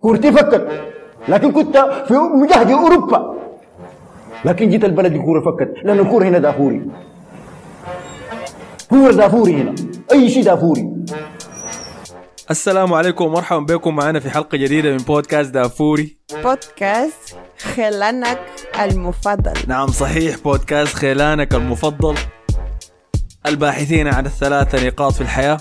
كورتي 0.00 0.32
فكت 0.32 0.68
لكن 1.28 1.52
كنت 1.52 1.76
في 2.08 2.14
مجهد 2.14 2.70
أوروبا. 2.70 3.34
لكن 4.44 4.68
جيت 4.68 4.84
البلد 4.84 5.14
الكوره 5.14 5.40
فكت. 5.40 5.74
لأن 5.84 5.98
الكورة 5.98 6.24
هنا 6.24 6.38
دافوري. 6.38 6.86
كورة 8.90 9.12
دافوري 9.12 9.52
هنا. 9.54 9.74
أي 10.12 10.28
شيء 10.28 10.44
دافوري. 10.44 10.90
السلام 12.50 12.92
عليكم 12.92 13.24
ومرحبا 13.24 13.74
بكم. 13.74 13.96
معنا 13.96 14.20
في 14.20 14.30
حلقة 14.30 14.58
جديدة 14.58 14.90
من 14.90 14.96
بودكاست 14.96 15.50
دافوري. 15.50 16.16
بودكاست 16.42 17.36
خلانك 17.58 18.40
المفضل. 18.80 19.52
نعم 19.68 19.86
صحيح. 19.88 20.36
بودكاست 20.44 20.94
خيلانك 20.94 21.54
المفضل. 21.54 22.14
الباحثين 23.46 24.08
عن 24.08 24.26
الثلاثة 24.26 24.86
نقاط 24.86 25.12
في 25.12 25.20
الحياة. 25.20 25.58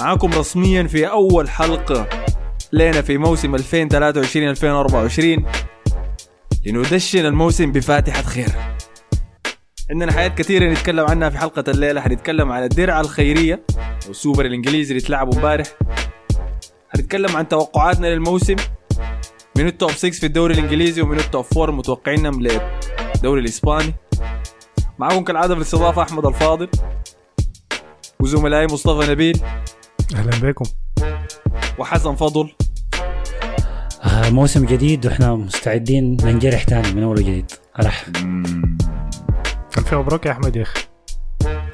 معاكم 0.00 0.32
رسميا 0.32 0.82
في 0.82 1.10
أول 1.10 1.50
حلقة 1.50 2.08
لنا 2.72 3.02
في 3.02 3.18
موسم 3.18 3.56
2023-2024 3.56 3.62
لندشن 6.66 7.26
الموسم 7.26 7.72
بفاتحة 7.72 8.22
خير. 8.22 8.48
عندنا 9.90 10.12
حاجات 10.12 10.38
كثيرة 10.38 10.72
نتكلم 10.72 11.06
عنها 11.06 11.30
في 11.30 11.38
حلقة 11.38 11.64
الليلة. 11.68 12.00
حنتكلم 12.00 12.52
عن 12.52 12.62
الدرع 12.62 13.00
الخيرية 13.00 13.62
والسوبر 14.06 14.46
الإنجليزي 14.46 14.94
اللي 14.94 15.04
اتلعبوا 15.04 15.34
امبارح. 15.34 15.66
حنتكلم 16.94 17.36
عن 17.36 17.48
توقعاتنا 17.48 18.06
للموسم. 18.06 18.56
من 19.56 19.66
ال 19.66 19.72
top 19.72 19.90
6 19.90 20.10
في 20.10 20.26
الدوري 20.26 20.54
الإنجليزي 20.54 21.02
ومن 21.02 21.18
ال 21.18 21.24
top 21.24 21.44
4 21.56 21.74
متوقعينهم 21.74 22.42
للدوري 22.42 23.40
الإسباني. 23.40 23.94
معكم 24.98 25.24
كالعادة 25.24 25.54
في 25.54 25.60
الاستضافة 25.60 26.02
أحمد 26.02 26.26
الفاضل 26.26 26.68
وزملائي 28.20 28.66
مصطفى 28.66 29.10
نبيل. 29.10 29.40
أهلا 30.14 30.30
بكم. 30.50 30.64
وحسن 31.78 32.14
فضل. 32.14 32.50
آه 34.04 34.30
موسم 34.30 34.66
جديد 34.66 35.06
وإحنا 35.06 35.34
مستعدين 35.34 36.16
ننجرح 36.24 36.62
تاني 36.62 36.92
من 36.92 37.02
أول 37.02 37.18
وجديد. 37.18 37.52
رح 37.80 38.06
ألف 39.78 39.94
مبروك 39.94 40.26
يا 40.26 40.30
أحمد 40.32 40.56
يا 40.56 40.62
أخي. 40.62 40.80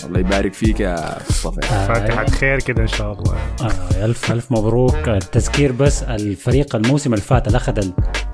الله 0.04 0.20
يبارك 0.20 0.54
فيك 0.54 0.80
يا 0.80 1.18
مصطفى. 1.30 1.60
آه 1.66 1.86
فاتحة 1.86 2.26
خير 2.26 2.58
كده 2.58 2.82
إن 2.82 2.86
شاء 2.86 3.12
الله. 3.12 3.34
آه 3.60 4.04
ألف 4.04 4.32
ألف 4.32 4.52
مبروك. 4.52 5.08
التذكير 5.08 5.72
بس 5.72 6.02
الفريق 6.02 6.76
الموسم 6.76 7.14
اللي 7.14 7.24
فات 7.24 7.46
اللي 7.46 7.56
أخذ 7.56 7.78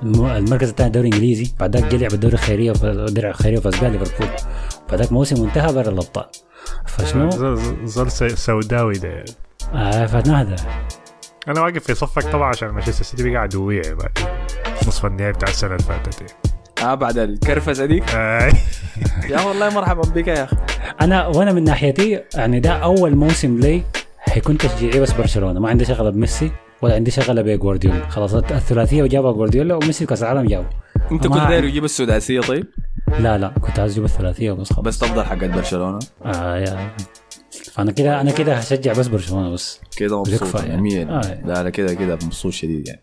الم- 0.03 0.25
المركز 0.25 0.69
الثاني 0.69 0.87
الدوري 0.87 1.07
الإنجليزي 1.07 1.51
بعدك 1.59 1.83
جه 1.85 1.97
لعب 1.97 2.13
الدوري 2.13 2.33
الخيريه 2.33 2.73
الدرع 2.83 3.29
الخيرية 3.29 3.57
وفاز 3.57 3.75
بها 3.75 3.89
ليفربول. 3.89 4.27
بعدك 4.89 5.11
موسم 5.11 5.43
انتهى 5.43 5.73
برا 5.73 5.89
الأبطال. 5.89 6.25
فشنو؟ 6.87 7.29
زول- 7.85 8.11
س- 8.11 8.23
سوداوي 8.23 8.93
ده. 8.93 9.25
آه 9.73 10.05
فنهدى 10.05 10.55
أنا 11.47 11.61
واقف 11.61 11.83
في 11.83 11.93
صفك 11.93 12.23
طبعا 12.23 12.49
عشان 12.49 12.69
مانشستر 12.69 13.03
سيتي 13.03 13.29
بقى 13.29 13.41
عدوية 13.41 13.81
بعد. 13.81 14.19
نصف 14.87 15.05
النهائي 15.05 15.33
بتاع 15.33 15.49
السنة 15.49 15.71
اللي 15.75 15.83
فاتت. 15.83 16.23
دي. 16.23 16.29
آه 16.83 16.93
بعد 16.93 17.17
الكرفسة 17.17 17.85
دي 17.85 18.03
آي. 18.13 18.51
يا 19.29 19.41
والله 19.41 19.69
مرحبا 19.69 20.01
بك 20.01 20.27
يا 20.27 20.43
أخي. 20.43 20.57
أنا 21.01 21.27
وأنا 21.27 21.53
من 21.53 21.63
ناحيتي 21.63 22.21
يعني 22.35 22.59
ده 22.59 22.71
أول 22.71 23.15
موسم 23.15 23.59
لي 23.59 23.83
حيكون 24.17 24.57
تشجيعي 24.57 24.99
بس 24.99 25.11
برشلونة. 25.11 25.59
ما 25.59 25.69
عندي 25.69 25.85
شغله 25.85 26.09
بميسي 26.09 26.51
ولا 26.81 26.95
عندي 26.95 27.11
شغله 27.11 27.41
بجوارديولا 27.41 28.09
خلاص 28.09 28.33
الثلاثية 28.33 29.03
وجابها 29.03 29.31
جوارديولا 29.31 29.75
وميسي 29.75 30.05
كأس 30.05 30.23
العالم 30.23 30.47
جابه. 30.47 30.69
أنت 31.11 31.27
كنت 31.27 31.33
داير 31.33 31.55
عندي. 31.55 31.67
يجيب 31.67 31.83
السداسية 31.83 32.41
طيب؟ 32.41 32.65
لا 33.19 33.37
لا 33.37 33.47
كنت 33.47 33.79
عايز 33.79 33.91
أجيب 33.91 34.03
الثلاثية 34.05 34.51
وبس 34.51 34.73
خلاص. 34.73 34.85
بس 34.85 34.99
تفضل 34.99 35.23
حقت 35.23 35.43
برشلونة. 35.49 35.99
آه 36.25 36.57
يا 36.57 36.89
فأنا 37.73 37.91
كده 37.91 38.21
أنا 38.21 38.31
كده 38.31 38.53
هشجع 38.55 38.93
بس 38.93 39.07
برشلونة 39.07 39.49
بس. 39.53 39.79
كده 39.97 40.19
مبسوط 40.19 40.55
يعني. 40.55 40.93
يعني. 40.93 41.11
آه. 41.11 41.41
لا 41.45 41.63
لا 41.63 41.69
كده 41.69 41.93
كده 41.93 42.15
مبسوط 42.15 42.53
شديد 42.53 42.87
يعني. 42.87 43.01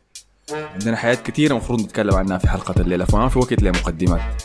عندنا 0.74 0.96
حاجات 0.96 1.22
كثيرة 1.30 1.52
المفروض 1.52 1.80
نتكلم 1.80 2.14
عنها 2.14 2.38
في 2.38 2.48
حلقة 2.48 2.80
الليلة. 2.80 3.04
فما 3.04 3.28
في 3.28 3.38
وقت 3.38 3.62
لمقدمات. 3.62 4.42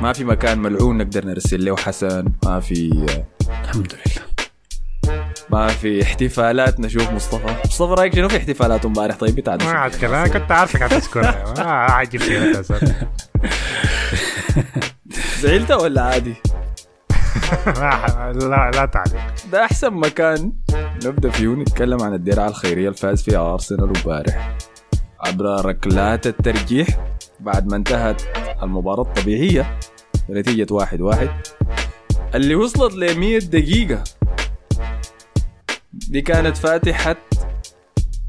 ما 0.00 0.12
في 0.12 0.24
مكان 0.24 0.58
ملعون 0.58 0.98
نقدر 0.98 1.26
نرسل 1.26 1.64
له 1.64 1.76
حسن. 1.76 2.24
ما 2.44 2.60
في 2.60 3.06
الحمد 3.64 3.92
لله. 3.94 4.20
ما 5.50 5.68
في 5.68 6.02
احتفالات 6.02 6.80
نشوف 6.80 7.10
مصطفى. 7.10 7.56
مصطفى 7.64 7.94
رأيك 7.94 8.14
شنو 8.14 8.28
في 8.28 8.36
احتفالات 8.36 8.84
امبارح؟ 8.84 9.16
طيب 9.16 9.34
بتاعت 9.34 9.62
ما 9.62 9.70
عاد 9.70 9.94
كلام 9.94 10.26
كنت 10.32 10.52
عارفك 10.52 10.82
حتذكرها 10.82 11.54
ما 11.58 12.02
أساساً. 12.60 13.08
زعلت 15.40 15.70
ولا 15.70 16.02
عادي؟ 16.02 16.34
لا 18.50 18.70
لا 18.74 18.86
تعليق. 18.86 19.22
ده 19.52 19.64
أحسن 19.64 19.90
مكان. 19.94 20.52
نبدأ 21.04 21.30
فيه 21.30 21.48
نتكلم 21.48 22.02
عن 22.02 22.14
الدرع 22.14 22.46
الخيرية 22.46 22.88
الفاز 22.88 23.22
فيها 23.22 23.52
أرسنال 23.52 23.92
امبارح. 23.96 24.56
عبر 25.20 25.66
ركلات 25.66 26.26
الترجيح 26.26 26.88
بعد 27.40 27.70
ما 27.70 27.76
انتهت 27.76 28.22
المباراة 28.62 29.02
الطبيعية 29.02 29.78
بنتيجه 30.28 30.66
واحد 30.70 31.00
واحد. 31.00 31.28
اللي 32.34 32.54
وصلت 32.54 32.94
ل 32.94 33.18
100 33.18 33.38
دقيقة. 33.38 34.04
دي 35.92 36.20
كانت 36.20 36.56
فاتحة 36.56 37.16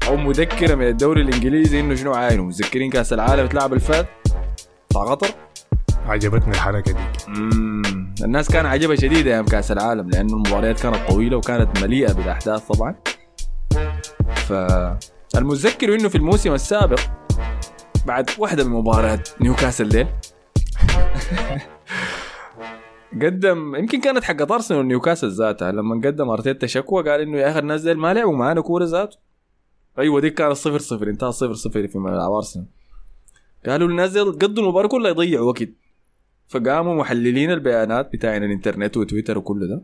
أو 0.08 0.16
مذكرة 0.16 0.74
من 0.74 0.86
الدوري 0.86 1.22
الإنجليزي 1.22 1.80
إنه 1.80 1.94
شنو 1.94 2.12
عاينه؟ 2.14 2.42
متذكرين 2.42 2.90
كأس 2.90 3.12
العالم 3.12 3.44
اتلعب 3.44 3.72
الفات؟ 3.72 4.06
بتاع 4.90 5.02
قطر؟ 5.04 5.28
عجبتني 6.06 6.50
الحركة 6.50 6.92
دي. 6.92 6.98
مم. 7.28 8.14
الناس 8.24 8.48
كان 8.50 8.66
عجبها 8.66 8.96
شديد 8.96 9.26
أيام 9.26 9.44
كأس 9.44 9.72
العالم 9.72 10.10
لأنه 10.10 10.32
المباريات 10.32 10.80
كانت 10.80 10.96
طويلة 11.08 11.36
وكانت 11.36 11.82
مليئة 11.82 12.12
بالأحداث 12.12 12.66
طبعا. 12.66 12.94
فالمتذكر 15.32 15.94
إنه 15.94 16.08
في 16.08 16.14
الموسم 16.14 16.54
السابق 16.54 17.00
بعد 18.06 18.30
واحدة 18.38 18.64
من 18.64 18.70
مباريات 18.70 19.28
نيوكاسل 19.40 19.88
ديل 19.88 20.06
قدم 23.22 23.76
يمكن 23.76 24.00
كانت 24.00 24.24
حقت 24.24 24.50
أرسنال 24.50 24.80
ونيوكاسل 24.80 25.30
ذاتها 25.30 25.72
لما 25.72 25.94
قدم 25.94 26.28
أرتيتا 26.28 26.66
شكوى 26.66 27.10
قال 27.10 27.20
إنه 27.20 27.38
يا 27.38 27.50
أخي 27.50 27.58
الناس 27.58 27.82
ديل 27.82 27.98
ما 27.98 28.14
لعبوا 28.14 28.36
معانا 28.36 28.60
كورة 28.60 28.84
ذاته. 28.84 29.16
أيوه 29.98 30.20
دي 30.20 30.30
كانت 30.30 30.52
صفر 30.52 30.78
صفر 30.78 31.08
انتهى 31.08 31.32
صفر 31.32 31.54
صفر 31.54 31.86
في 31.88 31.98
ملعب 31.98 32.32
أرسنال. 32.32 32.66
قالوا 33.66 33.88
الناس 33.88 34.10
ديل 34.10 34.32
قضوا 34.32 34.64
المباراة 34.64 34.88
كلها 34.88 35.10
يضيعوا 35.10 35.46
وقت. 35.46 35.68
فقاموا 36.52 36.94
محللين 36.94 37.50
البيانات 37.50 38.12
بتاعين 38.12 38.44
الانترنت 38.44 38.96
وتويتر 38.96 39.38
وكل 39.38 39.68
ده. 39.68 39.82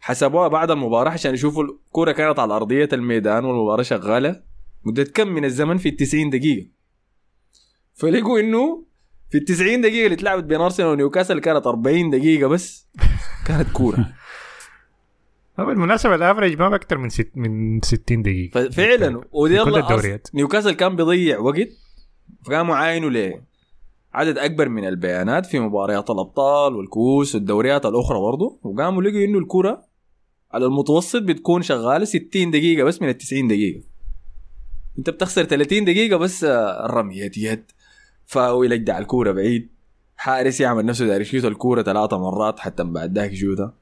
حسبوها 0.00 0.48
بعد 0.48 0.70
المباراة 0.70 1.10
عشان 1.10 1.34
يشوفوا 1.34 1.64
الكرة 1.64 2.12
كانت 2.12 2.38
على 2.38 2.54
أرضية 2.56 2.88
الميدان 2.92 3.44
والمباراة 3.44 3.82
شغالة 3.82 4.42
مدة 4.84 5.04
كم 5.04 5.28
من 5.28 5.44
الزمن 5.44 5.76
في 5.78 5.88
التسعين 5.88 6.30
دقيقة. 6.30 6.66
فلقوا 7.94 8.40
إنه 8.40 8.84
في 9.30 9.38
التسعين 9.38 9.80
دقيقة 9.80 10.04
اللي 10.04 10.14
اتلعبت 10.14 10.44
بين 10.44 10.60
أرسنال 10.60 10.88
ونيوكاسل 10.88 11.38
كانت 11.38 11.66
40 11.66 12.10
دقيقة 12.10 12.48
بس. 12.48 12.88
كانت 13.46 13.70
كورة. 13.72 14.12
بالمناسبة 15.58 16.14
الافرج 16.14 16.58
ما 16.58 16.68
بأكثر 16.68 16.98
من 16.98 17.08
ست 17.08 17.30
من 17.34 17.80
60 17.82 18.22
دقيقة. 18.22 18.68
ففعلا 18.68 19.20
ودي. 19.32 19.60
أص- 19.60 20.30
نيوكاسل 20.34 20.72
كان 20.72 20.96
بيضيع 20.96 21.38
وقت 21.38 21.68
فقاموا 22.46 22.76
عاينوا 22.76 23.10
ليه؟ 23.10 23.51
عدد 24.14 24.38
أكبر 24.38 24.68
من 24.68 24.88
البيانات 24.88 25.46
في 25.46 25.60
مباريات 25.60 26.10
الأبطال 26.10 26.76
والكؤوس 26.76 27.34
والدوريات 27.34 27.86
الأخرى 27.86 28.20
برضو. 28.20 28.58
وقاموا 28.62 29.02
لقوا 29.02 29.24
إنه 29.24 29.38
الكرة 29.38 29.84
على 30.52 30.66
المتوسط 30.66 31.22
بتكون 31.22 31.62
شغالة 31.62 32.04
60 32.04 32.50
دقيقة 32.50 32.84
بس 32.84 33.02
من 33.02 33.08
ال 33.08 33.18
90 33.18 33.48
دقيقة. 33.48 33.82
أنت 34.98 35.10
بتخسر 35.10 35.44
30 35.44 35.84
دقيقة 35.84 36.16
بس 36.16 36.44
آه، 36.44 36.86
الرمية 36.86 37.30
يد 37.36 37.64
فاول 38.26 38.72
يجدع 38.72 38.98
الكورة 38.98 39.32
بعيد. 39.32 39.68
حارس 40.16 40.60
يعمل 40.60 40.86
نفسه 40.86 41.06
داير 41.06 41.20
يشوت 41.20 41.44
الكورة 41.44 41.82
ثلاثة 41.82 42.18
مرات 42.18 42.60
حتى 42.60 42.84
بعد 42.84 43.18
ذاك 43.18 43.32
يشوتها 43.32 43.74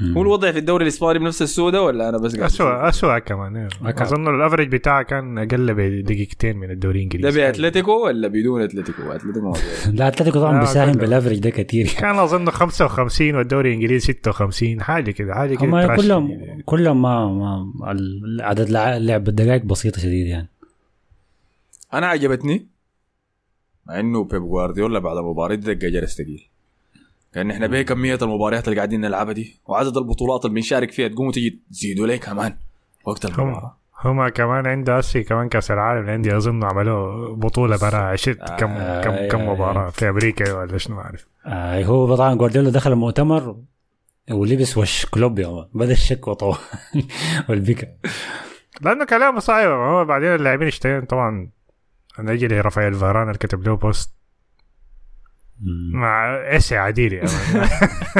هو 0.00 0.22
الوضع 0.22 0.52
في 0.52 0.58
الدوري 0.58 0.82
الإسباني 0.82 1.18
بنفس 1.18 1.42
السودة 1.42 1.82
ولا 1.82 2.08
أنا 2.08 2.18
بس 2.18 2.36
قاعد؟ 2.36 2.50
أسوء 2.50 2.88
اسوء 2.88 3.18
كمان. 3.18 3.68
أكثر. 3.84 4.04
أظن 4.04 4.34
الافرج 4.34 4.68
بتاعه 4.68 5.02
كان 5.02 5.38
أقل 5.38 5.74
بدقيقتين 5.74 6.56
من 6.56 6.70
الدوري 6.70 7.04
ده 7.04 7.08
الانجليزي 7.14 7.40
بأتلتيكو 7.40 8.06
ولا 8.06 8.28
بدون 8.28 8.62
أتلتيكو؟ 8.62 9.02
أتلتيكو. 9.12 9.52
لا 9.98 10.08
أتلتيكو 10.08 10.38
طبعا 10.38 10.60
بيساهم. 10.60 10.92
بالافرج 10.92 11.38
ده 11.38 11.50
كتير 11.50 11.86
كان 11.98 12.18
أظن 12.18 12.50
55 12.50 13.34
والدوري 13.34 13.68
الإنجليزي 13.68 14.12
56 14.12 14.80
حاجة 14.82 15.10
كده 15.10 15.34
حاجة 15.34 15.54
كده 15.54 15.64
هم 15.64 15.96
كلهم 15.96 16.30
يعني. 16.30 16.62
كلهم 16.62 17.02
ما, 17.02 17.26
ما 17.32 17.72
عدد 18.40 18.70
لع- 18.70 18.96
لعب 18.96 19.28
الدقائق 19.28 19.62
بسيطة 19.64 20.00
شديد 20.00 20.26
يعني 20.26 20.48
أنا 21.94 22.06
عجبتني 22.06 22.66
مع 23.86 24.00
إنه 24.00 24.24
بيب 24.24 24.42
جوارديولا 24.42 24.98
بعد 24.98 25.16
المباراه 25.16 25.54
دي 25.54 25.74
دق 25.74 25.88
جرس 25.88 26.14
ثقيل 26.18 26.48
كأن 27.34 27.50
إحنا 27.50 27.66
به 27.66 27.82
كميه 27.82 28.18
المباريات 28.22 28.68
اللي 28.68 28.76
قاعدين 28.76 29.00
نلعبها 29.00 29.32
دي 29.32 29.60
وعدد 29.66 29.96
البطولات 29.96 30.44
اللي 30.44 30.54
بنشارك 30.54 30.90
فيها 30.90 31.08
تقوموا 31.08 31.32
تيجي 31.32 31.60
تزيدوا 31.70 32.06
ليه 32.06 32.16
كمان 32.16 32.56
وقت 33.04 33.24
المباراة 33.24 33.76
هم 34.04 34.28
كمان 34.28 34.66
عنده 34.66 34.98
هسي 34.98 35.22
كمان 35.22 35.48
كأس 35.48 35.70
العالم 35.70 36.10
عندي 36.10 36.36
اظن 36.36 36.64
عملوا 36.64 37.34
بطولة 37.36 37.78
برا 37.78 37.96
عشت 37.96 38.38
كم 38.58 38.70
آه، 38.70 39.00
كم 39.00 39.10
آه، 39.10 39.28
كم 39.28 39.40
آه. 39.40 39.54
مباراة 39.54 39.90
في 39.90 40.08
أمريكا 40.08 40.52
ولا 40.52 40.78
شنو 40.78 40.96
ما 40.96 41.02
اعرف 41.02 41.26
آه 41.46 41.84
هو 41.84 42.16
طبعا 42.16 42.34
جوارديولا 42.34 42.70
دخل 42.70 42.92
المؤتمر 42.92 43.56
ولبس 44.30 44.78
وش 44.78 45.06
كلوب 45.06 45.38
يا 45.38 45.48
man. 45.48 45.66
بدا 45.74 45.92
الشكوى 45.92 46.56
والبكا 47.48 47.86
لأنه 48.80 49.04
كلامه 49.04 49.38
صحيح 49.38 49.66
هو 49.66 50.04
بعدين 50.04 50.34
اللاعبين 50.34 50.66
اشتغلوا 50.66 51.04
طبعا 51.04 51.50
أنا 52.18 52.32
أجي 52.32 52.48
لرافائيل 52.48 52.94
فاران 52.94 53.26
اللي 53.26 53.38
كتب 53.38 53.62
له 53.62 53.76
post. 53.76 54.14
مع 55.92 56.36
إيش 56.50 56.72
يا 56.72 56.78
عديل 56.78 57.12
يا 57.12 57.24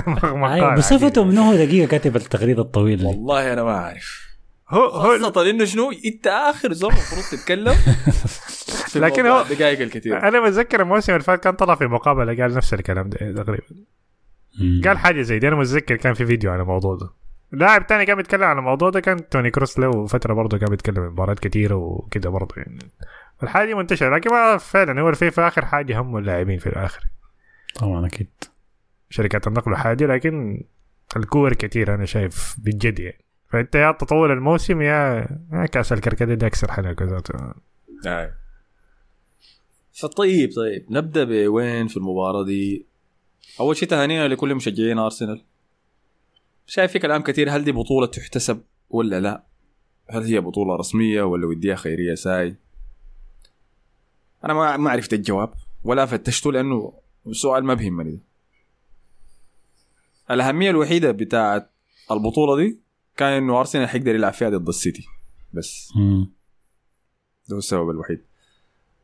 مان. 0.07 0.45
أيوة، 0.45 0.75
بصفته. 0.75 1.25
منه 1.25 1.51
هو 1.51 1.55
دقيقة 1.55 1.89
كاتب 1.89 2.17
التغريده 2.17 2.63
الطويله. 2.63 3.07
والله 3.09 3.53
أنا 3.53 3.63
ما 3.65 3.71
أعرف. 3.79 4.23
هو 4.69 4.85
هو 4.85 5.19
خاصة 5.19 5.51
إنه 5.51 5.65
شنو؟ 5.65 5.91
أنت 6.07 6.27
آخر 6.27 6.73
زول 6.73 6.93
المفروض 6.93 7.23
تتكلم. 7.41 7.75
لكن 9.05 9.27
هو- 9.27 9.43
الدقائق 9.43 9.81
الكثيرة 9.81 10.29
أنا 10.29 10.41
بتذكر 10.41 10.83
الموسم 10.83 11.13
اللي 11.13 11.25
فات 11.25 11.43
كان 11.45 11.53
طلع 11.55 11.75
في 11.75 11.87
مقابلة 11.87 12.43
قال 12.43 12.55
نفس 12.55 12.75
الكلام 12.75 13.09
ده 13.11 13.43
تقريبا. 13.43 13.65
قال 14.85 14.99
حاجة 14.99 15.23
زي 15.23 15.39
دي. 15.39 15.49
أنا 15.49 15.57
متذكر 15.57 15.97
كان 15.97 16.15
في 16.15 16.27
فيديو 16.27 16.53
عن 16.53 16.61
الموضوع 16.61 16.95
ده. 16.97 17.11
لاعب 17.53 17.87
تاني 17.87 18.07
كان 18.07 18.17
بيتكلم 18.17 18.43
عن 18.45 18.59
الموضوع 18.59 18.91
ده 18.91 19.01
كان 19.01 19.29
توني 19.29 19.51
كروس 19.51 19.79
له 19.79 20.07
فترة 20.07 20.35
برضه 20.35 20.59
كان 20.59 20.71
بيتكلم 20.71 20.99
عن 21.03 21.09
مباريات 21.11 21.39
كثيره 21.39 21.75
وكده 21.75 22.31
برضه 22.31 22.55
يعني. 22.57 22.79
الحاجة 23.43 23.67
دي 23.67 23.75
منتشرة 23.75 24.17
لكن 24.17 24.31
ما 24.31 24.57
فعلا 24.59 25.01
هو 25.01 25.13
في 25.13 25.31
في 25.31 25.41
آخر 25.41 25.65
حاجة 25.65 26.01
هم 26.01 26.17
اللاعبين 26.17 26.59
في 26.59 26.67
الآخر. 26.67 27.01
طبعا 27.75 28.07
أكيد. 28.07 28.31
شركات 29.11 29.47
النقل 29.47 29.77
حاجة 29.77 30.07
لكن 30.07 30.65
الكور 31.17 31.55
كثير 31.55 31.95
أنا 31.95 32.05
شايف 32.05 32.57
بجد 32.59 32.99
يعني. 33.01 33.25
فأنت 33.49 33.75
يا 33.75 33.93
تطول 33.93 34.31
الموسم 34.31 34.83
يا 34.83 35.27
يا 35.53 35.67
كأس 35.67 35.93
الكركديه 35.93 36.35
ده 36.35 36.47
أكثر 36.47 36.73
حلقه 36.73 37.05
ذاته 37.05 37.55
آه. 38.07 38.35
فطيب 39.93 40.51
طيب. 40.57 40.87
نبدأ 40.91 41.25
بوين 41.25 41.87
في 41.87 41.97
المباراة 41.97 42.45
دي؟ 42.45 42.87
أول 43.61 43.77
شيء 43.77 43.89
تهانينا 43.89 44.29
لكل 44.29 44.55
مشجعين 44.55 44.99
أرسنال. 44.99 45.45
شايف 46.67 46.93
في 46.93 46.99
كلام 46.99 47.23
كثير 47.23 47.51
هل 47.51 47.65
دي 47.65 47.73
بطولة 47.73 48.07
تحتسب 48.07 48.63
ولا 48.91 49.21
لا؟ 49.21 49.43
هل 50.11 50.23
هي 50.23 50.41
بطولة 50.41 50.77
رسمية 50.77 51.23
ولا 51.23 51.47
وديها 51.47 51.77
خيرية 51.77 52.15
ساي؟ 52.15 52.57
أنا 54.45 54.55
ما 54.55 54.77
ما 54.77 54.91
عرفت 54.91 55.13
الجواب 55.13 55.55
ولا 55.85 56.07
فتشته 56.07 56.53
لأنه 56.53 56.93
سؤال 57.31 57.65
ما 57.65 57.75
بيهمني 57.75 58.21
الأهمية 60.31 60.71
الوحيدة 60.71 61.11
بتاعت 61.11 61.71
البطولة 62.11 62.57
دي 62.57 62.79
كان 63.17 63.33
إنه 63.33 63.61
أرسنال 63.61 63.89
حيقدر 63.89 64.15
يلعب 64.15 64.33
فيها 64.33 64.49
ضد 64.49 64.69
السيتي. 64.69 65.07
بس. 65.53 65.93
ده 67.49 67.55
هو 67.55 67.59
السبب 67.59 67.91
الوحيد. 67.91 68.21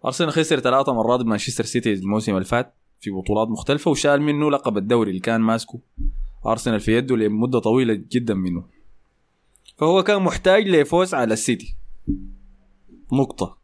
أرسنال 0.04 0.32
خسر 0.32 0.60
ثلاثة 0.60 0.92
مرات 0.92 1.20
بمانشستر 1.20 1.64
سيتي 1.64 1.92
الموسم 1.92 2.34
اللي 2.34 2.44
فات 2.44 2.74
في 3.00 3.10
بطولات 3.10 3.48
مختلفة 3.48 3.90
وشال 3.90 4.22
منه 4.22 4.50
لقب 4.50 4.76
الدوري 4.76 5.10
اللي 5.10 5.20
كان 5.20 5.40
ماسكه 5.40 5.80
أرسنال 6.46 6.80
في 6.80 6.96
يده 6.96 7.16
لمدة 7.16 7.58
طويلة 7.58 7.94
جدا 7.94 8.34
منه. 8.34 8.64
فهو 9.76 10.02
كان 10.02 10.22
محتاج 10.22 10.68
لفوز 10.68 11.14
على 11.14 11.34
السيتي. 11.34 11.76
نقطة. 13.12 13.57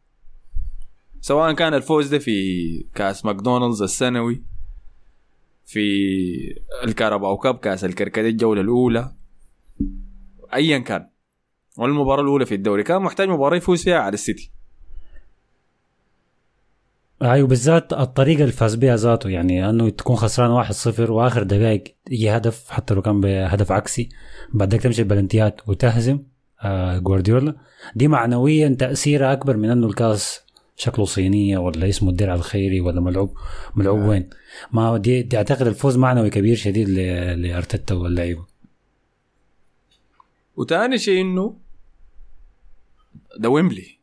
سواء 1.25 1.53
كان 1.53 1.75
الفوز 1.75 2.09
ده 2.09 2.19
في 2.19 2.87
كأس 2.95 3.25
ماكدونالدز 3.25 3.83
السنوي 3.83 4.43
في 5.67 5.81
ال 6.85 6.91
Carabao 6.91 7.37
Cup 7.37 7.59
كأس 7.59 7.85
الكركديه 7.85 8.29
الجولة 8.29 8.61
الأولى 8.61 9.13
أيا 10.55 10.79
كان. 10.79 11.09
والمباراة 11.79 12.23
الأولى 12.23 12.47
في 12.47 12.55
الدوري. 12.55 12.83
كان 12.83 13.03
محتاج 13.03 13.29
مباراة 13.29 13.57
يفوز 13.57 13.85
فيها 13.85 13.99
على 13.99 14.15
السيتي. 14.15 14.51
أيوه 17.23 17.49
بالذات 17.49 17.93
الطريقة 17.93 18.41
اللي 18.41 18.53
فاز 18.53 18.75
بها 18.75 18.97
ذاته 18.97 19.31
يعني 19.31 19.71
أنه 19.71 19.89
تكون 19.89 20.17
خسران 20.17 20.65
1-0 20.65 21.11
وآخر 21.11 21.43
دقائق 21.43 21.85
يجي 22.11 22.31
هدف 22.31 22.71
حتى 22.71 22.95
لو 22.95 23.03
كان 23.03 23.21
بهدف 23.21 23.73
عكسي 23.73 24.09
بعدك 24.55 24.81
تمشي 24.81 25.03
البلنتيات 25.03 25.69
وتهزم 25.69 26.19
آه 26.63 26.99
جوارديولا. 26.99 27.57
دي 27.97 28.09
معنويا 28.09 28.77
تاثيرها 28.79 29.33
أكبر 29.33 29.57
من 29.57 29.71
أنه 29.71 29.87
الكاس 29.87 30.44
شكله 30.77 31.05
صينية 31.05 31.59
ولا 31.59 31.89
اسمه 31.89 32.11
الدرع 32.11 32.35
الخيري 32.35 32.81
ولا 32.81 33.01
ملعوب 33.01 33.39
ملعوب 33.75 33.99
وين؟ 33.99 34.31
ما 34.73 34.97
دي, 34.97 35.23
دي 35.23 35.37
أعتقد 35.37 35.67
الفوز 35.67 35.97
معنوي 35.97 36.31
كبير 36.31 36.57
شديد 36.57 36.89
لأرتيتا 36.89 37.95
واللعيبة. 37.95 38.47
وتاني 40.57 40.99
شيء 40.99 41.21
إنه 41.21 41.57
ده 43.39 43.49
ويمبلي. 43.49 43.99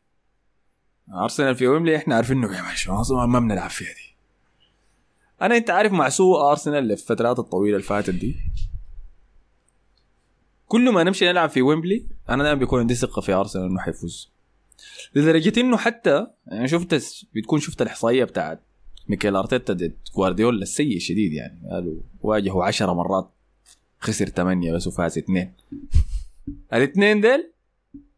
أرسنال 1.14 1.54
في 1.54 1.66
ويمبلي 1.66 1.96
إحنا 1.96 2.14
عارفين 2.14 2.44
إنه 2.44 3.00
أصلا 3.00 3.26
ما 3.26 3.40
بنلعب 3.40 3.70
فيها 3.70 3.88
دي 3.88 4.16
أنا 5.42 5.56
أنت 5.56 5.70
عارف 5.70 5.92
مع 5.92 6.08
سوء 6.08 6.50
أرسنال 6.50 6.96
في 6.96 7.02
الفترات 7.02 7.38
الطويلة 7.38 7.76
اللي 7.76 7.86
فاتت 7.86 8.14
دي. 8.14 8.36
كل 10.68 10.92
ما 10.92 11.04
نمشي 11.04 11.28
نلعب 11.28 11.50
في 11.50 11.62
ويمبلي 11.62 12.06
أنا 12.28 12.42
دائما 12.42 12.58
بيكون 12.58 12.80
عندي 12.80 12.94
ثقة 12.94 13.20
في 13.22 13.32
أرسنال 13.32 13.64
إنه 13.64 13.80
حيفوز. 13.80 14.32
لدرجة 15.14 15.60
إنه 15.60 15.76
حتى 15.76 16.26
يعني 16.46 16.68
شفت 16.68 16.94
بتكون 17.34 17.60
شفت 17.60 17.82
الإحصائية 17.82 18.24
بتاعت 18.24 18.60
ميكيل 19.08 19.36
أرتيتا 19.36 19.72
ضد 19.72 19.94
جوارديولا 20.16 20.62
السيء 20.62 20.98
شديد 20.98 21.32
يعني. 21.32 21.60
قالوا 21.70 22.00
واجهوا 22.20 22.64
عشرة 22.64 22.92
مرات 22.92 23.30
خسر 23.98 24.28
ثمانية 24.28 24.72
بس 24.72 24.86
وفاز 24.86 25.18
اثنين. 25.18 25.52
الاثنين 26.72 27.20
ديل 27.20 27.50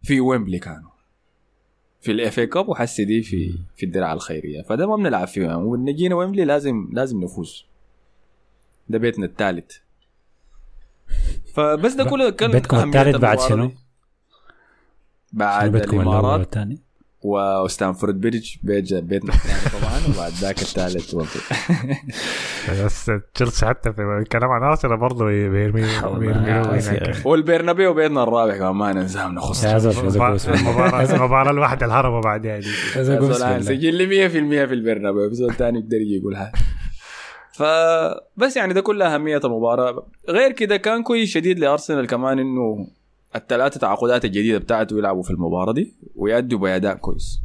في 0.03 0.21
ويمبلي 0.21 0.59
كانوا. 0.59 0.91
في 2.01 2.13
ال 2.13 2.39
FA 2.39 2.47
Cup 2.47 2.69
وحسي 2.69 3.05
دي 3.05 3.23
في 3.23 3.59
في 3.77 3.87
الدرع 3.87 4.13
الخيرية. 4.13 4.63
فده 4.63 4.87
ما 4.87 4.97
بنلعب 4.97 5.29
فيه. 5.29 5.57
ونجينا 5.57 6.15
ويمبلي 6.15 6.45
لازم 6.45 6.89
لازم 6.93 7.21
نفوز. 7.21 7.65
ده 8.89 8.99
بيتنا 8.99 9.27
الثالث. 9.27 9.73
فبس 11.55 11.93
ده 11.93 12.05
كله 12.05 12.31
كان 12.31 12.51
بيتكم 12.51 12.77
الثالث 12.77 13.17
بعد 13.17 13.41
شنو؟ 13.41 13.73
بعد 15.35 15.77
الإمارات 15.77 16.55
وستامفورد 17.23 18.21
بريدج 18.21 18.55
بيت 18.63 18.95
بيتنا 18.95 19.33
الثاني 19.35 19.81
طبعا 19.83 20.15
وبعد 20.15 20.33
ذاك 20.33 20.59
الثالث 20.63 21.15
بس 22.85 23.11
تشيلسي 23.35 23.67
حتى 23.67 23.93
في 23.93 24.03
الكلام 24.23 24.51
عن 24.51 24.63
أرسنال 24.63 24.97
برضه 24.97 25.25
بيرمي. 25.25 25.83
والبرنابيو 27.25 27.95
بيتنا 27.95 28.23
الرابع 28.23 28.57
كمان 28.57 28.75
ما 28.75 28.93
ننساه 28.93 29.29
نخص 29.29 29.65
دي 32.39 32.49
يا 32.97 33.03
زول 33.03 33.19
كويس. 33.19 33.37
والله. 33.37 33.61
سجل 33.61 33.95
لي 33.95 34.29
100% 34.29 34.33
في 34.69 34.75
البرنابيو 34.75 35.31
بس 35.31 35.41
الثاني 35.41 35.79
يقدر 35.79 35.97
يجي 35.97 36.17
يقول 36.17 36.37
حاجة 36.37 36.53
فبس 37.53 38.57
يعني 38.57 38.75
ده 38.75 38.81
كل 38.81 39.03
أهمية 39.03 39.41
المباراة. 39.45 40.07
غير 40.29 40.53
كده 40.53 40.77
كان 40.77 41.03
كويس 41.03 41.29
شديد 41.31 41.59
لأرسنال 41.59 42.07
كمان 42.07 42.39
إنه 42.39 42.87
الثلاثة 43.37 43.81
تعاقدات 43.81 44.25
الجديدة 44.25 44.59
بتاعته 44.59 44.99
يلعبوا 44.99 45.23
في 45.23 45.31
المباراة 45.31 45.73
دي 45.73 45.95
ويأدوا 46.17 46.59
بأداء 46.59 46.97
كويس. 46.97 47.41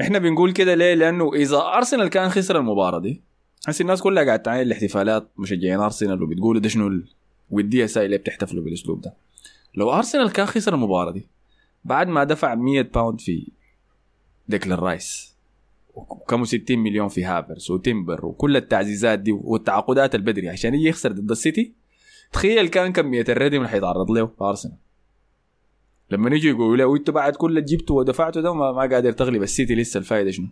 إحنا 0.00 0.18
بنقول 0.18 0.52
كده 0.52 0.74
ليه؟ 0.74 0.94
لأنه 0.94 1.34
إذا 1.34 1.56
أرسنال 1.56 2.08
كان 2.08 2.28
خسر 2.28 2.58
المباراة 2.58 2.98
دي 2.98 3.20
حس 3.66 3.80
الناس 3.80 4.02
كلها 4.02 4.24
قاعد 4.24 4.42
تعاين 4.42 4.62
الاحتفالات 4.66 5.28
مشجعين 5.38 5.80
أرسنال 5.80 6.22
وبتقولوا 6.22 6.60
ده 6.60 6.68
شنو 6.68 7.02
الوديه 7.52 7.86
ساي 7.86 8.06
اللي 8.06 8.18
بتحتفلوا 8.18 8.64
بالأسلوب 8.64 9.00
ده. 9.00 9.14
لو 9.74 9.92
أرسنال 9.92 10.32
كان 10.32 10.46
خسر 10.46 10.74
المباراة 10.74 11.12
دي 11.12 11.26
بعد 11.84 12.08
ما 12.08 12.24
دفع 12.24 12.54
100 12.54 12.82
pound 12.82 13.20
في 13.20 13.48
ديكلان 14.48 14.78
رايس 14.78 15.34
وكم 15.94 16.44
60 16.44 16.78
مليون 16.78 17.08
في 17.08 17.24
هافرز 17.24 17.70
وتمبر 17.70 18.26
وكل 18.26 18.56
التعزيزات 18.56 19.18
دي 19.18 19.32
والتعاقدات 19.32 20.14
البدري 20.14 20.48
عشان 20.48 20.74
يجي 20.74 20.88
يخسر 20.88 21.12
ضد 21.12 21.30
السيتي 21.30 21.72
تخيل 22.32 22.68
كان 22.68 22.92
كميه 22.92 23.24
الردم 23.28 23.56
اللي 23.56 23.68
حيتعرض 23.68 24.10
له 24.10 24.30
ارسنال 24.40 24.76
لما 26.10 26.36
يجوا 26.36 26.50
يقولوا 26.50 26.76
له 26.76 26.84
وإنتوا 26.86 27.14
بعد 27.14 27.36
كل 27.36 27.50
اللي 27.50 27.60
جبتوا 27.60 27.98
ودفعتوا 27.98 28.42
ده 28.42 28.54
ما, 28.54 28.72
ما 28.72 28.80
قادر 28.80 29.12
تغلب 29.12 29.42
السيتي 29.42 29.74
لسه 29.74 29.98
الفائده 29.98 30.30
شنو؟ 30.30 30.46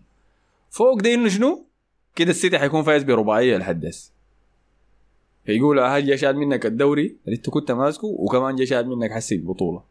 فوق 0.70 1.00
ده 1.00 1.14
إنه 1.14 1.28
شنو؟ 1.28 1.64
كده 2.14 2.30
السيتي 2.30 2.58
حيكون 2.58 2.82
فايز 2.82 3.02
برباعية 3.02 3.56
لحد 3.56 3.86
هسه 3.86 4.12
فيقولوا 5.46 5.86
هل 5.86 6.06
جا 6.06 6.16
شال 6.16 6.36
منك 6.36 6.66
الدوري 6.66 7.16
اللي 7.26 7.36
انت 7.36 7.50
كنت 7.50 7.72
ماسكه؟ 7.72 8.06
وكمان 8.06 8.56
جا 8.56 8.64
شال 8.64 8.88
منك 8.88 9.12
حسي 9.12 9.34
البطولة. 9.34 9.82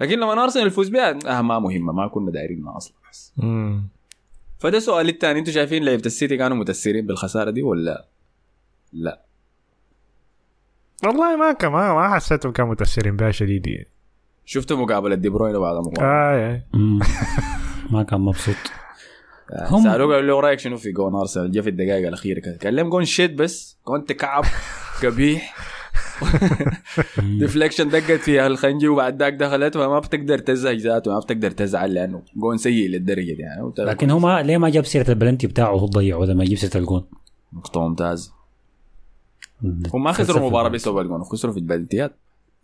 لكن 0.00 0.18
لما 0.18 0.42
أرسنال 0.44 0.66
يفوز 0.66 0.88
بها 0.88 1.38
آه 1.38 1.42
ما 1.42 1.58
مهمة 1.58 1.92
ما 1.92 2.08
كنا 2.08 2.30
دايرينها 2.30 2.76
أصلا 2.76 2.94
بس. 3.10 3.32
فده 4.58 4.78
سؤال 4.78 5.08
الثاني. 5.08 5.38
أنتوا 5.38 5.52
شايفين 5.52 5.84
لعيبة 5.84 6.06
السيتي 6.06 6.36
كانوا 6.36 6.56
متأثرين 6.56 7.06
بالخسارة 7.06 7.50
دي 7.50 7.62
ولا 7.62 8.06
لا؟ 8.92 9.25
والله 11.04 11.36
ما 11.36 11.52
كان 11.52 11.72
ما, 11.72 11.94
ما 11.94 12.14
حسيتهم 12.14 12.52
كانوا 12.52 12.70
متأثرين 12.70 13.16
بها 13.16 13.30
شديد. 13.30 13.66
يعني 13.66 13.86
شفتوا 14.44 14.76
مقابله 14.76 15.14
دي 15.14 15.28
بروين 15.28 15.58
بعد 15.58 15.76
المباراه 15.76 16.06
آه 16.06 16.54
آه. 16.54 16.62
مم. 16.74 16.98
ما 17.90 18.02
كان 18.02 18.20
مبسوط. 18.20 18.54
هم- 19.70 19.82
سألوه 19.82 20.14
قالوا 20.14 20.22
له 20.22 20.40
رأيك 20.40 20.58
شنو 20.58 20.76
في 20.76 20.92
جون 20.92 21.14
أرسنال؟ 21.14 21.50
جا 21.52 21.62
في 21.62 21.70
الدقائق 21.70 22.06
الأخيرة 22.08 22.40
كده. 22.40 22.56
كان 22.60 22.74
لهم 22.74 22.88
جون 22.90 23.04
shit 23.04 23.32
بس 23.34 23.78
جون 23.88 24.04
تكعب 24.04 24.44
قبيح. 25.04 25.56
deflection 27.18 27.88
دقت 27.88 28.12
في 28.20 28.46
أكانجي 28.46 28.88
وبعد 28.88 29.22
ذاك 29.22 29.32
دخلت 29.32 29.74
فما 29.74 29.98
بتقدر 29.98 30.38
تزعج 30.38 30.76
ذاته 30.76 31.12
ما 31.12 31.18
بتقدر 31.18 31.50
تزعل 31.50 31.94
لأنه 31.94 32.22
جون 32.36 32.56
سيء 32.56 32.88
للدرجة 32.88 33.32
دي 33.34 33.42
يعني. 33.42 33.72
لكن 33.78 34.10
هو 34.10 34.18
ما 34.18 34.42
ليه 34.42 34.58
ما 34.58 34.68
جاب 34.70 34.84
سيرة 34.84 35.10
البلنتي 35.10 35.46
بتاعه 35.46 35.72
وهو 35.72 35.86
ضيعه 35.86 36.24
لما 36.24 36.44
يجيب 36.44 36.58
سيرة 36.58 36.76
الجون؟ 36.76 37.04
نقطه 37.52 37.88
ممتازه 37.88 38.32
هم 39.64 40.04
ما 40.04 40.12
خسروا 40.12 40.40
المباراه 40.40 40.68
بسبب 40.68 40.98
الجون 40.98 41.22
خسروا 41.22 41.52
في 41.52 41.58
البلنتيات 41.58 42.16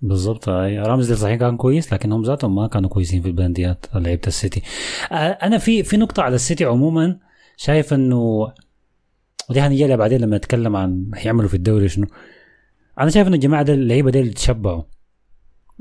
بالضبط 0.03 0.49
هاي 0.49 0.79
رامزديل 0.79 1.17
صحيح 1.17 1.39
كان 1.39 1.57
كويس 1.57 1.93
لكنهم 1.93 2.23
ذاتهم 2.23 2.55
ما 2.55 2.67
كانوا 2.67 2.89
كويسين 2.91 3.23
في 3.23 3.29
البلنتيات 3.29 3.87
لعيبة 3.95 4.23
السيتي. 4.27 4.63
آه، 5.13 5.15
أنا 5.15 5.59
في 5.59 5.83
في 5.83 5.97
نقطة 5.97 6.23
على 6.23 6.35
السيتي 6.35 6.65
عموما 6.65 7.19
شايف 7.57 7.95
إنه 7.95 8.53
ودي 9.51 9.61
هنجي 9.61 9.97
بعدين 9.97 10.21
لما 10.21 10.37
نتكلم 10.37 10.77
عن 10.77 11.11
هيعملوا 11.15 11.49
في 11.49 11.55
الدوري 11.55 11.89
شنو. 11.89 12.07
أنا 13.01 13.11
شايف 13.11 13.27
إنه 13.27 13.35
الجماعة 13.35 13.63
دي 13.63 13.73
اللعيبة 13.73 14.11
دي 14.11 14.19
يتشبعوا 14.19 14.83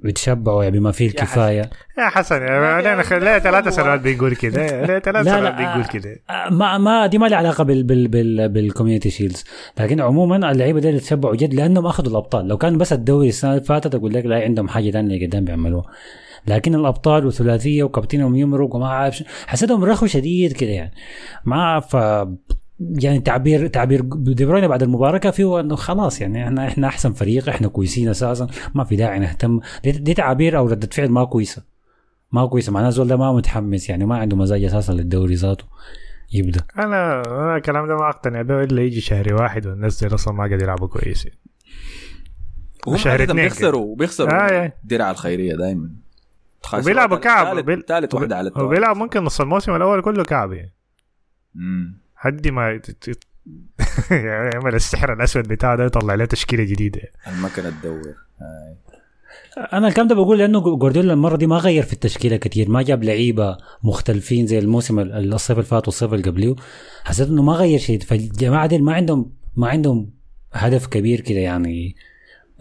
بيتشبعوا 0.02 0.64
يعني 0.64 0.80
بما 0.80 0.92
فيه 0.92 1.08
الكفاية. 1.08 1.70
يا 1.98 2.10
حسن 2.10 2.42
يا 2.42 2.52
علينا 2.52 3.04
خ... 3.04 3.14
ليه 3.14 3.40
ثلاث 3.40 3.68
سنوات 3.68 4.00
بيقول 4.00 4.36
كده. 4.36 4.66
ليه 4.86 5.00
ثلاث 5.00 5.26
لا، 5.26 5.32
سنوات 5.32 5.44
لا، 5.44 5.58
بيقول 5.58 5.84
آه، 5.84 5.88
كده. 5.88 6.20
آه، 6.30 6.50
ما 6.50 6.78
ما 6.78 7.08
دي 7.08 7.18
ما 7.18 7.26
لها 7.26 7.38
علاقة 7.38 7.64
بال 7.64 7.84
بال 7.84 8.08
بال 8.08 8.50
بال 8.50 8.61
Community 8.61 9.10
Shield 9.10 9.44
لكن 9.80 10.02
عموما 10.02 10.52
اللعيبة 10.52 10.80
دي 10.80 10.88
يتشبعوا 10.88 11.36
جد 11.36 11.54
لأنهم 11.54 11.86
أخذوا 11.86 12.12
الأبطال. 12.12 12.48
لو 12.48 12.58
كان 12.58 12.78
بس 12.78 12.94
الدوري 12.94 13.30
السنة 13.30 13.52
اللي 13.52 13.64
فاتت 13.64 13.96
أقول 13.96 14.14
لك 14.14 14.26
لا 14.26 14.44
عندهم 14.44 14.68
حاجة 14.68 14.92
ثانية 14.92 15.28
قدام 15.28 15.46
بيعملوها. 15.46 15.86
لكن 16.48 16.76
الأبطال 16.76 17.26
وثلاثية 17.26 17.84
وكابتنهم 17.84 18.36
يمرق 18.36 18.76
وما 18.76 18.88
عارف 18.90 19.16
شنو، 19.16 19.28
حسيتهم 19.48 19.84
رخوا 19.84 20.08
شديد 20.08 20.52
كده 20.54 20.70
يعني. 20.70 20.94
ما 21.46 21.80
ف 21.80 21.96
يعني 22.90 23.20
تعبير 23.20 23.68
تعبير 23.68 24.02
دي 24.16 24.46
بروين 24.46 24.68
بعد 24.68 24.84
المباراه 24.84 25.18
كان 25.18 25.32
فيه 25.32 25.60
إنه 25.60 25.76
خلاص 25.76 26.22
يعني 26.22 26.44
إحنا 26.44 26.68
إحنا 26.68 26.88
أحسن 26.88 27.14
فريق 27.14 27.50
إحنا 27.50 27.68
كويسين 27.68 28.10
أساسا 28.10 28.48
ما 28.76 28.84
في 28.84 28.96
داعي 28.96 29.20
نهتم. 29.20 29.60
دي, 29.84 29.92
دي 29.92 30.14
تعابير 30.14 30.58
أو 30.58 30.68
ردة 30.68 30.90
فعل 30.92 31.10
ما 31.10 31.26
كويسة. 31.26 31.64
ما 32.32 32.46
كويسة. 32.46 32.72
معناه 32.72 32.90
زول 32.90 33.08
ده 33.08 33.18
ما 33.18 33.34
متحمس 33.34 33.90
يعني 33.90 34.06
ما 34.06 34.18
عنده 34.18 34.38
مزاج 34.38 34.64
أساسا 34.64 34.92
للدوري 34.92 35.36
ذاته 35.36 35.66
يبدأ. 36.34 36.62
أنا 36.80 37.22
أنا 37.22 37.56
الكلام 37.56 37.88
ده 37.88 37.96
ما 37.96 38.10
أقتنع 38.10 38.42
به 38.42 38.64
إلا 38.64 38.82
يجي 38.82 39.02
شهر 39.02 39.34
واحد 39.34 39.68
والناس 39.68 40.04
دي 40.04 40.16
أصلا 40.16 40.34
ما 40.34 40.48
قاعد 40.48 40.62
يلعبوا 40.62 40.88
كويس 40.88 41.28
وهم 42.88 42.98
شهر 42.98 43.24
اتنين 43.24 43.44
بيخسروا 43.44 43.96
بيخسروا 43.96 44.34
آه، 44.34 44.54
يعني. 44.54 44.74
الدرع 44.84 45.12
الخيرية 45.12 45.56
دايما. 45.56 45.90
وبيلعبوا 46.74 47.18
كعب. 47.18 47.82
ثالث 47.88 48.16
واحدة 48.16 48.38
على 48.38 48.48
التوالي. 48.48 48.68
وبيلعب 48.68 48.98
ممكن 48.98 49.24
نص 49.24 49.42
الموسم 49.42 49.76
الأول 49.76 50.02
كله 50.02 50.24
كعب 50.24 50.54
يعني. 50.54 50.74
مم. 51.56 52.02
حدي 52.22 52.52
ما 52.52 52.62
يعني 54.12 54.50
يعمل 54.54 54.76
السحر 54.76 55.14
الأسود 55.14 55.48
بتاعه 55.48 55.76
ده 55.78 55.86
يطلع 55.86 56.16
له 56.16 56.26
تشكيلة 56.26 56.64
جديدة. 56.64 57.02
المكنة 57.28 57.70
تدور. 57.82 58.16
أنا 59.74 59.88
الكلام 59.88 60.08
ده 60.08 60.16
بقول 60.16 60.40
لأنه 60.40 60.60
جوارديولا 60.60 61.14
المرة 61.14 61.36
دي 61.36 61.48
ما 61.48 61.58
غير 61.58 61.84
في 61.84 61.94
التشكيلة 61.94 62.38
كتير 62.38 62.70
ما 62.70 62.82
جاب 62.82 63.04
لعيبة 63.04 63.58
مختلفين 63.84 64.48
زي 64.48 64.60
الموسم 64.60 65.00
ال- 65.00 65.34
الصيف 65.34 65.52
اللي 65.58 65.64
فات 65.70 65.88
والصيف 65.88 66.14
اللي 66.14 66.30
قبليه. 66.30 66.56
حسيت 67.04 67.28
إنه 67.28 67.42
ما 67.44 67.54
غير 67.54 67.80
شيء. 67.80 68.00
فالجماعة 68.00 68.68
دي 68.68 68.78
ما 68.78 68.94
عندهم 68.94 69.32
ما 69.56 69.68
عندهم 69.68 70.12
هدف 70.54 70.88
كبير 70.88 71.22
كده 71.22 71.40
يعني. 71.40 71.96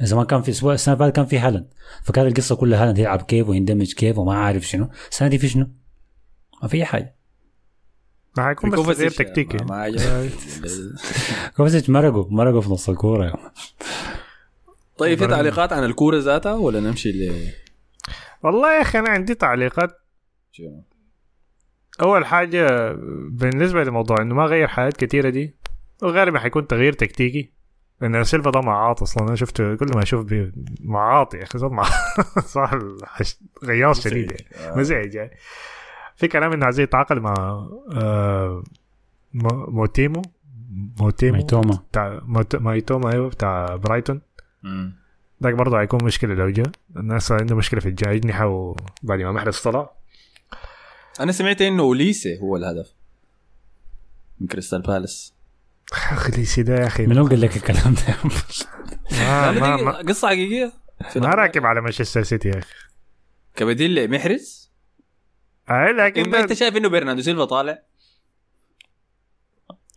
إذا 0.03 0.17
ما 0.17 0.25
كان 0.25 0.43
في 0.43 0.51
أسبوع 0.51 0.75
السنة 0.75 0.95
اللي 0.95 1.05
فاتت 1.05 1.17
كان 1.17 1.25
في 1.27 1.39
هالاند. 1.39 1.67
فكان 2.03 2.27
القصة 2.27 2.57
كلها 2.57 2.83
هالاند 2.83 2.99
يلعب 2.99 3.23
كيف 3.23 3.49
ويندمج 3.49 3.93
كيف 3.93 4.19
وما 4.19 4.35
عارف 4.35 4.63
شنو. 4.69 4.89
السنة 5.11 5.29
دي 5.29 5.39
في 5.39 5.49
شنو؟ 5.49 5.67
ما 6.63 6.69
في 6.69 6.77
أي 6.77 6.85
حاجة. 6.85 7.20
ما 8.37 8.45
حيكون 8.47 8.71
بس 8.71 8.77
كوفاسيتش 8.77 9.17
تغيير 9.17 9.31
تكتيكي 9.31 9.57
عجبني. 9.71 10.31
كوفاسيتش 11.57 11.91
مرقوا؟ 11.91 12.25
مرقوا 12.31 12.61
في 12.61 12.71
نص 12.71 12.89
الكورة. 12.89 13.53
طيب 14.99 15.19
في 15.19 15.27
تعليقات 15.27 15.73
عن 15.73 15.85
الكورة 15.85 16.19
ذاتها 16.19 16.55
ولا 16.55 16.81
نمشي 16.81 17.13
ل 17.13 17.51
والله 18.43 18.77
يا 18.77 18.83
أخي 18.83 18.99
أنا 18.99 19.11
عندي 19.11 19.35
تعليقات. 19.35 19.91
شنو؟ 20.53 20.85
أول 22.03 22.27
حاجة 22.27 22.93
بالنسبة 23.31 23.85
لموضوع 23.85 24.17
إنه 24.23 24.35
ما 24.35 24.45
غير 24.45 24.69
حاجات 24.69 24.97
كتيرة 24.97 25.31
دي 25.31 25.57
وغالبا 26.03 26.39
حيكون 26.39 26.67
تغيير 26.67 26.93
تكتيكي. 26.93 27.53
لأن 28.01 28.25
سيلفا 28.25 28.51
ده 28.51 28.61
معاط 28.61 29.03
أصلا. 29.03 29.29
أنا 29.29 29.37
شفته 29.37 29.75
كل 29.75 29.87
ما 29.95 30.03
أشوف 30.03 30.27
معاط 30.81 31.35
يا 31.35 31.43
أخي 31.43 31.59
صار 31.59 31.69
مع 31.69 31.85
صح 32.47 32.73
الحش- 32.73 33.41
غياص 33.65 34.05
شديد 34.05 34.33
يعني. 34.33 34.77
مزعج 34.81 35.15
يعني. 35.15 35.31
في 36.21 36.29
كلام 36.29 36.53
انه 36.53 36.65
عايز 36.65 36.81
يتعاقد 36.81 37.17
مع 37.17 37.35
آه 37.95 38.63
مو- 39.35 39.67
موتيمو 39.71 40.23
موتيمو 41.01 41.37
ميتوما. 41.37 41.79
بتاع 41.91 42.21
مايتوما 42.55 43.13
أيوه 43.13 43.29
بتاع 43.29 43.77
برايتون. 43.77 44.21
ذاك 45.43 45.55
برضه 45.55 45.79
حيكون 45.79 46.05
مشكلة 46.05 46.35
لو 46.35 46.51
جاء 46.51 46.67
الناس 46.97 47.33
عنده 47.33 47.57
مشكلة 47.57 47.81
في 47.81 47.89
الجاجنحه 47.89 48.47
وبعد 48.47 49.19
ما 49.21 49.33
محرز 49.33 49.59
طلع 49.59 49.91
أنا 51.21 51.33
سمعت 51.33 51.63
إنه 51.63 51.83
أوليسي 51.83 52.39
هو 52.41 52.57
الهدف 52.57 52.93
من 54.41 54.47
كريستال 54.47 54.83
بالاس. 54.83 55.35
أخي 55.93 56.33
ليسي 56.33 56.63
ده 56.63 56.75
يا 56.81 56.87
أخي. 56.87 57.07
من 57.07 57.19
هو 57.19 57.27
قال 57.27 57.41
لك 57.41 57.57
الكلام 57.57 57.95
ده؟ 57.95 58.31
ما 59.61 59.77
ما, 59.77 59.93
قصة 59.93 60.29
حقيقية. 60.29 60.73
ما. 61.17 61.27
راكب 61.35 61.67
على 61.67 61.81
مانشستر 61.81 62.23
سيتي 62.23 62.49
يا 62.49 62.59
أخي. 62.59 62.75
كبديل 63.57 63.95
لمحرز؟ 63.95 64.60
لكن 65.71 66.25
انت 66.25 66.35
انت 66.35 66.49
ده- 66.49 66.55
شايف 66.55 66.77
إنه 66.77 66.89
برناردو 66.89 67.23
سيلفا 67.23 67.45
طالع؟ 67.45 67.83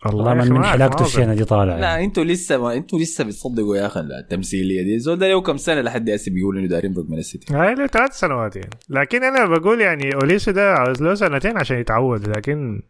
والله 0.06 0.40
أخي 0.40 0.50
من 0.50 0.56
من 0.56 0.66
حلاقته 0.66 1.06
الشينه 1.06 1.34
دي 1.36 1.46
طالع. 1.46 1.76
لا 1.76 1.88
يعني. 1.88 2.06
أنتوا 2.06 2.24
لسه 2.24 2.58
ما 2.58 2.74
أنتوا 2.74 3.00
لسه 3.00 3.24
بتصدقوا 3.24 3.78
يا 3.78 3.86
أخي 3.86 4.00
التمثيلية 4.00 4.84
دي. 4.84 5.00
زول 5.00 5.20
ده 5.20 5.28
له 5.28 5.42
كم 5.42 5.58
سنة 5.58 5.82
لحد 5.82 6.10
هسه 6.10 6.32
بيقولوا 6.32 6.60
إنه 6.62 6.70
دايرين 6.70 6.92
يمرق 6.92 7.06
من 7.10 7.18
السيتي؟ 7.18 7.54
هاي 7.54 7.76
له 7.76 7.88
ثلاث 7.88 8.20
سنوات 8.20 8.56
يعني. 8.56 8.70
لكن 8.90 9.24
أنا 9.24 9.46
بقول 9.46 9.82
يعني 9.82 10.16
أوليسو 10.16 10.52
ده 10.52 10.74
عاوز 10.74 11.04
له 11.04 11.16
سنتين 11.16 11.58
عشان 11.58 11.78
يتعود 11.80 12.28
لكن 12.38 12.82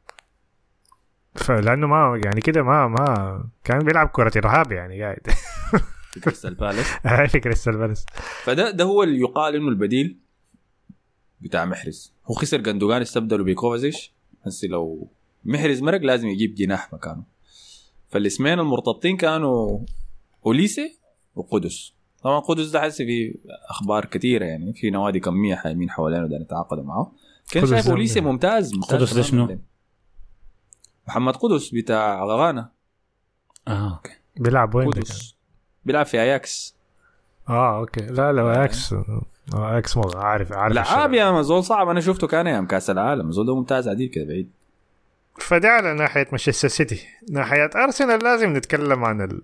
فلانه 1.35 1.87
ما 1.87 2.21
يعني 2.25 2.41
كده 2.41 2.63
ما 2.63 2.87
ما 2.87 3.43
كان 3.63 3.79
بيلعب 3.79 4.07
كرة 4.07 4.31
ارهاب 4.37 4.71
يعني 4.71 5.01
قاعد. 5.03 5.19
في 6.11 6.19
كريستال 6.19 6.55
بالاس. 6.55 6.85
هاي 7.05 7.27
في 7.33 7.39
كريستال 7.39 7.77
بالاس. 7.77 8.05
فده 8.43 8.71
ده 8.71 8.83
هو 8.83 9.03
اللي 9.03 9.19
يقال 9.19 9.55
إنه 9.55 9.67
البديل 9.69 10.19
بتاع 11.41 11.65
محرز. 11.65 12.12
هو 12.25 12.33
خسر 12.33 12.61
جندوجان 12.61 13.01
استبدلوا 13.01 13.45
بكوفاسيتش 13.45 14.11
هسه 14.43 14.67
لو 14.67 15.07
محرز 15.45 15.81
مرق 15.81 16.01
لازم 16.01 16.27
يجيب 16.27 16.55
جناح 16.55 16.93
مكانه. 16.93 17.23
فالاسمين 18.09 18.59
المرتبطين 18.59 19.17
كانوا 19.17 19.79
أوليسي 20.45 20.99
وقدس. 21.35 21.93
طبعا 22.23 22.39
قدس 22.39 22.69
ده 22.69 22.81
حسي 22.81 23.05
في 23.05 23.37
أخبار 23.69 24.05
كثيرة 24.05 24.45
يعني 24.45 24.73
في 24.73 24.89
نوادي 24.89 25.19
كمية 25.19 25.55
حايمين 25.55 25.89
حوالينه 25.89 26.27
ده 26.27 26.37
يتعاقدوا 26.41 26.83
معه. 26.83 27.11
كان 27.51 27.65
شايف 27.65 27.89
أوليسي؟ 27.89 28.21
ممتاز 28.21 28.73
ممتاز 28.73 29.01
قدس 29.01 29.13
ده. 29.13 29.21
شنو؟ 29.21 29.59
محمد 31.07 31.35
قدس 31.35 31.69
بتاع 31.69 32.25
غانا. 32.25 32.71
آه 33.67 33.93
أوكي. 33.93 34.13
بيلعب 34.37 34.75
وين؟ 34.75 34.89
قدس. 34.89 35.35
بيلعب؟ 35.85 36.05
في 36.05 36.21
أياكس. 36.21 36.75
آه 37.49 37.79
أوكي. 37.79 38.05
لا 38.05 38.33
لا 38.33 38.65
إكس 38.65 38.95
آه، 39.53 39.77
إكس 39.77 39.97
مو 39.97 40.03
عارف 40.15 40.53
عارف 40.53 40.75
لعاب 40.75 41.09
الشغل. 41.09 41.15
يا 41.15 41.31
زول 41.31 41.63
صعب. 41.63 41.89
أنا 41.89 42.01
شفته 42.01 42.27
كان 42.27 42.47
أيام 42.47 42.67
كأس 42.67 42.89
العالم. 42.89 43.31
زول 43.31 43.45
ده 43.45 43.55
ممتاز 43.55 43.87
عديل 43.87 44.09
كده 44.09 44.25
بعيد. 44.25 44.49
فده 45.39 45.69
على 45.69 45.93
ناحية 45.93 46.27
مانشستر 46.31 46.67
سيتي 46.67 47.07
ناحية 47.29 47.69
أرسنال 47.75 48.23
لازم 48.23 48.57
نتكلم 48.57 49.05
عن 49.05 49.21
ال... 49.21 49.41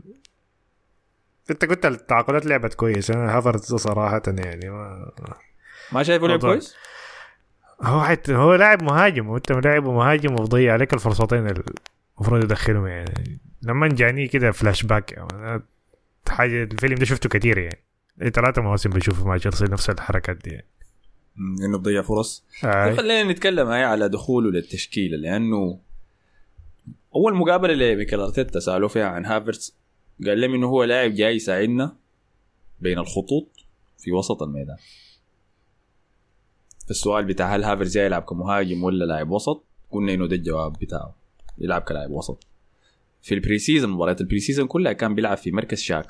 أنت 1.52 1.66
قلت 1.66 1.86
التعاقدات 1.86 2.46
لعبت 2.46 2.74
كويس. 2.74 3.12
أنا 3.12 3.38
هافرتز 3.38 3.76
صراحة 3.76 4.22
يعني 4.28 4.70
ما... 4.70 5.12
ما 5.92 6.04
شايفه 6.04 6.28
لعب. 6.28 6.40
كويس؟ 6.40 6.76
هو 7.82 8.02
حت... 8.02 8.30
هو 8.30 8.56
لاعب 8.56 8.84
مهاجم. 8.84 9.30
وأنت 9.30 9.52
لاعب 9.52 9.86
مهاجم 9.86 10.34
وضيع 10.34 10.74
عليك 10.74 10.94
الفرصتين 10.94 11.48
المفروض 12.18 12.44
يدخلهم 12.44 12.88
يعني. 12.88 13.40
لما 13.62 13.88
جاني 13.88 14.28
كده 14.28 14.52
فلاش 14.52 14.84
باك 14.84 15.12
يعني 15.12 15.28
أنا 15.34 15.62
حاجة 16.30 16.64
الفيلم 16.64 16.96
ده 16.96 17.06
شفته 17.06 17.30
كتير 17.30 17.58
يعني. 17.58 17.80
إيه 18.22 18.30
ثلاثة 18.30 18.62
مواسم 18.62 18.90
بشوفه 18.90 19.28
مع 19.28 19.38
تشيلسي 19.38 19.66
نفس 19.66 19.90
الحركات 19.90 20.38
دي. 20.38 20.50
يعني. 20.50 20.66
إنه 21.38 21.78
بضيع 21.78 22.02
فرص. 22.02 22.44
آه. 22.64 22.94
خلينا 22.94 23.32
نتكلم 23.32 23.68
هاي 23.68 23.84
على 23.84 24.10
دخوله 24.10 24.52
للتشكيلة 24.52 25.18
لأنه 25.18 25.80
أول 27.16 27.36
مقابلة 27.36 27.74
لميكل 27.74 28.20
أرتيتا 28.20 28.60
سألوه 28.60 28.90
فيها 28.90 29.06
عن 29.06 29.26
هافرتس 29.26 29.76
قال 30.26 30.42
لهم 30.42 30.54
إنه 30.54 30.68
هو 30.68 30.84
لاعب 30.84 31.14
جاي 31.14 31.36
يساعدنا 31.36 31.96
بين 32.80 33.00
الخطوط 33.00 33.48
في 33.98 34.12
وسط 34.12 34.44
الميدان. 34.44 34.78
السؤال 36.90 37.26
بتاع 37.26 37.56
هل 37.56 37.64
هافرتس 37.64 37.94
جاي 37.94 38.06
يلعب 38.06 38.22
كمهاجم 38.22 38.84
ولا 38.84 39.06
لاعب 39.06 39.30
وسط؟ 39.30 39.64
قلنا 39.92 40.14
إنه 40.14 40.28
ده 40.28 40.36
الجواب 40.36 40.74
بتاعه 40.74 41.16
يلعب 41.58 41.82
كلاعب 41.82 42.12
وسط. 42.12 42.44
في 43.22 43.34
ال 43.34 43.60
pre-season 43.60 43.90
مباريات 43.90 44.22
ال 44.22 44.40
pre-season 44.40 44.68
كلها 44.68 44.94
كان 44.94 45.16
بيلعب 45.16 45.38
في 45.38 45.52
مركز 45.52 45.82
شاكا 45.82 46.08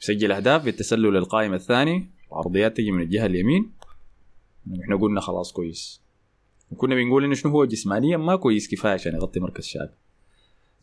يسجل 0.00 0.32
أهداف 0.32 0.64
بالتسلل 0.64 1.16
القائم 1.16 1.54
الثاني 1.54 2.10
وعرضيات 2.30 2.76
تجي 2.76 2.90
من 2.90 3.02
الجهة 3.02 3.26
اليمين. 3.26 3.72
إحنا 4.82 4.96
قلنا 4.96 5.20
خلاص 5.20 5.52
كويس. 5.52 6.02
وكنا 6.70 6.94
بنقول 6.94 7.24
إنه 7.24 7.34
شنو 7.34 7.52
هو 7.52 7.64
جسمانيا 7.64 8.16
ما 8.16 8.36
كويس 8.36 8.68
كفاية 8.68 8.92
عشان 8.92 9.14
يغطي 9.14 9.40
مركز 9.40 9.64
شاكا 9.64 9.94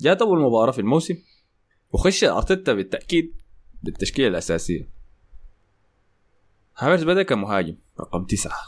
جات 0.01 0.21
اول 0.21 0.39
مباراه 0.39 0.71
في 0.71 0.81
الموسم 0.81 1.17
وخش 1.93 2.23
أرتيتا 2.23 2.73
بالتأكيد 2.73 3.33
بالتشكيلة 3.83 4.27
الأساسية. 4.27 4.89
هافرز 6.77 7.03
بدأ 7.03 7.23
كمهاجم 7.23 7.75
رقم 7.99 8.25
تسعة. 8.25 8.59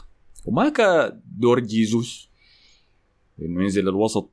وما 0.46 0.68
كدور 0.68 1.60
جيزوس 1.60 2.30
انه 3.42 3.62
ينزل 3.62 3.88
الوسط. 3.88 4.30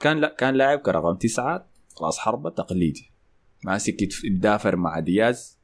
كان 0.00 0.20
لا 0.20 0.36
كان 0.38 0.54
لاعب 0.54 0.78
كرقم 0.78 1.16
تسعة 1.16 1.66
راس 2.02 2.18
حربة 2.18 2.50
تقليدي. 2.50 3.10
ماسك 3.64 4.02
يتدافر 4.02 4.76
مع 4.76 4.98
دياز. 4.98 5.56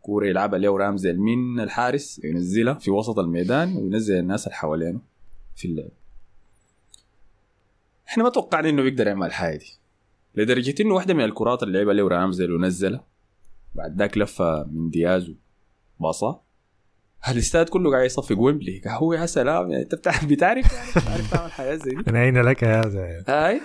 كوره 0.00 0.26
يلعبها 0.26 0.58
له 0.58 0.78
رامزي 0.78 1.12
من 1.12 1.60
الحارس 1.60 2.20
ينزلها 2.24 2.74
في 2.74 2.90
وسط 2.90 3.18
الميدان 3.18 3.76
وينزل 3.76 4.18
الناس 4.18 4.46
اللي 4.46 4.56
حوالينه 4.56 5.00
في 5.56 5.64
اللعب. 5.64 5.90
إحنا 8.08 8.24
ما 8.24 8.30
توقعنا 8.30 8.68
إنه 8.68 8.82
بيقدر 8.82 9.06
يعمل 9.06 9.26
الحاجة 9.26 9.56
دي. 9.56 9.78
لدرجة 10.34 10.74
إنه 10.80 10.94
واحدة 10.94 11.14
من 11.14 11.24
الكرات 11.24 11.62
اللي 11.62 11.78
لعبها 11.78 11.94
له 11.94 12.08
رامسديل 12.08 12.52
ونزلها 12.52 13.04
بعد 13.74 13.98
ذاك 13.98 14.18
لفه 14.18 14.64
من 14.64 14.90
دياز 14.90 15.32
وباصة. 15.98 16.40
الاستاد 17.28 17.68
كله 17.68 17.90
قاعد 17.90 18.04
يصفق 18.04 18.38
ويمبلي 18.38 18.82
هو 18.86 19.12
يا 19.12 19.26
سلام 19.26 19.70
يعني 19.70 19.82
أنت 19.82 19.94
بتعرف 19.94 20.24
بتعرف 20.24 20.72
يعني 20.72 20.90
بتعرف 20.90 21.30
تعمل 21.32 21.52
حاجات 21.52 21.82
زي 21.82 21.90
دي؟ 21.90 22.12
من 22.12 22.16
اين 22.16 22.42
لك 22.42 22.64
هذا 22.64 23.24
هاي؟ 23.28 23.60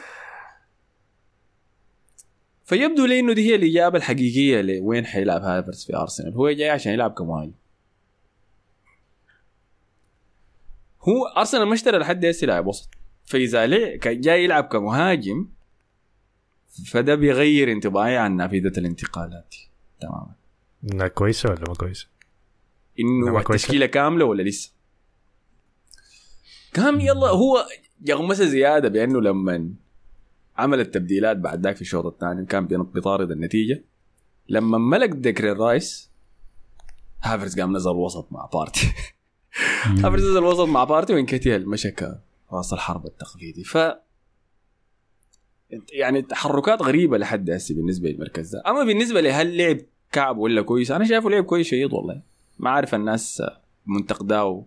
فيبدو 2.67 3.05
لي 3.05 3.19
إنه 3.19 3.33
دي 3.33 3.49
هي 3.51 3.55
الإجابة 3.55 3.97
الحقيقية 3.97 4.61
لوين 4.61 5.05
حيلعب 5.05 5.41
هافرتز 5.41 5.85
في 5.85 5.95
أرسنال. 5.95 6.33
هو 6.33 6.51
جاي 6.51 6.69
عشان 6.69 6.93
يلعب 6.93 7.11
كمهاجم. 7.11 7.53
هو 11.01 11.25
أرسنال 11.37 11.67
ما 11.67 11.73
اشترى 11.73 11.97
لحد 11.97 12.25
هسه 12.25 12.47
لاعب 12.47 12.67
وسط. 12.67 12.89
فإذا 13.25 13.97
كان 13.97 14.21
جاي 14.21 14.43
يلعب 14.43 14.63
كمهاجم 14.63 15.47
فده 16.85 17.15
بيغير 17.15 17.71
انطباعي 17.71 18.17
عن 18.17 18.35
نافذة 18.35 18.79
الانتقالات. 18.79 19.55
تماما. 20.01 20.35
إنها 20.93 21.07
كويسة 21.07 21.49
ولا 21.49 21.63
ما 21.67 21.73
كويسة؟ 21.73 22.07
إنه. 22.99 23.39
التشكيله 23.39 23.85
كاملة 23.85 24.25
ولا 24.25 24.43
لسه؟ 24.43 24.71
كام 26.73 26.99
يلا 26.99 27.27
هو 27.27 27.65
يغمس 28.05 28.41
زيادة 28.41 28.89
بأنه 28.89 29.21
لما 29.21 29.69
عمل 30.57 30.79
التبديلات 30.79 31.37
بعد 31.37 31.63
ذاك 31.63 31.75
في 31.75 31.81
الشوط 31.81 32.05
الثاني 32.05 32.45
كان 32.45 32.67
بيطارد 32.67 33.31
النتيجة. 33.31 33.83
لما 34.49 34.77
ملك 34.77 35.09
ديكرين 35.09 35.57
رايس 35.57 36.11
هافرتز 37.21 37.59
قام 37.59 37.75
نزل 37.75 37.91
وسط 37.91 38.27
مع 38.31 38.49
بارتي. 38.53 38.93
هافرتز 39.85 40.23
نزل 40.23 40.43
وسط 40.43 40.65
مع 40.67 40.83
بارتي 40.83 41.13
وانكيتيا 41.13 41.69
مشى 41.69 41.93
راس 42.53 42.73
الحرب 42.73 43.05
التقليدي. 43.05 43.63
ف 43.63 43.77
يعني 45.93 46.21
تحركات 46.21 46.81
غريبة 46.81 47.17
لحد 47.17 47.49
هسه 47.49 47.75
بالنسبة 47.75 48.09
للمركز 48.09 48.55
ده. 48.55 48.63
أما 48.67 48.83
بالنسبة 48.83 49.21
لهل 49.21 49.57
لعب 49.57 49.77
كعب 50.11 50.37
ولا 50.37 50.61
كويس 50.61 50.91
أنا 50.91 51.05
شايفه 51.05 51.29
لعب 51.29 51.43
كويس 51.43 51.67
شديد 51.67 51.93
والله. 51.93 52.21
ما 52.59 52.69
عارف 52.69 52.95
الناس 52.95 53.43
منتقداه 53.85 54.65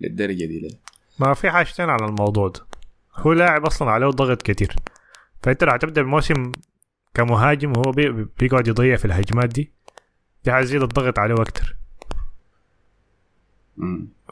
للدرجة 0.00 0.44
دي 0.44 0.60
ليه. 0.60 0.78
ما 1.18 1.34
في 1.34 1.50
حاجتين 1.50 1.90
على 1.90 2.04
الموضوع 2.04 2.48
ده. 2.48 2.60
هو 3.14 3.32
لاعب 3.32 3.66
أصلا 3.66 3.90
عليه 3.90 4.06
ضغط 4.06 4.42
كتير. 4.42 4.76
فانت 5.42 5.64
لو 5.64 5.72
هتبدا 5.72 6.00
الموسم 6.00 6.52
كمهاجم 7.14 7.72
وهو 7.76 7.90
بي- 7.92 8.26
بيقعد 8.38 8.68
يضيع 8.68 8.96
في 8.96 9.04
الهجمات 9.04 9.48
دي. 9.48 9.72
دي 10.44 10.52
حتزيد 10.52 10.82
الضغط 10.82 11.18
عليه 11.18 11.34
أكتر. 11.34 11.76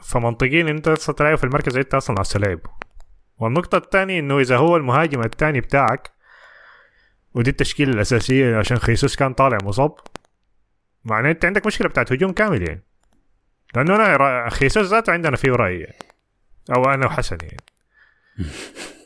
فمنطقيا 0.03 0.61
انت 0.61 0.87
أصلا 0.87 1.15
تلعب 1.15 1.37
في 1.37 1.43
المركز 1.43 1.77
انت 1.77 1.93
أصلا 1.93 2.15
عايز 2.17 2.29
تلعبه. 2.29 2.69
والنقطة 3.39 3.77
الثانية 3.77 4.19
انه 4.19 4.39
إذا 4.39 4.57
هو 4.57 4.77
المهاجم 4.77 5.21
الثاني 5.21 5.61
بتاعك 5.61 6.11
ودي 7.33 7.49
التشكيلة 7.49 7.91
الأساسية 7.93 8.57
عشان 8.57 8.77
خيسوس 8.77 9.15
كان 9.15 9.33
طالع 9.33 9.57
مصاب 9.63 9.95
معناه 11.05 11.31
انت 11.31 11.45
عندك 11.45 11.65
مشكلة 11.67 11.87
بتاعت 11.89 12.11
هجوم 12.11 12.31
كامل 12.31 12.67
يعني. 12.67 12.83
لأنه 13.75 13.95
أنا 13.95 14.49
خيسوس 14.49 14.87
ذاته 14.87 15.13
عندنا 15.13 15.35
فيه 15.35 15.51
رأي 15.51 15.79
يعني. 15.79 15.97
أو 16.75 16.83
أنا 16.85 17.05
وحسن 17.05 17.37
يعني. 17.41 17.57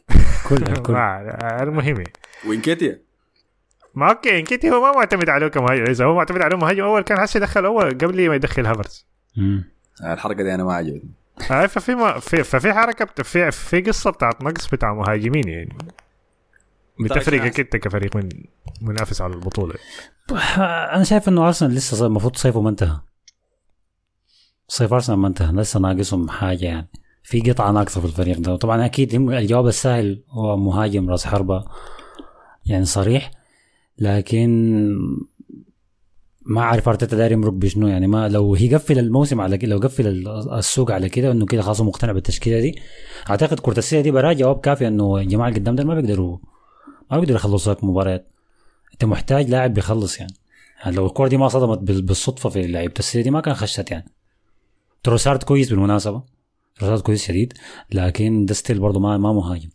كلها 0.49 0.73
كلها 0.85 0.97
ما- 0.97 1.63
المهم. 1.63 2.03
وانكيتيا 2.47 3.01
ما 3.95 4.09
أوكي 4.09 4.39
انكيتي 4.39 4.71
هو 4.71 4.81
ما 4.81 4.91
معتمد 4.91 5.29
عليه 5.29 5.47
كمهاجم 5.47 5.83
إذا 5.83 6.05
هو 6.05 6.15
معتمد 6.15 6.41
عليه 6.41 6.57
مهاجم 6.57 6.83
أول 6.83 7.01
كان 7.01 7.19
هسه 7.19 7.37
يدخل 7.37 7.65
أول 7.65 7.89
قبل 7.97 8.29
ما 8.29 8.35
يدخل 8.35 8.65
هافرز. 8.65 9.05
الحركة 10.03 10.43
دي 10.43 10.55
أنا 10.55 10.63
ما 10.63 10.73
عجبتني. 10.73 11.11
آه، 11.51 11.65
ففي 11.65 11.95
ما 11.95 12.19
في 12.19 12.43
ففي 12.43 12.73
حركة 12.73 13.05
بت- 13.05 13.21
في 13.21 13.51
في 13.51 13.81
قصة 13.81 14.11
بتاعت 14.11 14.43
نقص 14.43 14.67
بتاع 14.69 14.93
مهاجمين 14.93 15.47
يعني. 15.47 15.77
بتفرقك 16.99 17.59
أنت 17.59 17.75
كفريق 17.75 18.15
من 18.15 18.29
منافس 18.81 19.21
على 19.21 19.33
البطولة. 19.33 19.73
أنا 20.93 21.03
شايف 21.03 21.27
إنه 21.29 21.47
أرسنال 21.47 21.71
لسه 21.75 21.97
صيف- 21.97 22.05
المفروض 22.05 22.35
صيفه 22.35 22.61
ما 22.61 22.69
انتهى 22.69 22.99
صيف 24.67 24.93
أرسنال 24.93 25.19
ما 25.19 25.27
انتهى 25.27 25.51
لسه 25.53 25.79
ناقصهم 25.79 26.29
حاجة 26.29 26.65
يعني. 26.65 26.87
في 27.27 27.41
قطعة 27.41 27.71
ناقصة 27.71 28.01
في 28.01 28.07
الفريق 28.07 28.39
ده. 28.39 28.55
طبعا 28.55 28.85
أكيد 28.85 29.13
الجواب 29.13 29.67
السهل 29.67 30.23
هو 30.29 30.57
مهاجم 30.57 31.09
راس 31.09 31.25
حربة 31.25 31.65
يعني 32.65 32.85
صريح. 32.85 33.31
لكن 33.99 34.49
ما 36.45 36.61
أعرف 36.61 36.89
أرتيتا 36.89 37.17
داير 37.17 37.31
يمرق 37.31 37.51
بشنو 37.53 37.87
يعني 37.87 38.07
ما 38.07 38.29
لو 38.29 38.55
هي 38.55 38.75
قفل 38.75 38.99
الموسم 38.99 39.41
على 39.41 39.57
كده 39.57 39.71
لو 39.71 39.79
قفل 39.79 40.07
ال- 40.07 40.53
السوق 40.53 40.91
على 40.91 41.09
كده 41.09 41.31
إنه 41.31 41.45
كده 41.45 41.61
خلاص 41.61 41.81
مقتنع 41.81 42.11
بالتشكيلة 42.11 42.59
دي. 42.59 42.79
أعتقد 43.29 43.59
كورتسيه 43.59 44.01
دي 44.01 44.11
براه 44.11 44.33
جواب 44.33 44.59
كافي 44.59 44.87
إنه 44.87 45.17
الجماعه 45.17 45.47
اللي 45.49 45.59
قدام 45.59 45.75
ده 45.75 45.83
ما 45.83 45.95
بيقدروا 45.95 46.37
ما 47.11 47.17
بيقدروا 47.19 47.37
يخلصوا 47.37 47.73
لك 47.73 47.83
مباريات 47.83 48.27
أنت 48.93 49.05
محتاج 49.05 49.49
لاعب 49.49 49.73
بيخلص 49.73 50.19
يعني, 50.19 50.33
يعني 50.83 50.95
لو 50.95 51.05
الكوره 51.05 51.27
دي 51.27 51.37
ما 51.37 51.47
صدمت 51.47 51.79
بال- 51.79 52.01
بالصدفة 52.01 52.49
في 52.49 52.67
لعيبة 52.67 52.93
السيتي 52.99 53.23
دي 53.23 53.29
ما 53.31 53.41
كان 53.41 53.53
خشت 53.53 53.91
يعني. 53.91 54.05
تروسارد 55.03 55.43
كويس 55.43 55.69
بالمناسبة. 55.69 56.34
تروسارد 56.75 57.01
كويس 57.01 57.23
شديد 57.27 57.53
لكن 57.91 58.45
ده 58.45 58.53
still 58.53 58.79
برضه 58.79 58.99
ما 58.99 59.17
ما 59.17 59.33
مهاجم. 59.33 59.69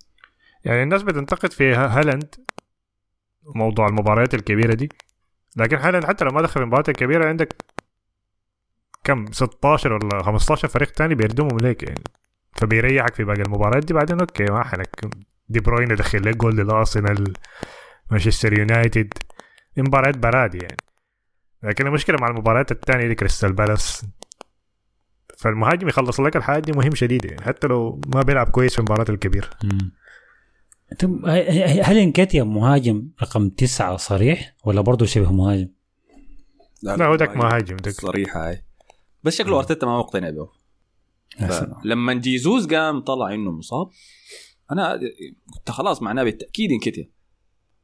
يعني 0.64 0.82
الناس 0.82 1.02
بتنتقد 1.02 1.52
في 1.52 1.74
هالاند 1.74 2.34
موضوع 3.54 3.86
المباريات 3.86 4.34
الكبيرة 4.34 4.74
دي. 4.74 4.88
لكن 5.56 5.76
هالاند 5.76 6.04
حتى 6.04 6.24
لو 6.24 6.30
ما 6.30 6.42
دخل 6.42 6.60
المباريات 6.60 6.88
الكبيرة 6.88 7.28
عندك 7.28 7.56
كم؟ 9.04 9.32
16 9.32 9.92
ولا 9.92 10.22
15 10.22 10.68
فريق 10.68 10.90
تاني 10.90 11.14
بيردمهم 11.14 11.58
ليك 11.58 11.82
يعني. 11.82 12.04
فبيريحك 12.56 13.14
في 13.14 13.24
باقي 13.24 13.42
المباريات 13.42 13.84
دي. 13.84 13.94
بعدين 13.94 14.20
أوكي 14.20 14.44
ما 14.44 14.64
حنك 14.64 15.00
دي 15.48 15.60
بروين 15.60 15.90
يدخل 15.90 16.22
لك 16.28 16.36
جول 16.36 16.56
للأرسنال 16.56 17.32
مانشستر 18.10 18.58
يونايتد. 18.58 19.12
مباريات 19.76 20.18
برادي 20.18 20.58
يعني. 20.58 20.76
لكن 21.62 21.86
المشكلة 21.86 22.16
مع 22.20 22.28
المباريات 22.28 22.72
الثانية 22.72 23.06
دي 23.08 23.14
كريستال 23.14 23.52
بالاس. 23.52 24.06
فالمهاجم 25.40 25.88
يخلص 25.88 26.20
لك 26.20 26.36
الحاجة 26.36 26.62
دي 26.62 26.72
مهم 26.72 26.94
شديد 26.94 27.24
يعني 27.24 27.42
حتى 27.42 27.66
لو 27.66 28.00
ما 28.14 28.22
بيلعب 28.22 28.48
كويس 28.48 28.72
في 28.72 28.78
المباريات 28.78 29.10
الكبيره 29.10 29.50
هل 31.82 31.98
إنكيتيا 31.98 32.44
مهاجم 32.44 33.08
رقم 33.22 33.48
تسعة 33.48 33.96
صريح 33.96 34.56
ولا 34.64 34.80
برضه 34.80 35.06
شبه 35.06 35.32
مهاجم؟ 35.32 35.68
لا 36.82 37.06
هو 37.06 37.14
داك 37.14 37.36
مهاجم 37.36 37.76
داك. 37.76 37.94
صريحه 37.94 38.48
هاي. 38.48 38.64
بس 39.24 39.36
شكله 39.36 39.58
أرتيتا 39.58 39.86
ما 39.86 39.98
مقتنع 39.98 40.30
به. 40.30 40.48
لما 41.84 42.14
جيزوس 42.14 42.66
قام 42.66 43.00
طلع 43.00 43.34
إنه 43.34 43.50
مصاب 43.50 43.88
أنا 44.72 45.00
كنت 45.54 45.70
خلاص 45.70 46.02
معناه 46.02 46.24
بالتأكيد 46.24 46.70
انكتيا 46.72 47.10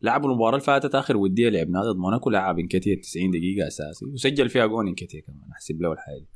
لعبوا 0.03 0.31
المباراة 0.31 0.51
اللي 0.51 0.67
فاتت 0.67 0.95
آخر 0.95 1.17
ودية 1.17 1.49
لعبناها 1.49 1.83
ضد 1.83 1.99
موناكو 1.99 2.31
لعب 2.31 2.59
انكتيا 2.59 3.01
90 3.03 3.31
دقيقة 3.31 3.67
أساسي 3.67 4.07
وسجل 4.07 4.49
فيها 4.49 4.67
جون 4.67 4.89
انكتيا 4.89 5.21
كمان 5.21 5.51
أحسب 5.53 5.83
له 5.83 5.93
الحاجة. 5.93 6.19
دي 6.21 6.36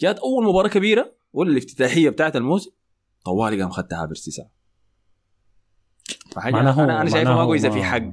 جات 0.00 0.18
أول 0.18 0.44
مباراة 0.44 0.68
كبيرة 0.68 1.12
ولا 1.32 1.50
الافتتاحيه 1.50 2.10
بتاعت 2.10 2.36
الموسم 2.36 2.70
طوالي 3.24 3.62
قام 3.62 3.70
خدتها 3.70 4.06
تسعة. 4.06 4.46
فحاجة 6.32 6.60
أنا 6.60 7.00
أنا 7.00 7.10
شايفه 7.10 7.34
ما 7.34 7.44
كويسه 7.44 7.68
ما- 7.68 7.74
في 7.74 7.82
حق 7.82 8.10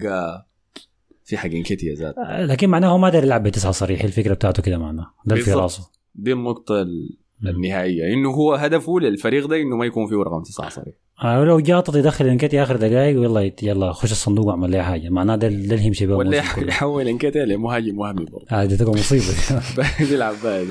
في 1.23 1.37
حق 1.37 1.49
انكتيا 1.49 1.95
ذات 1.95 2.15
آه، 2.17 2.45
لكن 2.45 2.69
معناه 2.69 2.87
هو 2.89 2.97
ما 2.97 3.09
داير 3.09 3.23
يلعب 3.23 3.43
بتسعة 3.43 3.71
صريح 3.71 4.03
الفكرة 4.03 4.33
بتاعته 4.33 4.63
كده 4.63 4.77
معناه. 4.77 5.13
ده 5.25 5.35
في. 5.35 5.51
راسه. 5.53 5.89
دي 6.15 6.33
النقطة 6.33 6.81
ال- 6.81 7.17
النهائية. 7.45 8.13
إنه 8.13 8.29
هو 8.31 8.53
هدفه 8.53 8.99
للفريق 8.99 9.45
ده 9.47 9.55
إنه 9.61 9.75
ما 9.75 9.85
يكون 9.85 10.07
فيه 10.07 10.15
رقم 10.15 10.43
تسعة 10.43 10.69
صريح. 10.69 10.95
آه 11.23 11.39
ولو 11.41 11.59
جاطط 11.59 11.95
يدخل 11.95 12.25
إنكيتيا 12.27 12.63
آخر 12.63 12.75
دقائق 12.75 13.19
ويلا 13.19 13.51
يلا 13.63 13.91
خش 13.91 14.11
الصندوق 14.11 14.45
واعمل 14.45 14.69
لي 14.71 14.83
حاجة. 14.83 15.09
معناه 15.09 15.35
ده 15.35 15.47
اللي 15.47 15.85
يمشي 15.85 16.05
به 16.07 16.15
ولا. 16.15 16.37
يحول 16.57 17.07
انكتيا 17.07 17.45
لمهاجم 17.45 17.99
وهمي 17.99 18.25
برضه. 18.25 18.45
آه 18.51 18.65
دي 18.65 18.77
تبقى 18.77 18.91
مصيبة. 18.93 19.25
بيلعب 20.09 20.45
آه، 20.45 20.65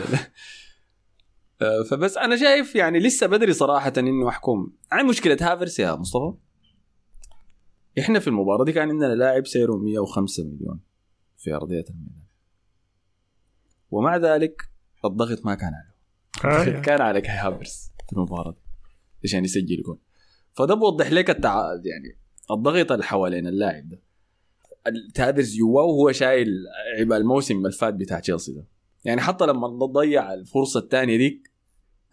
فبس 1.90 2.16
أنا 2.16 2.36
شايف 2.36 2.74
يعني 2.74 2.98
لسه 2.98 3.26
بدري 3.26 3.52
صراحة 3.52 3.92
إنه 3.98 4.28
أحكم. 4.28 4.72
عن 4.92 5.06
مشكلة 5.06 5.36
هافرس 5.40 5.78
يا 5.78 5.94
مصطفى؟ 5.94 6.32
إحنا 7.98 8.18
في 8.18 8.28
المباراة 8.28 8.64
دي 8.64 8.72
كان 8.72 8.88
عندنا 8.88 9.14
لاعب 9.14 9.46
سعره 9.46 9.76
105 9.76 10.44
مليون 10.44 10.80
في 11.36 11.54
أرضية 11.54 11.84
الميدان. 11.90 12.26
ومع 13.90 14.16
ذلك 14.16 14.62
الضغط 15.04 15.46
ما 15.46 15.54
كان 15.54 15.72
عليه. 15.74 15.96
آه، 16.44 16.80
كان 16.86 17.00
على 17.00 17.20
كاي 17.20 17.34
هافرس 17.36 17.92
في 18.06 18.12
المباراة 18.12 18.50
دي. 18.50 18.58
عشان 19.24 19.44
يسجل 19.44 19.82
جول 19.82 19.98
فده 20.52 20.74
بوضح 20.74 21.12
لك 21.12 21.30
التع... 21.30 21.62
يعني 21.84 22.18
الضغط 22.50 22.92
اللي 22.92 23.04
حوالين 23.04 23.46
اللاعب 23.46 23.88
ده. 23.88 24.00
هافرز 25.18 25.56
جواه 25.56 25.84
وهو 25.84 26.12
شايل 26.12 26.48
عبء 27.00 27.16
الموسم 27.16 27.56
اللي 27.56 27.72
فات 27.72 27.94
بتاع 27.94 28.20
تشيلسي 28.20 28.52
ده. 28.52 28.66
يعني 29.06 29.20
حتى 29.20 29.46
لما 29.46 29.68
ضيع 29.86 30.34
الفرصة 30.34 30.80
الثانية 30.80 31.16
ديك 31.16 31.50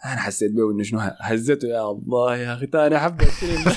أنا 0.05 0.15
حسيت 0.15 0.51
به 0.51 0.71
إنه 0.71 0.83
شنو 0.83 0.99
هزته. 1.01 1.67
يا 1.67 1.91
الله 1.91 2.37
يا 2.37 2.53
أخي 2.53 2.67
الفيلم 3.21 3.63
ده 3.63 3.71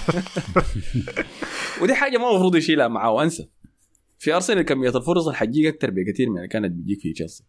ودي 1.83 1.95
حاجة 1.95 2.19
ما 2.19 2.31
المفروض 2.31 2.57
يشيلها 2.57 2.89
معاه 2.89 3.13
وأنسى. 3.13 3.49
في 4.19 4.35
أرسنال 4.35 4.63
كميه 4.63 4.89
الفرص 4.89 5.29
حتجيك 5.29 5.75
أكثر 5.75 5.91
بكثير 5.91 6.31
من 6.31 6.37
اللي 6.37 6.49
كانت 6.49 6.73
بتجيك 6.73 7.01
في 7.01 7.13
تشيلسي. 7.13 7.45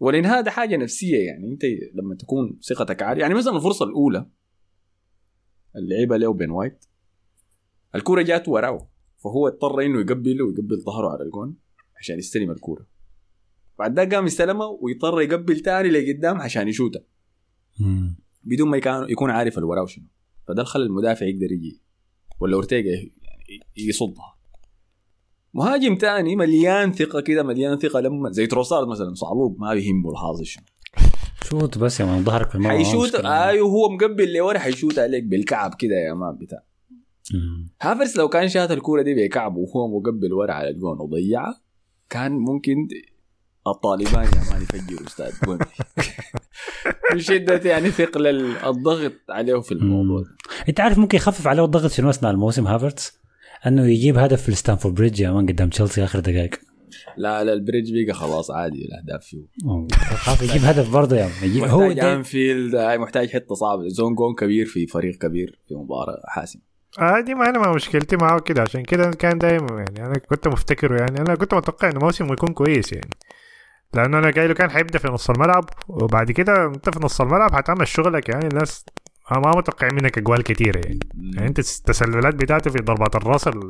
والانهاء 0.00 0.42
ده 0.42 0.50
حاجة 0.50 0.76
نفسية 0.76 1.26
يعني 1.26 1.46
أنت 1.46 1.62
لما 1.94 2.14
تكون 2.14 2.58
ثقتك 2.68 3.02
عالية. 3.02 3.22
يعني 3.22 3.34
مثلا 3.34 3.56
الفرصة 3.56 3.84
الأولى 3.84 4.26
اللي 5.76 5.98
لعبها 5.98 6.18
له 6.18 6.32
بين 6.32 6.50
وايت 6.50 6.84
الكورة 7.94 8.22
جات 8.22 8.48
وراه 8.48 8.88
فهو 9.18 9.48
اضطر 9.48 9.80
إنه 9.80 10.00
يقبل 10.00 10.42
ويقبل 10.42 10.80
ظهره 10.80 11.08
على 11.08 11.22
الجون 11.22 11.56
عشان 11.96 12.18
يستلم 12.18 12.50
الكورة. 12.50 12.95
بعد 13.78 13.96
ذاك 13.96 14.14
قام 14.14 14.26
يستلمها 14.26 14.66
ويضطر 14.80 15.20
يقبل 15.20 15.60
تاني 15.60 15.88
لقدام 15.88 16.40
عشان 16.40 16.68
يشوتها. 16.68 17.02
بدون 18.44 18.68
ما 18.68 18.76
يكون 18.76 19.10
يكون 19.10 19.30
عارف 19.30 19.54
اللي 19.58 19.66
وراه 19.66 19.86
شنو 19.86 20.04
فده 20.48 20.64
خلى 20.64 20.82
المدافع 20.82 21.26
يقدر 21.26 21.52
يجي 21.52 21.80
ولا 22.40 22.54
أورتيجا 22.54 22.90
يعني 22.90 23.60
يصدها 23.76 24.36
مهاجم 25.54 25.96
تاني 25.96 26.36
مليان 26.36 26.92
ثقة 26.92 27.20
كده 27.20 27.42
مليان 27.42 27.78
ثقة 27.78 28.00
لما 28.00 28.30
زي 28.30 28.46
تروسارد 28.46 28.88
مثلا 28.88 29.14
صعلوك 29.14 29.56
ما 29.58 29.74
بيهمه 29.74 30.10
الحظ 30.10 30.42
شنو 30.42 30.64
شوت 31.44 31.78
بس 31.78 32.00
يا 32.00 32.04
man 32.04 32.24
ظهرك 32.24 32.50
في 32.50 32.58
ما 32.58 32.68
حيشوت. 32.68 33.14
أيوه 33.14 33.68
هو 33.68 33.88
مقبل 33.88 34.32
لورا 34.32 34.58
حيشوت 34.58 34.98
عليك 34.98 35.24
بالكعب 35.24 35.74
كده 35.78 35.94
يا 35.94 36.14
man 36.14 36.36
بتاع. 36.36 36.62
هافرتس 37.82 38.16
لو 38.16 38.28
كان 38.28 38.48
شات 38.48 38.70
الكورة 38.70 39.02
دي 39.02 39.14
بكعبه 39.14 39.58
وهو 39.58 39.98
مقبل 39.98 40.32
ورا 40.32 40.52
على 40.52 40.68
الجون 40.68 41.00
وضيعها 41.00 41.62
كان 42.10 42.32
ممكن 42.32 42.88
الطالبان 43.68 44.24
يا 44.24 44.50
man 44.52 44.62
يفجروا 44.62 45.06
الاستاد 45.06 45.32
من 47.12 47.18
شدة 47.20 47.70
يعني 47.70 47.90
ثقل 47.90 48.26
ال- 48.26 48.56
الضغط 48.66 49.12
عليه 49.30 49.60
في 49.60 49.72
الموضوع. 49.72 50.24
أنت 50.68 50.80
عارف 50.80 50.98
ممكن 50.98 51.16
يخفف 51.16 51.46
عليه 51.46 51.64
الضغط 51.64 51.90
شنو 51.90 52.10
أثناء 52.10 52.32
الموسم 52.32 52.66
هافرتس؟ 52.66 53.20
أنه 53.66 53.86
يجيب 53.86 54.18
هدف 54.18 54.42
في 54.42 54.48
الستامفورد 54.48 54.94
بريدج 54.94 55.20
يا 55.20 55.30
man 55.30 55.46
قدام 55.46 55.68
تشيلسي 55.68 56.04
آخر 56.04 56.20
دقائق. 56.20 56.54
لا 57.16 57.44
لا 57.44 57.52
البريدج 57.52 57.92
بيقى 57.92 58.14
خلاص 58.14 58.50
عادي 58.50 58.84
الاهداف 58.84 59.24
فيه. 59.24 59.46
خلاص 60.16 60.42
يجيب 60.42 60.64
هدف 60.64 60.90
برضه 60.92 61.16
يا 61.16 61.30
يجيب 61.42 61.64
هو 61.64 61.88
محتاج 61.88 61.98
أنفيلد 62.04 62.74
هاي 62.74 62.98
محتاج 62.98 63.28
حتة 63.30 63.54
صعبة. 63.54 63.88
زون 63.88 64.14
جون 64.14 64.34
كبير 64.34 64.66
في 64.66 64.86
فريق 64.86 65.14
كبير 65.18 65.60
في 65.68 65.74
مباراة 65.74 66.22
حاسمه 66.28 66.62
آه 67.00 67.20
دي 67.20 67.34
ما 67.34 67.48
أنا 67.48 67.58
ما 67.58 67.72
مشكلتي 67.74 68.16
معاه 68.16 68.38
كده. 68.38 68.62
عشان 68.62 68.82
كده 68.82 69.10
كان 69.10 69.38
دايما 69.38 69.66
يعني 69.70 70.06
أنا 70.06 70.18
كنت 70.18 70.48
مفتكره 70.48 71.00
يعني. 71.00 71.20
أنا 71.20 71.34
كنت 71.34 71.54
متوقع 71.54 71.90
إنه 71.90 71.98
موسمه 72.02 72.32
يكون 72.32 72.48
كويس 72.52 72.92
يعني. 72.92 73.10
لأنه 73.94 74.18
أنا 74.18 74.30
جاي 74.30 74.46
له 74.48 74.54
كان 74.54 74.70
حيبدا 74.70 74.98
في 74.98 75.08
نص 75.08 75.30
الملعب 75.30 75.64
وبعد 75.88 76.30
كده 76.32 76.66
أنت 76.66 76.90
في 76.90 77.00
نص 77.04 77.20
الملعب 77.20 77.54
حتعمل 77.54 77.88
شغلك. 77.88 78.28
يعني 78.28 78.46
الناس 78.46 78.84
ما 79.30 79.50
متوقع 79.56 79.88
منك 79.92 80.18
أجوال 80.18 80.42
كتيره 80.42 80.78
يعني. 80.84 80.98
يعني 81.34 81.48
أنت 81.48 81.58
التسللات 81.58 82.34
بتاعته 82.34 82.70
في 82.70 82.78
ضربات 82.78 83.16
الراس 83.16 83.48
ال- 83.48 83.68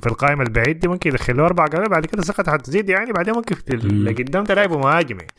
في 0.00 0.06
القائم 0.06 0.42
البعيد 0.42 0.78
دي 0.78 0.88
ممكن 0.88 1.10
يدخلوا 1.10 1.46
أربع 1.46 1.66
جوال 1.66 1.88
بعد 1.88 2.06
كده 2.06 2.22
ثقته 2.22 2.52
حتزيد 2.52 2.88
يعني 2.88 3.12
بعدين 3.12 3.34
ممكن 3.34 3.54
في 3.54 3.74
اللي 3.74 4.12
قدام 4.12 4.44
تلعبه 4.44 4.78
مهاجم 4.78 5.16
يعني. 5.16 5.32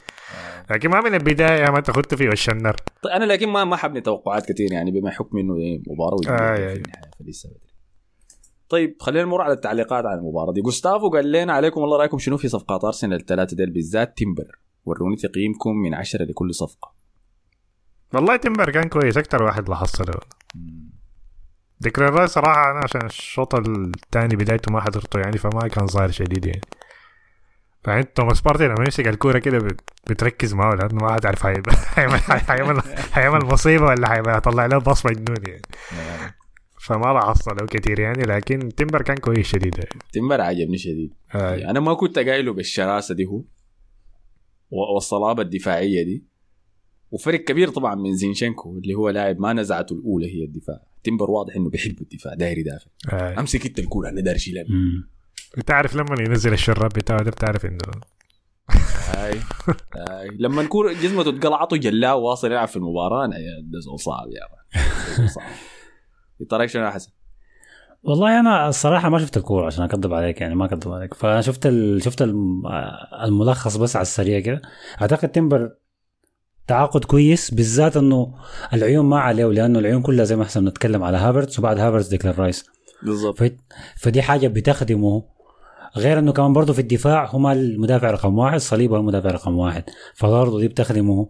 لكن 0.71 0.89
ما 0.89 1.01
من 1.01 1.13
البداية 1.13 1.69
ما 1.71 1.79
تاخدت 1.79 2.15
فيه 2.15 2.29
وش 2.29 2.49
النار 2.49 2.75
طيب 3.03 3.13
أنا 3.13 3.25
لكن 3.25 3.49
ما 3.49 3.63
ما 3.63 3.75
حنبني 3.75 4.01
توقعات 4.01 4.51
كثير 4.51 4.71
يعني 4.71 4.91
بما 4.91 5.11
حكم 5.11 5.37
إنه 5.37 5.55
إيه 5.55 5.81
مباراة 5.87 6.13
ودية 6.15 6.29
آه، 6.31 6.55
في 6.55 6.61
يعني. 6.61 6.83
بدري 7.19 7.33
طيب 8.73 8.95
خلينا 8.99 9.25
نمر 9.25 9.41
على 9.41 9.53
التعليقات 9.53 10.05
على 10.05 10.19
المباراة 10.19 10.53
دي. 10.53 10.61
جوستافو 10.61 11.09
قال 11.09 11.31
لنا 11.31 11.53
عليكم 11.53 11.83
الله 11.83 11.97
رأيكم 11.97 12.17
شنو 12.17 12.37
في 12.37 12.47
صفقات 12.47 12.83
ارسنال 12.83 13.19
الثلاثة 13.19 13.57
ديل 13.57 13.69
بالذات 13.71 14.17
تيمبر؟ 14.17 14.59
وروني 14.85 15.15
تقييمكم 15.15 15.75
من 15.75 15.93
عشرة 15.93 16.23
لكل 16.23 16.53
صفقة. 16.55 16.93
والله 18.13 18.35
تمبر 18.35 18.71
كان 18.71 18.89
كويس 18.89 19.17
أكتر 19.17 19.43
واحد 19.43 19.69
لاحظت 19.69 20.01
له 20.09 20.13
ديكلان 21.79 22.13
رايس 22.13 22.29
صراحة 22.31 22.71
أنا 22.71 22.79
عشان 22.83 23.05
الشوط 23.05 23.55
الثاني 23.55 24.35
بدايته 24.35 24.71
ما 24.71 24.81
حضرته 24.81 25.19
يعني 25.19 25.37
فما 25.37 25.67
كان 25.67 25.87
ظاهر 25.87 26.11
شديد 26.11 26.45
يعني. 26.45 26.61
يعني 27.87 28.03
توماس 28.03 28.41
بارتي 28.41 28.67
لما 28.67 28.83
يمسك 28.83 29.07
الكورة 29.07 29.39
كده 29.39 29.57
بت- 29.57 29.89
بتركز 30.09 30.53
معه 30.53 30.73
لأنه 30.75 30.95
ما 31.05 31.11
عارف 31.11 31.43
حيعمل 31.43 31.63
حيعمل 31.95 32.19
حيعمل 32.19 32.81
حيعمل 33.11 33.45
مصيبة 33.45 33.85
ولا 33.85 34.09
حيطلع 34.09 34.65
له 34.65 34.77
بصمة 34.77 35.11
جنون 35.11 35.37
يعني. 35.47 35.61
فما 36.83 37.13
لاحظت 37.13 37.47
له 37.47 37.67
كتير 37.67 37.99
يعني 37.99 38.23
لكن 38.23 38.69
تمبر 38.69 39.01
كان 39.01 39.17
كويس 39.17 39.47
شديد. 39.47 39.77
يعني 39.77 39.89
تيمبر 40.11 40.41
عجبني 40.41 40.77
شديد. 40.77 41.13
آه. 41.35 41.55
أنا 41.55 41.79
ما 41.79 41.93
كنت 41.93 42.19
قايله 42.19 42.53
بالشراسة 42.53 43.15
دي 43.15 43.25
هو 43.25 43.43
والصلابة 44.71 45.41
الدفاعية 45.41 46.03
دي. 46.03 46.23
وفرق 47.11 47.39
كبير 47.43 47.69
طبعا 47.69 47.95
من 47.95 48.15
زينشينكو 48.15 48.77
اللي 48.77 48.93
هو 48.93 49.09
لاعب 49.09 49.39
ما 49.39 49.53
نزعته 49.53 49.93
الأولى 49.93 50.35
هي 50.35 50.43
الدفاع. 50.43 50.79
تيمبر 51.03 51.31
واضح 51.31 51.55
إنه 51.55 51.69
بيحب 51.69 52.01
الدفاع 52.01 52.33
داير 52.33 52.57
يدافع. 52.57 52.87
آه. 53.13 53.39
أمسك 53.39 53.65
انت 53.65 53.79
الكورة 53.79 54.09
أنا 54.09 54.21
داير 54.21 54.35
اشيلها. 54.35 54.65
انت 55.57 55.71
عارف 55.71 55.95
لما 55.95 56.15
ينزل 56.19 56.53
الشراب 56.53 56.89
بتاعه 56.89 57.23
ده 57.23 57.31
بتعرف 57.31 57.65
إنه 57.65 57.79
هاي 59.15 59.39
هاي. 59.95 60.29
لما 60.39 60.61
الكورة 60.61 60.93
جزمته 60.93 61.29
اتقلعت 61.29 61.73
وجلاه 61.73 62.15
واصل 62.15 62.51
يلعب 62.51 62.67
في 62.67 62.77
المباراة 62.77 63.29
زول 63.71 63.99
صعب 63.99 64.27
يا 64.31 64.47
صعب. 65.35 65.51
يطرق 66.43 66.65
شنو 66.65 66.85
يا 66.85 66.89
حسن 66.89 67.11
والله 68.03 68.39
أنا 68.39 68.69
الصراحة 68.69 69.09
ما 69.09 69.19
شفت 69.19 69.37
الكورة 69.37 69.65
عشان 69.65 69.83
أكذب 69.83 70.13
عليك 70.13 70.41
يعني 70.41 70.55
ما 70.55 70.65
أكذب 70.65 70.91
عليك. 70.91 71.13
فانا 71.13 71.41
شفت 71.41 71.65
ال... 71.65 72.03
شفت 72.03 72.21
الم... 72.21 72.63
الملخص 73.23 73.77
بس 73.77 73.95
على 73.95 74.01
السريع 74.01 74.39
كده. 74.39 74.61
أعتقد 75.01 75.29
تمبر 75.29 75.71
تعاقد 76.67 77.05
كويس 77.05 77.53
بالذات 77.53 77.97
إنه 77.97 78.35
العيون 78.73 79.05
ما 79.05 79.19
عليه 79.19 79.45
لأنه 79.45 79.79
العيون 79.79 80.01
كلها 80.01 80.25
زي 80.25 80.35
ما 80.35 80.43
إحنا 80.43 80.61
بنتكلم 80.61 81.03
على 81.03 81.17
هافرتس 81.17 81.59
وبعد 81.59 81.79
هافرتس 81.79 82.07
ديكلان 82.07 82.33
رايس. 82.37 82.65
بالضبط. 83.03 83.43
ف... 83.43 83.51
فدي 83.97 84.21
حاجة 84.21 84.47
بتخدمه. 84.47 85.23
غير 85.97 86.19
إنه 86.19 86.33
كمان 86.33 86.53
برضه 86.53 86.73
في 86.73 86.79
الدفاع 86.79 87.25
هو 87.25 87.39
ما 87.39 87.53
المدافع 87.53 88.11
رقم 88.11 88.37
واحد 88.37 88.59
صليبة 88.59 88.97
المدافع 88.97 89.29
رقم 89.29 89.57
واحد. 89.57 89.83
فبرضه 90.15 90.59
دي 90.59 90.67
بتخدمه. 90.67 91.29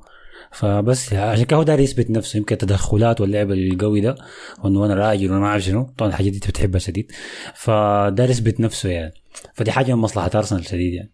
فبس 0.54 1.14
عشان 1.14 1.46
كده 1.46 1.58
هو 1.58 1.64
داير 1.64 1.80
يثبت 1.80 2.10
نفسه 2.10 2.38
يمكن 2.38 2.54
التدخلات 2.54 3.22
واللعب 3.22 3.52
القوي 3.52 4.02
ده 4.02 4.16
وإنه 4.64 4.86
أنا 4.86 4.94
راجل 4.94 5.30
وأنا 5.30 5.40
ما 5.40 5.48
أعرف 5.48 5.64
شنو 5.64 5.94
طبعا 5.98 6.10
الحاجات 6.10 6.32
دي 6.32 6.38
أنت 6.38 6.48
بتحبها 6.48 6.80
شديد. 6.80 7.12
فداير 7.56 8.30
يثبت 8.30 8.60
نفسه 8.60 8.90
يعني. 8.90 9.14
فدي 9.54 9.72
حاجة 9.72 9.96
من 9.96 10.02
مصلحة 10.02 10.32
أرسنال 10.36 10.66
شديد 10.66 10.94
يعني. 10.94 11.12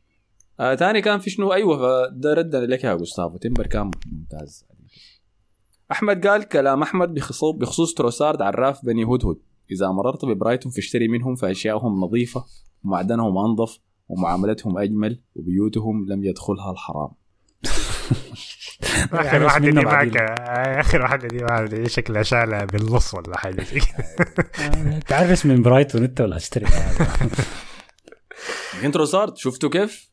آه 0.59 0.75
تاني 0.75 1.01
كان 1.01 1.19
في 1.19 1.29
شنو؟ 1.29 1.53
أيوه 1.53 1.77
فده 1.77 2.33
رد 2.33 2.55
لك 2.55 2.83
يا 2.83 2.95
جوستافو 2.95 3.37
تمبر 3.37 3.67
كان 3.67 3.91
ممتاز. 4.11 4.65
أحمد 5.91 6.27
قال 6.27 6.43
كلام 6.43 6.81
أحمد 6.81 7.13
بخصوص 7.13 7.55
بخصوص 7.55 7.93
تروسارد 7.93 8.41
عراف 8.41 8.85
بني 8.85 9.03
هدهد 9.03 9.37
إذا 9.71 9.87
مررت 9.87 10.25
ببرايتون 10.25 10.71
فاشتري 10.71 11.07
منهم 11.07 11.35
فاشياءهم 11.35 11.99
نظيفة 11.99 12.45
ومعدنهم 12.83 13.37
أنظف 13.37 13.79
ومعاملتهم 14.07 14.77
أجمل 14.77 15.21
وبيوتهم 15.35 16.05
لم 16.09 16.23
يدخلها 16.23 16.71
الحرام. 16.71 17.09
آخر 19.13 19.25
يعني 19.25 19.45
واحدة 19.45 19.65
دي 19.69 19.71
معك. 19.85 20.17
آه، 20.17 20.79
آخر 20.79 21.01
واحدة 21.01 21.27
دي 21.27 21.43
معك 21.43 21.87
شكلها 21.87 22.23
شالها 22.23 22.65
بالنص 22.65 23.13
ولا 23.13 23.37
حاجة 23.37 23.63
زي 23.63 23.79
كده. 23.79 24.99
تعرف 24.99 25.45
من 25.45 25.61
برايتون 25.61 26.03
أنت 26.03 26.21
ولا 26.21 26.35
أشتري 26.35 26.65
لكن 28.79 28.91
تروسارد 28.91 29.37
شفتوا 29.37 29.69
كيف؟ 29.69 30.09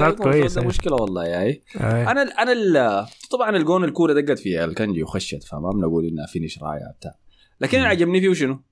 لكم 0.00 0.12
كويس، 0.24 0.58
إيه. 0.58 0.66
مشكلة 0.66 0.94
والله 0.94 1.26
يا 1.26 1.40
هي. 1.40 1.60
آه. 1.76 2.10
أنا 2.10 2.22
أنا 2.22 2.52
ال- 2.52 3.06
طبعا 3.30 3.56
الجون 3.56 3.84
الكورة 3.84 4.12
دقت 4.12 4.38
في 4.38 4.64
أكانجي 4.64 5.02
وخشت 5.02 5.44
فما 5.44 5.70
بنقول 5.70 6.06
إنها 6.06 6.26
finish 6.26 6.58
رائع 6.62 6.90
بتاع 6.98 7.14
لكن 7.60 7.78
اللي 7.78 7.88
عجبني 7.88 8.20
فيه 8.20 8.34
شنو؟ 8.34 8.62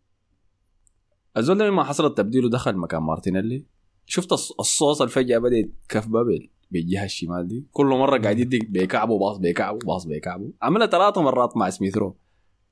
الزول 1.36 1.58
ده 1.58 1.66
لما 1.66 1.84
حصل 1.84 2.06
التبديل 2.06 2.44
ودخل 2.44 2.76
مكان 2.76 3.02
مارتينيلي 3.02 3.64
شفت 4.06 4.34
الص- 4.34 4.54
الصوص 4.60 5.02
الفجأة 5.02 5.38
بدأ 5.38 5.56
يتكفبه 5.56 6.22
بال- 6.22 6.50
بالجهة 6.70 7.04
الشمال 7.04 7.48
دي 7.48 7.66
كل 7.72 7.86
مرة 7.86 8.18
قاعد 8.18 8.38
يدق 8.38 8.58
بكعبه 8.68 9.18
باص 9.18 9.38
بكعبه 9.38 9.78
باص 9.78 10.06
بكعبه 10.06 10.52
عملها 10.62 10.86
ثلاث 10.86 11.18
مرات 11.18 11.56
مع 11.56 11.70
سميثرو 11.70 12.16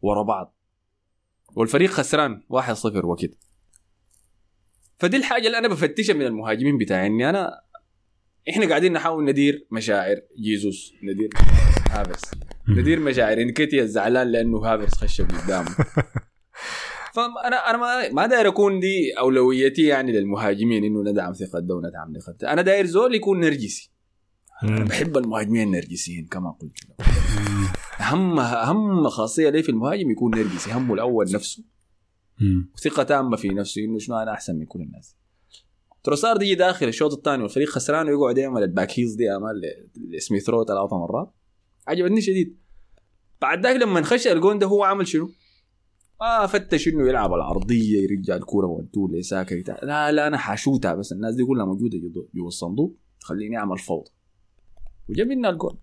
ورا 0.03 0.23
بعض. 0.23 0.55
والفريق 1.55 1.91
خسران 1.91 2.43
1-0 2.53 3.05
وكده. 3.05 3.37
فدي 4.99 5.17
الحاجة 5.17 5.47
اللي 5.47 5.59
أنا 5.59 5.69
بفتشها 5.69 6.15
من 6.15 6.23
المهاجمين 6.23 6.79
بتاعي 6.79 7.07
إني 7.07 7.31
أنا 7.31 7.61
إحنا 8.51 8.69
قاعدين 8.69 8.93
نحاول 8.93 9.25
ندير 9.25 9.67
مشاعر 9.71 10.17
جيزوس 10.41 10.93
ندير 11.03 11.31
هافرس 11.91 12.31
ندير 12.69 13.01
مشاعر 13.01 13.39
إنكيتيا 13.39 13.85
زعلان 13.85 14.33
لأنه 14.33 14.59
هافرس 14.59 14.95
خش 14.95 15.21
قدامه. 15.21 15.77
فانا 17.15 17.71
أنا 17.71 17.79
ما 17.79 18.09
ما 18.13 18.27
داير 18.27 18.49
أكون 18.49 18.81
دي 18.81 19.13
أولويتي 19.19 19.83
يعني 19.83 20.13
للمهاجمين 20.13 20.85
إنه 20.85 21.11
ندعم 21.11 21.33
ثقة 21.33 21.59
ده 21.61 21.75
وندعم 21.75 22.13
ثقة. 22.27 22.53
أنا 22.53 22.63
داير 22.63 22.87
زول 22.87 23.15
يكون 23.15 23.41
نرجسي. 23.41 23.91
أنا 24.63 24.85
بحب 24.85 25.17
المهاجمين 25.17 25.67
النرجسيين 25.67 26.27
كما 26.27 26.51
قلت 26.51 26.73
اهم 28.01 28.41
أهم 28.41 29.09
خاصية 29.09 29.51
لي 29.51 29.63
في 29.63 29.69
المهاجم 29.69 30.11
يكون 30.11 30.39
نرجسي 30.39 30.73
همه 30.73 30.95
الأول 30.95 31.33
نفسه. 31.33 31.65
وثقة 32.75 33.03
تامة 33.03 33.37
في 33.37 33.49
نفسه 33.49 33.85
إنه 33.85 33.99
شنو 33.99 34.17
أنا 34.17 34.33
أحسن 34.33 34.57
من 34.57 34.67
كل 34.67 34.81
الناس. 34.81 35.17
تروسارد 36.05 36.43
يجي 36.43 36.55
داخل 36.55 36.89
الشوط 36.89 37.13
الثاني 37.13 37.43
والفريق 37.43 37.69
خسران 37.69 38.09
ويقعد 38.09 38.39
يعمل 38.39 38.63
ال 38.63 38.70
back 38.70 38.99
heels 38.99 39.15
دي 39.15 39.37
إميل 39.37 39.61
سميث 40.19 40.49
رو 40.49 40.65
ثلاث 40.65 40.93
مرات. 40.93 41.35
عجبتني 41.89 42.21
شديد. 42.21 42.59
بعد 43.41 43.67
ذاك 43.67 43.77
لما 43.77 44.03
خش 44.03 44.27
الجون 44.27 44.59
ده 44.59 44.67
هو 44.67 44.85
عمل 44.85 45.07
شنو؟ 45.07 45.31
ما 46.21 46.47
فتش 46.47 46.89
إنه 46.89 47.09
يلعب 47.09 47.33
العرضيه 47.35 48.03
يرجع 48.03 48.37
الكورة 48.37 48.67
وانتو 48.67 49.09
لساكا 49.09 49.55
لا 49.83 50.13
لا 50.13 50.27
أنا 50.27 50.37
حاشوتها 50.39 50.95
بس 50.95 51.13
الناس 51.13 51.35
دي 51.35 51.45
كلها 51.45 51.65
موجودة 51.67 51.99
جوا- 51.99 52.47
الصندوق. 52.47 52.97
خليني 53.21 53.57
أعمل 53.57 53.79
فوضى. 53.79 54.11
وجاب 55.09 55.27
لنا 55.27 55.49
الجول. 55.51 55.79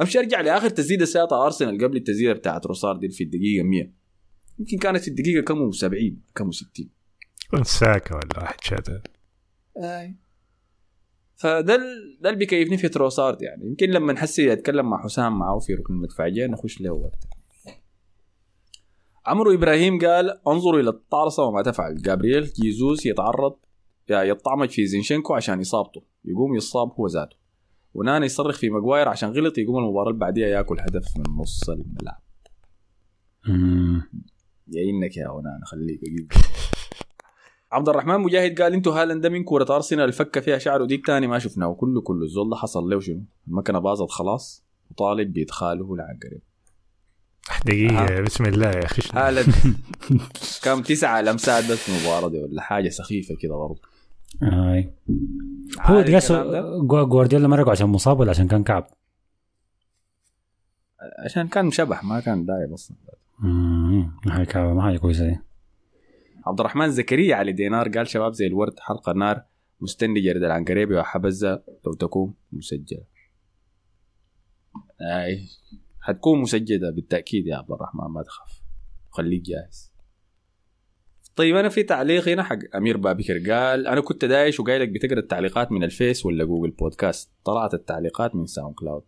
أمشي 0.00 0.18
أرجع 0.18 0.40
لآخر 0.40 0.68
تسديدة 0.68 1.04
ساعتها 1.04 1.44
أرسنال 1.46 1.84
قبل 1.84 1.96
التسديدة 1.96 2.32
بتاعت 2.32 2.66
روسار 2.66 2.96
دي 2.96 3.08
في 3.08 3.24
الدقيقة 3.24 3.62
100 3.64 3.92
يمكن 4.58 4.78
كانت 4.78 4.98
في 5.02 5.08
الدقيقة 5.08 5.42
كم 5.44 5.70
70 5.72 6.22
كم 6.34 6.50
60 6.50 6.90
كنت 7.50 7.66
ساكا 7.66 8.14
ولا 8.14 8.38
واحد 8.38 8.60
شاتا 8.64 9.02
أي. 9.78 10.16
فده 11.36 11.76
ده 12.20 12.28
اللي 12.28 12.38
بيكيفني 12.38 12.78
في 12.78 12.88
تروسارد 12.88 13.42
يعني. 13.42 13.66
يمكن 13.66 13.90
لما 13.90 14.12
نحسي 14.12 14.52
أتكلم 14.52 14.90
مع 14.90 15.02
حسام 15.02 15.38
معه 15.38 15.58
في 15.58 15.74
ركن 15.74 15.94
المدفعيه 15.94 16.46
نخش 16.46 16.80
له 16.80 16.90
وقت 16.92 17.24
عمرو 19.28 19.54
إبراهيم 19.54 19.98
قال 19.98 20.46
انظروا 20.48 20.80
إلى 20.80 20.90
الطارصه 20.90 21.44
وما 21.44 21.62
تفعل. 21.62 22.02
جابرييل 22.02 22.44
جيزوس 22.44 23.06
يتعرض 23.06 23.56
يا 24.10 24.22
يطعمج 24.22 24.68
في 24.68 24.86
زينشينكو 24.86 25.34
عشان 25.34 25.60
إصابته. 25.60 26.02
يقوم 26.24 26.56
يصاب 26.56 26.92
هو 26.92 27.06
ذاته. 27.06 27.36
ونانا 27.94 28.26
يصرخ 28.26 28.58
في 28.58 28.70
ماجواير 28.70 29.08
عشان 29.08 29.28
غلط 29.30 29.58
يقوم 29.58 29.78
المباراة 29.78 30.08
اللي 30.08 30.20
بعديها 30.20 30.48
ياكل 30.48 30.76
هدف 30.80 31.16
من 31.16 31.36
نص 31.36 31.68
الملعب. 31.68 32.22
مم. 33.48 34.02
يا 34.68 35.28
ونانا 35.28 35.64
خليك 35.64 36.00
أجيب. 36.04 36.32
عبد 37.72 37.88
الرحمن 37.88 38.20
مجاهد 38.20 38.62
قال 38.62 38.72
أنتوا 38.72 39.02
هالاند 39.02 39.26
من 39.26 39.44
كوره 39.44 39.66
أرسنال 39.70 40.04
الفكه 40.04 40.40
فيها 40.40 40.58
شعره 40.58 40.84
ديك 40.84 41.06
تاني 41.06 41.26
ما 41.26 41.38
شفناه. 41.38 41.74
كله 41.74 42.00
كله 42.00 42.24
الزول 42.24 42.50
ده 42.50 42.56
حصل 42.56 42.84
له 42.84 43.00
شنو؟ 43.00 43.24
المكنة 43.48 43.78
باظت 43.78 44.10
خلاص 44.10 44.64
وطالب 44.90 45.32
بيدخاله 45.32 45.96
لعنقريب 45.96 46.47
دقيقة 47.66 48.20
بسم 48.20 48.44
الله 48.44 48.70
يا 48.70 48.84
أخي؟ 48.84 49.02
هالاند 49.14 49.54
كم؟ 50.64 50.82
تسعة 50.82 51.20
لمسات 51.20 51.64
بس 51.64 51.78
في 51.78 51.98
المباراه 51.98 52.28
دي 52.28 52.38
ولا 52.42 52.62
حاجة 52.62 52.88
سخيفة 52.88 53.34
كده 53.40 53.56
برضه. 53.56 53.80
هاي 54.42 54.90
هو 55.80 56.04
جوارديولا 57.06 57.48
مرقوا 57.48 57.70
عشان 57.70 57.86
مصاب 57.86 58.20
ولا 58.20 58.30
عشان 58.30 58.48
كان 58.48 58.64
كعب؟ 58.64 58.86
عشان 61.24 61.48
كان 61.48 61.66
مشبح 61.66 62.04
ما 62.04 62.20
كان 62.20 62.46
دايب 62.46 62.72
أصلا. 62.72 62.96
هاي 64.26 64.46
كعب 64.46 64.76
ما 64.76 64.90
هي 64.90 64.98
كويسة 64.98 65.28
دي. 65.28 65.38
عبد 66.46 66.60
الرحمن 66.60 66.90
زكريا 66.90 67.36
علي 67.36 67.52
دينار 67.52 67.88
قال 67.88 68.08
شباب 68.08 68.32
زي 68.32 68.46
الورد 68.46 68.78
حلقة 68.80 69.12
نار 69.12 69.42
مستني 69.80 70.20
جرد 70.20 70.42
العنقريبي 70.42 70.96
وحبزة 70.96 71.62
لو 71.86 71.92
تكون 71.92 72.34
مسجلة. 72.52 73.04
آي. 75.00 75.48
حتكون 76.08 76.40
مسجله 76.40 76.90
بالتأكيد 76.90 77.46
يا 77.46 77.56
عبد 77.56 77.72
الرحمن 77.72 78.04
ما 78.04 78.22
تخاف. 78.22 78.62
خليك 79.10 79.42
جاهز. 79.42 79.92
طيب 81.36 81.56
أنا 81.56 81.68
في 81.68 81.82
تعليق 81.82 82.28
هنا 82.28 82.42
حق 82.42 82.58
أمير 82.76 82.96
بابكر 82.96 83.52
قال 83.52 83.86
أنا 83.86 84.00
كنت 84.00 84.24
دايش 84.24 84.60
وقايلك 84.60 84.88
بتقرأ 84.88 85.18
التعليقات 85.18 85.72
من 85.72 85.84
الفيس 85.84 86.26
ولا 86.26 86.44
جوجل 86.44 86.70
بودكاست. 86.70 87.30
طلعت 87.44 87.74
التعليقات 87.74 88.34
من 88.34 88.46
ساوند 88.46 88.74
كلاود. 88.74 89.02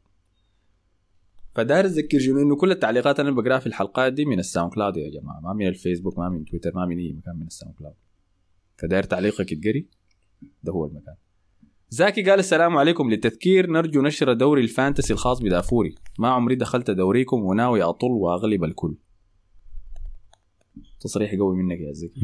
فداير 1.55 1.85
اذكر 1.85 2.19
شنو 2.19 2.43
إنه 2.43 2.57
كل 2.57 2.71
التعليقات 2.71 3.21
أنا 3.21 3.31
بقرأها 3.31 3.59
في 3.59 3.67
الحلقات 3.67 4.13
دي 4.13 4.25
من 4.25 4.39
الساوند 4.39 4.73
كلاود 4.73 4.97
يا 4.97 5.21
جماعة 5.21 5.41
ما 5.41 5.53
من 5.53 5.67
الفيسبوك 5.67 6.19
ما 6.19 6.29
من 6.29 6.45
تويتر 6.45 6.73
ما 6.75 6.87
من 6.87 6.99
أي 6.99 7.13
مكان 7.13 7.37
من 7.37 7.47
الساوند 7.47 7.75
كلاود. 7.75 7.97
فداير 8.79 9.03
تعليقك 9.03 9.53
يتقري؟ 9.53 9.89
ده 10.63 10.73
هو 10.73 10.87
المكان. 10.87 11.15
زاكي 11.93 12.23
قال 12.31 12.39
السلام 12.39 12.77
عليكم 12.77 13.11
للتذكير. 13.11 13.71
نرجو 13.71 14.03
نشر 14.03 14.33
دوري 14.33 14.63
ال 14.63 14.69
fantasy 14.69 15.13
الخاص 15.13 15.41
بدافوري. 15.43 15.95
ما 16.19 16.29
عمري 16.29 16.55
دخلت 16.55 16.91
دوريكم 16.91 17.43
وناوي 17.45 17.83
أطل 17.83 18.11
وأغلب 18.11 18.65
الكل. 18.65 18.95
تصريح 21.01 21.35
قوي 21.35 21.57
منك 21.57 21.81
يا 21.81 21.93
زكي. 21.93 22.21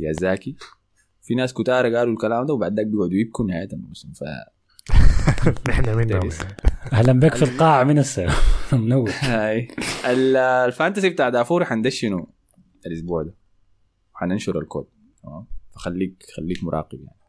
يا 0.00 0.12
زاكي. 0.12 0.56
في 1.22 1.34
ناس 1.34 1.52
كتار 1.54 1.94
قالوا 1.96 2.12
الكلام 2.12 2.46
ده 2.46 2.54
وبعد 2.54 2.76
ذاك 2.76 2.86
بيقعدوا 2.86 3.14
يبكوا 3.14 3.46
نهاية 3.46 3.68
الموسم. 3.72 4.12
ف 4.12 4.24
نحن 5.68 5.96
منهم. 5.96 6.28
أهلا 6.92 7.12
بك 7.12 7.34
في 7.34 7.42
القاعه 7.42 7.84
من 7.84 7.98
السنة 7.98 8.32
منور 8.72 9.10
هاي. 9.20 9.68
ال- 10.06 10.36
ال 10.36 10.45
fantasy 10.45 11.10
بتاع 11.10 11.28
دافوري 11.28 11.64
حندشنه 11.64 12.26
الأسبوع 12.86 13.22
ده. 13.22 13.34
حننشر 14.14 14.58
الكود. 14.58 14.86
تمام؟ 15.22 15.46
فخليك 15.74 16.22
خليك 16.36 16.64
مراقب 16.64 16.98
يعني. 16.98 17.19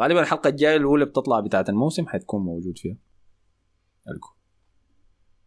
غالبا 0.00 0.20
الحلقة 0.20 0.48
الجاية 0.48 0.76
الأولى 0.76 1.04
بتطلع 1.04 1.40
بتاعه 1.40 1.64
الموسم 1.68 2.06
حتكون 2.06 2.42
موجود 2.42 2.78
فيها. 2.78 2.96
الكود 4.08 4.34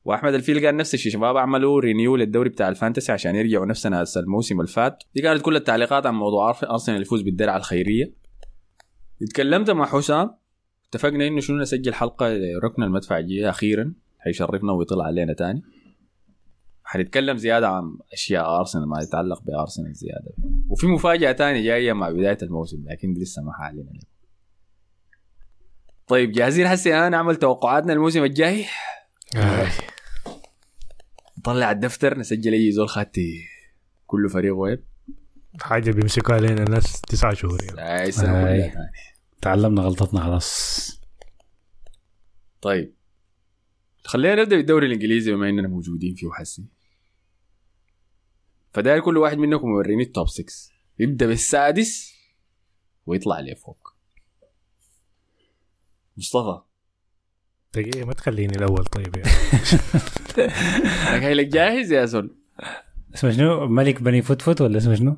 وأحمد 0.06 0.34
الفيل 0.34 0.66
قال 0.66 0.78
نفس 0.78 0.94
الشيء 0.94 1.12
شباب 1.12 1.38
عملوا 1.38 1.80
renew 1.80 2.15
للدوري 2.16 2.50
بتاع 2.50 2.70
ال 2.70 2.75
fantasy 2.75 3.12
عشان 3.12 3.36
يرجعوا 3.36 3.66
نفس 3.66 3.88
ناس 3.88 4.18
الموسم 4.18 4.60
اللي 4.60 4.72
فات 4.72 5.04
دي 5.16 5.22
كانت 5.22 5.42
كل 5.42 5.56
التعليقات 5.56 6.06
عن 6.06 6.16
موضوع 6.16 6.58
أرسنال 6.64 7.02
يفوز 7.02 7.22
بالدرع 7.22 7.58
الخيرية. 7.58 8.14
اتكلمت 9.22 9.70
مع 9.70 9.86
حسام. 9.86 10.38
اتفقنا 10.90 11.28
إنه 11.28 11.40
شنو 11.40 11.58
نسجل 11.58 11.94
حلقة 11.94 12.28
ركن 12.64 12.84
المدفع 12.84 13.18
الجايه 13.18 13.50
أخيرا 13.50 13.94
حيشرفنا 14.20 14.72
ويطلع 14.72 15.06
علينا 15.06 15.34
تاني. 15.34 15.64
حنتكلم 16.84 17.38
زيادة 17.38 17.70
عن 17.70 17.98
أشياء 18.14 18.60
أرسنال 18.60 18.88
ما 18.88 19.02
يتعلق 19.02 19.42
بأرسنال 19.42 19.94
زيادة. 19.94 20.34
وفي 20.70 20.88
مفاجأة 20.88 21.32
تانية 21.32 21.62
جاية 21.62 21.94
مع 21.94 22.10
بداية 22.10 22.38
الموسم 22.44 22.84
لكن 22.90 23.14
لسه 23.14 23.44
ما 23.44 23.54
حاعلن 23.54 23.90
طيب 26.08 26.32
جاهزين 26.32 26.65
هسه 26.67 26.91
الان 26.91 27.12
نعمل 27.12 27.36
توقعاتنا 27.36 27.93
الموسم 27.93 28.24
الجاي؟ 28.24 28.65
آه. 29.36 29.72
نطلع 31.38 31.72
الدفتر 31.72 32.20
نسجل 32.20 32.54
أي 32.54 32.72
زول 32.72 32.89
خاتي 32.89 33.46
كل 34.08 34.30
فريق 34.30 34.56
وين؟ 34.56 34.84
حاجة 35.62 35.91
بيمسكوا 35.91 36.36
علينا 36.36 36.63
الناس 36.63 37.02
تسعة 37.02 37.34
شهور 37.34 37.63
يعني. 37.63 38.12
تاني. 38.12 38.74
تعلمنا 39.41 39.82
غلطتنا 39.82 40.24
خلاص. 40.24 41.02
طيب. 42.62 42.93
خلينا 44.04 44.41
نبدأ 44.41 44.56
بالدوري 44.56 44.88
الإنجليزي 44.88 45.32
بما 45.32 45.50
إننا 45.50 45.67
موجودين 45.67 46.15
فيه 46.15 46.28
حسي 46.32 46.65
فداير 48.74 49.00
كل 49.00 49.17
واحد 49.17 49.38
منكم 49.38 49.67
يوريني 49.67 50.04
التوب 50.04 50.28
6 50.28 50.46
يبدأ 51.00 51.28
بالسادس 51.28 52.13
ويطلع 53.06 53.39
لفوق. 53.39 53.87
مصطفى. 56.17 56.62
دقيقة 57.73 58.06
ما 58.06 58.13
تخليني 58.13 58.56
الأول 58.56 58.86
طيب 58.86 59.17
يعني. 59.17 59.32
أنا 61.10 61.25
قايل 61.25 61.38
لك 61.38 61.47
جاهز 61.47 61.91
يا 61.91 62.06
زول؟ 62.06 62.38
اسمه 63.15 63.32
شنو؟ 63.32 63.67
ملك 63.67 64.01
بني 64.01 64.21
فتفت 64.21 64.62
ولا 64.62 64.77
اسمه 64.77 64.95
شنو؟ 64.95 65.17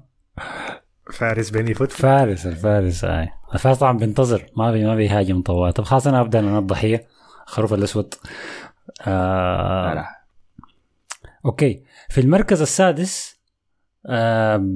فارس 1.14 1.50
بني 1.50 1.74
فوت 1.74 1.92
فارس 1.92 2.46
الفارس 2.46 3.04
اي 3.04 3.30
الفارس 3.54 3.78
طبعا 3.78 3.98
بينتظر 3.98 4.46
ما 4.58 4.72
بي 4.72 4.86
ما 4.86 4.96
بيهاجم 4.96 5.42
طوال. 5.42 5.74
طب 5.74 5.84
خلاص 5.84 6.08
أنا 6.08 6.22
أبدأ 6.22 6.40
أنا 6.40 6.60
الضحية. 6.60 7.08
الخروف 7.48 7.74
الأسود. 7.74 8.14
آه 9.08 9.94
لا. 9.94 10.06
okay. 11.46 11.84
في 12.10 12.22
المركز 12.22 12.62
السادس 12.62 13.40
آه 14.06 14.76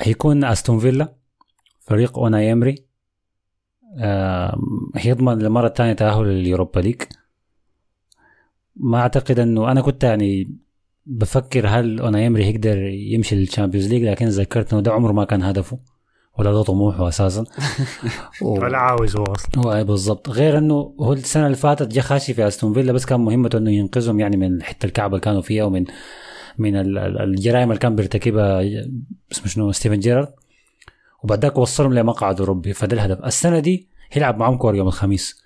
هيكون 0.00 0.44
أستون 0.44 0.78
فيلا 0.78 1.14
فريق 1.80 2.18
أوناي 2.18 2.42
إيمري 2.42 2.83
هيضمن 4.96 5.38
للمرة 5.38 5.66
الثانية 5.66 5.92
تأهل 5.92 6.24
لل 6.24 6.38
Europa 6.38 6.80
League. 6.80 7.02
ما 8.76 8.98
أعتقد 9.00 9.38
إنه 9.38 9.70
أنا 9.70 9.80
كنت 9.80 10.04
يعني 10.04 10.56
بفكر 11.06 11.68
هل 11.68 12.00
أوناي 12.00 12.20
إيمري 12.24 12.44
هيقدر 12.44 12.78
يمشي 12.86 13.36
لل 13.36 13.46
Champions 13.46 13.88
League 13.88 14.02
لكن 14.04 14.26
ذكرت 14.28 14.72
إنه 14.72 14.82
ده 14.82 14.92
عمره 14.92 15.12
ما 15.12 15.24
كان 15.24 15.42
هدفه 15.42 15.78
ولا 16.38 16.52
ده 16.52 16.62
طموحه 16.62 17.08
أساسا. 17.08 17.44
و- 18.42 18.60
ولا 18.60 18.78
عاوز 18.78 19.16
هو 19.16 19.24
أصلا 19.24 19.50
هو 19.66 19.84
بالضبط. 19.84 20.30
غير 20.30 20.58
إنه 20.58 20.94
هو 21.00 21.12
السنة 21.12 21.46
اللي 21.46 21.56
فاتت 21.56 21.88
جا 21.94 22.00
خاشي 22.00 22.34
في 22.34 22.48
أستون 22.48 22.72
فيلا 22.74 22.92
بس 22.92 23.04
كان 23.06 23.20
مهمته 23.20 23.58
إنه 23.58 23.70
ينقذهم 23.70 24.20
يعني 24.20 24.36
من 24.36 24.54
الحته 24.56 24.86
الكعبه 24.86 25.10
اللي 25.14 25.20
كانوا 25.24 25.42
فيها 25.42 25.64
ومن 25.64 25.84
من 26.58 26.76
ال- 26.76 26.98
ال- 26.98 27.20
الجرائم 27.20 27.68
اللي 27.70 27.80
كان 27.80 27.96
بيرتكبها 27.96 28.60
اسمه 29.32 29.46
شنو 29.46 29.72
ستيفن 29.72 29.98
جيرارد. 29.98 30.28
وبعد 31.24 31.42
ذاك 31.42 31.58
وصلهم 31.58 31.94
لمقعد 31.94 32.40
أوروبي. 32.40 32.72
فده 32.72 32.94
الهدف. 32.96 33.24
السنة 33.24 33.58
دي 33.58 33.88
هيلعب 34.12 34.38
معهم 34.38 34.56
كورة 34.56 34.74
يوم 34.74 34.86
الخميس 34.86 35.42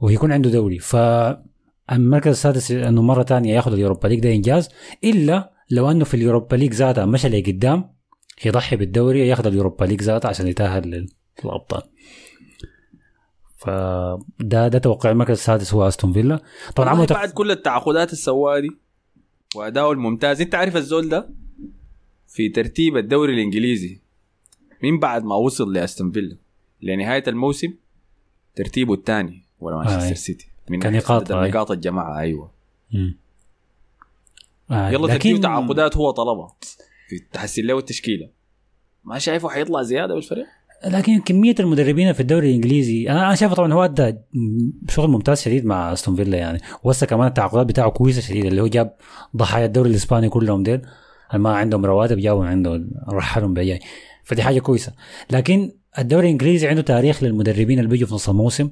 ويكون 0.00 0.32
عنده 0.32 0.50
دوري. 0.50 0.78
ف 0.78 0.96
المركز 1.92 2.30
السادس 2.30 2.70
إنه 2.70 3.02
مرة 3.02 3.22
تانية 3.22 3.54
ياخذ 3.54 3.72
ال 3.72 3.77
Europa 3.77 4.08
League 4.08 4.20
ده 4.20 4.32
إنجاز. 4.32 4.68
إلا 5.04 5.52
لو 5.70 5.90
أنه 5.90 6.04
في 6.04 6.14
ال 6.14 6.20
Europa 6.20 6.56
League 6.56 6.72
ذاتها 6.72 7.04
مشى 7.04 7.28
لقدام 7.28 7.92
يضحي 8.44 8.76
بالدوري 8.76 9.28
ياخذ 9.28 9.46
ال 9.46 9.51
Europa 9.51 9.84
League 9.84 10.02
ذاتها 10.02 10.28
عشان 10.28 10.46
يتأهل 10.46 11.08
للأبطال. 11.44 11.82
فده 13.56 14.68
ده 14.68 14.78
توقع 14.78 15.10
المركز 15.10 15.30
السادس 15.30 15.74
هو 15.74 15.88
أستون 15.88 16.12
فيلا. 16.12 16.40
طبعا 16.76 16.88
عملوا 16.88 17.06
بعد 17.06 17.30
كل 17.30 17.50
التعاقدات 17.50 18.08
اللي 18.08 18.20
سواها 18.22 18.60
دي 18.60 18.70
واداؤه 19.54 19.92
الممتاز. 19.92 20.40
أنت 20.40 20.54
عارف 20.54 20.76
الزول 20.76 21.08
ده؟ 21.08 21.30
في 22.26 22.48
ترتيب 22.48 22.96
الدوري 22.96 23.34
الإنجليزي. 23.34 24.01
من 24.82 24.98
بعد 24.98 25.24
ما 25.24 25.34
وصل 25.34 25.72
لأستون 25.72 26.12
فيلا؟ 26.12 26.36
لنهاية 26.82 27.24
الموسم 27.28 27.74
ترتيبه 28.56 28.94
الثاني 28.94 29.42
ولا 29.60 29.76
مانشستر 29.76 30.10
آه. 30.10 30.14
سيتي. 30.14 30.48
من 30.70 30.78
ناحية 30.78 31.10
آه. 31.10 31.46
نقاط 31.48 31.70
الجماعة 31.70 32.18
أيوه. 32.18 32.50
مم. 32.92 33.16
آه 34.70 34.90
يلا 34.90 35.16
تديه 35.16 35.40
تعاقدات 35.40 35.96
هو 35.96 36.10
طلبها. 36.10 36.56
في 37.08 37.18
تحسن 37.32 37.62
له 37.62 37.78
التشكيلة. 37.78 38.28
ما 39.04 39.18
شايفه 39.18 39.48
حيطلع 39.48 39.82
زيادة 39.82 40.14
بالفريق؟ 40.14 40.46
لكن 40.86 41.20
كمية 41.20 41.54
المدربين 41.60 42.12
في 42.12 42.20
الدوري 42.20 42.50
الإنجليزي 42.50 43.10
أنا 43.10 43.26
أنا 43.26 43.34
شايفه 43.34 43.54
طبعا 43.54 43.72
هو 43.72 43.84
أدى 43.84 44.14
شغل 44.88 45.10
ممتاز 45.10 45.42
شديد 45.42 45.64
مع 45.64 45.92
أستون 45.92 46.16
فيلا 46.16 46.38
يعني. 46.38 46.60
وهسه 46.82 47.06
كمان 47.06 47.28
التعاقدات 47.28 47.66
بتاعه 47.66 47.90
كويسة 47.90 48.20
شديد 48.20 48.44
اللي 48.44 48.62
هو 48.62 48.66
جاب 48.66 48.96
ضحايا 49.36 49.66
الدوري 49.66 49.90
الإسباني 49.90 50.28
كلهم 50.28 50.62
ديل. 50.62 50.82
ما 51.34 51.56
عندهم 51.56 51.86
رواتب 51.86 52.18
جابوا 52.18 52.46
عنده 52.46 52.84
رحلهم 53.08 53.54
بيجي 53.54 53.80
فدي 54.24 54.42
حاجة 54.42 54.58
كويسة. 54.58 54.92
لكن 55.30 55.72
الدوري 55.98 56.26
الإنجليزي 56.26 56.68
عنده 56.68 56.82
تاريخ 56.82 57.22
للمدربين 57.22 57.78
اللي 57.78 57.90
بيجوا 57.90 58.08
في 58.08 58.14
نص 58.14 58.28
الموسم 58.28 58.70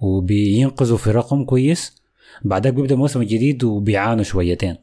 وبينقذوا 0.00 0.98
فرقهم 0.98 1.44
كويس. 1.44 2.02
بعدك 2.44 2.74
بيبدأ 2.74 2.94
الموسم 2.94 3.20
الجديد 3.20 3.64
وبيعانوا 3.64 4.24
شويتين. 4.24 4.76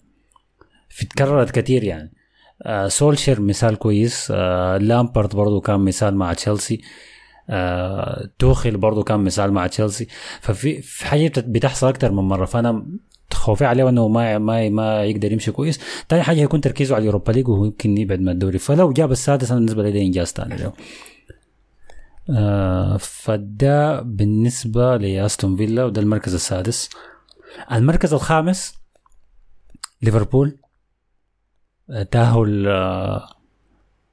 في 0.89 1.05
تكررت 1.05 1.51
كثير 1.51 1.83
يعني. 1.83 2.13
آه 2.63 2.88
سولشير 2.88 3.41
مثال 3.41 3.75
كويس. 3.75 4.27
آه 4.35 4.77
لامبرد 4.77 5.35
برضو 5.35 5.62
كان 5.62 5.79
مثال 5.79 6.15
مع 6.15 6.33
تشيلسي. 6.33 6.81
آه 7.49 8.29
توخيل 8.39 8.77
برضو 8.77 9.03
كان 9.03 9.19
مثال 9.19 9.51
مع 9.51 9.67
تشيلسي. 9.67 10.07
ففي 10.41 10.81
في 10.81 11.05
حاجة 11.05 11.31
بتحصل 11.38 11.88
أكثر 11.88 12.12
من 12.12 12.23
مرة. 12.23 12.45
فأنا 12.45 12.85
خوفي 13.33 13.65
عليه 13.65 13.89
انه 13.89 14.07
ما 14.07 14.37
ما 14.37 14.69
ما 14.69 15.03
يقدر 15.03 15.31
يمشي 15.31 15.51
كويس. 15.51 15.79
ثاني 16.09 16.23
حاجة 16.23 16.39
يكون 16.39 16.61
تركيزه 16.61 16.95
على 16.95 17.01
الـ 17.01 17.06
Europa 17.06 17.31
League 17.31 17.47
وهو 17.47 17.65
يمكن 17.65 17.97
يبعد 17.97 18.19
من 18.19 18.29
الدوري. 18.29 18.57
فلو 18.57 18.91
جاب 18.91 19.11
السادس 19.11 19.51
أنا 19.51 19.59
بالنسبة 19.59 19.83
لي 19.83 19.91
ده 19.91 19.99
إنجاز 20.01 20.27
ثاني 20.27 20.55
له 20.55 20.73
آه 22.29 22.97
فده 22.97 24.01
بالنسبة 24.01 24.97
لأستون 24.97 25.57
فيلا 25.57 25.85
وده 25.85 26.01
المركز 26.01 26.33
السادس. 26.33 26.89
المركز 27.71 28.13
الخامس 28.13 28.73
ليفربول. 30.01 30.57
آه، 31.89 32.03
تأهل 32.03 32.67
آه، 32.67 33.29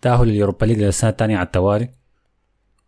تأهل 0.02 0.28
الـ 0.28 0.34
Europa 0.34 0.66
League 0.66 0.78
للسنة 0.82 1.10
الثانية 1.10 1.36
على 1.36 1.46
التوالي. 1.46 1.90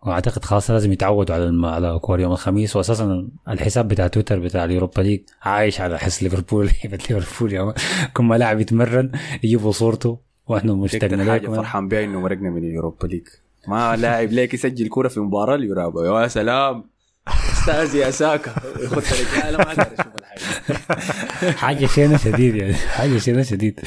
وأعتقد 0.06 0.44
خلاص 0.44 0.70
لازم 0.70 0.92
يتعودوا 0.92 1.34
على 1.34 1.44
الم... 1.44 1.64
على 1.64 1.98
كورة 1.98 2.20
يوم 2.20 2.32
الخميس 2.32 2.76
واساسا 2.76 3.28
الحساب 3.48 3.88
بتاع 3.88 4.06
تويتر 4.06 4.38
بتاع 4.38 4.64
الـ 4.64 4.70
Europa 4.70 5.00
League 5.00 5.20
عايش 5.42 5.80
على 5.80 5.98
حس 5.98 6.22
ليفربول. 6.22 6.70
هيبه 6.80 6.98
ليفربول 7.11 7.52
يوم 7.52 7.72
كل 8.14 8.24
ما 8.24 8.38
لاعب 8.38 8.61
يتمرن 8.61 9.12
يجيبوا 9.42 9.72
صورته 9.72 10.18
وإحنا 10.46 10.74
مشتاقين 10.74 11.22
لكم 11.22 11.54
فرحان 11.54 11.88
بها 11.88 12.04
إنه 12.04 12.20
مرقنا 12.20 12.50
من 12.50 12.64
اليوروبا 12.64 13.06
ليج. 13.06 13.26
ما 13.68 13.96
لاعب 13.96 14.28
ليك 14.28 14.54
يسجل 14.54 14.88
كورة 14.88 15.08
في 15.08 15.20
مباراة 15.20 15.54
اليورابا 15.54 16.22
يا 16.22 16.28
سلام. 16.28 16.84
أستاذ 17.28 17.94
يا 17.94 18.11
ساكا. 18.11 18.50
ياخذ 18.80 18.96
رجالة 18.96 19.58
ما 19.58 19.70
أقدر 19.70 19.82
أشوف 19.82 20.14
الحاجة. 20.16 21.52
حاجة 21.66 21.87
شينة 21.87 22.16
شديد 22.16 22.54
يعني. 22.54 22.74
حاجة 22.74 23.18
شينة 23.18 23.42
شديد. 23.42 23.80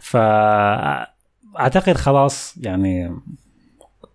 فأعتقد 0.00 1.96
خلاص 1.96 2.54
يعني 2.60 3.16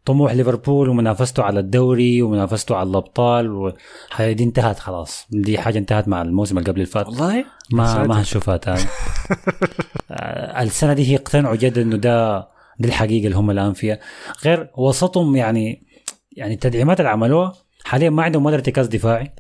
طموح 0.06 0.34
ليفربول 0.34 0.90
ومنافسته 0.90 1.44
على 1.44 1.60
الدوري 1.60 2.22
ومنافسته 2.22 2.76
على 2.76 2.90
الأبطال 2.90 3.52
وهي 3.52 4.34
دي 4.34 4.44
انتهت 4.44 4.80
خلاص. 4.80 5.28
دي 5.30 5.58
حاجة 5.58 5.78
انتهت 5.78 6.08
مع 6.08 6.22
الموسم 6.22 6.58
اللي 6.58 6.70
قبل 6.70 6.82
اللي 6.82 6.92
فات. 6.92 7.08
والله؟ 7.08 7.46
ما 7.72 8.04
ما 8.04 8.20
هنشوفها 8.20 8.58
تاني 8.58 8.80
آه، 10.12 10.64
السنة 10.64 10.94
دي 10.94 11.14
يقتنعوا 11.14 11.56
جد 11.56 11.78
إنه 11.78 11.98
ده 11.98 12.48
دي 12.80 12.88
الحقيقة 12.88 13.26
اللي 13.26 13.38
هم 13.38 13.52
الآن 13.52 13.74
فيها. 13.74 14.00
غير 14.46 14.72
وسطهم 14.78 15.36
يعني 15.36 15.84
يعني 16.32 16.54
التدعيمات 16.54 17.00
اللي 17.00 17.10
عملوها 17.10 17.54
حاليا 17.84 18.10
ما 18.10 18.24
عندهم 18.24 18.46
ولا 18.46 18.56
ارتكاز 18.56 18.88
دفاعي. 18.88 19.32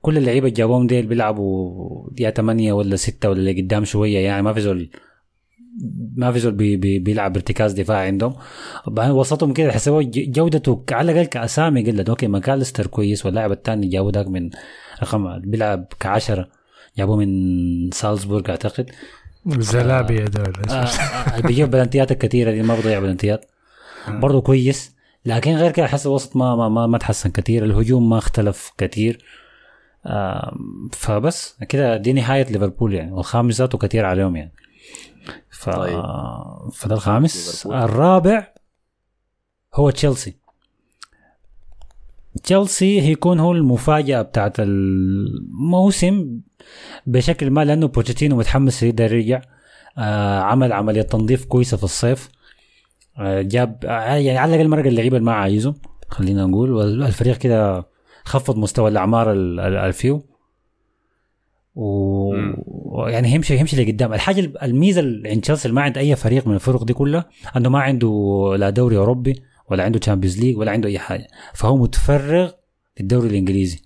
كل 0.00 0.18
اللعيبة 0.18 0.46
اللي 0.46 0.56
جابوهم 0.56 0.86
ديل 0.86 1.06
بيلعبوا 1.06 2.10
يا 2.18 2.30
8 2.30 2.72
ولا 2.72 2.96
6 2.96 3.28
ولا 3.28 3.38
اللي 3.38 3.62
قدام 3.62 3.84
شوية 3.84 4.18
يعني 4.18 4.42
ما 4.42 4.52
في 4.52 4.60
زول 4.60 4.90
ما 6.16 6.32
في 6.32 6.38
زول 6.38 6.52
بي 6.52 6.76
بي 6.76 6.98
بيلعب 6.98 7.36
ارتكاز 7.36 7.72
دفاعي 7.72 8.06
عندهم 8.06 8.34
وسطهم 8.98 9.52
كده 9.52 9.72
حسبوا 9.72 10.02
جودته 10.12 10.84
على 10.92 11.12
الأقل 11.12 11.26
كأسامي 11.26 11.90
قلت 11.90 12.08
أوكي 12.08 12.26
ماكاليستر 12.26 12.86
كويس 12.86 13.26
واللاعب 13.26 13.52
الثاني 13.52 13.88
جابوه 13.88 14.12
ذاك 14.12 14.26
من 14.26 14.50
رقم 15.02 15.38
بيلعب 15.40 15.86
كعشرة 16.00 16.48
جابوه 16.98 17.16
من 17.16 17.90
سالزبورغ 17.90 18.50
أعتقد. 18.50 18.90
زلابي 19.46 20.22
هذول 20.22 20.52
آه، 20.70 20.72
آه، 20.72 21.40
بيجيب 21.40 21.70
بلنتيات 21.70 22.12
الكثيره 22.12 22.50
دي 22.50 22.62
ما 22.62 22.74
بضيع 22.74 22.98
بلنتيات. 23.00 23.44
برضه 24.08 24.40
كويس. 24.40 24.96
لكن 25.24 25.54
غير 25.54 25.70
كده 25.70 25.86
أحس 25.86 26.06
الوسط 26.06 26.36
ما 26.36 26.56
ما 26.56 26.68
ما, 26.68 26.86
ما 26.86 26.98
تحسن 26.98 27.30
كثير. 27.30 27.64
الهجوم 27.64 28.10
ما 28.10 28.18
اختلف 28.18 28.72
كثير. 28.78 29.24
آه، 30.06 30.56
فبس 30.92 31.58
كده 31.68 31.96
دي 31.96 32.12
نهاية 32.12 32.44
ليفربول 32.44 32.94
يعني. 32.94 33.12
والخامس 33.12 33.58
ذاته 33.58 33.78
كثير 33.78 34.04
عليهم 34.04 34.36
يعني. 34.36 34.52
ف... 35.50 35.70
طيب. 35.70 36.02
فده 36.72 36.94
الخامس. 36.94 37.66
الرابع 37.66 38.48
هو 39.74 39.90
تشيلسي 39.90 40.36
تشيلسي 42.42 43.00
هيكون 43.02 43.40
هو 43.40 43.52
المفاجأة 43.52 44.22
بتاعت 44.22 44.60
الموسم 44.60 46.40
بشكل 47.06 47.50
ما 47.50 47.64
لأنه 47.64 47.86
بوتشيتينو 47.88 48.36
متحمس 48.36 48.82
يقدر 48.82 49.14
يرجع 49.14 49.40
آه 49.98 50.40
عمل 50.40 50.72
عملية 50.72 51.02
تنظيف 51.02 51.44
كويسة 51.44 51.76
في 51.76 51.84
الصيف 51.84 52.28
آه 53.18 53.42
جاب 53.42 53.84
آه 53.84 54.14
يعني 54.14 54.38
على 54.38 54.54
الأقل 54.54 54.68
مرق 54.68 54.86
اللعيبة 54.86 55.16
اللي 55.16 55.26
ما 55.26 55.32
عايزه 55.34 55.74
خلينا 56.08 56.46
نقول 56.46 56.70
والفريق 56.72 57.36
كده 57.36 57.86
خفض 58.24 58.56
مستوى 58.56 58.90
الأعمار 58.90 59.32
ال- 59.32 59.60
ال- 59.60 59.76
الفيو. 59.76 60.26
ويعني 61.76 63.30
يمشي 63.32 63.56
يمشي 63.56 63.84
لقدام. 63.84 64.12
الحاجة 64.14 64.52
الميزة 64.62 65.00
اللي 65.00 65.28
عند 65.30 65.40
تشيلسي 65.40 65.68
اللي 65.68 65.74
ما 65.74 65.82
عند 65.82 65.98
أي 65.98 66.16
فريق 66.16 66.46
من 66.46 66.54
الفرق 66.54 66.84
دي 66.84 66.92
كلها 66.92 67.28
انه 67.56 67.68
ما 67.68 67.80
عنده 67.80 68.54
لا 68.58 68.70
دوري 68.70 68.96
أوروبي 68.96 69.42
ولا 69.70 69.84
عنده 69.84 69.98
Champions 69.98 70.40
League 70.40 70.56
ولا 70.58 70.72
عنده 70.72 70.88
أي 70.88 70.98
حاجة. 70.98 71.26
فهو 71.54 71.76
متفرغ 71.76 72.52
للدوري 73.00 73.28
الإنجليزي. 73.28 73.82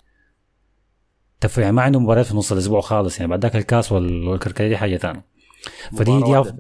يعني 1.59 1.73
ما 1.73 1.83
عنده 1.83 2.01
مباريات 2.01 2.27
في 2.27 2.37
نص 2.37 2.53
الأسبوع 2.53 2.81
خالص 2.81 3.19
يعني 3.19 3.31
بعد 3.31 3.43
ذاك 3.43 3.57
الكاس 3.57 3.93
وال- 3.93 4.29
والكركدية 4.29 4.69
دي 4.69 4.77
حاجة 4.77 4.97
ثانية 4.97 5.25
فدي 5.97 6.23
دي, 6.23 6.39
أف... 6.41 6.55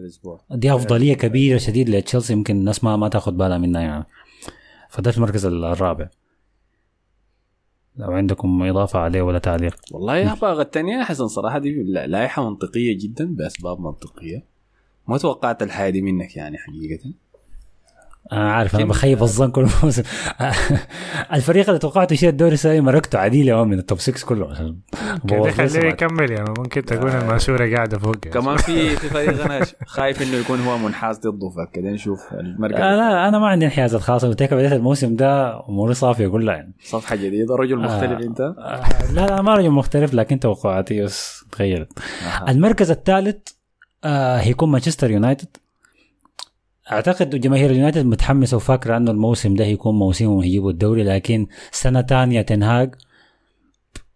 دي 0.51 0.75
أفضلية 0.75 1.15
كبيرة 1.15 1.59
شديد 1.59 1.89
لتشيلسي 1.91 2.33
يمكن 2.33 2.57
الناس 2.57 2.85
ما 2.85 2.97
ما 2.97 3.09
تاخذ 3.09 3.33
بالها 3.33 3.59
منها 3.59 3.81
يعني. 3.81 4.05
فده 4.91 5.11
في 5.11 5.17
المركز 5.17 5.47
الرابع. 5.47 6.09
لو 8.01 8.13
عندكم 8.13 8.63
إضافة 8.63 8.99
عليه 8.99 9.23
ولا 9.23 9.39
تعليق. 9.39 9.77
والله 9.93 10.17
يا 10.17 10.35
باغ 10.35 10.61
الثانية 10.61 11.03
حسن 11.03 11.29
صراحة 11.29 11.59
دي 11.59 11.83
لا- 11.83 12.07
لائحة 12.07 12.49
منطقية 12.51 12.99
جدا 12.99 13.35
بأسباب 13.35 13.81
منطقية. 13.81 14.45
ما 15.09 15.19
توقعت 15.19 15.63
الحياة 15.63 15.91
دي 15.91 16.03
منك 16.03 16.37
يعني 16.37 16.59
حقيقة. 16.59 17.13
أنا 18.33 18.53
عارف 18.53 18.77
أنا 18.77 18.85
بخيب 18.85 19.23
الظن 19.23 19.51
كل 19.51 19.67
موسم 19.83 20.03
الفريق 21.35 21.67
اللي 21.69 21.79
توقعته 21.79 22.15
يشيل 22.15 22.29
الدوري 22.29 22.55
السنة 22.55 22.73
دي 22.73 22.81
مرقته 22.81 23.19
عديلة 23.19 23.65
من 23.65 23.79
التوب 23.79 23.99
6 24.01 24.27
كله. 24.27 24.75
لي 25.25 25.53
خليه. 25.53 25.89
يكمل 25.89 26.31
يعني 26.31 26.55
ممكن 26.59 26.85
تكون 26.85 27.11
الماسورة 27.11 27.75
قاعدة 27.77 27.99
فوق 27.99 28.17
يعني. 28.25 28.41
كمان 28.41 28.57
في 28.57 28.91
في 28.97 29.09
فريق 29.09 29.45
أنا 29.45 29.67
خايف 29.87 30.23
إنه 30.23 30.37
يكون 30.37 30.61
هو 30.61 30.79
منحاز 30.79 31.19
ضده 31.19 31.49
فكده 31.51 31.91
نشوف 31.91 32.21
المركز. 32.33 32.81
آه 32.81 32.97
لا 32.97 33.29
أنا 33.29 33.39
ما 33.39 33.49
عندي 33.49 33.65
انحيازات 33.65 34.11
قلت 34.11 34.43
لك 34.43 34.55
بديت 34.55 34.73
الموسم 34.73 35.17
ده 35.17 35.61
أموري 35.69 35.95
صافية 35.95 36.29
كلها 36.29 36.55
يعني. 36.55 36.75
صفحة 36.85 37.17
جديدة 37.17 37.55
رجل 37.57 37.77
مختلف 37.77 38.21
أنت؟ 38.21 38.41
آه 38.41 39.13
لا 39.13 39.27
لا 39.27 39.43
ما 39.43 39.55
رجل 39.55 39.71
مختلف 39.71 40.15
لكن 40.15 40.41
توقعاتي 40.41 41.03
بس 41.03 41.45
تغيرت. 41.53 41.93
المركز 42.49 42.91
الثالث 42.91 43.37
آه 44.05 44.37
هيكون 44.37 44.71
مانشستر 44.71 45.11
يونايتد. 45.11 45.57
أعتقد 46.93 47.41
جماهير 47.41 47.71
اليونايتد 47.71 48.05
متحمسة 48.07 48.57
وفاكرة 48.57 48.97
أنه 48.97 49.11
الموسم 49.11 49.55
ده 49.55 49.65
هيكون 49.65 49.95
موسمهم 49.95 50.43
يجيبوا 50.43 50.71
الدوري 50.71 51.03
لكن 51.03 51.47
سنة 51.73 52.03
ثانية 52.03 52.43
تنهاج 52.43 52.95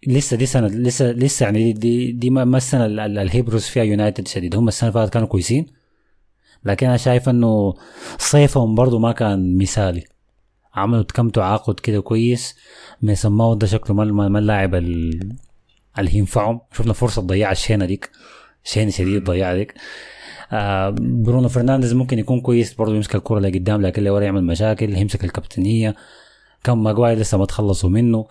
لسه 0.07 0.37
دي 0.37 0.47
سنة 0.47 0.67
لسه 0.67 1.13
لسه 1.13 1.45
يعني 1.45 1.73
دي 1.73 2.13
دي, 2.13 2.31
ما 2.31 2.57
السنة 2.57 2.87
ال- 2.87 3.01
ال- 3.01 3.19
اللي 3.19 3.35
هيبرز 3.35 3.63
فيها 3.65 3.83
يونايتد 3.83 4.29
شديد. 4.29 4.57
هم 4.57 4.69
السنة 4.69 4.89
اللي 4.91 5.01
فاتت 5.01 5.13
كانوا 5.13 5.29
كويسين 5.29 5.67
لكن 6.65 6.87
أنا 6.87 6.97
شايف 6.97 7.29
إنه 7.29 7.75
صيفهم 8.19 8.75
برضو 8.75 8.99
ما 8.99 9.13
كان 9.13 9.57
مثالي. 9.59 10.05
عملوا 10.75 11.03
كم 11.03 11.29
تعاقد 11.29 11.81
كده 11.81 12.01
كويس 12.01 12.57
ميسون 13.03 13.29
ماونت 13.33 13.61
ده 13.61 13.67
شكله 13.67 13.97
ما 13.97 14.39
اللاعب 14.39 14.75
ال- 14.75 15.37
اللي 15.99 16.15
ينفعهم. 16.19 16.61
شفنا 16.73 16.93
فرصة 16.93 17.23
ضياع 17.23 17.53
الشينه 17.53 17.85
ديك 17.87 18.11
شينه 18.65 18.91
شديد 18.91 19.25
ضياع 19.25 19.55
ديك. 19.55 19.75
برونو 20.99 21.49
فرنانديز 21.49 21.93
ممكن 21.95 22.19
يكون 22.19 22.41
كويس 22.41 22.75
برضه 22.75 22.95
يمسك 22.95 23.15
الكرة 23.15 23.39
لقدام 23.39 23.83
لكن 23.83 23.99
اللي 23.99 24.11
ورا 24.11 24.25
يعمل 24.25 24.45
مشاكل 24.45 24.97
يمسك 24.97 25.25
الكابتنية. 25.25 25.95
كم 26.65 26.83
ماجواي 26.83 27.15
لسه 27.15 27.39
ما 27.39 27.47
تخلصوا 27.47 27.91
منه. 27.91 28.27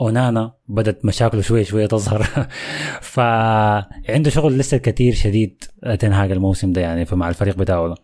أونانا 0.00 0.52
بدت 0.68 1.04
مشاكله 1.04 1.40
شوية 1.40 1.62
شوية 1.64 1.86
تظهر. 1.86 2.22
فعنده 3.12 4.30
شغل 4.30 4.58
لسه 4.58 4.76
كتير 4.76 5.14
شديد 5.14 5.64
تنهاج 5.98 6.30
الموسم 6.32 6.72
ده 6.72 6.80
يعني 6.80 7.06
مع 7.12 7.28
الفريق 7.28 7.56
بتاعه 7.56 7.88
ده. 7.88 7.94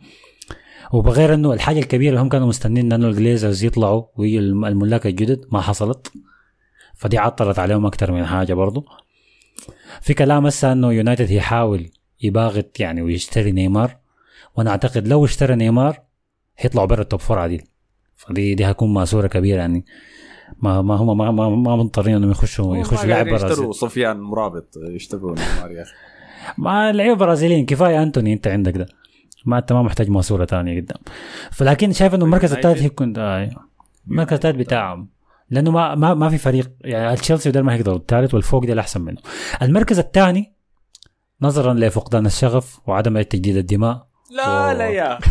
وبغير 0.92 1.34
إنه 1.34 1.52
الحاجة 1.52 1.78
الكبيرة 1.78 2.10
اللي 2.10 2.20
هم 2.20 2.28
كانوا 2.28 2.46
مستنين 2.46 2.92
إنه 2.92 3.08
الجليزرز 3.08 3.64
يطلعوا 3.64 4.02
ويجوا 4.16 4.40
الم- 4.40 4.64
الملاك 4.64 5.06
الجدد 5.06 5.44
ما 5.52 5.60
حصلت. 5.60 6.12
فدي 6.94 7.18
عطلت 7.18 7.58
عليهم 7.58 7.86
أكثر 7.86 8.12
من 8.12 8.26
حاجة 8.26 8.54
برضو. 8.54 8.84
في 10.00 10.14
كلام 10.14 10.46
هسه 10.46 10.72
إنه 10.72 10.92
يونايتد 10.92 11.30
يحاول 11.30 11.90
يباغت 12.22 12.80
يعني 12.80 13.02
ويشتري 13.02 13.52
نيمار. 13.52 13.96
وأنا 14.56 14.70
أعتقد 14.70 15.08
لو 15.08 15.24
اشترى 15.24 15.54
نيمار 15.54 16.00
هيطلعوا 16.58 16.86
برا 16.86 17.02
ال 17.02 17.07
top 17.07 17.20
four 17.20 17.38
عديل 17.38 17.62
فدي 18.16 18.54
دي 18.54 18.64
هتكون 18.64 18.94
مأسورة 18.94 19.26
كبيرة 19.26 19.58
يعني. 19.60 19.84
ما 20.62 20.82
ما 20.82 20.94
هم 20.94 21.18
ما 21.18 21.30
ما, 21.30 21.48
ما 21.48 21.76
مضطرين 21.76 22.14
إنهم 22.16 22.30
يخشوا 22.30 22.76
يخشوا 22.76 23.04
لاعب 23.04 23.26
يشتروا 23.26 23.46
برازيلي 23.48 23.72
سفيان 23.72 24.20
أمرابط 24.20 24.74
يشتروا 24.90 25.34
نيمار 25.38 25.70
يا 25.72 25.82
أخي. 25.82 25.92
ما 26.58 26.92
لعيبة 26.92 27.14
برازيليين 27.14 27.66
كفاية 27.66 28.02
أنتوني 28.02 28.32
أنت 28.32 28.46
عندك 28.46 28.76
ده. 28.76 28.86
ما 29.46 29.58
أنت 29.58 29.72
ما 29.72 29.82
محتاج 29.82 30.10
مأسورة 30.10 30.44
ثانية 30.44 30.80
قدام 30.80 30.98
فلكن 31.52 31.92
شايف 31.92 32.14
إنه 32.14 32.24
المركز. 32.24 32.52
الثالث 32.52 32.82
يكون 32.82 33.14
آه 33.16 33.50
المركز 34.10 34.32
الثالث 34.32 34.56
بتاعهم. 34.56 35.08
لأنه 35.50 35.70
ما 35.70 35.94
ما 35.94 36.14
ما 36.14 36.28
في 36.28 36.38
فريق. 36.38 36.70
يعني 36.80 37.16
تشيلسي 37.16 37.50
ده 37.50 37.62
ما 37.62 37.74
هيقدروا 37.74 37.96
الثالث 37.96 38.34
والفوق 38.34 38.64
ده 38.64 38.80
احسن 38.80 39.00
منه. 39.00 39.18
المركز 39.62 39.98
الثاني 39.98 40.52
نظرا 41.42 41.74
لفقدان 41.74 42.26
الشغف 42.26 42.80
وعدم 42.86 43.22
تجديد 43.22 43.56
الدماء. 43.56 44.06
لا 44.30 44.74
لا 44.74 44.88
يا. 44.88 45.18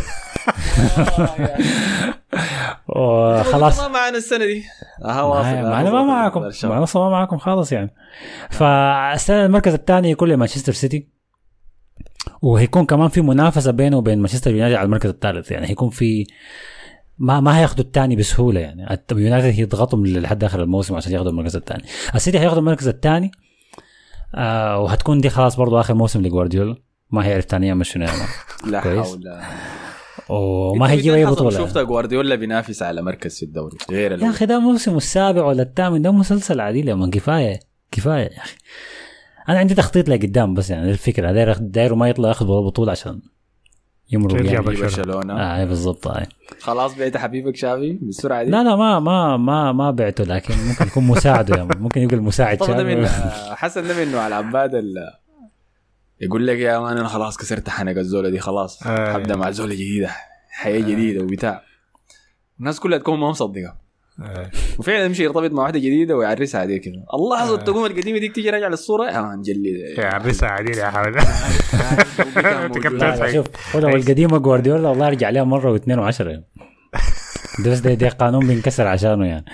وخلاص 2.96 3.80
ما 3.80 3.88
معنا 3.88 4.18
السنة 4.18 4.46
دي. 4.46 4.64
آه 5.06 5.26
واصل 5.26 5.50
ما 5.50 5.62
ما 5.62 5.82
أنا 5.82 5.92
ما 5.92 6.04
معاكم 6.04 6.42
ما 6.42 6.78
أنا 6.78 6.88
ما 6.96 7.10
معاكم 7.10 7.38
خالص 7.38 7.72
يعني. 7.72 7.94
فالسنه 8.50 9.46
المركز 9.46 9.74
الثاني 9.74 10.12
يكون 10.12 10.30
لمانشستر 10.30 10.74
سيتي. 10.74 11.08
وهيكون 12.42 12.86
كمان 12.86 13.10
في 13.10 13.22
منافسة 13.22 13.72
بينه 13.72 13.98
وبين 13.98 14.20
مانشستر 14.20 14.52
يونايتد 14.52 14.76
على 14.76 14.86
المركز 14.86 15.10
الثالث. 15.10 15.52
يعني 15.52 15.70
هيكون 15.70 15.90
في 15.90 16.28
ما 17.18 17.40
ما 17.40 17.60
هياخدوا 17.60 17.86
الثاني 17.86 18.16
بسهولة 18.16 18.60
يعني. 18.60 19.00
يونايتد 19.12 19.60
هيضغطهم 19.60 20.06
لحد 20.06 20.44
آخر 20.44 20.64
الموسم 20.64 20.96
عشان 20.96 21.14
ياخدوا 21.14 21.32
المركز 21.32 21.56
الثاني. 21.56 21.84
السيتي 22.16 22.40
هياخدوا 22.40 22.60
المركز 22.60 22.88
الثاني. 22.88 23.32
آه 24.36 24.80
وهتكون 24.80 25.22
دي 25.22 25.30
خلاص 25.30 25.56
برضو 25.56 25.80
آخر 25.80 25.94
موسم 25.94 26.22
لجوارديولا. 26.22 26.76
ما 27.12 27.26
هيعرف 27.26 27.46
ثاني 27.46 27.68
يعمل 27.68 27.86
شنو 27.86 28.06
يعمل 28.06 28.20
لا. 28.68 28.82
حول. 28.82 28.98
ولا 28.98 29.42
وما 30.30 30.92
هيجيب 30.92 31.14
أي 31.14 31.26
بطولة. 31.26 31.58
شفت 31.58 31.78
جوارديولا 31.78 32.36
بينافس 32.36 32.84
على 32.84 33.02
مركز 33.02 33.38
في 33.40 33.46
الدوري 33.46 33.78
غير 33.92 34.12
يا. 34.24 34.30
أخي 34.30 34.46
ده 34.46 34.60
موسم 34.60 34.98
السابع 34.98 35.44
ولا 35.44 35.62
الثامن. 35.64 36.02
ده 36.02 36.12
مسلسل 36.12 36.60
عديل 36.60 36.88
يا 36.88 36.96
من. 36.96 37.10
كفاية 37.10 37.60
كفاية 37.92 38.24
يا 38.24 38.38
أخي. 38.38 38.56
أنا 39.50 39.60
عندي 39.60 39.76
تخطيط 39.76 40.10
لقدام 40.10 40.54
بس 40.54 40.70
يعني 40.70 40.92
الفكرة. 40.92 41.32
داير 41.32 41.54
داير 41.58 41.96
ما 41.96 42.10
يطلع 42.10 42.30
ياخذ 42.30 42.46
بطولة 42.46 42.92
عشان 42.92 43.22
يمرق 44.12 44.32
ترجع 44.34 44.52
يعني. 44.52 44.66
برشلونة 44.66 45.34
آه 45.42 45.66
بالضبط 45.66 46.08
آه. 46.08 46.28
خلاص 46.62 46.96
بعت 46.96 47.18
حبيبك 47.18 47.56
شافي 47.56 47.94
بالسرعة 48.02 48.44
دي 48.44 48.52
لا 48.52 48.64
لا 48.64 48.76
ما 48.76 49.00
ما 49.00 49.38
ما 49.38 49.72
ما 49.72 49.92
بعته 49.92 50.24
لكن 50.24 50.54
ممكن 50.68 50.88
يكون 50.88 51.04
مساعده 51.04 51.56
يعني 51.56 51.70
ممكن 51.80 52.02
يبقى 52.02 52.16
المساعد 52.16 52.58
طب 52.58 52.78
ده 52.78 52.84
من 52.84 53.06
شافي 53.08 53.56
حسن 53.56 53.88
ده 53.88 54.06
منه 54.06 54.20
على 54.20 54.36
عباد 54.36 54.76
ال- 54.76 54.94
يقول 56.22 56.48
لك 56.48 56.58
يا 56.58 56.80
مان 56.80 56.98
أنا 56.98 57.08
خلاص 57.08 57.38
كسرت 57.38 57.70
حنك 57.70 57.98
الزولة 57.98 58.30
دي 58.30 58.40
خلاص 58.40 58.84
آه. 58.88 59.14
حبدا 59.14 59.36
مع 59.36 59.52
زولة 59.52 59.74
جديدة 59.74 60.10
حياة 60.50 60.80
جديدة 60.80 61.24
وبتاع 61.24 61.62
الناس 62.60 62.80
كلها 62.80 62.98
تكون 62.98 63.20
ما 63.20 63.30
مصدقة 63.30 63.68
آه. 63.68 63.78
وفعلا 64.80 65.06
يمشي 65.06 65.24
يرتبط 65.24 65.52
مع 65.52 65.64
واحدة 65.64 65.80
جديدة 65.80 66.16
ويعرسها 66.16 66.62
عليه 66.62 66.82
كده 66.82 67.06
الله 67.14 67.38
حظ 67.38 67.58
تقوم 67.64 67.86
القديمة 67.86 68.20
ديك 68.20 68.36
تيجي 68.36 68.50
راجع 68.50 68.68
للصورة؟ 68.68 69.10
آه 69.10 69.36
نجلد. 69.36 69.98
يا 69.98 70.06
عرسها 70.06 70.50
عديل 70.50 70.78
يا 70.78 70.92
تدفع؟ 72.68 73.32
شوف 73.32 73.76
هو 73.76 73.80
لو 73.80 73.90
القديمة 73.90 74.38
جوارديولا 74.38 74.90
والله 74.90 75.10
رجع 75.10 75.28
عليها 75.28 75.44
مرة 75.44 75.72
واثنين 75.72 76.00
وعشرة. 76.00 76.30
يعني. 76.30 76.46
ده 77.60 77.72
بس 77.72 77.80
ده, 77.80 77.94
ده 77.94 78.10
قانون 78.10 78.48
بينكسر 78.48 78.88
عشانه 78.88 79.26
يعني. 79.26 79.46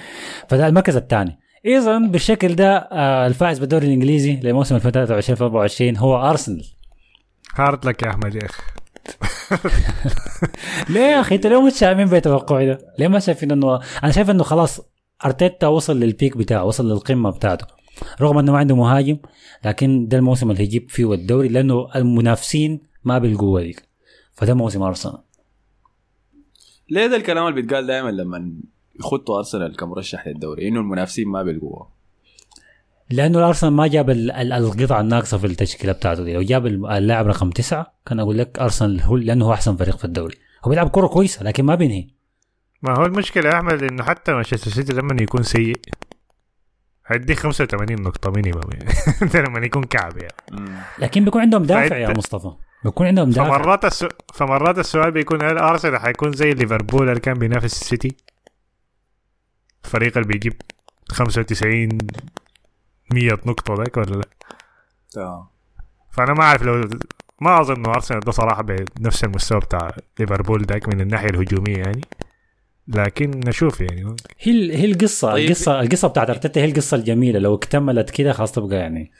فده 0.50 0.68
المركز 0.68 0.96
الثاني. 0.96 1.40
اذا 1.66 1.98
بالشكل 1.98 2.56
ده 2.56 2.78
آه 2.78 3.28
الفائز 3.28 3.60
بالدوري 3.60 3.88
الإنجليزي 3.88 4.40
لموسم 4.44 4.76
2023 4.76 5.34
2024 5.34 5.98
هو 5.98 6.30
أرسنال. 6.30 6.66
هارد 7.56 7.86
لك 7.86 8.04
يا 8.04 8.10
أحمد 8.10 8.36
يا 8.36 8.46
أخي. 8.46 8.64
ليه 10.90 11.00
يا 11.02 11.20
أخي 11.20 11.36
أنت 11.36 11.48
ليه 11.48 11.62
متشائمين 11.62 12.08
بتوقعي 12.08 12.66
ده؟ 12.66 12.78
ليه 13.00 13.08
ما 13.08 13.20
شايفين 13.20 13.52
انه 13.52 13.80
أنا 14.04 14.12
شايف 14.12 14.30
إنه 14.30 14.44
خلاص 14.44 14.82
أرتيتا 15.26 15.68
وصل 15.68 16.00
للبيك 16.00 16.38
بتاعه 16.38 16.64
وصل 16.66 16.92
للقمة 16.92 17.30
بتاعته. 17.30 17.66
رغم 18.22 18.38
إنه 18.38 18.52
ما 18.52 18.58
عنده 18.58 18.76
مهاجم 18.76 19.18
لكن 19.66 20.08
ده 20.08 20.18
الموسم 20.18 20.52
اللي 20.52 20.62
هيجيب 20.62 20.90
فيه 20.90 21.14
الدوري 21.14 21.48
لأنه 21.48 21.88
المنافسين 21.96 22.82
ما 23.04 23.18
بالقوه 23.20 23.62
ديك 23.62 23.88
فده 24.34 24.54
موسم 24.54 24.82
أرسنال. 24.82 25.18
ليه 26.90 27.08
ده 27.08 27.16
الكلام 27.16 27.48
اللي 27.48 27.62
بيتقال 27.62 27.88
دائما 27.88 28.10
لما 28.10 28.54
يخطوا 29.00 29.38
أرسنال 29.38 29.76
كمرشح 29.76 30.28
للدوري؟ 30.28 30.68
إنه 30.68 30.80
المنافسين 30.80 31.28
ما 31.28 31.44
بالقوه 31.44 31.93
لأنه 33.10 33.40
الأرسنال 33.40 33.74
ما 33.74 33.88
جاب 33.88 34.10
ال- 34.10 34.32
ال- 34.32 34.54
القطعة 34.54 35.02
الناقصة 35.02 35.38
في 35.38 35.48
التشكيلة 35.48 35.94
بتاعته 35.94 36.24
دي. 36.24 36.34
لو 36.34 36.42
جاب 36.42 36.66
اللاعب 36.66 37.28
رقم 37.28 37.50
تسعة 37.50 37.94
كان 38.06 38.20
أقول 38.20 38.38
لك 38.38 38.60
أرسنال 38.60 39.02
هو 39.02 39.18
لأنه 39.18 39.46
هو 39.46 39.54
أحسن 39.54 39.76
فريق 39.76 39.98
في 39.98 40.06
الدوري. 40.06 40.36
هو 40.66 40.70
بيلعب 40.70 40.90
كره 40.90 41.08
كويسة 41.08 41.44
لكن 41.44 41.66
ما 41.66 41.76
بينهي. 41.76 42.08
ما 42.82 42.98
هو 43.00 43.06
المشكلة 43.06 43.50
يا 43.50 43.56
أحمد 43.56 43.84
إنه 43.84 44.04
حتى 44.04 44.34
مانشستر 44.34 44.72
سيتي 44.72 44.94
لما 44.94 45.22
يكون 45.22 45.44
سيء 45.44 45.76
هيديك 47.08 47.40
85 47.40 48.02
نقطة 48.02 48.32
minimum 48.32 48.62
يعني. 48.74 48.94
لما 49.48 49.66
يكون 49.66 49.84
كعب 49.84 50.14
يعني. 50.18 50.72
لكن 51.00 51.26
بيكون 51.26 51.42
عندهم 51.42 51.64
دافع 51.64 51.98
يا 51.98 52.10
مصطفى. 52.18 52.52
بيكون 52.86 53.08
عندهم 53.08 53.30
دافع. 53.30 53.58
فمرات 53.58 53.86
السو... 53.86 54.08
فمرات 54.34 54.80
السؤال 54.80 55.12
بيكون 55.12 55.42
هل 55.44 55.58
أرسنال 55.58 55.98
حيكون 56.00 56.32
زي 56.32 56.52
ليفربول؟ 56.52 57.10
اللي 57.10 57.20
كان 57.20 57.34
بينافس 57.34 57.82
السيتي؟ 57.82 58.16
الفريق 59.86 60.18
اللي 60.18 60.28
بيجيب 60.34 60.54
95 61.12 61.98
100 63.14 63.32
نقطة 63.46 63.74
ذاك 63.74 63.98
ولا 63.98 64.22
لا. 65.16 65.44
فأنا 66.12 66.34
ما 66.34 66.44
أعرف 66.44 66.64
لو 66.64 66.90
ما 67.42 67.62
أظن 67.62 67.76
إنه 67.76 67.90
أرسنال 67.90 68.20
ده 68.20 68.32
صراحة 68.32 68.62
بنفس 69.00 69.24
المستوى 69.24 69.60
بتاع 69.60 69.96
ليفربول 70.20 70.64
ذاك 70.66 70.88
من 70.88 71.02
الناحية 71.02 71.30
الهجومية 71.30 71.78
يعني 71.78 72.02
لكن 72.88 73.30
نشوف 73.46 73.82
يعني 73.82 74.16
هي 74.40 74.52
ال- 74.52 74.72
هي 74.72 74.86
القصة 74.86 75.32
طيب. 75.32 75.46
القصة 75.46 75.80
القصة 75.82 76.08
بتاعت 76.08 76.30
ارتيتا 76.30 76.62
هي 76.62 76.66
القصة 76.66 76.98
الجميله 76.98 77.40
لو 77.40 77.56
اكتملت 77.56 78.10
كده 78.10 78.34
خلاص 78.34 78.52
تبقى 78.52 78.76
يعني 78.78 79.12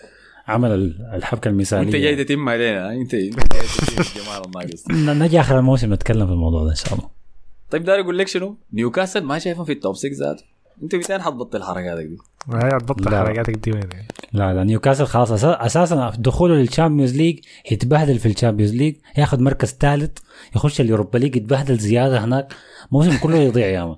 عمل 0.48 0.72
ال- 0.72 1.10
الحبكه 1.16 1.48
المثاليه 1.50 1.88
انت 1.88 1.96
جاي 1.96 2.24
تتم 2.24 2.50
علينا 2.50 2.92
انت 2.94 3.14
انت 3.14 3.54
جاي 3.54 3.62
تتم 3.64 4.04
جمال 4.22 4.46
الناقص 4.46 4.84
نجي 5.22 5.40
اخر 5.40 5.60
الموسم 5.60 5.94
نتكلم 5.94 6.26
في 6.28 6.32
الموضوع 6.34 6.64
ده 6.64 6.70
ان 6.70 6.76
شاء 6.76 6.94
الله 6.94 7.10
طيب 7.72 7.84
داري 7.84 8.02
أقول 8.02 8.18
لك 8.18 8.28
شنو؟ 8.28 8.58
نيوكاسل 8.74 9.24
ما 9.24 9.40
شايفهم 9.40 9.66
في 9.66 9.72
ال 9.72 9.78
top 9.78 9.96
6 9.96 10.10
ذاته 10.20 10.44
انت 10.84 10.96
متى 10.96 11.20
حتبطل 11.20 11.64
حركاتك 11.64 12.06
دي؟ 12.06 12.18
هاي 12.50 12.70
هتبطل. 12.78 13.16
حركاتك 13.16 13.54
دي 13.58 13.72
وين؟ 13.72 13.82
يعني 13.92 14.08
لا 14.34 14.54
لا 14.54 14.64
نيوكاسل 14.64 15.06
خلاص. 15.06 15.32
أساسا 15.44 16.14
دخوله 16.18 16.56
لل 16.56 16.67
Champions 16.67 17.16
League 17.18 17.40
يتبهدل 17.72 18.20
في 18.20 18.26
ال 18.28 18.32
Champions 18.32 18.74
League 18.74 18.96
ياخذ 19.18 19.42
مركز 19.42 19.78
ثالث 19.80 20.18
يخش 20.56 20.82
ال 20.82 20.87
Europa 20.87 21.18
League 21.18 21.36
يتبهدل 21.36 21.78
زيادة 21.78 22.24
هناك. 22.24 22.54
الموسم 22.88 23.18
كله 23.18 23.38
يضيع 23.48 23.68
يا 23.68 23.96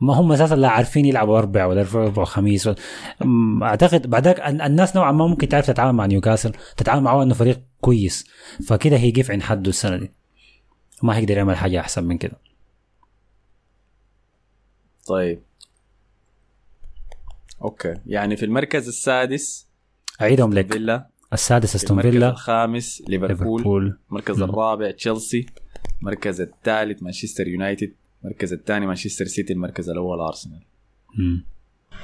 ما 0.00 0.14
هم 0.14 0.32
أساسا 0.32 0.54
لا 0.54 0.68
عارفين 0.68 1.04
يلعبوا 1.04 1.38
أربع 1.38 1.66
ولا 1.66 1.80
أربع 1.80 2.22
وخميس 2.22 2.70
أعتقد 3.62 4.10
بعدك 4.10 4.40
ال- 4.40 4.62
الناس 4.62 4.96
نوعا 4.96 5.12
ما 5.12 5.26
ممكن 5.26 5.48
تعرف 5.48 5.66
تتعامل 5.66 5.92
مع 5.92 6.06
نيوكاسل 6.06 6.52
تتعامل 6.76 7.02
معه 7.02 7.22
إنه 7.22 7.34
فريق 7.34 7.60
كويس. 7.80 8.26
فكده 8.66 8.96
هيقف 8.96 9.30
عند 9.30 9.42
حده 9.42 9.68
السنة 9.70 9.96
دي. 9.96 10.10
ما 11.02 11.16
هيقدر 11.16 11.36
يعمل 11.36 11.56
حاجة 11.56 11.80
أحسن 11.80 12.04
من 12.04 12.18
كده. 12.18 12.36
طيب. 15.06 15.40
أوكي. 17.62 17.94
يعني 18.06 18.36
في 18.36 18.44
المركز 18.44 18.88
السادس 18.88 19.66
أعيدهم 20.20 20.52
لك. 20.52 20.72
فيلا 20.72 21.08
السادس 21.32 21.74
أستون 21.74 21.90
المركز 21.98 22.12
فيلا 22.12 22.30
الخامس 22.30 23.02
ليفربول 23.08 23.28
ليفربول. 23.30 23.98
المركز 24.10 24.42
الرابع 24.42 24.90
تشيلسي 24.90 25.46
المركز 26.00 26.40
الثالث 26.40 27.02
مانشستر 27.02 27.48
يونايتد 27.48 27.92
المركز 28.24 28.52
الثاني 28.52 28.86
مانشستر 28.86 29.24
سيتي 29.24 29.52
المركز 29.52 29.90
الأول 29.90 30.20
أرسنال. 30.20 30.62
مم. 31.18 31.44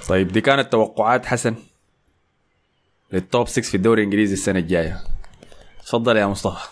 طيب 0.09 0.29
دي 0.29 0.41
كانت 0.41 0.73
توقعات 0.73 1.27
حسن 1.27 1.55
لل 3.13 3.27
top 3.27 3.49
6 3.49 3.63
في 3.63 3.77
الدوري 3.77 4.01
الإنجليزي 4.03 4.33
السنة 4.35 4.59
الجاية. 4.59 5.01
تفضل 5.87 6.17
يا 6.17 6.27
مصطفى. 6.27 6.69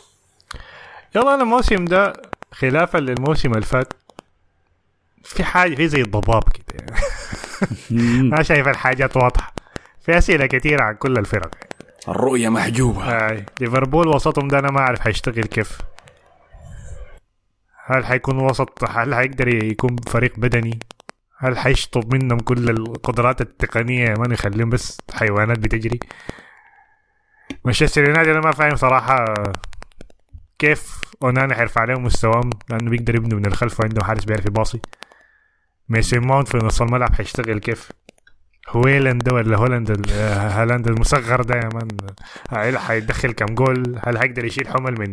يلا 1.16 1.35
أنا 1.35 1.43
الموسم 1.43 1.85
ده 1.85 2.12
خلافا 2.53 2.99
للموسم 2.99 3.51
اللي 3.51 3.62
فات. 3.66 3.93
في 5.24 5.45
حاجة 5.45 5.74
في 5.74 5.89
زي 5.89 6.01
الضباب 6.01 6.43
كده. 6.43 6.78
يعني. 6.78 7.01
ما 8.31 8.43
شايف 8.43 8.69
الحاجات 8.69 9.17
واضحة. 9.17 9.55
في 10.01 10.19
أسئلة 10.19 10.47
كثيره 10.47 10.83
عن 10.83 10.95
كل 10.95 11.19
الفرق. 11.19 11.51
الرؤية 12.09 12.49
محجوبة. 12.49 13.05
آه. 13.05 13.47
ليفربول 13.61 14.09
وسطهم 14.09 14.49
ده 14.49 14.59
أنا 14.59 14.71
ما 14.71 14.81
أعرف 14.81 15.01
حيشتغل 15.01 15.45
كيف. 15.45 15.79
هل 17.87 18.07
حيكون 18.07 18.39
وسط؟ 18.39 18.85
هل 18.91 19.15
حيقدر 19.15 19.49
يكون 19.49 19.97
فريق 20.09 20.33
بدني؟ 20.39 20.79
هل 21.39 21.59
حيشطب 21.59 22.15
منهم 22.15 22.39
كل 22.39 22.71
القدرات 22.71 23.41
التقنية؟ 23.41 24.15
ما 24.15 24.35
يخليهم 24.35 24.71
بس 24.71 24.99
حيوانات 25.15 25.59
بتجري. 25.59 26.01
مانشستر 27.65 28.05
يونايتد 28.05 28.29
أنا 28.31 28.41
ما 28.41 28.53
فاهم 28.53 28.77
صراحة 28.77 29.25
كيف 30.59 31.01
أونانا 31.23 31.55
حيرفع 31.55 31.81
عليهم 31.81 32.03
مستواهم 32.05 32.51
لأنه 32.71 32.91
بيقدر 32.91 33.15
يبنوا 33.15 33.39
من 33.39 33.47
الخلف 33.47 33.81
وعنده 33.81 34.05
حارس 34.05 34.25
بيعرف 34.25 34.47
يباصي. 34.47 34.81
ميسون 35.89 36.26
ماونت 36.26 36.49
في 36.49 36.57
نص 36.57 36.83
الملعب 36.83 37.14
حيشتغل 37.14 37.59
كيف 37.59 37.91
هويلاند 38.68 39.22
ده 39.24 39.35
ولا 39.35 39.57
هولند 39.57 39.91
ال- 39.91 40.11
آه، 40.11 40.49
هالاند 40.62 40.89
المصغر 40.89 41.43
ده 41.43 41.55
يا 41.55 41.68
مان. 41.74 41.89
هل 42.51 42.78
حيدخل 42.78 43.33
كم 43.33 43.47
جول؟ 43.55 43.99
هل 44.07 44.18
حيقدر 44.18 44.45
يشيل 44.45 44.68
حمل 44.68 45.01
من 45.01 45.12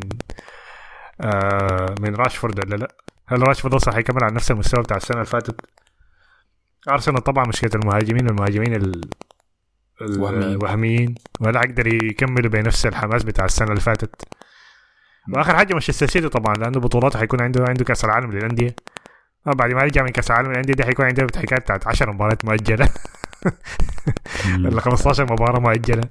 آه 1.22 1.96
من 2.02 2.16
راشفورد 2.16 2.60
ولا 2.66 2.76
لا؟ 2.76 2.96
هل 3.28 3.48
راشفورد 3.48 3.74
أصلا 3.74 3.94
حيكمل 3.94 4.24
على 4.24 4.36
نفس 4.36 4.52
المستوى 4.52 4.84
بتاع 4.84 4.98
السنة 4.98 5.18
اللي 5.18 5.26
فاتت؟ 5.30 5.62
أرسنال 6.90 7.24
طبعا 7.24 7.46
مشكله 7.48 7.72
المهاجمين 7.76 8.30
المهاجمين 8.30 8.76
ال 8.76 9.02
ال- 10.02 10.16
الوهميين. 10.54 11.16
ولا 11.40 11.60
حيقدر 11.60 11.88
يكملوا 11.88 12.50
بنفس 12.52 12.86
الحماس 12.86 13.24
بتاع 13.24 13.46
السنة 13.46 13.68
اللي 13.70 13.82
فاتت. 13.82 14.24
وآخر 15.36 15.56
حاجة 15.56 15.74
مانشستر 15.74 16.06
سيتي 16.08 16.30
طبعا 16.30 16.56
لأنه 16.56 16.80
بطولاته 16.80 17.20
حيكون 17.20 17.42
عنده 17.42 17.66
عنده 17.70 17.84
كأس 17.86 18.06
العالم 18.06 18.32
للأندية. 18.32 18.76
بعد 19.46 19.72
ما 19.74 19.82
يرجع 19.82 20.04
من 20.04 20.10
كاس 20.10 20.32
العالم 20.32 20.52
للانديه 20.52 20.74
دي 20.74 20.84
حيكون 20.86 21.06
عنده 21.06 21.28
حكايه 21.40 21.60
بتاعت 21.60 21.88
10 21.88 22.12
مباريات 22.12 22.46
مؤجلة. 22.46 22.90
ولا 24.58 24.82
15 24.92 25.24
مباراة 25.34 25.60
مؤجلة. 25.60 26.02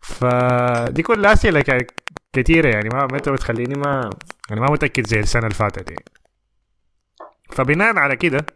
فدي 0.00 1.02
كلها 1.02 1.32
أسئلة 1.32 1.60
ك- 1.60 1.86
كتيرة 2.32 2.68
يعني 2.68 2.88
ما 2.88 3.06
ما 3.06 3.18
بتخليني 3.18 3.74
ما 3.74 4.10
يعني 4.50 4.60
ما 4.60 4.70
متأكد 4.70 5.06
زي 5.06 5.20
السنة 5.20 5.42
اللي 5.42 5.54
فاتت 5.54 5.90
يعني. 5.90 6.04
فبناء 7.50 7.98
على 7.98 8.16
كده 8.16 8.46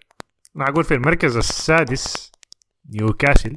أنا 0.56 0.68
أقول 0.68 0.84
في 0.84 0.94
المركز 0.94 1.36
السادس 1.36 2.32
نيوكاسل. 2.90 3.56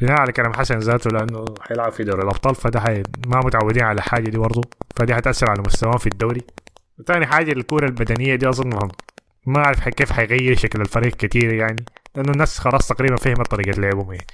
بناء 0.00 0.20
على 0.20 0.32
كلام 0.32 0.52
حسن 0.54 0.78
ذاته 0.78 1.10
لأنه 1.10 1.44
حيلعب 1.60 1.92
في 1.92 2.04
دوري 2.04 2.22
الأبطال 2.22 2.54
فده 2.54 2.80
حي... 2.80 3.02
ما 3.26 3.38
متعودين 3.44 3.82
على 3.82 3.96
الحاجة 3.98 4.30
دي 4.30 4.38
برضه 4.38 4.60
فدي 4.96 5.14
حتاثر 5.14 5.50
على 5.50 5.62
مستواهم 5.66 5.98
في 5.98 6.06
الدوري. 6.06 6.42
وثاني 6.98 7.26
حاجة 7.26 7.52
الكورة 7.52 7.86
البدنية 7.86 8.34
دي 8.34 8.48
أظن 8.48 8.70
ما- 9.46 9.76
ح- 9.80 9.88
كيف 9.88 10.12
حيغير 10.12 10.56
شكل 10.56 10.80
الفريق 10.80 11.14
كتير 11.16 11.54
يعني 11.54 11.84
لأنه 12.14 12.32
الناس 12.32 12.58
خلاص 12.58 12.88
تقريبا 12.88 13.16
فهمت 13.16 13.50
طريقة 13.50 13.80
لعبهم 13.80 14.12
يعني. 14.12 14.26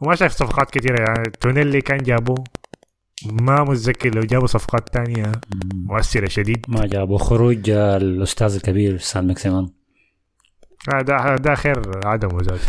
وما 0.00 0.14
شايف 0.14 0.32
صفقات 0.32 0.70
كتيرة 0.70 1.00
يعني 1.08 1.30
تونيلي 1.40 1.80
كان 1.80 1.98
جابوه 1.98 2.44
ما 3.26 3.64
متذكر 3.64 4.14
لو 4.14 4.20
جابوا 4.22 4.46
صفقات 4.46 4.88
تانية. 4.94 5.32
مؤثرة 5.74 6.28
شديد. 6.28 6.66
ما 6.68 6.86
جابوا. 6.86 7.18
خروج 7.18 7.70
الأستاذ 7.70 8.54
الكبير 8.54 8.98
سان 8.98 9.26
مكسيمان. 9.26 9.68
آه 10.94 11.00
ده 11.02 11.34
ده 11.36 11.54
خير 11.54 12.06
عدمه 12.06 12.38
ذاته. 12.42 12.68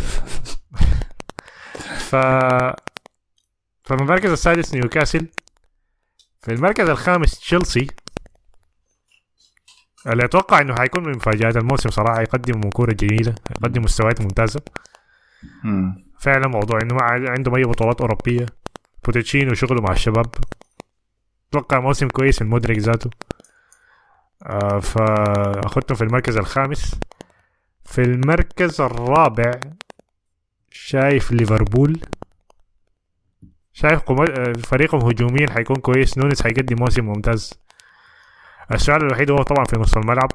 ف 2.10 2.16
فمن 3.84 4.00
المركز 4.00 4.30
السادس 4.30 4.74
نيوكاسل. 4.74 5.26
في 6.42 6.52
المركز 6.52 6.88
الخامس 6.88 7.38
تشيلسي. 7.40 7.86
اللي 10.06 10.24
أتوقع 10.24 10.60
إنه 10.60 10.74
حيكون 10.74 11.04
من 11.04 11.16
مفاجآت 11.16 11.56
الموسم 11.56 11.90
صراحة 11.90 12.20
يقدم 12.20 12.70
كورة 12.70 12.92
جميلة 12.92 13.34
يقدم 13.50 13.82
مستويات 13.82 14.20
ممتازة. 14.20 14.60
مم. 15.64 16.04
فعلا 16.18 16.48
موضوع 16.48 16.78
إنه 16.82 16.94
ما 16.94 17.02
عندهم 17.02 17.54
اي 17.54 17.64
بطولات 17.64 18.00
أوروبية. 18.00 18.46
بوتشيتينو 19.04 19.54
شغله 19.54 19.82
مع 19.82 19.92
الشباب. 19.92 20.26
أتوقع 21.48 21.80
موسم 21.80 22.08
كويس 22.08 22.42
من 22.42 22.48
مودريك 22.48 22.78
ذاته. 22.78 23.10
آه 24.46 24.78
فاخذتهم 24.78 25.96
في 25.96 26.04
المركز 26.04 26.36
الخامس. 26.36 26.94
في 27.84 28.02
المركز 28.02 28.80
الرابع 28.80 29.50
شايف 30.70 31.32
ليفربول. 31.32 32.00
شايف. 33.72 34.10
آه، 34.10 34.52
فريقهم 34.52 35.00
هجوميا 35.00 35.50
حيكون 35.50 35.76
كويس. 35.76 36.18
نونس 36.18 36.42
حيقدم 36.42 36.76
موسم 36.80 37.04
ممتاز. 37.04 37.61
السؤال 38.74 39.02
الوحيد 39.02 39.30
هو 39.30 39.42
طبعا 39.42 39.64
في 39.64 39.76
نص 39.76 39.96
الملعب 39.96 40.30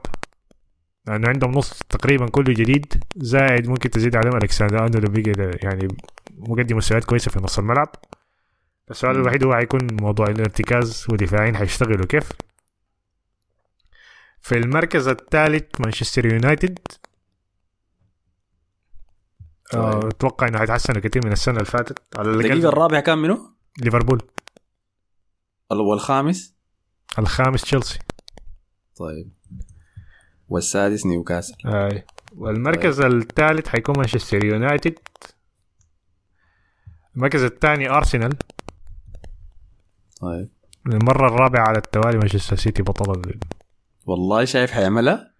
لأنه 1.07 1.27
عندهم 1.27 1.51
نص 1.51 1.83
تقريبا 1.89 2.29
كله 2.29 2.53
جديد 2.53 3.03
زائد 3.15 3.69
ممكن 3.69 3.89
تزيد 3.89 4.15
عليهم 4.15 4.37
الكسندر 4.37 4.75
ارنولد 4.75 5.11
بيجي 5.11 5.31
يعني 5.63 5.87
مقدم 6.37 6.77
مستويات 6.77 7.05
كويسة 7.05 7.31
في 7.31 7.39
نص 7.39 7.59
الملعب 7.59 7.95
السؤال. 8.91 9.15
الوحيد 9.15 9.43
هو 9.43 9.55
حيكون 9.55 9.87
موضوع 10.01 10.27
الارتكاز 10.27 11.05
ودفاعين 11.09 11.57
حيشتغلوا 11.57 12.05
كيف 12.05 12.29
في 14.41 14.57
المركز 14.57 15.07
الثالث 15.07 15.81
مانشستر 15.81 16.25
يونايتد 16.25 16.79
آه، 19.73 19.91
طيب. 19.91 20.05
أتوقع 20.05 20.47
إنه 20.47 20.59
حيتحسنوا 20.59 21.01
كثير 21.01 21.25
من 21.25 21.31
السنة 21.31 21.55
اللي 21.55 21.65
فاتت 21.65 22.17
على 22.17 22.29
الدقيقة 22.29 22.53
الاقل 22.53 22.67
الرابع 22.67 22.99
كان 22.99 23.17
منه؟ 23.17 23.49
ليفربول 23.81 24.21
والخامس؟ 25.71 26.55
الخامس 27.19 27.61
تشيلسي 27.61 27.99
طيب. 28.99 29.29
والسادس 30.49 31.05
نيوكاسل. 31.05 31.53
آه. 31.65 32.03
والمركز 32.35 33.01
الثالث 33.01 33.67
حيكون 33.67 33.95
مانشستر 33.97 34.43
يونايتد. 34.45 34.99
المركز 37.15 37.43
الثاني 37.43 37.89
أرسنال. 37.89 38.33
طيب. 40.21 40.49
المرة 40.87 41.27
الرابعة 41.27 41.67
على 41.67 41.77
التوالي 41.77 42.17
مانشستر 42.17 42.55
سيتي 42.55 42.83
بطل 42.83 43.11
ال- 43.19 43.39
والله 44.05 44.45
شايف 44.45 44.71
حيعملها؟ 44.71 45.31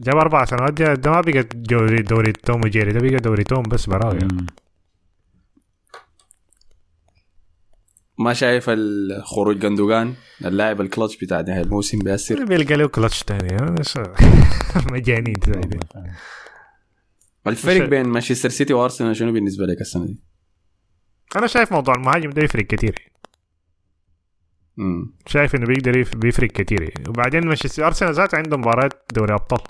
جاب 0.00 0.16
أربع 0.16 0.44
سنوات 0.44 0.72
ده 0.82 1.10
ما 1.10 1.20
بقى 1.20 1.42
دوري 1.42 2.02
دوري 2.02 2.32
توم 2.32 2.60
وجيري 2.64 2.92
ده 2.92 3.00
بقى 3.00 3.16
دوري 3.16 3.44
توم 3.44 3.62
بس 3.62 3.86
براوي. 3.86 4.18
ما 8.18 8.32
شايف 8.32 8.64
الخروج 8.68 9.58
جندوجان 9.58 10.14
اللاعب 10.44 10.80
الكلتش 10.80 11.16
بتاع 11.16 11.40
نهاية 11.40 11.62
الموسم 11.62 11.98
بيأثر 11.98 12.44
بيلقى 12.44 12.76
له 12.76 12.88
كلتش 12.88 13.24
بس- 13.80 13.98
مجانين 14.92 15.32
دي. 15.46 15.78
الفرق 17.46 17.88
بين 17.88 18.06
مانشستر 18.08 18.48
سيتي 18.48 18.74
وأرسنال 18.74 19.16
شنو 19.16 19.32
بالنسبة 19.32 19.66
لك 19.66 19.80
السنة 19.80 20.06
دي؟ 20.06 20.20
أنا 21.36 21.46
شايف 21.46 21.72
موضوع 21.72 21.94
المهاجم 21.94 22.30
ده 22.30 22.42
يفرق 22.42 22.64
كتير 22.66 23.12
مم. 24.76 25.14
شايف 25.26 25.54
إنه 25.54 25.66
بيقدر 25.66 25.96
يف- 25.96 26.16
بيفرق 26.16 26.50
كتير 26.50 26.82
يعني. 26.82 27.08
وبعدين 27.08 27.46
مانشستر 27.46 27.86
أرسنال 27.86 28.14
ذاته 28.14 28.38
عنده 28.38 28.56
مباراة 28.56 28.88
دوري 29.14 29.34
أبطال 29.34 29.60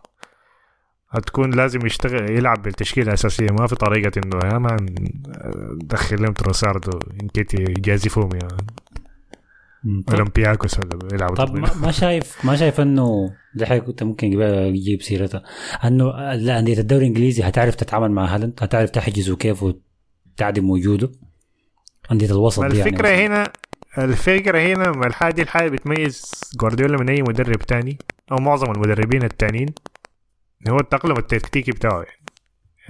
هتكون 1.10 1.50
لازم 1.50 1.86
يشتغل 1.86 2.30
يلعب 2.30 2.62
بالتشكيلة 2.62 3.06
الأساسية. 3.08 3.46
ما 3.60 3.66
في 3.66 3.74
طريقة 3.74 4.12
إنه 4.24 4.52
يا 4.52 4.58
مان 4.58 4.86
دخل 5.76 6.22
لهم 6.22 6.32
تروسارد 6.32 6.94
وإنكيتي 6.94 7.56
يجازفهم 7.62 8.28
يا 8.34 8.48
أولمبياكوس 10.12 10.78
ولا 10.78 10.98
يلعبوا 11.14 11.34
طب. 11.36 11.56
ما 11.58 11.86
قشايف 11.88 12.46
ما 12.46 12.56
شايف 12.56 12.80
إنه 12.80 13.30
دي 13.54 13.66
حاجة 13.66 13.78
كنت 13.80 14.02
ممكن 14.02 14.26
يجيب- 14.26 14.74
يجيب 14.74 15.02
سيرتها. 15.02 15.42
إنه 15.84 16.32
أندية 16.58 16.78
الدوري 16.78 17.02
الإنجليزي 17.02 17.42
هتعرف 17.42 17.74
تتعامل 17.74 18.10
مع 18.10 18.24
هالاند 18.34 18.52
هتعرف 18.60 18.90
تحجزه 18.90 19.36
كيف 19.36 19.62
وتعدم 19.62 20.70
وجوده 20.70 21.10
أندية 22.12 22.26
الوسط 22.30 22.64
دي 22.64 22.76
يعني 22.78 22.90
الفكرة 22.90 23.08
هنا 23.08 23.52
الفكرة 23.98 24.58
هنا 24.60 24.90
ما 24.92 25.06
الحاجة 25.06 25.34
دي 25.34 25.42
الحاجة 25.42 25.68
بتميز 25.68 26.32
جوارديولا 26.60 26.96
من 27.00 27.10
أي 27.10 27.22
مدرب 27.22 27.58
تاني 27.58 27.98
أو 28.32 28.36
معظم 28.36 28.70
المدربين 28.70 29.22
التانيين. 29.22 29.68
هو 30.68 30.76
التأقلم 30.76 31.16
التكتيكي 31.16 31.70
بتاعه. 31.70 32.02
يعني 32.02 32.24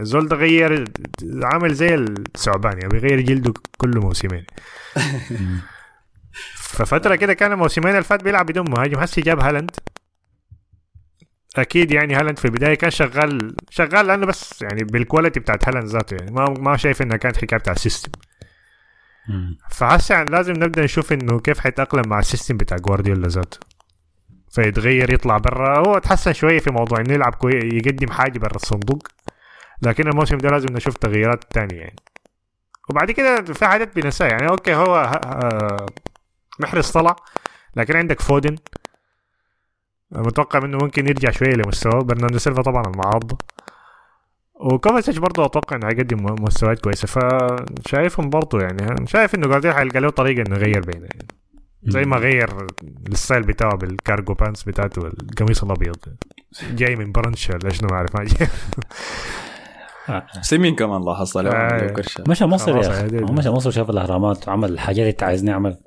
الزول 0.00 0.28
ده 0.28 0.36
غير 0.36 0.84
عامل 1.42 1.74
زي 1.74 1.94
الثعبان 1.94 2.72
يعني 2.72 2.88
بيغير 2.88 3.20
جلده 3.20 3.54
كل 3.78 3.98
موسمين. 3.98 4.44
مم. 5.30 5.60
ففترة 6.56 7.14
كده 7.16 7.34
كان 7.34 7.52
الموسمين 7.52 7.88
اللي 7.90 8.02
فات 8.02 8.24
بيلعب 8.24 8.46
بدون 8.46 8.70
مهاجم. 8.70 8.98
هسي 8.98 9.20
جاب 9.20 9.40
هالاند. 9.40 9.70
أكيد 11.56 11.90
يعني 11.90 12.14
هالاند 12.14 12.38
في 12.38 12.44
البداية 12.44 12.74
كان 12.74 12.90
شغال 12.90 13.56
شغال 13.70 14.06
لأنه 14.06 14.26
بس 14.26 14.62
يعني 14.62 14.84
بال 14.84 14.97
quality 14.97 15.40
بتاعت 15.40 15.68
هالاند 15.68 15.86
ذاته 15.88 16.14
يعني 16.14 16.30
ما 16.30 16.50
ما 16.50 16.76
شايف 16.76 17.02
إنها 17.02 17.16
كانت 17.16 17.36
حكاية 17.36 17.58
بتاع 17.58 17.72
ال 17.72 17.77
system. 17.77 18.12
فهسه 19.70 20.14
يعني 20.14 20.30
لازم 20.30 20.52
نبدأ 20.52 20.84
نشوف 20.84 21.12
إنه 21.12 21.40
كيف 21.40 21.58
حيتأقلم 21.60 22.08
مع 22.08 22.18
ال 22.18 22.24
system 22.24 22.56
بتاع 22.56 22.76
جوارديولا 22.76 23.28
ذاته. 23.28 23.58
فيتغير 24.50 25.14
يطلع 25.14 25.38
برا. 25.38 25.78
هو 25.88 25.98
تحسن 25.98 26.32
شوية 26.32 26.58
في 26.58 26.70
موضوع 26.70 27.00
إنه 27.00 27.14
يلعب 27.14 27.34
كوي 27.34 27.52
يقدم 27.52 28.10
حاجة 28.10 28.38
برا 28.38 28.56
الصندوق. 28.56 29.08
لكن 29.82 30.08
الموسم 30.08 30.38
ده 30.38 30.48
لازم 30.48 30.68
نشوف 30.72 30.96
تغييرات 30.96 31.44
تانية 31.50 31.76
يعني. 31.78 31.96
وبعد 32.90 33.10
كده 33.10 33.42
في 33.42 33.66
حاجات 33.66 33.96
بنساها 33.96 34.28
يعني. 34.28 34.48
okay 34.48 34.74
هو 34.74 34.96
آه، 34.96 35.86
محرز 36.60 36.90
طلع. 36.90 37.16
لكن 37.76 37.96
عندك 37.96 38.20
فودن. 38.20 38.56
متوقع 40.10 40.60
منه 40.60 40.78
ممكن 40.82 41.06
يرجع 41.06 41.30
شوية 41.30 41.54
لمستواه. 41.54 42.02
برناردو 42.02 42.38
سيلفا 42.38 42.62
طبعا 42.62 42.82
المعارضة. 42.82 43.38
وكوفاسيتش 44.54 45.18
برضه 45.18 45.44
أتوقع 45.44 45.76
إنه 45.76 45.86
هيقدم 45.88 46.24
مستويات 46.44 46.80
كويسة. 46.80 47.06
فشايفهم 47.06 48.30
برضه 48.30 48.60
يعني 48.60 49.06
شايف 49.06 49.34
إنه 49.34 49.46
جوارديولا 49.46 49.76
حيلقى 49.76 50.00
له 50.00 50.10
طريقة 50.10 50.42
إنه 50.48 50.56
يغير 50.56 50.80
بينه 50.80 51.06
يعني. 51.14 51.28
زي 51.82 52.02
ما 52.02 52.16
غير 52.16 52.66
ال 53.08 53.14
style 53.14 53.42
بتاعه 53.42 53.76
بال 53.76 53.93
cargo 53.93 54.34
pants 54.34 54.62
بتاعته 54.62 55.02
والقميص 55.02 55.62
الأبيض. 55.62 55.96
جاي 56.72 56.96
من 56.96 57.12
brunch 57.12 57.50
ولا 57.50 57.70
شنو 57.70 57.88
ما 57.88 57.96
أعرف 57.96 58.16
ما 58.16 58.26
سيمين 60.42 60.74
كمان 60.76 61.04
لاحظت 61.04 61.36
له 61.36 61.50
آه. 61.50 61.94
مشى 62.28 62.44
مصر 62.44 62.76
يا 62.76 63.06
أخي. 63.06 63.16
مشى 63.16 63.50
مصر 63.50 63.70
شاف 63.70 63.90
الأهرامات 63.90 64.48
وعمل 64.48 64.72
الحاجات 64.72 64.98
اللي 64.98 65.10
انت 65.10 65.22
عايزني 65.22 65.52
أعمل. 65.52 65.78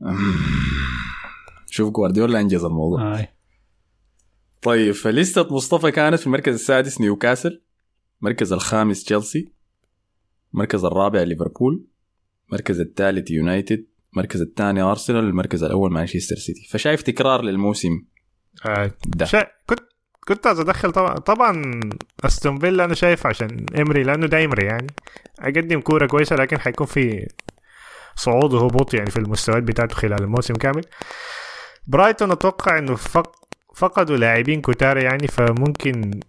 شوف 1.70 1.90
جوارديولا 1.90 2.40
انجز 2.40 2.64
الموضوع. 2.64 3.18
آه. 3.18 3.28
طيب 4.62 4.92
في 4.92 5.10
ليستة 5.10 5.54
مصطفى 5.54 5.90
كانت 5.90 6.20
في 6.20 6.26
المركز 6.26 6.54
السادس 6.54 7.00
نيوكاسل 7.00 7.62
المركز 8.22 8.52
الخامس 8.52 9.04
تشيلسي 9.04 9.52
المركز 10.54 10.84
الرابع 10.84 11.22
ليفربول 11.22 11.86
المركز 12.48 12.80
الثالث 12.80 13.30
يونايتد 13.30 13.86
المركز 14.16 14.40
الثاني 14.40 14.82
أرسنال 14.82 15.24
المركز 15.24 15.62
الأول 15.64 15.92
مانشستر 15.92 16.36
سيتي. 16.36 16.68
فشايف 16.70 17.02
تكرار 17.02 17.42
للموسم؟ 17.42 18.02
آه 18.66 18.90
ده. 19.06 19.24
شا... 19.24 19.46
كنت 19.66 19.80
كنت 20.28 20.46
عايز 20.46 20.60
ادخل 20.60 20.92
طبعا 20.92 21.14
طبعا 21.14 21.80
أستون 22.24 22.58
فيلا 22.58 22.84
أنا 22.84 22.94
شايف 22.94 23.26
عشان 23.26 23.66
امري 23.78 24.02
لأنه 24.02 24.26
ده 24.26 24.44
امري 24.44 24.66
يعني. 24.66 24.86
أقدم 25.40 25.80
كورة 25.80 26.06
كويسة 26.06 26.36
لكن 26.36 26.58
حيكون 26.58 26.86
في 26.86 27.26
صعود 28.16 28.52
وهبوط 28.52 28.94
يعني 28.94 29.10
في 29.10 29.16
المستويات 29.16 29.62
بتاعته 29.62 29.94
خلال 29.94 30.22
الموسم 30.22 30.54
كامل. 30.54 30.82
برايتون 31.86 32.30
أتوقع 32.30 32.78
إنه 32.78 32.94
فق... 32.94 33.32
فقدوا 33.76 34.16
لاعبين 34.16 34.60
كتار 34.60 34.96
يعني 34.98 35.28
فممكن 35.28 36.20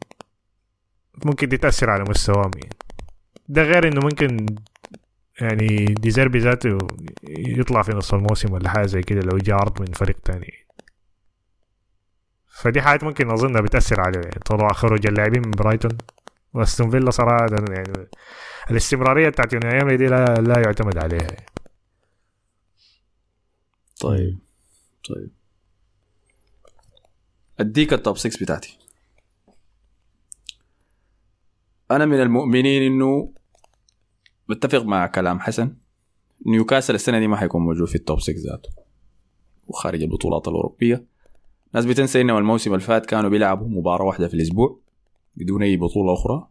ممكن 1.26 1.50
دي 1.50 1.58
تأثر 1.58 1.90
على 1.90 2.04
مستواهم 2.10 2.52
يعني. 2.56 2.76
ده 3.48 3.64
غير 3.64 3.88
إنه 3.88 4.00
ممكن 4.04 4.46
يعني 5.42 5.86
ديزيربي 5.86 6.40
ذاته 6.40 6.78
يطلع 7.30 7.82
في 7.82 7.92
نص 7.92 8.14
الموسم 8.14 8.54
ولا 8.54 8.70
حاجة 8.70 8.86
زي 8.86 9.02
كده 9.02 9.22
لو 9.22 9.38
جاء 9.38 9.56
عرض 9.56 9.82
من 9.82 9.94
فريق 9.94 10.20
تاني. 10.20 10.54
فدي 12.48 12.82
حاجات 12.82 13.04
ممكن 13.04 13.32
أظنها 13.32 13.62
بتأثر 13.62 14.02
على 14.02 14.22
طلوع 14.46 14.74
خروج 14.74 15.08
اللاعبين 15.08 15.42
من 15.46 15.52
برايتون. 15.52 15.98
وأستون 16.54 16.90
فيلا 16.90 17.12
صراحة 17.12 17.46
يعني 17.52 18.08
الاستمرارية 18.72 19.30
بتاعت 19.30 19.54
أوناي 19.54 19.76
إيمري 19.76 19.98
دي 19.98 20.08
لا, 20.08 20.26
لا 20.26 20.60
يعتمد 20.60 20.98
عليها 20.98 21.22
يعني. 21.22 21.46
طيب. 24.02 24.40
طيب. 25.10 25.32
أديك 27.60 27.94
ال 27.94 28.00
top 28.00 28.18
6 28.18 28.40
بتاعتي. 28.44 28.78
أنا 31.92 32.06
من 32.06 32.22
المؤمنين 32.22 32.92
إنه 32.92 33.34
بتفق 34.50 34.84
مع 34.84 35.08
كلام 35.08 35.40
حسن. 35.40 35.74
نيوكاسل 36.46 36.96
السنة 36.96 37.20
دي 37.20 37.28
ما 37.28 37.38
حيكون 37.38 37.62
موجود 37.62 37.88
في 37.88 37.96
ال 37.96 38.02
top 38.02 38.20
6 38.22 38.34
ذاته. 38.50 38.70
وخارج 39.68 40.02
البطولات 40.02 40.48
الأوروبية. 40.48 41.06
ناس 41.74 41.86
بتنسى 41.86 42.22
إنه 42.22 42.38
الموسم 42.38 42.74
اللي 42.74 42.86
فات 42.86 43.06
كانوا 43.06 43.30
بيلعبوا 43.30 43.68
مباراة 43.68 44.06
واحدة 44.06 44.28
في 44.28 44.34
الأسبوع 44.34 44.80
بدون 45.36 45.64
أي 45.64 45.78
بطولة 45.78 46.14
أخرى. 46.14 46.48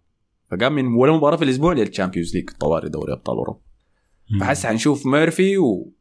فقام 0.50 0.72
من 0.72 0.94
ولا 0.94 1.12
مباراة 1.12 1.36
في 1.36 1.44
الأسبوع 1.44 1.72
لل 1.72 1.84
Champions 1.84 2.34
League 2.36 2.50
طوالي 2.50 2.88
دوري 2.88 3.12
أبطال 3.12 3.36
أوروبا. 3.36 3.60
فهسه 4.40 4.66
حنشوف 4.66 5.06
ميرفي 5.06 5.58
و 5.58 5.92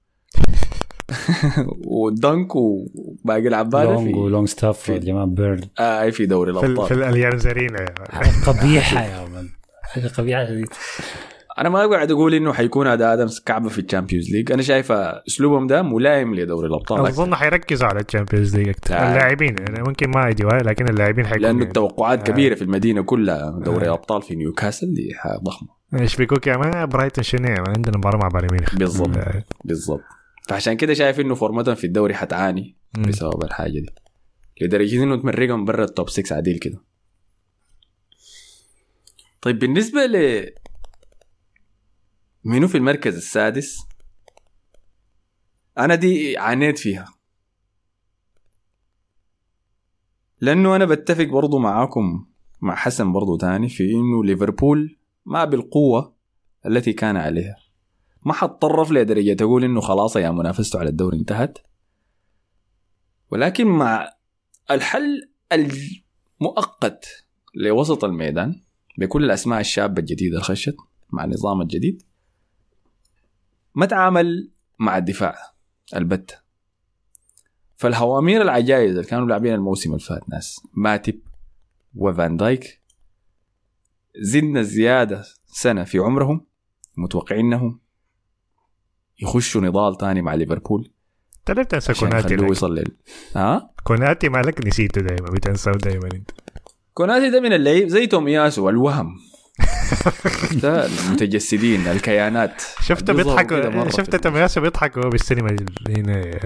ودنك 1.88 2.56
وباقي 2.56 3.48
العباده 3.48 3.84
لونج 3.94 4.08
في 4.14 4.20
ولونج 4.20 4.48
ستاف 4.48 4.80
في- 4.80 4.92
والجماعه 4.92 5.26
بيرد. 5.26 5.70
آه 5.80 6.10
في 6.10 6.26
دوري 6.26 6.54
في, 6.54 6.60
ال- 6.60 6.66
الأبطال. 6.72 7.32
في 7.32 7.38
زرينه 7.38 7.80
يعني. 7.80 8.10
حاجة 8.10 8.46
قبيحة 8.60 9.04
يا 9.06 9.26
من 9.28 9.50
حاجة 9.84 10.08
قبيحة 10.08 10.46
شديد 10.46 10.68
أنا 11.58 11.70
ما 11.70 11.86
قاعد 11.86 12.12
أقول 12.12 12.34
إنه 12.34 12.54
حيكون 12.54 12.88
أداء 12.88 13.14
ادمز 13.14 13.40
كعبة 13.40 13.70
في 13.70 13.80
الشامبيونز 13.80 14.32
ليج 14.32 14.52
أنا 14.52 14.62
شايف 14.62 14.92
أسلوبهم 14.92 15.68
ده 15.68 15.82
ملائم 15.82 16.36
لدوري 16.36 16.68
الأبطال. 16.68 17.08
أظن 17.08 17.36
حيركزوا 17.36 17.88
على 17.88 18.00
الشامبيونز 18.00 18.56
ليج 18.56 18.70
أكثر 18.70 18.96
آه. 18.96 19.12
اللاعبين 19.12 19.56
يعني 19.60 19.84
ممكن 19.88 20.10
ما 20.10 20.30
يجوا 20.30 20.52
لكن 20.52 20.88
اللاعبين 20.90 21.26
حيكونوا 21.26 21.48
لأنه 21.48 21.60
يعني. 21.60 21.70
التوقعات 21.70 22.20
آه. 22.30 22.34
كبيرة 22.34 22.56
في 22.56 22.62
المدينة 22.62 23.02
كلها 23.02 23.60
دوري 23.66 23.86
الأبطال 23.86 24.22
في 24.22 24.36
نيوكاسل 24.36 24.94
دي 24.94 25.16
ضخمة 25.44 25.68
يشبكوك 25.94 26.48
يا 26.48 26.58
مان 26.58 26.86
برايتون 26.86 27.24
شنو 27.24 27.48
يا 27.48 27.56
مان 27.62 27.74
عندنا 27.76 27.98
مباراة 27.98 28.18
مع 28.18 28.28
بايرن 28.28 28.48
ميونخ 28.52 28.76
بالضبط. 28.76 29.18
آه. 29.18 29.44
بالضبط 29.66 30.02
فعشان 30.48 30.74
كده 30.74 30.94
شايف 30.94 31.20
إنه 31.20 31.36
فورمتهم 31.36 31.76
في 31.76 31.88
الدوري 31.88 32.14
حتعاني. 32.14 32.76
بسبب 33.08 33.44
الحاجة 33.44 33.72
دي 33.72 33.90
لدرجة 34.62 35.04
إنه 35.04 35.16
تمرقهم 35.16 35.66
برا 35.66 35.84
التوب 35.84 36.10
6 36.10 36.36
عديل 36.36 36.60
كده 36.60 36.78
طيب 39.42 39.60
بالنسبة 39.60 40.06
ل 40.06 40.46
منو 42.46 42.68
في 42.68 42.78
المركز 42.78 43.16
السادس؟ 43.16 43.78
أنا 45.78 45.96
دي 45.96 46.38
عانيت 46.38 46.80
فيها. 46.80 47.14
لأنه 50.42 50.76
أنا 50.76 50.86
بتفق 50.86 51.24
برضو 51.24 51.60
معاكم 51.60 52.26
مع 52.62 52.76
حسن 52.76 53.12
برضو 53.12 53.38
تاني 53.38 53.70
في 53.70 53.92
إنه 53.92 54.24
ليفربول 54.24 54.98
ما 55.26 55.46
بالقوة 55.46 56.16
التي 56.66 56.94
كان 56.94 57.18
عليها. 57.18 57.56
ما 58.26 58.34
حتطرف 58.34 58.92
لدرجه 58.92 59.34
تقول 59.34 59.64
إنه 59.64 59.82
خلاص 59.82 60.16
يا 60.16 60.32
منافسته 60.32 60.80
على 60.80 60.90
الدوري 60.90 61.18
انتهت. 61.18 61.58
ولكن 63.32 63.68
مع 63.68 64.14
الحل 64.72 65.30
المؤقت 65.52 67.06
لوسط 67.56 68.04
الميدان 68.04 68.62
بكل 68.98 69.24
الأسماء 69.26 69.60
الشابة 69.60 70.00
الجديدة 70.00 70.38
الخشت 70.38 70.76
مع 71.12 71.24
النظام 71.24 71.62
الجديد 71.62 72.04
ما 73.76 73.86
تعامل 73.86 74.52
مع 74.80 74.98
الدفاع 74.98 75.36
البتة 75.96 76.36
فالهوامير 77.78 78.42
العجائز 78.42 78.92
اللي 78.92 79.04
كانوا 79.04 79.28
لاعبين 79.28 79.54
الموسم 79.54 79.90
اللي 79.94 80.04
فات 80.04 80.30
ناس 80.30 80.62
ماتب 80.74 81.20
وفان 81.96 82.38
دايك 82.38 82.82
زدنا 84.18 84.62
زيادة 84.62 85.24
سنة 85.46 85.84
في 85.84 85.98
عمرهم 86.00 86.46
متوقعين 86.98 87.46
إنهم 87.46 87.80
يخشوا 89.22 89.62
نضال 89.62 89.98
تاني 89.98 90.22
مع 90.22 90.34
ليفربول. 90.34 90.92
انت 91.40 91.58
ليه 91.58 91.64
بتنسى 91.64 91.94
كوناتي؟ 91.94 92.34
يوصل 92.34 92.76
لل 92.76 92.98
ها؟ 93.36 93.74
كوناتي 93.84 94.30
مالك 94.30 94.68
نسيته 94.68 95.02
دايما 95.02 95.32
بتنساه 95.32 95.72
دايما 95.72 96.10
أنت. 96.14 96.32
كوناتي 96.94 97.30
ده 97.30 97.40
من 97.40 97.54
اللعيب 97.54 97.88
زي 97.88 98.08
تومياسو 98.08 98.70
الوهم 98.70 99.16
المتجسدين 100.64 101.88
الكيانات. 101.88 102.62
شفته 102.82 103.14
بيظهروا 103.14 103.42
بيضحك 103.42 103.48
كده 103.62 103.70
مرة 103.70 103.90
شفت 103.90 104.12
في- 104.16 104.18
تمياسو 104.22 104.62
بيضحك 104.62 104.98
وهو 104.98 105.10
بالسينما 105.10 105.56
هنا. 105.90 106.40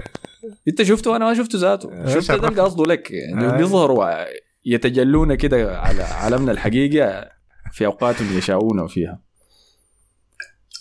انت 0.68 0.82
شفته؟ 0.82 1.16
أنا 1.16 1.24
ما 1.24 1.34
شفته 1.34 1.58
ذاته. 1.58 1.92
آه، 1.92 2.08
شفت. 2.14 2.20
شرف. 2.26 2.44
ده 2.54 2.62
قصده 2.62 2.84
لك. 2.84 3.10
يعني 3.10 3.46
آه. 3.48 3.56
بيظهروا 3.56 4.24
يتجلون 4.64 5.34
كده 5.34 5.78
على 5.80 6.02
عالمنا 6.02 6.52
الحقيقي 6.52 7.30
في 7.72 7.86
اوقات 7.86 8.20
يشاؤون 8.20 8.86
فيها. 8.86 9.20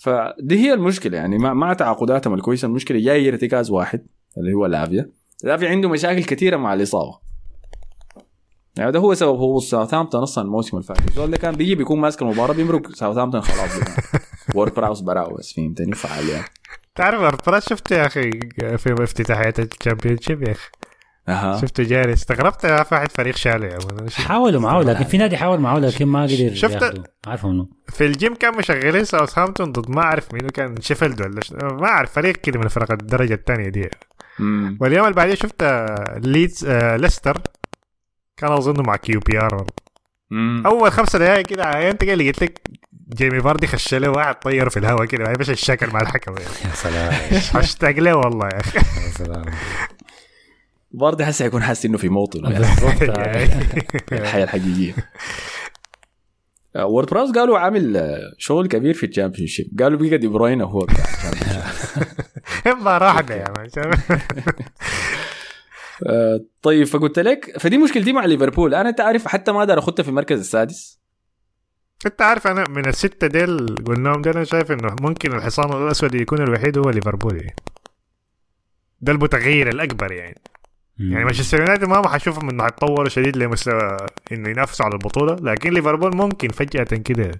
فدي 0.01 0.59
هي 0.59 0.73
المشكلة. 0.73 1.17
يعني 1.17 1.37
مع, 1.37 1.53
مع 1.53 1.73
تعاقداتهم 1.73 2.33
الكويسة 2.33 2.65
المشكلة 2.65 2.99
جاي 2.99 3.29
ارتكاز 3.29 3.71
واحد 3.71 4.05
اللي 4.37 4.53
هو 4.53 4.65
لافيا. 4.65 5.09
لافيا 5.43 5.69
عنده 5.69 5.89
مشاكل 5.89 6.23
كثيرة 6.23 6.57
مع 6.57 6.73
الإصابة. 6.73 7.28
يعني 8.79 8.91
ده 8.91 8.99
هو 8.99 9.13
سبب 9.13 9.29
هبوط 9.35 9.61
ساوثهامبتون 9.63 10.21
أصلا 10.21 10.43
الموسم 10.43 10.77
اللي 10.77 10.87
فات 10.87 10.97
الزول 11.09 11.31
ده 11.31 11.37
كان 11.37 11.55
بيجي 11.55 11.75
بيكون 11.75 11.99
ماسك 11.99 12.21
المباراة 12.21 12.53
بيمرق 12.53 12.91
ساوثهامبتون 12.91 13.41
خلاص 13.41 13.69
وورد 14.55 14.73
براوس 14.73 15.01
براو 15.01 15.35
بس 15.35 15.53
فهمتني؟ 15.53 15.91
فعال 15.95 16.29
يعني. 16.29 16.45
تعرف 16.95 17.21
ارتراس 17.21 17.69
شفته 17.69 17.95
يا 17.95 18.05
أخي 18.05 18.31
في 18.77 18.95
افتتاحيات 19.03 19.59
الشامبيون 19.59 20.17
شيب 20.17 20.47
يا 20.47 20.51
أخي. 20.51 20.69
أها. 21.29 21.61
شفته 21.61 21.83
جاري 21.83 22.13
استغربت 22.13 22.63
يا 22.63 22.85
واحد 22.91 23.11
فريق 23.11 23.35
مان. 23.47 24.09
حاولوا 24.11 24.61
معاه 24.61 24.81
لكن 24.81 25.03
في 25.03 25.17
نادي 25.17 25.37
حاول 25.37 25.59
معاه 25.59 25.79
لكن 25.79 26.05
ما 26.05 26.23
قدر 26.23 26.53
شفت- 26.55 26.81
ياخده 26.81 27.03
عارف 27.27 27.45
منه 27.45 27.67
في 27.89 28.05
الجيم 28.05 28.35
كان 28.35 28.57
مشغلين 28.57 29.03
ساوثهامبتون 29.03 29.71
ضد 29.71 29.89
ما 29.89 30.01
أعرف 30.01 30.33
مين 30.33 30.49
كان 30.49 30.81
شيفيلد 30.81 31.21
ولا. 31.21 31.39
ما 31.73 31.87
أعرف 31.87 32.11
فريق 32.13 32.35
كده 32.35 32.59
من 32.59 32.67
فرق 32.67 32.91
الدرجة 32.91 33.33
الثانية 33.33 33.69
دي. 33.69 33.89
مم. 34.39 34.77
واليوم 34.81 35.03
اللي 35.05 35.15
بعديه 35.15 35.33
شفت 35.35 35.63
آه، 35.63 36.19
ليدز 36.23 36.65
آه 36.65 36.95
ليستر. 36.95 37.37
كان 38.39 38.51
أظن 38.51 38.85
مع 38.87 38.95
كيو 38.95 39.19
بي 39.19 39.39
ار. 39.39 39.65
أول 40.65 40.91
خمسة 40.91 41.19
دقائق 41.19 41.45
كده 41.45 41.65
عينت 41.65 42.03
كده 42.03 42.15
لقيت 42.15 42.43
لك 42.43 42.61
جيمي 43.13 43.41
فاردي 43.41 43.67
خش 43.67 43.93
له 43.93 44.09
واحد 44.09 44.35
طير 44.35 44.69
في 44.69 44.77
الهواء 44.79 45.05
كده. 45.05 45.23
ما 45.23 45.33
مش 45.39 45.49
الشكل 45.49 45.87
مع 45.87 46.01
الحكم. 46.01 46.31
يعني. 46.33 46.45
يا 46.65 46.75
سلام. 46.75 47.13
اشتاق 47.63 47.91
له 47.99 48.15
والله 48.15 48.47
يا 48.47 48.59
أخي. 48.59 48.79
يا 48.79 49.11
سلام. 49.17 49.45
برضه 50.91 51.25
حاسس 51.25 51.41
يكون 51.41 51.63
حاسس 51.63 51.85
إنه 51.85 51.97
في 51.97 52.09
موطن. 52.09 52.39
يعني. 53.01 53.49
الحياة 54.11 54.43
الحقيقية. 54.43 54.93
آه، 56.75 56.85
وورد 56.85 57.07
براوس 57.09 57.31
قالوا 57.31 57.59
عامل 57.59 57.97
آه، 57.97 58.19
شغل 58.37 58.67
كبير 58.67 58.93
في 58.93 59.05
الشامبيون 59.05 59.47
شيب 59.47 59.79
قالوا 59.79 59.99
بقى 59.99 60.17
دي 60.17 60.27
بروين 60.27 60.61
هو 60.61 60.79
بتاع 60.79 61.05
الشامبيون 61.05 61.63
مباراة 62.81 63.07
واحدة 63.07 63.35
يا 63.35 63.53
مان 63.57 63.69
آه، 66.07 66.41
طيب 66.61 66.87
فقلت 66.87 67.19
لك 67.19 67.59
فدي 67.59 67.77
مشكلتي 67.77 68.13
مع 68.13 68.25
ليفربول. 68.25 68.75
أنا 68.75 68.89
أنت 68.89 69.01
عارف 69.01 69.27
حتى 69.27 69.51
ما 69.51 69.59
أقدر 69.59 69.79
اخدها 69.79 70.03
في 70.03 70.09
المركز 70.09 70.39
السادس. 70.39 70.99
أنت 72.05 72.21
عارف 72.21 72.47
أنا 72.47 72.63
من 72.69 72.87
الستة 72.87 73.27
ديل 73.27 73.75
قلناهم 73.75 74.21
ديل 74.21 74.33
أنا 74.33 74.43
شايف 74.43 74.71
إنه 74.71 74.95
ممكن 75.01 75.33
الحصان 75.33 75.83
الأسود 75.83 76.15
يكون 76.15 76.41
الوحيد 76.41 76.77
هو 76.77 76.89
ليفربول. 76.89 77.35
يعني. 77.35 77.55
ده 79.01 79.11
المتغير 79.11 79.67
الأكبر 79.69 80.11
يعني. 80.11 80.41
يعني 80.99 81.25
مانشستر 81.25 81.59
يونايتد 81.59 81.85
ما 81.85 82.07
حشوفهم 82.07 82.49
إنه 82.49 82.63
حيتطوروا 82.63 83.09
شديد 83.09 83.37
لمستوى 83.37 83.97
إنه 84.31 84.49
ينافسوا 84.49 84.85
على 84.85 84.93
البطولة 84.93 85.35
لكن 85.35 85.73
ليفربول 85.73 86.15
ممكن 86.15 86.47
فجأة 86.47 86.83
كده. 86.83 87.31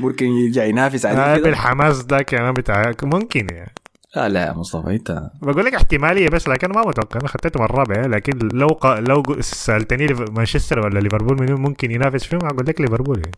ممكن 0.00 0.26
يرجع 0.26 0.64
ينافس 0.64 1.06
آه 1.06 1.20
عليه 1.20 1.40
كده. 1.40 1.50
بالحماس 1.50 2.02
ده 2.02 2.22
كمان 2.22 2.54
بتاع 2.54 2.92
ممكن 3.02 3.46
يعني. 3.52 3.72
لا 4.16 4.28
لا 4.28 4.46
يا 4.46 4.52
مصطفى 4.52 4.90
انت 4.94 5.30
بقول 5.42 5.64
لك 5.64 5.74
احتمالية 5.74 6.28
بس 6.28 6.48
لكن 6.48 6.68
ما 6.68 6.80
متوقع. 6.86 7.20
أنا 7.20 7.28
خطيتهم 7.28 7.64
الرابع 7.64 8.06
لكن 8.06 8.38
لو 8.52 8.66
ق... 8.66 8.86
لو 8.86 9.22
سألتني 9.40 10.06
مانشستر 10.30 10.78
ولا 10.80 11.00
ليفربول 11.00 11.40
من 11.40 11.52
ممكن 11.52 11.90
ينافس 11.90 12.24
فيهم؟ 12.24 12.40
أقول 12.44 12.66
لك 12.66 12.80
ليفربول. 12.80 13.18
يعني. 13.18 13.36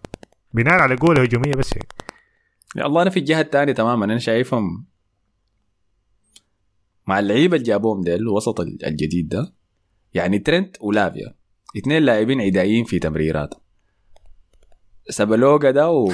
بناء 0.55 0.75
على 0.75 0.97
قوه 0.97 1.23
هجومية 1.23 1.53
بس. 1.53 1.73
يعني 1.73 1.89
يا 2.77 2.87
الله 2.87 3.03
أنا 3.03 3.11
في 3.11 3.19
الجهة 3.19 3.41
الثانية 3.41 3.73
تماما. 3.73 4.05
أنا 4.05 4.19
شايفهم 4.19 4.87
مع 7.07 7.19
اللعيبة 7.19 7.57
اللي 7.57 7.67
جابوهم 7.67 8.01
ديل 8.01 8.15
الوسط 8.15 8.61
الجديد 8.61 9.29
ده 9.29 9.55
يعني 10.15 10.39
ترنت 10.39 10.77
ولافيا. 10.81 11.35
اثنين 11.79 12.03
لاعبين 12.03 12.41
عدائيين 12.41 12.85
في 12.85 12.99
تمريراتهم 12.99 13.61
سوبوسلاي 15.09 15.71
ده 15.71 15.91
و 15.91 16.05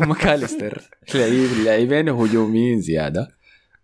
وماكاليستر. 0.00 0.90
لعيب 1.14 1.50
لاعبين 1.64 2.08
هجوميين 2.08 2.80
زيادة. 2.80 3.39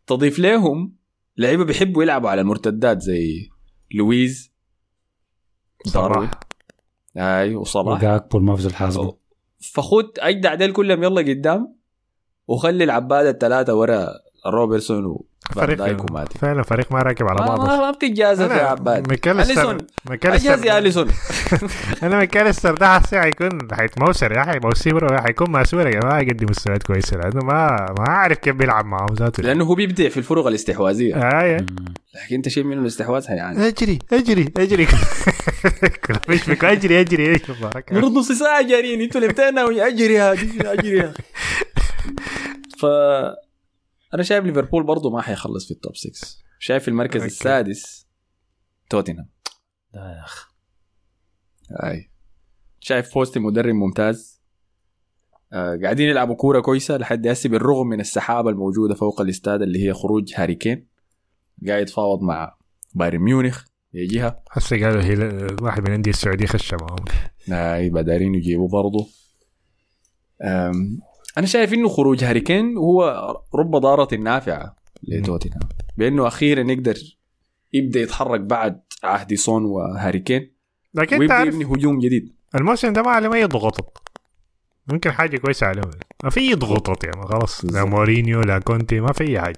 تضيف 0.06 0.38
لهم 0.38 0.96
لعيبة 1.36 1.64
بيحبوا 1.64 2.02
يلعبوا 2.02 2.30
على 2.30 2.40
المرتدات 2.40 3.02
زي 3.02 3.48
لويز 3.94 4.52
داروين. 5.94 6.30
أي 7.16 7.54
وصلاح. 7.54 7.98
وجاكبو 7.98 8.38
المفز 8.38 8.66
الحاسبة. 8.66 9.16
فخد 9.74 10.10
أجدع 10.18 10.54
ديل 10.54 10.72
كلهم 10.72 11.02
يلا 11.02 11.20
قدام 11.20 11.76
وخلي 12.46 12.84
العباده 12.84 13.30
الثلاثة 13.30 13.74
ورا 13.74 14.08
روبرتسون 14.46 15.18
فريق 15.54 16.10
وماتي 16.10 16.38
فعلا. 16.38 16.62
فريق 16.62 16.92
ما 16.92 16.98
راكب 16.98 17.26
على 17.26 17.40
ما, 17.40 17.46
بعضه. 17.46 17.66
ما, 17.66 17.76
ما 17.76 17.90
بتتجازف 17.90 18.50
يا 18.50 18.62
عباد. 18.62 19.12
اجهز 20.24 20.64
يا 20.64 20.78
أليسون. 20.78 21.08
أنا 22.02 22.16
ماكاليستر 22.16 22.74
ده 22.74 22.98
حسي 22.98 23.20
حيكون 23.20 23.58
حيتموسر 23.72 24.32
يا 24.32 24.42
أخي 24.42 24.58
موسيبر 24.64 25.22
حيكون 25.22 25.50
ماسور 25.50 25.86
يا 25.86 26.00
جماعة. 26.00 26.20
يقدم 26.20 26.46
مستويات 26.50 26.82
كويسة. 26.82 27.16
لأنه 27.16 27.40
ما 27.44 27.86
ما 27.98 28.04
عارف 28.08 28.38
كيف 28.38 28.54
بيلعب 28.54 28.86
معهم 28.86 29.14
ذاته. 29.14 29.42
لأنه 29.42 29.64
هو 29.64 29.74
بيبدع 29.74 30.08
في 30.08 30.16
الفرق 30.16 30.46
الاستحواذية. 30.46 31.14
آه 31.14 31.56
لكن 32.24 32.34
أنت 32.36 32.48
شيء 32.48 32.64
منه 32.64 32.80
الاستحواذ 32.80 33.24
يعني. 33.28 33.68
أجري 33.68 33.98
أجري 34.12 34.52
أجري. 34.56 34.86
مش 36.28 36.50
بك 36.50 36.64
أجري 36.64 37.00
أجري 37.00 37.28
إيش 37.28 37.50
مبارك 37.50 37.92
مرض 37.92 38.12
نص 38.18 38.32
ساعة 38.32 38.62
جارين 38.62 39.00
أنتوا 39.00 39.20
اللي 39.20 39.32
بتاعنا 39.32 39.86
أجري 39.86 40.14
يا 40.14 40.32
أجري 40.32 40.72
اجري 40.72 40.98
يا 40.98 41.10
أخي 41.10 41.22
ف 42.78 42.86
أنا 44.16 44.22
شايف 44.22 44.44
ليفربول 44.44 44.82
برضه 44.82 45.10
ما 45.10 45.22
حيخلص 45.22 45.64
في 45.64 45.70
ال 45.70 45.77
top 45.77 45.96
6 45.96 46.38
شايف 46.58 46.82
في 46.82 46.88
المركز 46.88 47.20
okay. 47.20 47.32
السادس 47.32 48.06
توتنهام. 48.90 49.28
لا 49.94 50.00
يا 50.00 50.24
أخي. 50.24 50.46
أي. 51.70 52.10
شايف 52.80 53.14
بوستي 53.14 53.40
مدرب 53.40 53.74
ممتاز. 53.74 54.42
آه 55.52 55.78
قاعدين 55.82 56.08
يلعبوا 56.08 56.34
كورة 56.34 56.60
كويسة 56.60 56.96
لحد 56.96 57.26
هسه 57.26 57.48
بالرغم 57.48 57.86
من 57.86 58.00
السحابة 58.00 58.50
الموجودة 58.50 58.94
فوق 58.94 59.20
الاستاد 59.20 59.62
اللي 59.62 59.88
هي 59.88 59.92
خروج 59.94 60.32
هاري 60.36 60.54
كين. 60.54 60.88
قاعد 61.66 61.82
يتفاوض 61.82 62.22
مع 62.22 62.56
بايرن 62.94 63.18
ميونخ. 63.18 63.64
يجيها 63.94 64.42
هسه 64.50 64.84
قالوا 64.84 65.02
هي 65.02 65.46
واحد 65.62 65.80
من 65.80 65.88
الانديه 65.88 66.10
السعودية 66.10 66.46
خش 66.46 66.74
معهم 66.74 67.04
أي 67.52 67.88
دايرين 67.88 68.34
يجيبوا 68.34 68.68
برضه 68.68 69.08
أنا 71.38 71.46
شايف 71.46 71.74
إنه 71.74 71.88
خروج 71.88 72.24
هاري 72.24 72.40
كين 72.40 72.76
هو 72.76 73.04
رب 73.54 73.76
ضارة 73.76 74.14
نافعة. 74.14 74.76
لتوتنهام. 75.02 75.60
بإنه 75.98 76.26
أخيرا 76.26 76.70
يقدر 76.72 76.94
يبدأ 77.72 78.00
يتحرك 78.00 78.40
بعد 78.40 78.82
عهد 79.02 79.34
سون 79.34 79.64
وهاري 79.64 80.18
كين. 80.18 80.56
لكن 80.94 81.12
أنت 81.12 81.20
ويبدأ 81.20 81.34
عارف 81.34 81.54
يبني 81.54 81.64
هجوم 81.64 81.98
جديد. 81.98 82.34
الموسم 82.54 82.92
ده 82.92 83.02
ما 83.02 83.10
عليهم 83.10 83.32
اي 83.32 83.44
ضغوطات 83.44 83.98
ممكن 84.92 85.12
حاجة 85.12 85.36
كويسة 85.36 85.66
عليهم 85.66 85.90
ما 86.24 86.30
في 86.30 86.40
اي 86.40 86.54
ضغوطات 86.54 87.04
يعني 87.04 87.22
خلاص. 87.22 87.64
لا. 87.64 87.84
مورينيو 87.84 88.40
لا 88.40 88.58
كونتي 88.58 89.00
ما 89.00 89.12
في 89.12 89.24
أي 89.24 89.40
حاجة. 89.40 89.56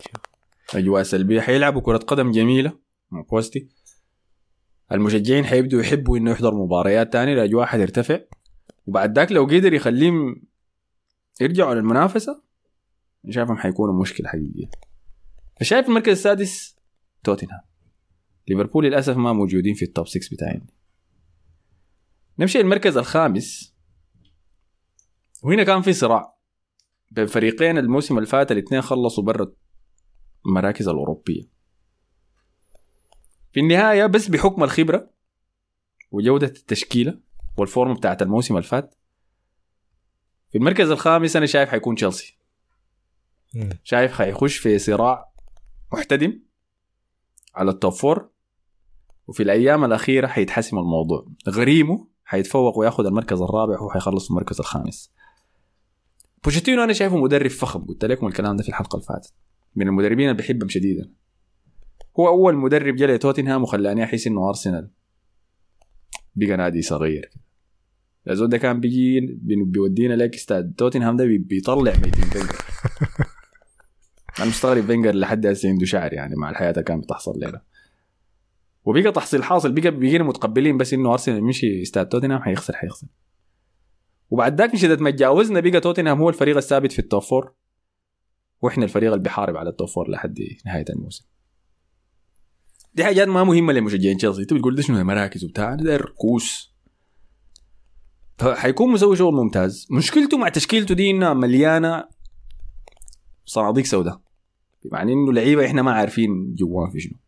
اجواء 0.75 1.03
سلبية. 1.03 1.41
حيلعبوا 1.41 1.81
كرة 1.81 1.97
قدم 1.97 2.31
جميلة. 2.31 2.73
مع 3.11 3.21
بوستي. 3.31 3.69
المشجعين 4.93 5.45
حيبدوا 5.45 5.81
يحبوا 5.81 6.19
إنه 6.19 6.31
يحضر 6.31 6.55
مباريات 6.55 7.13
تانية 7.13 7.33
الاجواء 7.35 7.67
حترتفع. 7.67 8.21
وبعد 8.87 9.19
ذاك 9.19 9.33
لو 9.33 9.45
قدر 9.45 9.73
يخليهم 9.73 10.43
يرجعوا 11.41 11.75
للمنافسة؟ 11.75 12.43
شايفهم 13.31 13.57
حيكونوا 13.57 14.01
مشكلة 14.01 14.29
حقيقية. 14.29 14.71
فشايف 15.61 15.89
المركز 15.89 16.13
السادس 16.13 16.77
توتنهام. 17.25 17.61
ليفربول 18.49 18.85
للأسف 18.85 19.17
ما 19.17 19.33
موجودين 19.33 19.75
في 19.75 19.85
ال 19.85 19.91
top 19.91 20.09
6 20.09 20.21
بتاعي 20.33 20.63
نمشي 22.39 22.61
المركز 22.61 22.97
الخامس. 22.97 23.75
وهنا 25.43 25.65
كان 25.65 25.83
في 25.83 25.93
صراع 25.93 26.39
بين 27.11 27.27
فريقين 27.27 27.79
الموسم 27.79 28.19
اللي 28.19 28.29
فات 28.29 28.53
الاثنين 28.53 28.83
خلصوا 28.83 29.25
برا 29.25 29.53
المراكز 30.47 30.89
الأوروبية. 30.89 31.43
في 33.53 33.61
النهاية 33.61 34.07
بس 34.07 34.29
بحكم 34.29 34.65
الخبرة 34.65 35.11
وجودة 36.11 36.47
التشكيلة 36.47 37.21
وال 37.57 37.70
form 37.70 37.95
بتاعت 37.95 38.23
الموسم 38.23 38.57
اللي 38.57 38.69
فات 38.69 38.95
في 40.51 40.59
المركز 40.59 40.91
الخامس 40.91 41.37
أنا 41.37 41.47
شايف 41.47 41.69
حيكون 41.69 41.95
تشيلسي. 41.95 42.39
شايف 43.85 44.13
حيخش 44.13 44.57
في 44.57 44.79
صراع 44.79 45.33
محتدم 45.93 46.41
على 47.55 47.71
ال 47.71 47.76
top 47.76 47.93
four 47.93 48.31
وفي 49.27 49.43
الأيام 49.43 49.85
الأخيرة 49.85 50.27
حيتحسم 50.27 50.79
الموضوع. 50.79 51.27
غريمه 51.49 52.09
حيتفوق 52.25 52.79
وياخذ 52.79 53.07
المركز 53.07 53.43
الرابع 53.43 53.81
وحيخلص 53.81 54.25
في 54.25 54.31
المركز 54.31 54.59
الخامس. 54.61 55.13
بوشيتينو 56.45 56.85
أنا 56.85 56.93
شايفه 56.93 57.17
مدرب 57.17 57.51
فخم 57.51 57.85
قلت 57.85 58.05
لكم 58.05 58.27
الكلام 58.27 58.57
ده 58.57 58.63
في 58.63 58.69
الحلقة 58.69 58.97
اللي 58.97 59.07
فاتت. 59.07 59.33
من 59.77 59.89
المدربين 59.89 60.31
اللي 60.31 60.43
بحبهم 60.43 60.69
شديدا. 60.69 61.11
هو 62.19 62.29
أول 62.29 62.57
مدرب 62.57 62.97
جاء 62.97 63.09
لتوتنهام 63.09 63.63
وخلاني 63.63 64.05
أحس 64.05 64.27
إنه 64.27 64.49
أرسنال. 64.49 64.91
بقى 66.35 66.57
نادي 66.57 66.83
صغير. 66.83 67.31
الزول 68.29 68.49
ده 68.49 68.59
كان 68.59 68.81
بيجي 68.81 69.21
بي- 69.21 69.65
بيودينا 69.65 70.15
لك 70.15 70.35
استاد. 70.35 70.75
توتنهام 70.79 71.17
ده 71.17 71.25
بي- 71.25 71.39
بيطلع 71.39 71.93
ميتين 71.93 72.25
فينجر. 72.25 72.57
أنا 74.39 74.47
مستغرب 74.47 74.85
فينجر 74.87 75.15
لحد 75.15 75.47
هسه 75.47 75.69
عنده 75.69 75.87
شعر 75.87 76.13
يعني 76.13 76.37
مع 76.37 76.51
الحياة 76.51 76.71
اللي 76.71 76.83
كانت 76.83 77.05
بتحصل 77.05 77.33
لنا. 77.37 77.63
وبقى 78.85 79.13
تحصيل 79.13 79.43
حاصل 79.45 79.73
بقى 79.73 79.91
بيجينا 79.91 80.25
متقبلين 80.25 80.77
بس 80.77 80.95
إنه 80.95 81.13
أرسنال 81.13 81.45
مشي 81.45 81.83
استاد 81.83 82.09
توتنهام 82.09 82.43
حيخسر 82.43 82.77
حيخسر. 82.77 83.07
وبعد 84.31 84.59
ذاك 84.59 84.77
شدة 84.77 85.01
ما 85.01 85.11
تجاوزنا 85.11 85.61
بقى 85.61 85.81
توتنهام 85.81 86.19
هو 86.19 86.29
الفريق 86.29 86.57
الثابت 86.57 86.93
في 86.93 86.99
ال 86.99 87.05
top 87.05 87.23
four 87.23 87.53
وإحنا 88.63 88.85
الفريق 88.85 89.13
اللي 89.13 89.23
بيحارب 89.23 89.57
على 89.57 89.71
ال 89.71 89.75
top 89.75 89.89
four 89.89 90.11
لحد 90.11 90.39
نهاية 90.67 90.85
الموسم. 90.91 91.25
دي 92.95 93.05
حاجات 93.05 93.29
ما 93.29 93.45
مهمة 93.45 93.73
لمشجعين 93.73 94.17
تشيلسي. 94.17 94.43
انت 94.43 94.55
بتقول 94.55 94.75
ده 94.75 94.83
شنو؟ 94.83 94.99
المراكز 94.99 95.45
وبتاع. 95.45 95.75
ده 95.75 95.97
ركوس. 95.97 96.75
فحيكون 98.39 98.93
مسوي 98.93 99.17
شغل 99.17 99.35
ممتاز. 99.35 99.87
مشكلته 99.91 100.39
مع 100.39 100.49
تشكيلته 100.49 100.95
دي 100.95 101.11
إنها 101.11 101.35
مليانة 101.35 102.05
صناديق 103.45 103.85
سوداء. 103.85 104.21
بمعنى 104.85 105.13
إنه 105.13 105.33
لعيبة 105.33 105.67
إحنا 105.67 105.83
ما 105.83 105.93
عارفين 105.93 106.55
جواهم 106.55 106.91
في 106.91 107.01
شنو. 107.01 107.19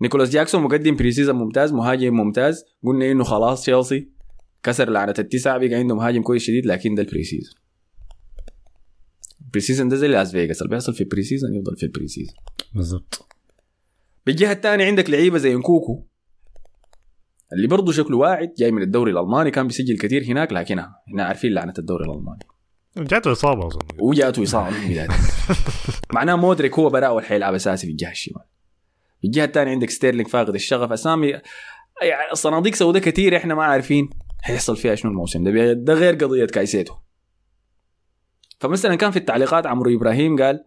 نيكولاس 0.00 0.30
جاكسون 0.30 0.62
مقدم 0.62 0.96
pre-season 0.96 1.36
ممتاز 1.36 1.72
مهاجم 1.72 2.14
ممتاز. 2.14 2.64
قلنا 2.84 3.10
إنه 3.10 3.24
خلاص 3.24 3.62
تشيلسي 3.62 4.08
كسر 4.62 4.90
لعنة 4.90 5.14
التسعه 5.18 5.58
بقى 5.58 5.74
عنده 5.74 5.94
مهاجم 5.94 6.22
كويس 6.22 6.42
شديد 6.42 6.66
لكن 6.66 6.94
ده 6.94 7.02
ال 7.02 7.24
pre-season 7.24 7.54
ال 9.40 9.60
pre-season 9.60 9.88
ده 9.88 9.96
زي 9.96 10.08
لاس 10.08 10.30
فيغاس 10.30 10.62
اللي 10.62 10.70
بيحصل 10.70 10.94
في 10.94 11.00
ال 11.00 11.22
pre-season 11.22 11.54
يفضل 11.54 11.76
في 11.76 11.82
ال 11.82 12.08
pre-season 12.08 12.34
بالضبط. 12.74 13.28
بالجهة 14.26 14.52
الثانية 14.52 14.84
عندك 14.86 15.10
لعيبة 15.10 15.38
زي 15.38 15.54
نكونكو 15.54 16.06
اللي 17.52 17.66
برضه 17.66 17.92
شكله 17.92 18.16
واعد 18.16 18.54
جاي 18.58 18.70
من 18.70 18.82
الدوري 18.82 19.12
الألماني 19.12 19.50
كان 19.50 19.66
بيسجل 19.66 19.98
كثير 19.98 20.24
هناك 20.24 20.52
لكن 20.52 20.78
إحنا 20.78 21.24
عارفين 21.24 21.52
لعنة 21.52 21.74
الدوري 21.78 22.04
الألماني. 22.04 22.46
جاته 22.96 23.32
إصابة 23.32 23.66
أظن. 23.66 23.78
وجاته 24.00 24.42
إصابة 24.42 24.76
معناه 26.14 26.34
مودريك 26.34 26.78
هو 26.78 26.88
براء 26.88 27.14
والحيلعب 27.14 27.54
أساسي 27.54 27.86
في 27.86 27.92
الجهة 27.92 28.10
الشمال. 28.10 28.44
في 29.20 29.26
الجهة 29.26 29.44
الثانية 29.44 29.72
عندك 29.72 29.90
ستيرلينج 29.90 30.28
فاقد 30.28 30.54
الشغف. 30.54 30.92
أسامي 30.92 31.28
يعني 32.02 32.34
صناديق 32.34 32.74
سوداء 32.74 33.02
كثير 33.02 33.36
إحنا 33.36 33.54
ما 33.54 33.64
عارفين 33.64 34.10
حيحصل 34.40 34.76
فيها 34.76 34.94
شنو 34.94 35.10
الموسم 35.10 35.44
ده. 35.44 35.72
ده 35.72 35.94
غير 35.94 36.14
قضية 36.14 36.44
كايسيتو. 36.44 36.94
فمثلا 38.60 38.94
كان 38.94 39.10
في 39.10 39.16
التعليقات 39.16 39.66
عمرو 39.66 39.94
إبراهيم 39.94 40.42
قال 40.42 40.64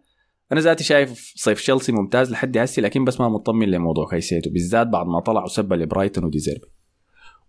أنا 0.52 0.60
ذاتي 0.60 0.84
شايف 0.84 1.32
صيف 1.36 1.60
تشيلسي 1.60 1.92
ممتاز 1.92 2.32
لحد 2.32 2.58
هسي 2.58 2.80
لكن 2.80 3.04
بس 3.04 3.20
ما 3.20 3.28
مطمن 3.28 3.68
لموضوع 3.68 4.08
كايسيتو 4.10 4.50
بالذات 4.50 4.86
بعد 4.86 5.06
ما 5.06 5.20
طلع 5.20 5.44
وسب 5.44 5.72
لبرايتون 5.72 6.24
وديزيربي. 6.24 6.66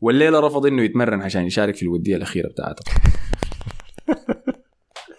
والليلة 0.02 0.40
رفض 0.40 0.66
إنه 0.66 0.84
يتمرن 0.84 1.22
عشان 1.22 1.46
يشارك 1.46 1.76
في 1.76 1.84
الودية 1.84 2.16
الأخيرة 2.16 2.48
بتاعته. 2.48 2.84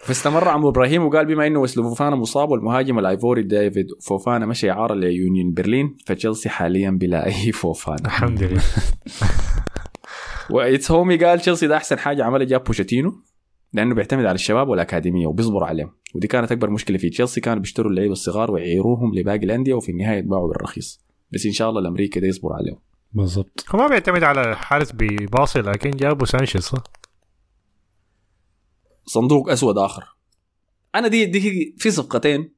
فاستمر 0.05 0.47
عمرو 0.47 0.69
إبراهيم 0.69 1.05
وقال 1.05 1.25
بما 1.25 1.47
إنه 1.47 1.59
ويسلي 1.59 1.83
فوفانا 1.83 2.15
مصاب 2.15 2.49
والمهاجم 2.49 2.99
الآيفوري 2.99 3.43
ديفيد 3.43 3.87
فوفانا 4.01 4.45
مشي 4.45 4.71
إعارة 4.71 4.93
ليونيون 4.93 5.53
برلين 5.53 5.95
فتشيلسي 6.05 6.49
حاليا 6.49 6.91
بلا 6.91 7.25
أي 7.25 7.51
فوفانا. 7.61 8.05
الحمد 8.05 8.43
لله. 8.43 8.61
وايتس 10.49 10.91
هومي 10.91 11.17
قال 11.17 11.39
تشيلسي 11.39 11.67
ده 11.67 11.77
أحسن 11.77 11.99
حاجة 11.99 12.23
عملها 12.23 12.45
جاب 12.45 12.63
بوشيتينو. 12.63 13.11
لأنه 13.73 13.95
بيعتمد 13.95 14.25
على 14.25 14.35
الشباب 14.35 14.67
والأكاديمية 14.67 15.27
وبيصبر 15.27 15.63
عليهم. 15.63 15.91
ودي 16.15 16.27
كانت 16.27 16.51
أكبر 16.51 16.69
مشكلة 16.69 16.97
في 16.97 17.09
تشيلسي 17.09 17.41
كانوا 17.41 17.61
بيشتروا 17.61 17.91
اللعيبة 17.91 18.11
الصغار 18.11 18.51
ويعيروهم 18.51 19.15
لباقي 19.15 19.45
الأندية 19.45 19.73
وفي 19.73 19.91
النهاية 19.91 20.17
يتباعوا 20.17 20.47
بالرخيص. 20.47 21.05
بس 21.33 21.45
إن 21.45 21.51
شاء 21.51 21.69
الله 21.69 21.81
الامريكي 21.81 22.19
ده 22.19 22.27
يصبر 22.27 22.53
عليهم. 22.53 22.79
بالضبط. 23.13 23.65
هو 23.69 23.79
ما 23.79 23.87
بيعتمد 23.87 24.23
على 24.23 24.55
حارس 24.55 24.91
بيباصي 24.91 25.59
لكن 25.59 25.91
جابوا 25.91 26.25
سانشيز 26.25 26.61
صح؟ 26.61 26.83
صندوق 29.05 29.49
أسود 29.49 29.77
آخر. 29.77 30.15
أنا 30.95 31.07
دي 31.07 31.25
دي 31.25 31.75
في 31.77 31.91
صفقتين 31.91 32.55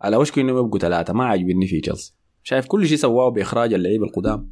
على 0.00 0.16
وشك 0.16 0.38
انهم 0.38 0.58
يبقوا 0.58 0.78
ثلاثة 0.78 1.12
ما 1.12 1.24
عاجبني 1.24 1.66
في 1.66 1.80
تشيلسي. 1.80 2.14
شايف 2.42 2.66
كل 2.66 2.88
شيء 2.88 2.96
سواه 2.96 3.28
بإخراج 3.28 3.72
اللعيبة 3.74 4.06
القدام 4.06 4.50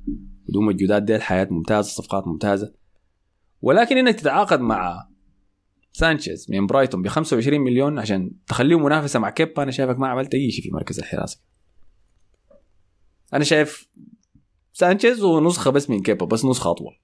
بدون 0.49 0.69
الجداد 0.69 1.05
ديل 1.05 1.23
حياة 1.23 1.49
ممتازة 1.51 1.89
صفقات 1.89 2.27
ممتازة. 2.27 2.73
ولكن 3.62 3.99
إنك 3.99 4.15
تتعاقد 4.15 4.61
مع 4.61 5.09
سانشيز 5.97 6.47
من 6.51 6.66
برايتون 6.66 7.03
ب 7.03 7.09
25 7.09 7.61
مليون 7.61 7.99
عشان 7.99 8.30
تخليه 8.47 8.78
منافسة 8.78 9.18
مع 9.18 9.30
كيبا 9.30 9.62
أنا 9.62 9.70
شايفك 9.70 9.99
ما 9.99 10.09
عملت 10.09 10.34
أي 10.34 10.51
شيء 10.51 10.64
في 10.64 10.70
مركز 10.70 10.99
الحراسة. 10.99 11.40
أنا 13.34 13.45
شايف 13.45 13.88
سانشيز 14.72 15.22
ونسخه 15.22 15.70
بس 15.70 15.90
من 15.90 16.03
كيبا 16.03 16.26
بس 16.26 16.45
نسخة 16.45 16.70
أطول. 16.70 16.95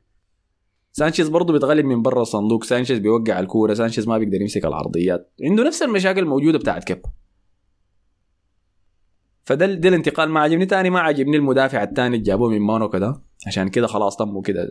سانشيز 0.92 1.28
برضه 1.28 1.52
بيتغلب 1.52 1.84
من 1.84 2.02
برا 2.02 2.22
الصندوق 2.22 2.64
سانشيز 2.64 2.98
بيوقع 2.98 3.40
الكورة. 3.40 3.74
سانشيز 3.74 4.08
ما 4.08 4.18
بيقدر 4.18 4.40
يمسك 4.40 4.64
العرضيات. 4.64 5.32
عنده 5.42 5.64
نفس 5.64 5.82
المشاكل 5.82 6.20
الموجودة 6.20 6.58
بتاعت 6.58 6.84
كيبا 6.84 7.10
فده 9.44 9.66
ده 9.66 9.88
الانتقال. 9.88 10.28
ما 10.30 10.40
عجبني 10.40 10.66
تاني 10.66 10.90
ما 10.90 11.00
عجبني 11.00 11.36
المدافع 11.36 11.82
الثاني 11.82 12.16
اللي 12.16 12.26
جابوه 12.26 12.48
من 12.50 12.60
موناكو 12.60 12.98
ده. 12.98 13.22
عشان 13.46 13.68
كده 13.68 13.86
خلاص 13.86 14.16
تموا 14.16 14.42
كده. 14.42 14.70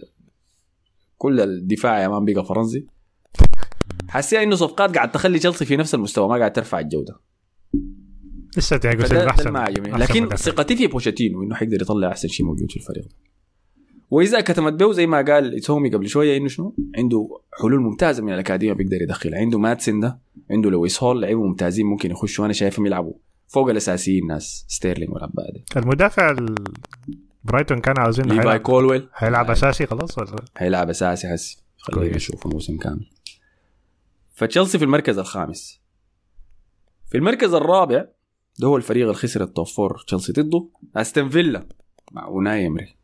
كل 1.17 1.39
الدفاع 1.41 2.01
يا 2.01 2.07
man 2.07 2.25
بقى 2.25 2.45
فرنسي. 2.45 2.98
حسيت 4.09 4.39
إنه 4.39 4.55
صفقات 4.55 4.95
قاعد 4.95 5.11
تخلي 5.11 5.39
تشيلسي 5.39 5.65
في 5.65 5.77
نفس 5.77 5.95
المستوى 5.95 6.27
ما 6.29 6.35
قاعد 6.35 6.53
ترفع 6.53 6.79
الجودة. 6.79 7.19
لسه 8.57 8.77
تياجو 8.77 9.05
سيلفا 9.05 9.29
احسن 9.29 9.49
ما 9.49 9.59
عجبني 9.59 9.93
أحسن 9.93 10.03
لكن. 10.23 10.35
ثقتي 10.35 10.75
في 10.75 10.87
بوشيتينو 10.87 11.43
إنه 11.43 11.55
حيقدر 11.55 11.81
يطلع 11.81 12.07
أحسن 12.11 12.27
شيء 12.27 12.45
موجود 12.45 12.71
في 12.71 12.77
الفريق 12.77 13.07
وإذا 14.09 14.41
كتمت 14.41 14.73
به 14.73 14.91
زي 14.91 15.07
ما 15.07 15.17
قال 15.21 15.55
إتسومي 15.55 15.89
قبل 15.89 16.07
شوية 16.07 16.37
إنه 16.37 16.47
شنو؟ 16.47 16.75
عنده 16.97 17.27
حلول 17.61 17.79
ممتازة 17.81 18.23
من 18.23 18.33
الأكاديمية 18.33 18.73
بيقدر 18.73 19.01
يدخل 19.01 19.35
عنده 19.35 19.59
ماتسن 19.59 19.99
ده 19.99 20.19
عنده 20.51 20.69
لويس 20.69 21.03
هول 21.03 21.21
لعيبة 21.21 21.43
ممتازين 21.43 21.85
ممكن 21.85 22.11
يخشوا. 22.11 22.45
أنا 22.45 22.53
شايفهم 22.53 22.85
يلعبوا 22.85 23.13
فوق 23.47 23.69
الأساسيين 23.69 24.27
ناس 24.27 24.65
ستيرلينج 24.67 25.13
والعباد 25.13 25.63
المدافع 25.77 26.31
ال- 26.31 26.55
برايتون 27.43 27.79
كان 27.79 27.95
عاوزين 27.99 28.25
ليفاي 28.25 28.59
كولويل. 28.59 29.09
هيلعب 29.15 29.51
أساسي 29.51 29.85
خلاص 29.85 30.17
ولا؟ 30.17 30.35
هيلعب 30.57 30.89
أساسي 30.89 31.27
حسي. 31.27 31.57
خلينا. 31.77 32.15
نشوف 32.15 32.45
الموسم 32.45 32.77
كامل. 32.77 33.09
فتشيلسي 34.39 34.77
في 34.77 34.85
المركز 34.85 35.17
الخامس. 35.17 35.81
في 37.07 37.17
المركز 37.17 37.53
الرابع 37.53 38.05
ده 38.59 38.67
هو 38.67 38.77
الفريق 38.77 39.03
اللي 39.03 39.13
خسر 39.13 39.43
التوب 39.43 39.67
فور 39.67 40.03
تشيلسي 40.07 40.33
ضده. 40.33 40.69
أستون 40.95 41.29
فيلا. 41.29 41.67
مع 42.11 42.25
أوناي 42.25 42.67
إمري. 42.67 42.95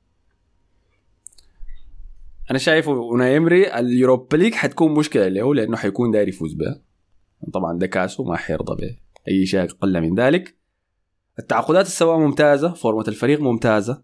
أنا 2.51 2.59
شايف 2.59 2.89
أوناي 2.89 3.37
إمري 3.37 3.79
ال 3.79 3.88
Europa 3.88 4.37
League 4.37 4.53
حتكون 4.53 4.93
مشكلة 4.93 5.27
له 5.27 5.55
لأنه 5.55 5.77
حيكون 5.77 6.11
داير 6.11 6.27
يفوز 6.27 6.53
بها 6.53 6.81
طبعا 7.53 7.77
ده 7.79 7.87
كاسه 7.87 8.23
ما 8.23 8.37
حيرضى 8.37 8.97
باي 9.25 9.45
شيء 9.45 9.63
أقل 9.63 10.01
من 10.01 10.15
ذلك. 10.15 10.57
التعاقدات 11.39 11.85
السواء 11.85 12.19
ممتازة 12.19 12.73
form 12.73 13.00
ة 13.00 13.07
الفريق 13.07 13.39
ممتازة. 13.39 14.03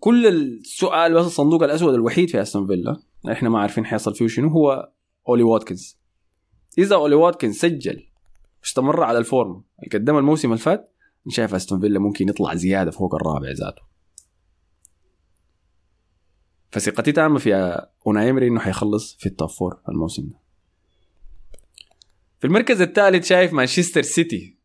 كل 0.00 0.26
السؤال 0.26 1.14
بس 1.14 1.26
الصندوق 1.26 1.62
الأسود 1.62 1.94
الوحيد 1.94 2.30
في 2.30 2.42
أستون 2.42 2.66
فيلا 2.66 3.02
إحنا 3.32 3.48
ما 3.48 3.60
عارفين 3.60 3.86
حيصل 3.86 4.14
فيه 4.14 4.26
شنو 4.26 4.48
هو 4.48 4.92
أولي 5.28 5.42
واتكنز. 5.42 5.98
إذا 6.78 6.94
أولي 6.94 7.14
واتكنز 7.14 7.56
سجل 7.56 8.08
استمر 8.64 9.02
على 9.02 9.18
ال 9.18 9.27
form 9.27 9.64
اللي 9.78 9.98
قدمها 9.98 10.20
الموسم 10.20 10.48
اللي 10.52 10.62
فات 10.62 10.94
أنا 11.26 11.34
شايف 11.34 11.54
أستون 11.54 11.80
فيلا 11.80 11.98
ممكن 11.98 12.28
يطلع 12.28 12.54
زيادة 12.54 12.90
فوق 12.90 13.14
الرابع 13.14 13.50
ذاته. 13.50 13.82
فثقتي 16.70 17.12
تامة 17.12 17.38
في 17.38 17.80
أوناي 18.06 18.30
إمري 18.30 18.48
إنه 18.48 18.60
حيخلص 18.60 19.16
في 19.16 19.26
ال 19.26 19.32
top 19.32 19.48
four 19.48 19.80
الموسم 19.88 20.28
ده. 20.28 20.38
في 22.38 22.46
المركز 22.46 22.80
الثالث 22.80 23.26
شايف 23.26 23.52
مانشستر 23.52 24.02
سيتي 24.02 24.58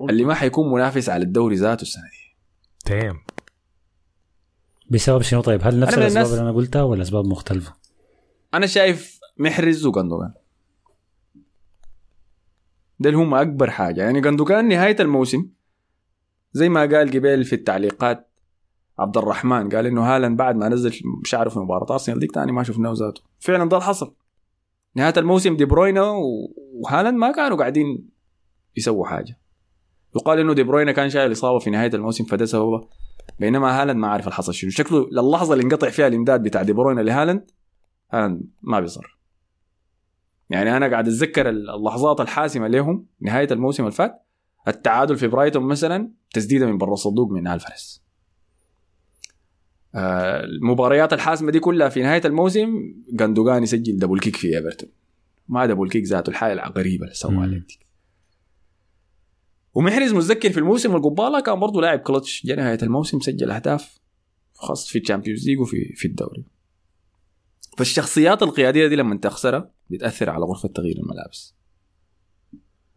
اللي 0.00 0.24
ما 0.24 0.34
حيكون 0.34 0.72
منافس 0.72 1.08
على 1.08 1.24
الدوري 1.24 1.56
ذاته 1.56 1.82
السنة 1.82 2.02
دي. 2.02 2.36
تمام 2.84 3.24
بسبب 4.90 5.22
شنو 5.22 5.40
طيب؟ 5.40 5.60
هل 5.62 5.80
نفس 5.80 5.94
الأسباب 5.94 6.26
اللي 6.26 6.40
أنا 6.40 6.52
قلتها 6.52 6.82
ولا 6.82 7.02
أسباب 7.02 7.26
مختلفة؟ 7.26 7.83
أنا 8.56 8.66
شايف 8.66 9.20
محرز 9.38 9.86
وغندوغان. 9.86 10.32
ده 13.00 13.10
اللي 13.10 13.20
هم 13.20 13.34
أكبر 13.34 13.70
حاجة. 13.70 14.00
يعني 14.02 14.20
غندوغان 14.20 14.68
نهاية 14.68 14.96
الموسم 15.00 15.50
زي 16.52 16.68
ما 16.68 16.80
قال 16.80 17.10
قبل 17.10 17.44
في 17.44 17.54
التعليقات 17.54 18.30
عبد 18.98 19.16
الرحمن 19.16 19.68
قال 19.68 19.86
إنه 19.86 20.14
هالاند 20.14 20.38
بعد 20.38 20.56
ما 20.56 20.68
نزل 20.68 20.92
شعره 21.24 21.48
في 21.48 21.58
مباراة 21.58 21.92
أرسنال 21.92 22.18
ديك 22.18 22.32
تاني 22.32 22.52
ما 22.52 22.62
شفناه 22.62 22.92
ذاته. 22.92 23.22
فعلا 23.38 23.68
ده 23.68 23.80
حصل 23.80 24.14
نهاية 24.94 25.14
الموسم 25.16 25.56
دي 25.56 25.64
بروينا 25.64 26.02
وهالاند 26.74 27.18
ما 27.18 27.32
كانوا 27.32 27.58
قاعدين 27.58 28.08
يسووا 28.76 29.06
حاجة. 29.06 29.40
يقال 30.16 30.38
إنه 30.38 30.52
دي 30.52 30.62
بروينا 30.62 30.92
كان 30.92 31.10
شايل 31.10 31.32
إصابة 31.32 31.58
في 31.58 31.70
نهاية 31.70 31.94
الموسم 31.94 32.24
فده 32.24 32.44
سببه. 32.44 32.88
بينما 33.38 33.82
هالاند 33.82 33.98
ما 33.98 34.08
عارف 34.08 34.28
الحصل 34.28 34.54
شنو. 34.54 34.70
شكله 34.70 35.08
للحظة 35.12 35.52
اللي 35.52 35.64
انقطع 35.64 35.90
فيها 35.90 36.06
الإمداد 36.06 36.42
بتاع 36.42 36.62
دي 36.62 36.72
بروينا 36.72 37.00
لهالاند 37.00 37.50
هالاند 38.10 38.42
ما 38.62 38.80
بيصر 38.80 39.18
يعني 40.50 40.76
أنا 40.76 40.88
قاعد 40.88 41.08
أتذكر 41.08 41.48
اللحظات 41.48 42.20
الحاسمة 42.20 42.68
لهم 42.68 43.06
نهاية 43.20 43.48
الموسم 43.50 43.82
اللي 43.82 43.94
فات 43.94 44.26
التعادل 44.68 45.16
في 45.16 45.28
برايتون 45.28 45.62
مثلا 45.62 46.10
تسديدة 46.32 46.66
من 46.66 46.78
برا 46.78 46.92
الصندوق 46.92 47.30
من 47.30 47.46
الفارس 47.46 48.04
آه، 49.94 50.44
المباريات 50.44 51.12
الحاسمة 51.12 51.50
دي 51.50 51.60
كلها 51.60 51.88
في 51.88 52.02
نهاية 52.02 52.22
الموسم 52.24 52.94
غاندوغان 53.20 53.62
يسجل 53.62 53.96
double 53.98 54.20
kick 54.20 54.36
في 54.36 54.56
إيفرتون. 54.56 54.88
ما 55.48 55.66
double 55.66 55.88
kick 55.88 56.04
ذاته 56.04 56.30
الحاله 56.30 56.66
الغريبه 56.66 57.04
اللي 57.04 57.14
سواها 57.14 57.46
دي 57.46 57.78
ومحرز 59.74 60.12
متذكر 60.12 60.52
في 60.52 60.58
الموسم 60.58 60.96
القبالة 60.96 61.40
كان 61.40 61.60
برضه 61.60 61.80
لاعب 61.80 61.98
كلتش. 61.98 62.46
جاء 62.46 62.56
نهاية 62.56 62.78
الموسم 62.82 63.20
سجل 63.20 63.50
أهداف 63.50 63.98
خاصة 64.54 64.92
في 64.92 64.98
ال 64.98 65.03
Champions 65.03 65.48
League 65.48 65.60
وفي 65.60 65.92
في 65.96 66.08
الدوري. 66.08 66.44
فالشخصيات 67.76 68.42
القيادية 68.42 68.86
دي 68.86 68.96
لما 68.96 69.16
تخسرها 69.16 69.70
بتأثر 69.90 70.30
على 70.30 70.44
غرفة 70.44 70.68
تغيير 70.68 70.96
الملابس. 70.96 71.54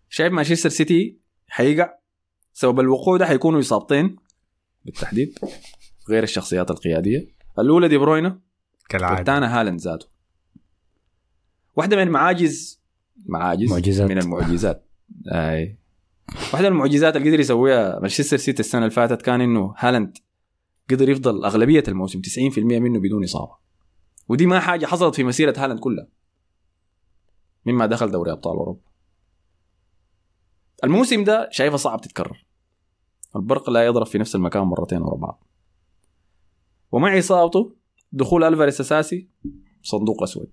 شايف 0.10 0.34
مانشستر 0.34 0.70
سيتي 0.70 1.20
حيقع 1.48 1.94
سبب 2.54 2.80
الوقوع 2.80 3.18
ده 3.18 3.26
حيكونوا 3.26 3.60
إصابتين 3.60 4.16
بالتحديد 4.86 5.40
غير 6.10 6.24
الشخصيات 6.24 6.72
القيادية. 6.72 7.28
الأولى 7.60 7.88
دي 7.88 7.98
بروينا 7.98 8.40
كالعادة. 8.90 9.18
والثانيه 9.18 9.60
هالاند 9.60 9.80
ذاته. 9.80 10.08
واحدة 11.76 11.96
من 11.96 12.04
المعاجز 12.04 12.82
معاجز 13.26 13.72
معجزات. 13.72 14.10
من 14.10 14.18
المعجزات. 14.18 14.90
أي. 15.34 15.78
واحدة 16.54 16.70
من 16.70 16.76
المعجزات 16.76 17.16
اللي 17.16 17.30
قدر 17.30 17.40
يسويها 17.40 18.00
مانشستر 18.00 18.38
سيتي 18.38 18.60
السنة 18.60 18.82
اللي 18.82 18.92
فاتت 18.92 19.22
كان 19.22 19.42
إنه 19.42 19.74
هالاند 19.78 20.18
قدر 20.90 21.10
يفضل 21.10 21.46
أغلبية 21.46 21.84
الموسم 21.88 22.22
90% 22.22 22.58
منه 22.58 23.00
بدون 23.00 23.24
إصابة. 23.24 23.67
ودي 24.30 24.46
ما 24.46 24.60
حاجة 24.60 24.86
حصلت 24.86 25.16
في 25.16 25.24
مسيرة 25.24 25.54
هالاند 25.58 25.80
كلها. 25.80 26.08
مما 27.66 27.86
دخل 27.86 28.12
دوري 28.12 28.32
أبطال 28.32 28.58
أوروبا. 28.58 28.82
الموسم 30.84 31.24
ده 31.24 31.50
شايفه 31.52 31.78
صعب 31.78 32.02
تتكرر. 32.02 32.46
البرق 33.36 33.70
لا 33.70 33.86
يضرب 33.86 34.06
في 34.06 34.18
نفس 34.18 34.36
المكان 34.36 34.64
مرتين 34.64 35.02
ورا 35.02 35.16
بعض. 35.16 35.44
ومع 36.92 37.18
اصابته 37.18 37.76
دخول 38.12 38.44
ألفاريس 38.44 38.82
أساسي 38.82 39.30
صندوق 39.82 40.24
أسود. 40.24 40.52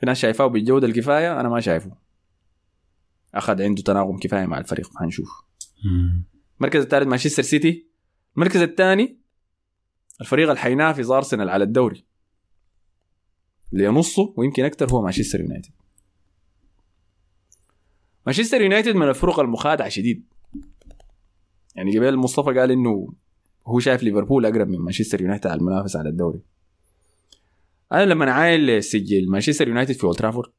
في 0.00 0.06
ناس 0.06 0.18
شايفاه 0.18 0.46
بالجودة 0.46 0.86
الكفاية 0.86 1.40
أنا 1.40 1.48
ما 1.48 1.60
شايفه. 1.60 1.96
أخذ 3.34 3.62
عنده 3.62 3.82
تناغم 3.82 4.18
كفاية 4.18 4.46
مع 4.46 4.58
الفريق 4.58 4.90
حنشوف. 4.96 5.44
المركز 6.58 6.82
الثالث 6.82 7.06
مانشستر 7.06 7.42
سيتي. 7.42 7.88
المركز 8.36 8.60
الثاني 8.60 9.18
الفريق 10.20 10.48
اللي 10.48 10.60
حينافس 10.60 11.10
أرسنال 11.10 11.48
على 11.48 11.64
الدوري. 11.64 12.04
لنصه 13.72 14.34
ويمكن 14.36 14.64
أكثر 14.64 14.90
هو 14.90 15.02
مانشستر 15.02 15.40
يونايتد. 15.40 15.70
مانشستر 18.26 18.60
يونايتد 18.60 18.94
من 18.94 19.08
الفرق 19.08 19.40
المخادعة 19.40 19.88
شديد. 19.88 20.24
يعني 21.74 21.98
قبل 21.98 22.16
مصطفى 22.16 22.58
قال 22.58 22.70
إنه 22.70 23.12
هو 23.66 23.78
شايف 23.78 24.02
ليفربول 24.02 24.46
أقرب 24.46 24.68
من 24.68 24.78
مانشستر 24.78 25.20
يونايتد 25.20 25.46
على 25.46 25.60
المنافسه 25.60 25.98
على 25.98 26.08
الدوري. 26.08 26.40
أنا 27.92 28.04
لما 28.04 28.32
عايل 28.32 28.84
سجل 28.84 29.30
مانشستر 29.30 29.68
يونايتد 29.68 29.94
في 29.94 30.04
أولد 30.04 30.18
ترافورد 30.18 30.52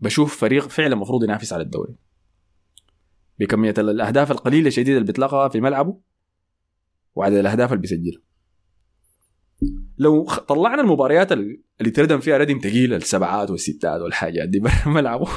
بشوف 0.00 0.36
فريق 0.36 0.68
فعلا 0.68 0.94
المفروض 0.94 1.24
ينافس 1.24 1.52
على 1.52 1.62
الدوري. 1.62 1.94
بكمية 3.38 3.74
الأهداف 3.78 4.30
القليلة 4.30 4.70
شديدة 4.70 4.96
اللي 4.96 5.06
بيطلقها 5.06 5.48
في 5.48 5.60
ملعبه 5.60 6.00
وعدد 7.14 7.34
الأهداف 7.36 7.72
اللي 7.72 7.80
بيسجلها. 7.80 8.31
لو 9.98 10.24
طلعنا 10.24 10.82
المباريات 10.82 11.32
ال- 11.32 11.60
اللي 11.80 11.90
تردم 11.90 12.20
فيها 12.20 12.38
ردم 12.38 12.58
ثقيله 12.58 12.96
السبعات 12.96 13.50
والستات 13.50 14.00
والحاجات 14.00 14.48
دي 14.48 14.58
برا 14.64 14.88
ملعبه 14.88 15.28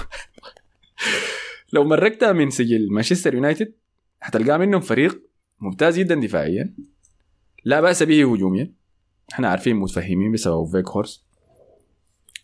لو 1.74 1.84
مرقتها 1.84 2.32
من 2.32 2.50
سجل 2.50 2.88
مانشستر 2.92 3.34
يونايتد 3.34 3.74
حتلقاه 4.20 4.58
منهم 4.58 4.82
فريق 4.82 5.22
ممتاز 5.60 6.00
جدا 6.00 6.16
دفاعيا. 6.16 6.74
لا 7.66 7.82
بأس 7.82 8.04
به 8.04 8.34
هجوميا. 8.34 8.74
إحنا 9.34 9.48
عارفين 9.48 9.76
متفهمين 9.76 10.32
بسبب 10.32 10.66
فيك 10.72 10.88
هورس 10.90 11.26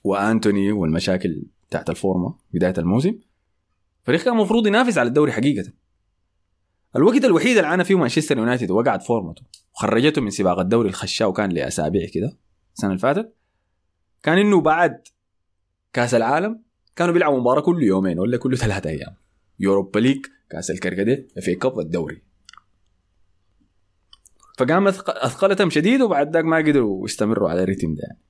وأنتوني 0.03 0.71
والمشاكل 0.71 1.43
بتاعت 1.69 1.89
الفورمة 1.89 2.35
بداية 2.53 2.73
الموسم. 2.77 3.19
فريق 4.03 4.23
كان 4.23 4.33
المفروض 4.33 4.67
ينافس 4.67 4.97
على 4.97 5.07
الدوري 5.07 5.31
حقيقة. 5.31 5.71
الوقت 6.95 7.25
الوحيد 7.25 7.57
اللي 7.57 7.67
عانى 7.67 7.83
فيه 7.83 7.95
مانشستر 7.95 8.37
يونايتد 8.37 8.71
وقعت 8.71 9.03
فورمته. 9.03 9.43
وخرجته 9.75 10.21
من 10.21 10.29
سباق 10.29 10.59
الدوري 10.59 10.89
الخشاء 10.89 11.29
وكان 11.29 11.49
لأسابيع 11.49 12.07
كده 12.13 12.37
السنة 12.75 12.89
اللي 12.89 12.99
فاتت. 12.99 13.33
كان 14.23 14.37
إنه 14.37 14.61
بعد 14.61 15.01
كأس 15.93 16.13
العالم 16.13 16.61
كانوا 16.95 17.13
بيلعبوا 17.13 17.39
مباراة 17.39 17.61
كل 17.61 17.83
يومين 17.83 18.19
ولا 18.19 18.37
كل 18.37 18.57
ثلاثة 18.57 18.89
أيام. 18.89 19.15
يوروبا 19.59 19.99
ليج 19.99 20.25
كأس 20.49 20.71
الكركديه 20.71 21.27
في 21.39 21.55
كب 21.55 21.79
الدوري. 21.79 22.21
فقام 24.57 24.87
أثقلتهم 24.87 25.69
شديد 25.69 26.01
وبعد 26.01 26.33
ذاك 26.33 26.45
ما 26.45 26.57
قدروا 26.57 27.05
يستمروا 27.05 27.49
على 27.49 27.63
الريتم 27.63 27.93
ده 27.95 28.01
يعني. 28.03 28.21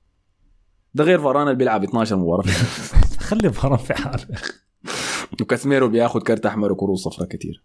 ده 0.94 1.04
غير 1.04 1.18
فران 1.18 1.42
اللي 1.42 1.58
بيلعب 1.58 1.82
12 1.82 2.16
مباراة 2.16 2.52
خلي 3.28 3.52
فرن 3.52 3.76
في 3.76 3.94
حاله. 3.94 4.26
وكاسميرو 5.40 5.88
بياخذ 5.88 6.20
كرت 6.20 6.46
أحمر 6.46 6.72
وكروت 6.72 6.98
صفراء 6.98 7.28
كتير. 7.28 7.64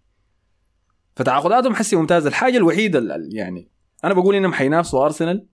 فتعاقداتهم 1.17 1.75
حسي 1.75 1.95
ممتازه 1.95 2.27
الحاجة 2.29 2.57
الوحيدة 2.57 2.99
ال- 2.99 3.11
ال- 3.11 3.35
يعني 3.35 3.67
أنا 4.03 4.13
بقول 4.13 4.35
إنهم 4.35 4.53
حينافسوا 4.53 5.05
أرسنال. 5.05 5.47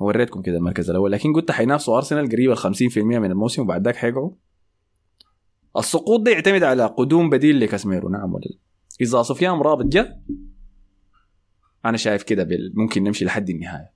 وريتكم 0.00 0.42
كده 0.42 0.56
المركز 0.56 0.90
الأول 0.90 1.12
لكن 1.12 1.32
قلت 1.32 1.50
حينافسوا 1.50 1.96
أرسنال 1.96 2.28
قريب 2.28 2.50
ال 2.50 2.58
50% 2.58 2.98
من 2.98 3.30
الموسم 3.30 3.62
وبعد 3.62 3.84
ذاك 3.84 3.96
حيقعوا 3.96 4.30
السقوط 5.76 6.20
ده 6.20 6.30
يعتمد 6.32 6.62
على 6.62 6.86
قدوم 6.86 7.30
بديل 7.30 7.60
لكاسميرو 7.60 8.08
نعم 8.08 8.34
ولا 8.34 8.44
لا. 8.44 8.58
إذا 9.00 9.22
سفيان 9.22 9.52
رابط 9.58 9.84
جاء 9.86 10.20
أنا 11.84 11.96
شايف 11.96 12.22
كده 12.22 12.48
ممكن 12.74 13.02
نمشي 13.04 13.24
لحد 13.24 13.50
النهاية. 13.50 13.92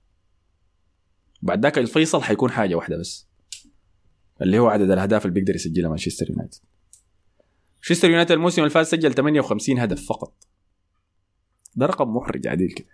بعد 1.41 1.63
ذاك 1.63 1.77
الفيصل 1.77 2.21
حيكون 2.21 2.51
حاجة 2.51 2.75
واحدة 2.75 2.97
بس 2.97 3.27
اللي 4.41 4.59
هو 4.59 4.67
عدد 4.67 4.91
الأهداف 4.91 5.25
اللي 5.25 5.33
بيقدر 5.33 5.55
يسجلها 5.55 5.89
مانشستر 5.89 6.29
يونايتد. 6.29 6.59
مانشستر 7.89 8.09
يونايتد 8.09 8.31
الموسم 8.31 8.61
اللي 8.61 8.69
فات 8.69 8.85
سجل 8.85 9.13
58 9.13 9.79
هدف 9.79 10.05
فقط. 10.05 10.33
ده 11.75 11.85
رقم 11.85 12.15
محرج 12.15 12.47
عديل 12.47 12.71
كده. 12.71 12.87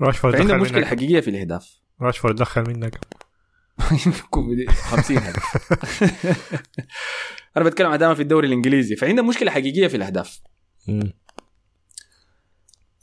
راشفورد 0.00 0.36
دخل 0.36 0.58
مشكلة 0.58 0.78
منك. 0.78 0.86
حقيقية 0.86 1.20
في 1.20 1.30
الاهداف 1.30 1.80
راشفورد 2.00 2.36
دخل 2.36 2.64
منك. 2.68 2.98
50 3.78 5.18
هدف. 5.18 5.72
أنا 7.56 7.64
بتكلم 7.64 7.90
عن 7.90 8.14
في 8.14 8.22
الدوري 8.22 8.46
الإنجليزي. 8.46 8.96
فعنده 8.96 9.22
مشكلة 9.22 9.50
حقيقية 9.50 9.88
في 9.88 9.96
الأهداف. 9.96 10.40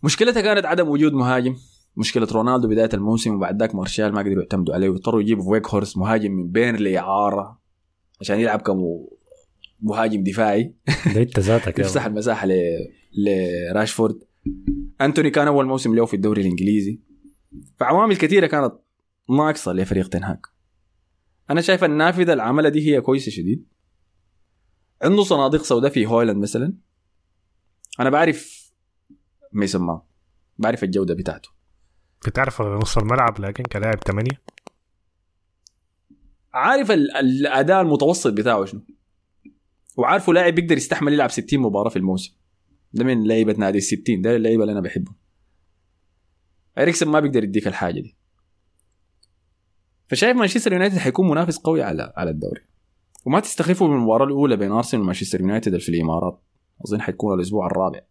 مشكلتها 0.04 0.42
كانت 0.42 0.66
عدم 0.66 0.90
وجود 0.90 1.14
مهاجم. 1.14 1.56
مشكلة 1.98 2.28
رونالدو 2.32 2.68
بداية 2.68 2.90
الموسم 2.94 3.36
وبعد 3.36 3.60
ذاك 3.60 3.76
مارشال 3.76 4.14
ما 4.14 4.20
قدروا 4.20 4.42
يعتمدوا 4.42 4.74
عليه 4.74 4.90
واضطروا 4.90 5.22
يجيبوا 5.22 5.44
فيخهورست 5.44 5.98
مهاجم 5.98 6.32
من 6.32 6.52
بيرنلي 6.52 7.00
اعاره 7.00 7.60
عشان 8.22 8.40
يلعب 8.40 8.62
كمهاجم 9.86 10.24
دفاعي. 10.24 10.76
ده 11.16 11.22
انت 11.22 11.40
ذاتك 11.40 11.80
يا 11.80 11.84
يفسح 11.86 12.06
المساحة 12.06 12.48
ل... 12.48 12.54
لراشفورد 13.18 14.24
أنتوني 15.02 15.30
كان 15.30 15.48
أول 15.48 15.66
موسم 15.66 15.96
له 15.96 16.06
في 16.06 16.14
الدوري 16.14 16.42
الإنجليزي. 16.42 17.02
فعوامل 17.80 18.18
كثيرة 18.18 18.48
كانت 18.48 18.74
ناقصة 19.30 19.74
لفريق 19.74 20.08
تنهاك 20.08 20.48
أنا 21.50 21.62
شايف 21.62 21.84
النافذة 21.84 22.34
العمله 22.34 22.70
دي 22.70 22.88
هي 22.96 23.02
كويسة 23.02 23.32
شديد. 23.32 23.66
عنده 25.02 25.24
صناديق 25.24 25.64
سوداء 25.64 25.92
في 25.92 26.06
هويلاند 26.06 26.42
مثلا. 26.42 26.74
أنا 28.00 28.10
بعرف 28.10 28.72
ميسون 29.54 29.82
ماونت. 29.82 30.04
بعرف 30.58 30.84
الجودة 30.84 31.14
بتاعته. 31.14 31.50
بتعرف 32.28 32.62
نص 32.62 32.98
الملعب 32.98 33.40
لكن 33.42 33.64
كلاعب 33.64 34.00
ثمانية 34.08 34.42
عارف 36.54 36.92
ال- 36.92 37.12
الأداء 37.18 37.82
المتوسط 37.82 38.34
بتاعه 38.34 38.66
شنو؟ 38.66 38.82
وعارفه 39.98 40.34
لاعب 40.34 40.56
بيقدر 40.56 40.78
يستحمل 40.78 41.14
يلعب 41.14 41.32
60 41.32 41.60
مباراة 41.60 41.90
في 41.90 41.96
الموسم. 41.96 42.36
ده 42.94 43.04
من 43.04 43.28
لعيبة 43.28 43.54
نادي 43.54 43.78
ال 43.78 43.84
60 43.84 44.22
ده 44.22 44.36
اللعيبة 44.36 44.64
اللي 44.64 44.72
أنا 44.72 44.82
بحبه 44.82 45.12
اريكسن 46.78 47.08
ما 47.08 47.20
بيقدر 47.20 47.44
يديك 47.44 47.68
الحاجة 47.68 48.00
دي. 48.02 48.16
فشايف 50.08 50.38
مانشستر 50.38 50.74
يونايتد 50.74 50.98
حيكون 50.98 51.30
منافس 51.30 51.58
قوي 51.58 51.84
على 51.84 52.14
على 52.18 52.30
الدوري. 52.30 52.62
وما 53.26 53.40
تستخفوا 53.40 53.88
من 53.88 53.94
المباراة 53.96 54.26
الأولى 54.26 54.58
بين 54.58 54.72
أرسنال 54.72 55.04
ومانشستر 55.04 55.42
يونايتد 55.42 55.78
في 55.78 55.90
الإمارات. 55.90 56.42
أظن 56.86 57.02
حيكون 57.02 57.34
الأسبوع 57.34 57.68
الرابع. 57.68 58.02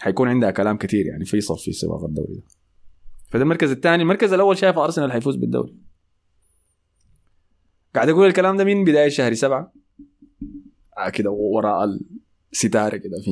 حيكون 0.00 0.28
عندها 0.28 0.50
كلام 0.50 0.76
كثير 0.76 1.06
يعني 1.06 1.24
فيصل 1.24 1.58
في 1.58 1.72
سباق 1.72 2.04
الدوري 2.04 2.34
ده. 2.34 2.42
فده 3.30 3.42
المركز 3.42 3.70
الثاني. 3.70 4.02
المركز 4.02 4.32
الأول 4.32 4.58
شايف 4.58 4.78
أرسنال 4.78 5.12
حيفوز 5.12 5.36
بالدوري. 5.36 5.76
قاعد 7.94 8.08
أقول 8.08 8.26
الكلام 8.26 8.56
ده 8.56 8.64
من 8.64 8.84
بداية 8.84 9.08
شهر 9.08 9.34
سبعة؟ 9.34 9.72
آه 10.98 11.08
كده 11.08 11.30
وراء 11.30 11.84
الستارة 12.52 12.96
كده 12.96 13.16
في 13.24 13.30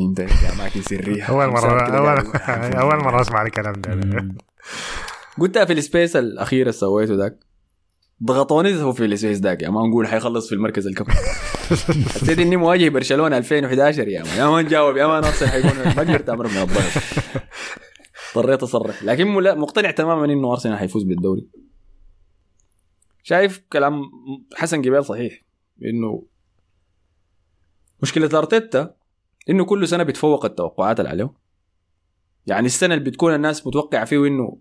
اماكن 0.54 0.82
سريه 0.82 1.30
أمثال 1.44 1.68
كده 1.86 1.98
أول 1.98 2.16
قاعد- 2.16 2.74
أول 2.82 2.96
مرة 3.04 3.20
أسمع 3.20 3.42
الكلام 3.42 3.72
ده. 3.72 4.34
قلتها 5.40 5.64
في 5.64 5.72
ال 5.72 5.80
space 5.80 6.16
الأخير 6.16 6.60
اللي 6.60 6.72
سويته 6.72 7.14
ذاك 7.14 7.38
ضغطوني 8.24 8.82
هو 8.82 8.92
في 8.92 9.04
ال 9.04 9.10
space 9.10 9.38
ذاك 9.38 9.62
يا 9.62 9.70
ما 9.70 9.86
نقول 9.88 10.06
حيخلص 10.06 10.48
في 10.48 10.54
المركز 10.54 10.86
الكم 10.86 11.04
حسيت 11.10 12.38
إني 12.44 12.56
مواجه 12.56 12.88
برشلونة 12.88 13.36
2011 13.38 14.08
يا 14.08 14.22
man 14.22 14.36
يا 14.38 14.46
ما 14.50 14.62
نجاوب 14.62 14.96
يا 14.96 15.06
ما 15.06 15.20
نفسي 15.20 15.46
حيكون. 15.46 15.70
ما 15.84 15.90
قدرت 15.90 16.28
أمر 16.28 16.48
من 16.48 16.56
الضغط. 16.56 16.82
اضطريت 18.36 18.62
أصرح. 18.62 19.02
لكن 19.02 19.28
مقتنع 19.58 19.90
تماما 19.90 20.24
إنه 20.24 20.52
أرسنال 20.52 20.78
حيفوز 20.78 21.02
بالدوري. 21.02 21.48
شايف 23.22 23.64
كلام 23.72 24.02
حسن 24.54 24.82
جبال 24.82 25.04
صحيح 25.04 25.42
إنه 25.84 26.26
مشكلة 28.02 28.38
أرتيتا 28.38 28.94
إنه 29.50 29.64
كل 29.64 29.88
سنة 29.88 30.02
بيتفوق 30.02 30.44
التوقعات 30.44 31.00
اللي 31.00 31.10
عليه 31.10 31.32
يعني 32.46 32.66
السنة 32.66 32.94
اللي 32.94 33.10
بتكون 33.10 33.34
الناس 33.34 33.66
متوقعة 33.66 34.04
فيه 34.04 34.26
إنه 34.26 34.58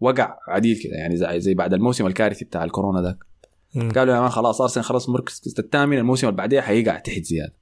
وقع 0.00 0.38
عديد 0.48 0.78
كده 0.82 0.96
يعني 0.96 1.16
زي, 1.16 1.40
زي 1.40 1.54
بعد 1.54 1.74
الموسم 1.74 2.06
الكارثي 2.06 2.44
بتاع 2.44 2.64
الكورونا 2.64 3.02
ذاك. 3.02 3.24
قالوا 3.94 4.14
يا 4.14 4.20
مان 4.20 4.28
خلاص 4.28 4.60
ارسنال 4.60 4.84
خلاص 4.84 5.08
مركز 5.08 5.54
الثامن 5.58 5.98
الموسم 5.98 6.28
اللي 6.28 6.36
بعديه 6.36 6.60
حيقع 6.60 6.98
تحت 6.98 7.22
زيادة. 7.22 7.54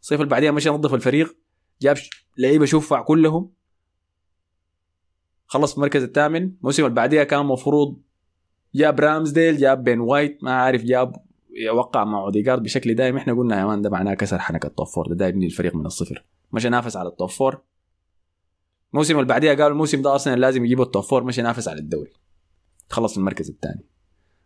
الصيف 0.00 0.20
اللي 0.20 0.30
بعديه 0.30 0.50
مشى 0.50 0.70
نظف 0.70 0.94
الفريق 0.94 1.36
جاب 1.82 1.96
لعيبة 2.38 2.64
شفع 2.64 3.02
كلهم 3.02 3.52
خلص 5.46 5.74
المركز 5.74 6.02
الثامن 6.02 6.42
الموسم 6.42 6.84
اللي 6.84 6.94
بعديه 6.94 7.22
كان 7.22 7.46
مفروض 7.46 8.00
جاب 8.74 9.00
رامزديل 9.00 9.56
جاب 9.56 9.84
بين 9.84 10.00
وايت 10.00 10.44
ما 10.44 10.52
عارف 10.52 10.82
جاب 10.82 11.16
يوقع 11.56 12.04
مع 12.04 12.20
اوديجارد 12.20 12.62
بشكل 12.62 12.94
دائم. 12.94 13.16
إحنا 13.16 13.32
قلنا 13.32 13.60
يا 13.60 13.64
man 13.64 13.82
ده 13.82 13.90
معناه 13.90 14.14
كسر 14.14 14.38
حنك 14.38 14.64
ال 14.64 14.70
top 14.70 14.86
four 14.86 15.12
ده 15.12 15.26
يبني 15.26 15.46
الفريق 15.46 15.74
من 15.74 15.86
الصفر. 15.86 16.24
مشى 16.52 16.68
نافس 16.68 16.96
على 16.96 17.08
ال 17.08 17.14
top 17.14 17.30
four 17.30 17.60
الموسم 18.92 19.14
اللي 19.14 19.26
بعديها 19.26 19.54
قالوا 19.54 19.68
الموسم 19.68 20.02
ده 20.02 20.12
ارسنال 20.12 20.40
لازم 20.40 20.64
يجيبوا 20.64 20.84
ال 20.84 20.89
top 20.89 21.02
four 21.02 21.24
مشى 21.24 21.40
ينافس 21.40 21.68
على 21.68 21.78
الدوري. 21.78 22.12
خلص 22.90 23.16
المركز 23.16 23.50
الثاني. 23.50 23.84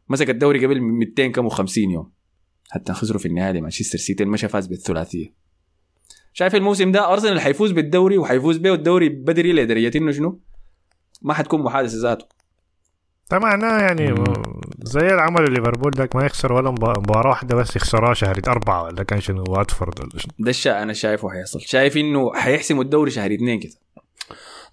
مسك 0.09 0.31
الدوري 0.31 0.67
قبل 0.67 0.81
200 0.81 1.27
كم 1.27 1.51
و50 1.51 1.79
يوم. 1.79 2.13
حتى 2.71 2.93
خسروا 2.93 3.19
في 3.19 3.29
النهاية 3.29 3.53
لمانشستر 3.53 3.99
سيتي 3.99 4.25
مشى 4.25 4.49
فاز 4.49 4.67
بالثلاثية. 4.67 5.35
شايف 6.33 6.55
الموسم 6.55 6.93
ده 6.93 7.13
أرسنال 7.13 7.41
حيفوز 7.41 7.73
بالدوري 7.73 8.19
وحيفوز 8.19 8.57
به 8.57 8.75
الدوري 8.75 9.09
بدري 9.09 9.53
لدرجة 9.53 9.99
إنه 9.99 10.13
شنو؟ 10.13 10.41
ما 11.23 11.35
حتكون 11.35 11.63
محادثة 11.63 11.99
ذاته. 12.03 12.27
ده 13.31 13.39
معناه 13.39 13.81
يعني 13.83 14.15
زي 14.83 15.07
العمل 15.07 15.53
ليفربول 15.53 15.93
ذاك 15.97 16.17
ما 16.17 16.25
يخسر 16.27 16.53
ولا 16.53 16.71
مبا- 16.71 16.99
مباراة 16.99 17.31
واحدة 17.31 17.57
بس 17.57 17.77
يخسرها 17.77 18.15
شهر 18.15 18.41
أربعة 18.49 18.83
ولا 18.83 19.03
كان 19.03 19.21
شنو؟ 19.21 19.45
واتفورد 19.49 20.01
ولا 20.01 20.19
شنو؟ 20.19 20.33
ده 20.39 20.51
الشيء 20.51 20.73
أنا 20.73 20.93
شايفه 20.93 21.31
حيحصل 21.31 21.61
شايف 21.61 21.97
إنه 21.97 22.35
حيحسموا 22.35 22.83
الدوري 22.83 23.11
شهر 23.11 23.35
اثنين 23.35 23.61
كده. 23.61 23.73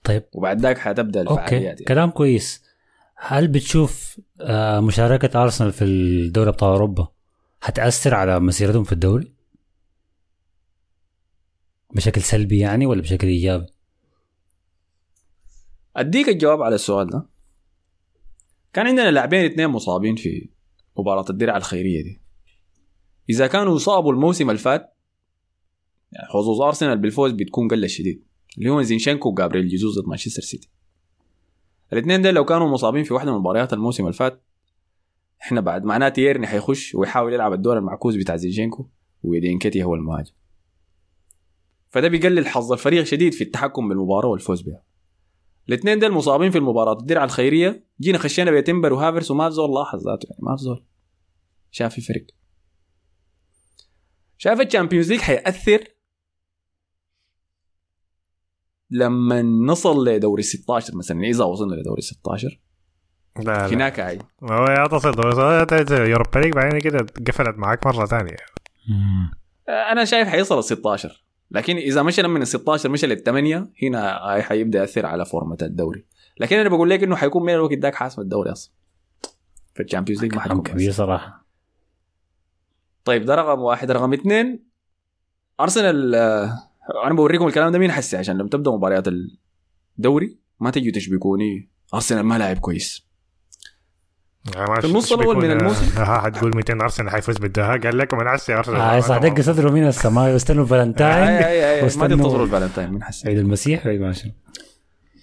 طيب. 0.03 0.24
وبعد 0.34 0.62
ذاك 0.62 0.78
حتبدأ 0.78 1.20
okay. 1.21 1.32
الفعاليات 1.34 1.64
يعني. 1.64 1.86
كلام 1.86 2.10
كويس. 2.10 2.64
هل 3.16 3.47
بتشوف 3.47 4.20
آه، 4.41 4.80
مشاركة 4.80 5.43
أرسنال 5.43 5.72
في 5.72 5.84
الدوري 5.84 6.49
أبطال 6.49 6.70
أوروبا 6.70 7.08
هتأثر 7.64 8.16
على 8.16 8.39
مسيرتهم 8.39 8.84
في 8.84 8.91
الدوري؟ 8.91 9.34
بشكل 11.95 12.22
سلبي 12.22 12.60
يعني 12.60 12.86
ولا 12.86 13.01
بشكل 13.01 13.28
إيجابي؟ 13.28 13.66
أديك 15.97 16.30
الجواب 16.30 16.62
على 16.62 16.76
السؤال 16.76 17.08
ده. 17.10 17.26
كان 18.74 18.88
عندنا 18.88 19.11
لاعبين 19.11 19.45
اثنين 19.45 19.68
مصابين 19.68 20.15
في 20.15 20.49
مباراة 20.97 21.26
الدرع 21.30 21.57
الخيرية 21.57 22.03
دي. 22.03 22.22
إذا 23.30 23.47
كانوا 23.47 23.76
يصابوا 23.76 24.13
الموسم 24.13 24.49
اللي 24.49 24.61
فات 24.61 24.93
يعني 26.11 26.28
حظوظ 26.28 26.61
أرسنال 26.61 26.97
بالفوز 26.97 27.32
بتكون 27.32 27.68
قلة 27.68 27.88
شديد. 27.88 28.24
اللي 28.57 28.70
هو 28.70 28.82
زينشينكو 28.82 29.30
وجابريل 29.30 29.68
جيزوس 29.68 29.99
ضد 29.99 30.07
مانشستر 30.07 30.41
سيتي. 30.41 30.70
الاثنين 31.93 32.22
دول 32.22 32.36
لو 32.36 32.45
كانوا 32.45 32.68
مصابين 32.68 33.03
في 33.03 33.13
واحدة 33.13 33.32
من 33.32 33.39
مباريات 33.39 33.74
الموسم 33.74 34.03
اللي 34.03 34.13
فات 34.13 34.43
إحنا 35.41 35.61
بعد 35.61 35.84
معناه 35.84 36.09
تيرني 36.09 36.47
حيخش 36.47 36.95
ويحاول 36.95 37.34
يلعب 37.34 37.53
الدور 37.53 37.78
المعكوس 37.78 38.15
بتاع 38.15 38.36
زينشينكو 38.36 38.88
ويدينكتي 39.24 39.84
هو 39.84 39.95
المهاجم. 39.95 40.34
فده 41.89 42.07
بيقلل 42.07 42.47
حظ 42.47 42.72
الفريق 42.72 43.03
شديد 43.03 43.34
في 43.34 43.43
التحكم 43.43 43.89
بالمباراة 43.89 44.30
والفوز 44.30 44.61
بها. 44.61 44.84
الاثنين 45.70 45.99
دول 45.99 46.11
مصابين 46.11 46.51
في 46.51 46.57
المباراة. 46.57 46.93
الدرع 46.99 47.24
الخيرية. 47.24 47.88
جينا 48.01 48.18
خشينا 48.18 48.51
بتمبر 48.51 48.93
وهافرس 48.93 49.32
وما 49.32 49.49
في 49.49 49.55
زول 49.55 49.76
لاحظ 49.76 50.07
ذاته. 50.07 50.28
يعني 50.30 50.39
ما 50.43 50.55
في 50.55 50.63
زول 50.63 50.86
شاف 51.72 51.93
في 51.93 52.01
فرق 52.01 52.26
شايف 54.38 54.61
ال 54.61 54.66
Champions 54.66 55.11
League 55.11 55.21
حيأثر 55.22 55.84
لما 58.89 59.41
نصل 59.41 60.07
لدوري 60.07 60.43
16 60.43 60.95
مثلا. 60.95 61.24
إذا 61.24 61.43
وصلنا 61.43 61.76
لدوري 61.76 62.01
16 62.01 62.59
لا 63.38 63.43
لا. 63.43 63.68
هناك 63.68 63.99
هاي 63.99 64.20
ما 64.41 64.55
هو 64.55 64.65
يا 64.65 64.88
تصل 64.88 65.11
دوري 65.11 66.11
Europa 66.11 66.39
League 66.39 66.53
بعدين 66.53 66.80
كده 66.80 67.05
قفلت 67.28 67.57
معاك 67.57 67.88
مرة 67.88 68.05
ثانية. 68.05 68.36
أنا 69.70 70.05
شايف 70.05 70.28
حيصل 70.28 70.57
ال 70.57 70.63
16 70.63 71.26
لكن 71.51 71.77
إذا 71.77 72.03
مشى 72.03 72.23
من 72.23 72.41
ال 72.41 72.47
16 72.47 72.89
مشى 72.89 73.07
للثمانيه 73.07 73.69
هنا 73.83 74.17
هاي 74.17 74.43
حيبدأ 74.43 74.79
يأثر 74.79 75.05
على 75.05 75.25
form 75.25 75.51
ة 75.51 75.57
الدوري. 75.61 76.05
لكن 76.39 76.57
أنا 76.57 76.69
بقول 76.69 76.89
لك 76.89 77.03
إنه 77.03 77.15
حيكون 77.15 77.43
من 77.43 77.53
الوقت 77.53 77.73
ذاك 77.73 77.95
حاسم 77.95 78.21
الدوري 78.21 78.51
أصلا. 78.51 78.73
في 79.73 79.83
ال 79.84 79.87
Champions 79.87 80.21
League 80.21 80.36
ما 80.35 80.41
حيكون 80.41 80.61
كبير. 80.63 80.91
صراحة. 80.91 81.45
طيب 83.05 83.25
ده 83.25 83.35
رقم 83.35 83.59
واحد. 83.59 83.91
رقم 83.91 84.13
اثنين 84.13 84.67
أرسنال 85.59 86.15
آه، 86.15 86.53
أنا 87.05 87.13
بوريكم 87.13 87.47
الكلام 87.47 87.71
ده 87.71 87.79
مين 87.79 87.91
حسي 87.91 88.17
عشان 88.17 88.37
لما 88.37 88.49
تبدأ 88.49 88.71
مباريات 88.71 89.07
الدوري 89.97 90.37
ما 90.59 90.71
تجوا 90.71 90.91
تشبكوني 90.91 91.69
أرسنال 91.93 92.23
ما 92.23 92.37
لاعب 92.37 92.57
كويس. 92.57 93.07
يعني 94.55 94.81
في 94.81 94.87
النص 94.87 95.13
الأول 95.13 95.37
من 95.37 95.51
الموسم. 95.51 95.85
ها 96.01 96.21
حتقول 96.21 96.55
200 96.55 96.73
ارسنال 96.73 97.09
حيفوز 97.09 97.37
بالدهاء 97.37 97.79
قال 97.79 97.97
لكم 97.97 98.19
أنا 98.19 98.29
عسي 98.29 98.53
ارسنال 98.53 98.77
آه 98.81 98.99
صح 98.99 99.17
دق 99.17 99.41
صدره 99.41 99.69
من 99.71 99.87
السماء 99.87 100.33
واستنوا 100.33 100.63
اي 100.63 100.69
فالنتاين 100.69 101.23
اي 101.27 101.75
اي 101.75 101.81
ما 101.97 102.07
تنتظروا 102.07 102.45
الفالنتاين 102.45 102.91
مين 102.91 103.03
حسي 103.03 103.27
عيد 103.29 103.37
المسيح 103.37 103.85
وعيد 103.85 104.01
ماشي 104.01 104.33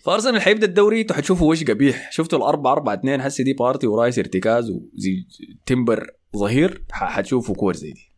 فارسنال 0.04 0.42
حيبدا 0.42 0.66
الدوري 0.66 1.00
أنتوا 1.00 1.16
حتشوفوا 1.16 1.50
وش 1.50 1.64
قبيح 1.64 2.12
شفتوا 2.12 2.38
الأربعة 2.38 2.72
أربعة 2.72 2.94
اثنين 2.94 3.20
هسي 3.20 3.42
دي 3.42 3.52
بارتي 3.52 3.86
ورايس 3.86 4.18
ارتكاز 4.18 4.70
وزي 4.70 5.26
تمبر 5.66 6.10
ظهير 6.36 6.84
ح- 6.92 7.04
حتشوفوا 7.12 7.54
كور 7.54 7.74
زي 7.76 7.92
دي 7.92 8.12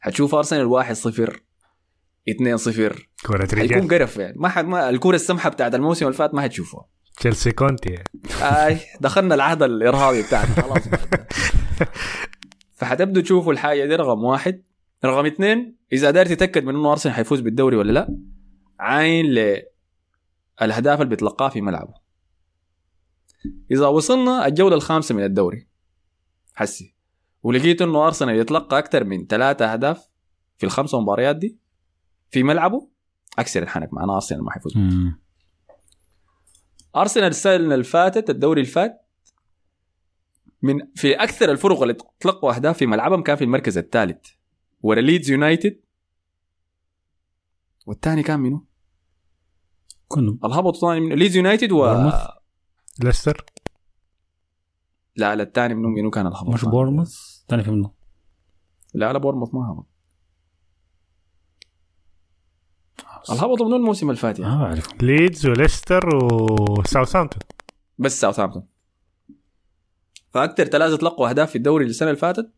حتشوف 0.00 0.34
ارسنال 0.34 0.66
1 0.66 0.92
0 0.94 1.42
2 2.28 2.56
0 2.56 3.08
كرة 3.26 3.46
حيكون 3.56 3.60
رجال 3.78 3.88
قرف 3.88 4.16
يعني 4.16 4.34
ما 4.38 4.48
حد 4.48 4.64
ما 4.64 4.88
الكوره 4.88 5.14
السمحه 5.16 5.50
بتاعت 5.50 5.74
الموسم 5.74 6.06
اللي 6.06 6.16
فات 6.18 6.34
ما 6.34 6.42
حتشوفوها 6.42 6.86
تشيلسي 7.16 7.52
كونتي. 7.52 7.94
أي 8.42 8.78
دخلنا 9.00 9.34
العهد 9.34 9.62
الإرهابي 9.62 10.22
بتاعنا 10.22 10.54
خلاص. 10.54 10.82
فحتبدوا 12.78 13.22
تشوفوا 13.22 13.52
الحاجة 13.52 13.84
دي 13.84 13.96
رقم 13.96 14.24
واحد. 14.24 14.62
رقم 15.04 15.26
اثنين 15.26 15.76
إذا 15.92 16.08
قدرت 16.08 16.28
تتأكد 16.28 16.64
من 16.64 16.74
إنه 16.74 16.92
أرسنال 16.92 17.14
حيفوز 17.14 17.40
بالدوري 17.40 17.76
ولا 17.76 17.92
لا 17.92 18.18
عاين 18.78 19.26
للاهداف 19.26 21.00
اللي 21.00 21.10
بيتلقاها 21.10 21.48
في 21.48 21.60
ملعبه. 21.60 21.94
إذا 23.70 23.86
وصلنا 23.86 24.46
الجولة 24.46 24.76
الخامسة 24.76 25.14
من 25.14 25.24
الدوري. 25.24 25.66
حسي. 26.54 26.94
ولقيت 27.42 27.82
إنه 27.82 28.06
أرسنال 28.06 28.36
يتلقى 28.36 28.78
أكثر 28.78 29.04
من 29.04 29.26
ثلاثة 29.26 29.72
أهداف 29.72 30.08
في 30.58 30.66
الخمسه 30.66 31.00
مباريات 31.00 31.36
دي 31.36 31.58
في 32.30 32.42
ملعبه 32.42 32.88
أكسر 33.38 33.62
الحنك 33.62 33.92
معنا 33.92 34.14
أرسنال 34.14 34.44
ما 34.44 34.50
حيفوز. 34.50 34.72
أرسنال 36.96 37.26
السنة 37.26 37.54
اللي 37.56 37.84
فاتت 37.84 38.30
الدوري 38.30 38.60
اللي 38.60 38.72
فات 38.72 39.06
من 40.62 40.78
في 40.94 41.14
أكثر 41.14 41.50
الفرق 41.50 41.82
اللي 41.82 41.96
تلقوا 42.20 42.54
أهداف 42.54 42.78
في 42.78 42.86
ملعبهم 42.86 43.22
كان 43.22 43.36
في 43.36 43.44
المركز 43.44 43.78
الثالث 43.78 44.26
ورا 44.82 45.00
ليدز 45.00 45.30
يونايتد 45.30 45.80
والثاني 47.86 48.22
كان 48.22 48.40
منو؟ 48.40 48.66
كلهم 50.08 50.40
الهبط 50.44 50.76
ثاني 50.76 51.00
من 51.00 51.12
ليدز 51.12 51.36
يونايتد 51.36 51.72
و؟ 51.72 52.10
ليستر. 53.04 53.44
لا 55.16 55.34
لا 55.36 55.42
الثاني 55.42 55.74
منو 55.74 55.88
منو 55.88 56.10
كان 56.10 56.26
الهبط؟ 56.26 56.48
مش 56.48 56.64
بورنموث؟ 56.64 57.16
ثاني 57.48 57.62
في 57.62 57.70
منه 57.70 57.90
لا 58.94 59.12
لا 59.12 59.18
بورنموث 59.18 59.54
ما 59.54 59.72
هبط. 59.72 59.86
الهبط 63.30 63.62
منو 63.62 63.76
الموسم 63.76 64.10
اللي 64.10 64.20
فات 64.20 64.38
يعني 64.38 64.54
ما 64.54 64.64
اعرف 64.64 65.02
ليدز 65.02 65.46
وليستر 65.46 66.16
وساوثهامبتون 66.16 67.40
بس 67.98 68.20
ساوثهامبتون. 68.20 68.66
فاكثر 70.30 70.64
ثلاثة 70.64 70.96
تلقوا 70.96 71.28
أهداف 71.28 71.50
في 71.50 71.56
الدوري 71.56 71.84
السنة 71.84 72.08
اللي 72.08 72.20
فاتت 72.20 72.50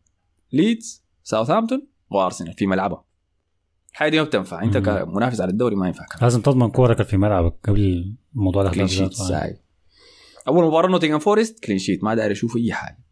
ليدز 0.53 1.03
ساوثهامبتون 1.23 1.87
وأرسنال 2.09 2.53
في 2.53 2.67
ملعبها 2.67 3.05
الحاجة 3.91 4.09
دي 4.09 4.17
ما 4.17 4.23
بتنفع. 4.23 4.63
أنت 4.63 4.77
مم. 4.77 4.83
كمنافس 4.83 5.41
على 5.41 5.51
الدوري 5.51 5.75
ما 5.75 5.87
ينفع 5.87 6.05
لازم 6.21 6.41
تضمن 6.41 6.69
كورك 6.71 7.01
في 7.01 7.17
ملعبك 7.17 7.55
قبل 7.67 8.15
موضوع 8.33 8.71
clean 8.71 8.85
الأهداف 8.85 9.13
sheet 9.13 9.59
أول 10.47 10.65
مباراة 10.65 10.89
نوتنغهام 10.89 11.19
فورست 11.19 11.59
clean 11.63 11.77
sheet 11.79 12.03
ما 12.03 12.15
داير 12.15 12.31
أشوف 12.31 12.57
أي 12.57 12.73
حاجة. 12.73 13.05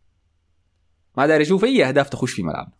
ما 1.17 1.27
داير 1.27 1.41
أشوف 1.41 1.63
أي 1.63 1.87
أهداف 1.87 2.09
تخش 2.09 2.31
في 2.31 2.43
ملعب 2.43 2.73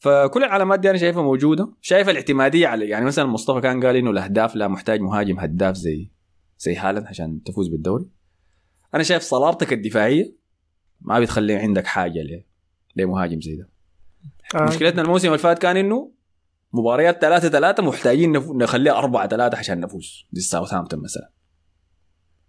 فكل 0.00 0.44
العلامات 0.44 0.80
دي 0.80 0.90
أنا 0.90 0.98
شايفها 0.98 1.22
موجودة. 1.22 1.72
شايف 1.80 2.08
الاعتمادية 2.08 2.66
على 2.68 2.88
يعني 2.88 3.04
مثلا 3.04 3.24
مصطفى 3.24 3.60
كان 3.60 3.86
قال 3.86 3.96
إنه 3.96 4.10
الاهداف 4.10 4.56
لا 4.56 4.68
محتاج 4.68 5.00
مهاجم 5.00 5.38
هداف 5.40 5.76
زي 5.76 6.10
زي 6.58 6.76
هالاند 6.76 7.06
عشان 7.06 7.42
تفوز 7.42 7.68
بالدوري. 7.68 8.06
أنا 8.94 9.02
شايف 9.02 9.22
صلابتك 9.22 9.72
الدفاعية 9.72 10.36
ما 11.00 11.20
بتخلي 11.20 11.54
عندك 11.56 11.86
حاجة 11.86 12.44
لمهاجم 12.96 13.40
زي 13.40 13.56
ده. 13.56 13.68
آه. 14.54 14.64
مشكلتنا 14.64 15.02
الموسم 15.02 15.26
اللي 15.28 15.38
فات 15.38 15.58
كان 15.58 15.76
إنه 15.76 16.12
مباريات 16.72 17.20
ثلاثة 17.20 17.48
ثلاثة 17.48 17.82
محتاجين 17.82 18.40
نف- 18.40 18.50
نخليها 18.50 18.92
أربعة 18.98 19.28
ثلاثة 19.28 19.58
عشان 19.58 19.80
نفوز. 19.80 20.26
دي 20.32 20.40
ساوثهامبتون 20.40 21.02
مثلا. 21.02 21.30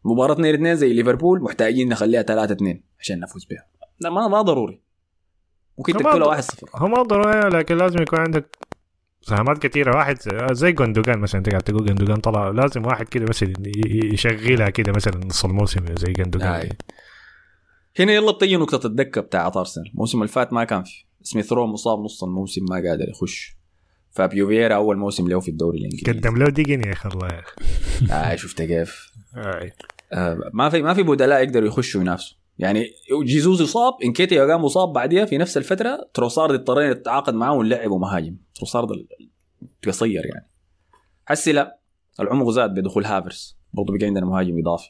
مباراة 0.06 0.34
2 0.34 0.54
2 0.54 0.76
زي 0.76 0.94
ليفربول 0.94 1.42
محتاجين 1.44 1.90
نخليها 1.90 2.22
3 2.22 2.52
2 2.54 2.84
عشان 3.00 3.20
نفوز 3.20 3.46
بها. 3.46 3.68
لا 4.00 4.10
ما 4.10 4.28
ما 4.28 4.42
ضروري. 4.42 4.82
ممكن 5.90 5.94
ما 5.94 6.00
تقتلها 6.00 6.24
ضر- 6.26 6.30
1 6.30 6.42
0 6.44 6.68
هو 6.76 6.88
ما 6.88 7.02
ضروري 7.04 7.40
لكن 7.50 7.78
لازم 7.78 8.02
يكون 8.02 8.20
عندك 8.20 8.58
مساهمات 9.22 9.58
كثيرة 9.58 9.98
واحد 9.98 10.18
زي 10.52 10.72
جوندوجان 10.72 11.20
مثلا 11.20 11.40
أنت 11.40 11.50
قاعد 11.50 11.62
تقول 11.62 11.86
جوندوجان 11.86 12.18
طلع. 12.18 12.50
لازم 12.50 12.86
واحد 12.86 13.10
كده 13.10 13.26
ي- 13.42 14.14
يشغلها 14.14 14.70
كده 14.70 14.92
مثلا 14.96 15.26
نص 15.26 15.46
الموسم 15.46 15.86
زي 15.96 16.14
جوندوجان 16.14 16.48
هاي. 16.48 16.70
هنا 18.00 18.14
يلا 18.14 18.32
بتجي 18.32 18.58
نقطة 18.58 18.88
الدكة 18.88 19.22
بتاعت 19.22 19.58
أرسنال 19.58 19.88
الموسم 19.94 20.18
اللي 20.18 20.28
فات 20.32 20.54
ما 20.54 20.64
كان 20.64 20.84
في. 20.84 21.06
سميث 21.22 21.54
رو 21.54 21.68
مصاب 21.68 22.00
نص 22.00 22.24
الموسم 22.24 22.62
ما 22.70 22.76
قادر 22.76 23.10
يخش. 23.10 23.56
فابيو 24.12 24.48
فييرا 24.48 24.76
أول 24.76 24.98
موسم 24.98 25.28
له 25.28 25.40
في 25.40 25.52
الدوري 25.52 25.78
الإنجليزي. 25.78 26.12
قدم 26.20 26.38
له 26.38 26.50
ديجن 26.50 26.84
يا 26.88 26.94
أخي 26.94 27.10
الله 27.10 27.28
يا 27.28 27.40
أخي. 27.40 27.56
آه 28.32 28.36
شفت 28.36 28.62
كيف. 28.62 29.12
آه، 30.14 30.38
ما 30.54 30.70
في 30.70 30.82
ما 30.82 30.94
في 30.94 31.04
بدلاء 31.04 31.44
يقدروا 31.44 31.68
يخشوا 31.68 32.02
ينافسوا 32.02 32.38
يعني 32.62 32.86
جيزوز 33.24 33.62
يصاب 33.62 33.94
انكيتيا 34.04 34.46
قام 34.46 34.64
مصاب 34.64 34.94
بعديها 34.94 35.26
في 35.26 35.38
نفس 35.38 35.58
الفترة 35.58 36.10
تروسارد 36.14 36.54
اضطرينا 36.54 36.94
نتعاقد 36.94 37.34
معاه 37.34 37.54
ونلعبه 37.54 37.98
مهاجم. 37.98 38.38
تروسارد 38.56 38.88
قصير 39.88 40.26
يعني. 40.26 40.50
حسي 41.26 41.52
لا 41.52 41.80
العمق 42.20 42.50
زاد 42.50 42.74
بدخول 42.74 43.06
هافرس 43.06 43.58
برضه 43.74 43.98
بقى 43.98 44.06
عندنا 44.06 44.26
مهاجم 44.26 44.60
إضافي. 44.60 44.90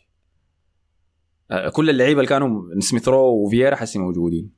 آه، 1.52 1.69
كل 1.69 1.89
اللعيبة 1.89 2.19
اللي 2.19 2.30
كانوا 2.30 2.80
سميث 2.80 3.07
رو 3.07 3.45
وفييرا 3.45 3.76
حسي 3.76 3.99
موجودين. 3.99 4.52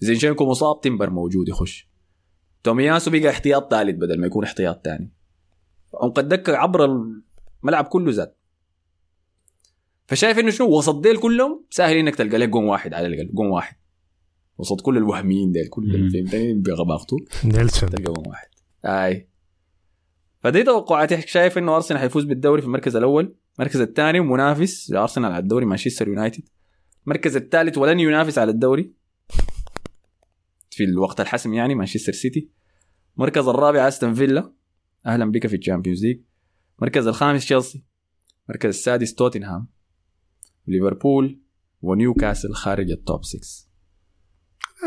زينشينكو 0.00 0.46
مصاب 0.46 0.80
تمبر 0.80 1.10
موجود 1.10 1.48
يخش. 1.48 1.90
تومياسو 2.62 3.10
بقى 3.10 3.28
احتياط 3.28 3.70
ثالث 3.70 3.96
بدل 3.96 4.20
ما 4.20 4.26
يكون 4.26 4.44
احتياط 4.44 4.84
ثاني. 4.84 5.12
عمق 5.94 6.18
الدكه 6.18 6.56
عبر 6.56 6.84
الملعب 7.64 7.84
كله 7.84 8.10
زاد. 8.12 8.34
فشايف 10.10 10.38
إنه 10.38 10.50
شنو 10.50 10.78
وسط 10.78 11.02
ديل 11.02 11.16
كلهم 11.16 11.64
سهل 11.70 11.96
إنك 11.96 12.14
تلقى 12.14 12.38
لك 12.38 12.48
جون 12.48 12.64
واحد 12.64 12.94
على 12.94 13.06
الأقل 13.06 13.30
جون 13.34 13.46
واحد. 13.46 13.76
وسط 14.58 14.80
كل 14.80 14.96
الوهميين 14.96 15.52
ديل 15.52 15.70
مم. 15.78 16.08
فهمتني 16.08 16.54
بغباغته 16.54 17.16
نيلسون 17.44 17.90
تلقى 17.90 18.02
جون 18.02 18.24
واحد. 18.26 18.48
أي. 18.84 19.28
فدي 20.42 20.62
توقعاتي 20.62 21.20
شايف 21.20 21.58
إنه 21.58 21.76
أرسنال 21.76 22.00
حيفوز 22.00 22.24
بالدوري 22.24 22.60
في 22.60 22.66
المركز 22.66 22.96
الأول 22.96 23.34
المركز 23.58 23.80
الثاني 23.80 24.20
منافس 24.20 24.90
لأرسنال 24.90 25.32
على 25.32 25.42
الدوري 25.42 25.66
مانشستر 25.66 26.08
يونايتد 26.08 26.48
المركز 27.06 27.36
الثالث 27.36 27.78
ولن 27.78 28.00
ينافس 28.00 28.38
على 28.38 28.50
الدوري 28.50 28.92
في 30.70 30.84
الوقت 30.84 31.20
الحسم 31.20 31.54
يعني 31.54 31.74
مانشستر 31.74 32.12
سيتي 32.12 32.50
المركز 33.16 33.48
الرابع 33.48 33.88
استون 33.88 34.14
فيلا 34.14 34.52
أهلا 35.06 35.30
بك 35.30 35.46
في 35.46 35.56
ال 35.56 35.61
Champions 35.61 36.04
League 36.04 36.20
المركز 36.78 37.06
الخامس 37.06 37.44
تشيلسي 37.44 37.84
المركز 38.48 38.68
السادس 38.68 39.14
توتنهام 39.14 39.79
ليفربول 40.70 41.40
ونيوكاسل 41.82 42.52
خارج 42.52 42.90
ال 42.90 42.98
top 42.98 43.24
6 43.24 43.70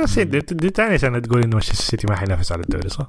آه، 0.02 0.06
سيد 0.06 0.30
دي, 0.30 0.56
دي 0.56 0.70
تاني 0.70 0.98
سنة 0.98 1.20
تقول 1.20 1.44
إنه 1.44 1.54
مانشستر 1.54 1.84
سيتي 1.84 2.08
ما 2.08 2.16
حينافس 2.16 2.52
على 2.52 2.62
الدوري 2.62 2.90
صح؟ 2.90 3.08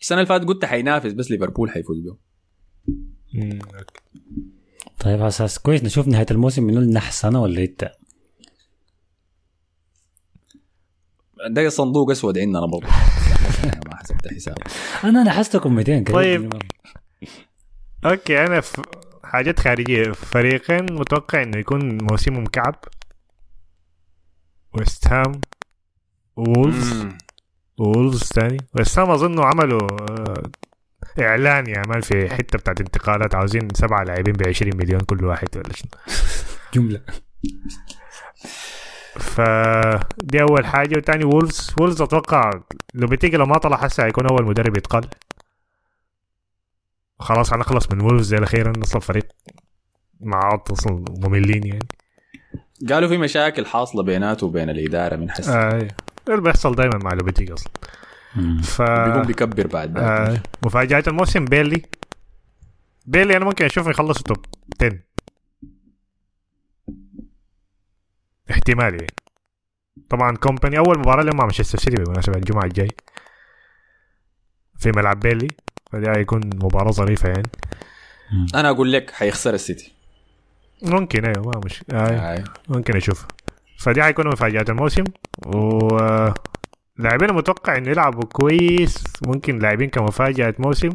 السنة 0.00 0.18
اللي 0.18 0.26
فاتت 0.26 0.44
قلت 0.44 0.64
حينافس 0.64 1.12
بس 1.12 1.30
ليفربول 1.30 1.70
حيفوز 1.70 1.98
به. 1.98 2.16
طيب 4.98 5.18
على 5.18 5.28
أساس 5.28 5.58
كويس 5.58 5.84
نشوف 5.84 6.08
نهاية 6.08 6.26
الموسم 6.30 6.64
منو 6.64 6.80
النحس 6.80 7.24
أنا 7.24 7.38
ولا 7.38 7.64
انت 7.64 7.92
ده 11.50 11.68
صندوق 11.68 12.10
أسود 12.10 12.38
عندنا 12.38 12.66
برضه 12.66 12.86
ما 13.86 13.96
حسبت 13.96 14.28
حساب 14.34 14.56
أنا 15.04 15.22
نحستكم 15.22 15.74
200 15.74 15.98
كده 15.98 16.14
طيب. 16.14 16.52
أوكي 18.04 18.44
أنا 18.44 18.60
في 18.60 18.82
حاجات 19.30 19.60
خارجية. 19.60 20.12
فريقين 20.12 20.86
متوقع 20.92 21.42
إنه 21.42 21.58
يكون 21.58 21.98
موسمهم 22.04 22.46
كعب. 22.46 22.74
ويست 24.74 25.06
هام 25.08 25.40
وولفز. 26.36 27.06
وولفز 27.78 28.28
تاني. 28.28 28.56
ويست 28.74 28.98
هام 28.98 29.10
أظنه 29.10 29.44
عملوا 29.44 29.80
آه، 30.10 30.42
إعلان 31.20 31.66
يا 31.66 31.82
man 31.88 32.00
في 32.00 32.28
حتة 32.34 32.58
بتاعت 32.58 32.80
انتقالات. 32.80 33.34
عاوزين 33.34 33.68
سبعة 33.74 34.02
لاعبين 34.04 34.34
ب 34.34 34.48
20 34.48 34.76
مليون 34.76 35.00
كل 35.00 35.24
واحد 35.24 35.48
ولا 35.56 35.72
شنو. 35.72 35.90
جملة. 36.74 37.00
فدي 39.18 40.42
أول 40.42 40.66
حاجة. 40.66 40.96
وتاني 40.96 41.24
وولفز 41.24 41.74
وولفز 41.80 42.02
أتوقع 42.02 42.50
لوبيتيجي 42.94 43.36
لو 43.36 43.46
ما 43.46 43.58
طلع 43.58 43.76
حسا 43.76 44.04
هيكون 44.04 44.26
أول 44.26 44.44
مدرب 44.44 44.76
يتقال. 44.76 45.08
خلاص 47.20 47.52
هنخلص 47.52 47.92
من 47.92 48.00
وولفز 48.00 48.34
الاخيرا 48.34 48.72
أصلا 48.82 49.00
فريق 49.00 49.26
مع 50.20 50.62
أصلا 50.70 51.04
مملين 51.08 51.66
يعني. 51.66 51.88
قالوا 52.88 53.08
في 53.08 53.18
مشاكل 53.18 53.66
حاصلة 53.66 54.02
بيناته 54.02 54.46
وبين 54.46 54.70
الإدارة 54.70 55.16
من 55.16 55.30
حسي. 55.30 55.52
آه 55.52 55.78
ده 56.26 56.34
اللي 56.34 56.42
بيحصل 56.42 56.74
دايما 56.74 56.98
مع 56.98 57.12
لوبيتيجي 57.12 57.52
أصلا. 57.52 57.72
ف 58.62 58.82
بيقوم 58.82 59.22
بيكبر 59.22 59.66
بعد 59.66 59.98
آه 59.98 60.42
مفاجآت 60.64 61.08
الموسم 61.08 61.44
بيرنلي. 61.44 61.82
بيرنلي 63.06 63.36
أنا 63.36 63.44
ممكن 63.44 63.64
أشوفه 63.64 63.90
يخلص 63.90 64.22
top 64.22 64.44
10 64.82 64.98
احتمال 68.50 68.94
يعني. 68.94 69.14
طبعا 70.10 70.36
كومباني 70.36 70.78
أول 70.78 70.98
مباراة 70.98 71.22
لهم 71.22 71.36
مع 71.36 71.44
مانشستر 71.44 71.78
سيتي 71.78 71.96
بالمناسبة 71.96 72.36
الجمعة 72.36 72.64
الجاي. 72.64 72.88
في 74.78 74.92
ملعب 74.96 75.20
بيرنلي. 75.20 75.48
فدي 75.92 76.10
هيكون 76.16 76.40
مباراة 76.46 76.90
ظريفة 76.90 77.28
يعني. 77.28 77.48
أنا 78.54 78.70
أقول 78.70 78.92
لك 78.92 79.10
حيخسر 79.10 79.54
السيتي. 79.54 79.92
ممكن 80.82 81.24
أيوه 81.24 81.46
ما 81.46 81.60
مش 81.64 81.84
آه 81.92 81.96
آه. 81.96 82.44
ممكن 82.68 82.96
أشوف. 82.96 83.26
فدي 83.78 84.02
حيكونوا 84.02 84.32
مفاجآت 84.32 84.70
الموسم. 84.70 85.04
و 85.46 85.88
لاعبين 86.96 87.32
متوقع 87.32 87.76
إنه 87.76 87.90
يلعبوا 87.90 88.24
كويس. 88.24 89.04
ممكن 89.26 89.58
لاعبين 89.58 89.90
كمفاجأة 89.90 90.54
موسم. 90.58 90.90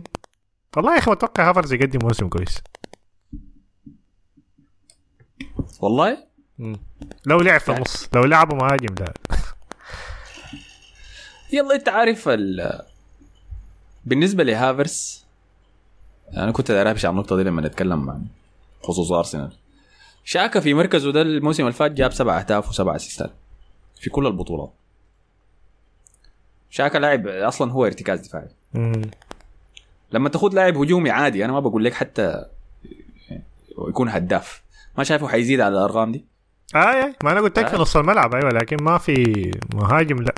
والله 0.78 0.94
يا 0.94 1.00
أخي 1.00 1.12
متوقع 1.12 1.50
هافرز 1.50 1.74
يقدم 1.74 2.00
موسم 2.04 2.28
كويس. 2.28 2.62
والله؟ 5.80 6.18
مم. 6.60 6.76
لو 7.26 7.38
لعب 7.38 7.60
في 7.60 7.72
النص. 7.72 8.10
لو 8.14 8.24
لعبوا 8.26 8.58
مهاجم 8.58 8.96
لا. 9.00 9.14
يلا 11.54 11.76
أنت 11.76 11.90
عارف 11.90 12.28
ال 12.30 12.82
بالنسبة 14.06 14.44
لهافرس 14.44 15.26
أنا 16.38 16.52
كنت 16.52 16.72
داير 16.72 16.88
على 16.88 17.10
النقطة 17.10 17.36
دي 17.36 17.44
لما 17.44 17.62
نتكلم 17.62 18.10
عن 18.10 18.26
خصوص 18.84 19.12
أرسنال. 19.12 19.52
شاكا 20.24 20.60
في 20.60 20.74
مركزه 20.74 21.12
ده 21.12 21.22
الموسم 21.22 21.64
اللي 21.64 21.74
فات 21.74 21.92
جاب 21.92 22.14
سبع 22.14 22.40
أهداف 22.40 22.70
وسبع 22.70 22.96
اسيستات 22.96 23.32
في 24.02 24.10
كل 24.10 24.28
البطولات. 24.28 24.74
شاكا 26.70 26.98
لاعب 26.98 27.28
أصلا 27.28 27.72
هو 27.72 27.86
ارتكاز 27.86 28.20
دفاعي. 28.20 28.48
لما 30.12 30.30
تاخذ 30.30 30.54
لاعب 30.54 30.78
هجومي 30.78 31.10
عادي 31.10 31.46
أنا 31.46 31.54
ما 31.54 31.60
بقول 31.60 31.84
لك 31.84 31.94
حتى 31.94 32.46
يكون 33.90 34.10
هداف. 34.10 34.62
ما 34.98 35.04
شايفه 35.04 35.28
حيزيد 35.28 35.62
على 35.62 35.78
الأرقام 35.78 36.12
دي؟ 36.12 36.26
آه 36.76 36.78
آه 36.78 37.16
ما 37.24 37.32
أنا 37.32 37.42
قلت 37.42 37.60
لك 37.60 37.68
في 37.68 37.76
آه. 37.76 37.80
نص 37.80 37.98
الملعب 37.98 38.36
أيوه 38.36 38.50
لكن 38.50 38.84
ما 38.84 38.98
في 38.98 39.52
مهاجم 39.74 40.16
لا. 40.16 40.36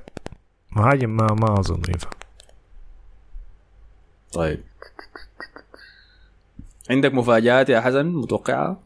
مهاجم 0.72 1.10
ما 1.10 1.28
ما 1.34 1.60
أظن 1.60 1.82
ينفع. 1.90 2.10
طيب. 4.34 4.60
عندك 6.90 7.14
مفاجآت 7.14 7.70
يا 7.70 7.82
حسن؟ 7.82 8.06
متوقعة؟ 8.06 8.80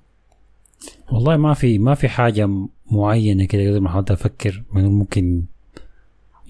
والله 1.11 1.37
ما 1.37 1.53
في 1.53 1.77
ما 1.77 1.95
في 1.95 2.09
حاجة 2.09 2.49
معينة 2.91 3.45
كده 3.45 3.79
ما 3.79 3.89
حاولت 3.89 4.11
أفكر 4.11 4.63
من 4.73 4.85
ممكن 4.85 5.43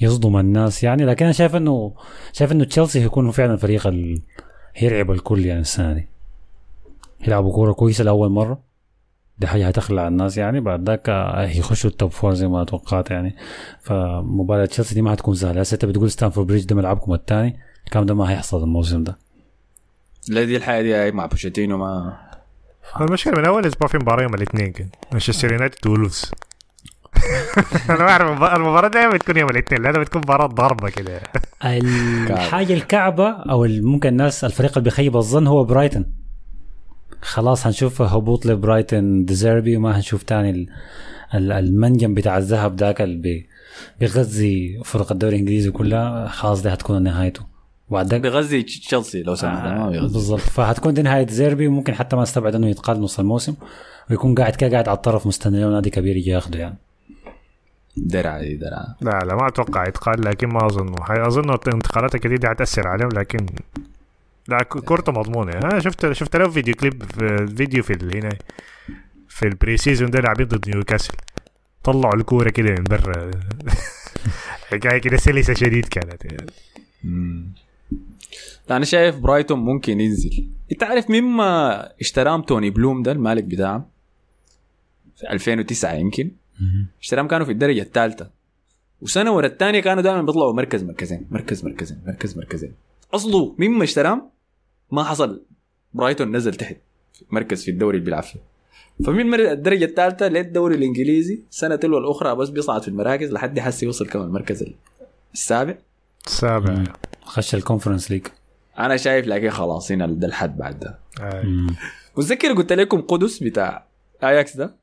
يصدم 0.01 0.37
الناس 0.37 0.83
يعني 0.83 1.05
لكن 1.05 1.25
أنا 1.25 1.33
شايف 1.33 1.55
إنه 1.55 1.93
شايف 2.33 2.51
إنه 2.51 2.63
تشيلسي 2.63 3.01
هيكون 3.01 3.31
فعلا 3.31 3.53
الفريق 3.53 3.87
اللي 3.87 4.21
هيرعب 4.75 5.11
الكل 5.11 5.45
يعني 5.45 5.61
السنة 5.61 5.93
دي. 5.93 6.07
يلعبوا 7.27 7.53
كورة 7.53 7.73
كويسة 7.73 8.03
لأول 8.03 8.29
مرة. 8.29 8.59
دي 9.39 9.47
حاجة 9.47 9.67
هتخلع 9.67 10.07
الناس 10.07 10.37
يعني 10.37 10.59
بعد 10.59 10.89
ذاك 10.89 11.09
هيخشوا 11.09 11.89
ال 11.89 11.95
top 11.95 12.11
four 12.11 12.33
زي 12.33 12.47
ما 12.47 12.63
توقعت 12.63 13.11
يعني. 13.11 13.35
فمباراة 13.81 14.65
تشيلسي 14.65 14.95
دي 14.95 15.01
ما 15.01 15.13
هتكون 15.13 15.35
سهلة. 15.35 15.61
هسه 15.61 15.75
أنت 15.75 15.85
بتقول 15.85 16.11
ستامفورد 16.11 16.47
بريدج 16.47 16.65
ده 16.65 16.75
ملعبكم 16.75 17.13
الثاني. 17.13 17.59
الكلام 17.85 18.05
ده 18.05 18.13
ما 18.15 18.31
هيحصل 18.31 18.63
الموسم 18.63 19.03
ده. 19.03 19.17
لا 20.27 20.43
دي 20.43 20.57
الحياة 20.57 20.81
دي 20.81 20.95
هاي 20.95 21.11
مع 21.11 21.25
بوشيتينو 21.25 21.77
ما 21.77 22.17
المشكلة 23.01 23.33
من 23.37 23.45
أول 23.45 23.65
أسبوع 23.65 23.87
في 23.87 23.97
مباراة 23.97 24.23
يوم 24.23 24.33
الاثنين 24.33 24.71
كان 24.71 24.89
مانشستر 25.11 25.51
يونايتد 25.53 25.87
وولفز. 25.87 26.31
أنا 27.89 27.97
ما 28.03 28.09
اعرف 28.09 28.29
المب- 28.31 28.55
المباراة 28.55 28.87
دايما 28.87 29.13
بتكون 29.13 29.37
يوم 29.37 29.49
الاثنين 29.49 29.81
لانها 29.81 29.99
بتكون 30.01 30.21
مباراة 30.21 30.47
ضربة 30.47 30.89
كده. 30.89 31.21
الحاجة 31.65 32.73
الكعبة 32.73 33.29
أو 33.29 33.65
ال- 33.65 33.85
ممكن 33.85 34.09
الناس 34.09 34.43
الفريق 34.43 34.71
اللي 34.71 34.83
بيخيب 34.83 35.17
الظن 35.17 35.47
هو 35.47 35.63
برايتن 35.63 36.05
خلاص 37.21 37.65
هنشوف 37.67 38.01
هبوط 38.01 38.45
لبرايتن 38.45 39.25
ديزيربي 39.25 39.77
وما 39.77 39.97
هنشوف 39.97 40.23
تاني 40.23 40.49
ال- 40.49 40.69
ال- 41.33 41.51
المنجم 41.51 42.13
بتاع 42.13 42.37
الذهب 42.37 42.75
ذاك 42.79 43.01
اللي 43.01 43.17
بي- 43.21 43.47
بيغذي 43.99 44.81
فرق 44.85 45.11
الدوري 45.11 45.35
الإنجليزي 45.35 45.71
كلها. 45.71 46.27
خلاص 46.27 46.61
دي 46.61 46.69
هتكون 46.69 47.03
نهايته. 47.03 47.50
وبعد 47.91 48.07
ذاك 48.07 48.21
بيغذي 48.21 48.63
تشيلسي 48.63 49.23
لو 49.23 49.35
سمحت. 49.35 49.63
ما 49.63 49.89
بيغذي 49.89 50.13
بالضبط. 50.13 50.39
فهتكون 50.39 50.93
دي 50.93 51.01
نهاية 51.01 51.23
ديزيربي 51.23 51.67
وممكن 51.67 51.93
حتى 51.93 52.15
ما 52.15 52.23
استبعد 52.23 52.55
إنه 52.55 52.67
يتقال 52.67 53.01
نص 53.01 53.19
الموسم 53.19 53.55
ويكون 54.09 54.35
قاعد 54.35 54.55
كده 54.55 54.69
قاعد 54.71 54.87
على 54.89 54.95
الطرف 54.95 55.27
مستني 55.27 55.65
نادي 55.65 55.89
كبير 55.89 56.17
يجي 56.17 56.29
ياخده 56.29 56.59
يعني. 56.59 56.75
درعة 57.97 58.41
دي 58.41 58.55
درعة 58.57 58.95
لا 59.01 59.19
لا 59.25 59.35
ما 59.35 59.47
أتوقع 59.47 59.87
يتقال 59.87 60.21
لكن 60.25 60.47
ما 60.47 60.65
أظن. 60.65 60.95
حي- 61.03 61.27
أظن 61.27 61.49
الانتقالات 61.49 62.15
الجديدة 62.15 62.49
حتأثر 62.49 62.87
عليهم 62.87 63.09
لكن 63.09 63.45
لا 64.47 64.63
كورته 64.63 65.11
مضمونة. 65.11 65.51
أنا 65.51 65.79
شفت 65.79 66.11
شفت 66.11 66.35
له 66.35 66.49
video 66.49 66.75
clip 66.75 67.03
في 67.03 67.47
فيديو 67.57 67.83
في 67.83 67.93
هنا 67.93 68.29
في 69.29 69.43
ال 69.47 69.77
pre-season 69.77 70.09
ده 70.09 70.19
لاعبين 70.19 70.47
ضد 70.47 70.69
نيوكاسل. 70.69 71.13
طلعوا 71.83 72.15
الكورة 72.15 72.49
كده 72.49 72.69
من 72.69 72.83
برا. 72.83 73.31
حكاية 74.69 74.97
كده 74.97 75.17
سلسة 75.17 75.53
شديد 75.53 75.85
كانت 75.85 76.25
يعني. 76.25 76.45
أنا 78.69 78.85
شايف 78.85 79.19
برايتون 79.19 79.59
ممكن 79.59 80.01
ينزل. 80.01 80.47
أنت 80.71 80.83
عارف 80.83 81.09
مما 81.09 81.89
اشتراهم 82.01 82.41
توني 82.41 82.69
بلوم 82.69 83.03
ده 83.03 83.11
المالك 83.11 83.43
بتاعهم 83.43 83.85
في 85.15 85.31
2009 85.31 85.93
يمكن. 85.93 86.31
اشتراهم 87.01 87.27
كانوا 87.27 87.45
في 87.45 87.51
الدرجة 87.51 87.81
الثالثة. 87.81 88.29
وسنة 89.01 89.31
ورا 89.31 89.47
الثانية 89.47 89.79
كانوا 89.79 90.03
دائما 90.03 90.21
بيطلعوا 90.21 90.53
مركز 90.53 90.83
مركزين 90.83 91.27
مركز 91.31 91.65
مركزين 91.65 92.01
مركز 92.07 92.37
مركزين. 92.37 92.73
أصله 93.13 93.55
مما 93.57 93.83
اشتراهم 93.83 94.29
ما 94.91 95.03
حصل. 95.03 95.41
برايتون 95.93 96.35
نزل 96.35 96.55
تحت. 96.55 96.77
مركز 97.31 97.63
في 97.63 97.71
الدوري 97.71 97.97
اللي 97.97 98.05
بيلعب 98.05 98.23
فيه 98.23 98.39
فمن 99.05 99.33
الدرجة 99.33 99.85
الثالثة؟ 99.85 100.27
للدوري 100.27 100.75
الإنجليزي. 100.75 101.39
سنة 101.49 101.75
تلو 101.75 101.97
الأخرى 101.97 102.35
بس 102.35 102.49
بيصعد 102.49 102.81
في 102.81 102.87
المراكز 102.87 103.31
لحد 103.31 103.59
حسي 103.59 103.83
وصل 103.83 104.07
كمان 104.07 104.27
المركز 104.27 104.65
السابع. 105.33 105.77
السابع 106.27 106.83
خش 107.23 107.55
ال 107.55 107.60
Conference 107.60 108.11
League. 108.11 108.27
أنا 108.85 108.97
شايف 108.97 109.27
لكن 109.27 109.49
خلاص 109.49 109.91
هنا 109.91 110.05
ده 110.05 110.27
الحد 110.27 110.57
بعد 110.57 110.79
ده. 110.79 110.99
متذكر 112.17 112.53
قلت 112.53 112.73
لكم 112.73 113.01
قدس 113.01 113.43
بتاع 113.43 113.85
آياكس 114.23 114.57
ده؟ 114.57 114.75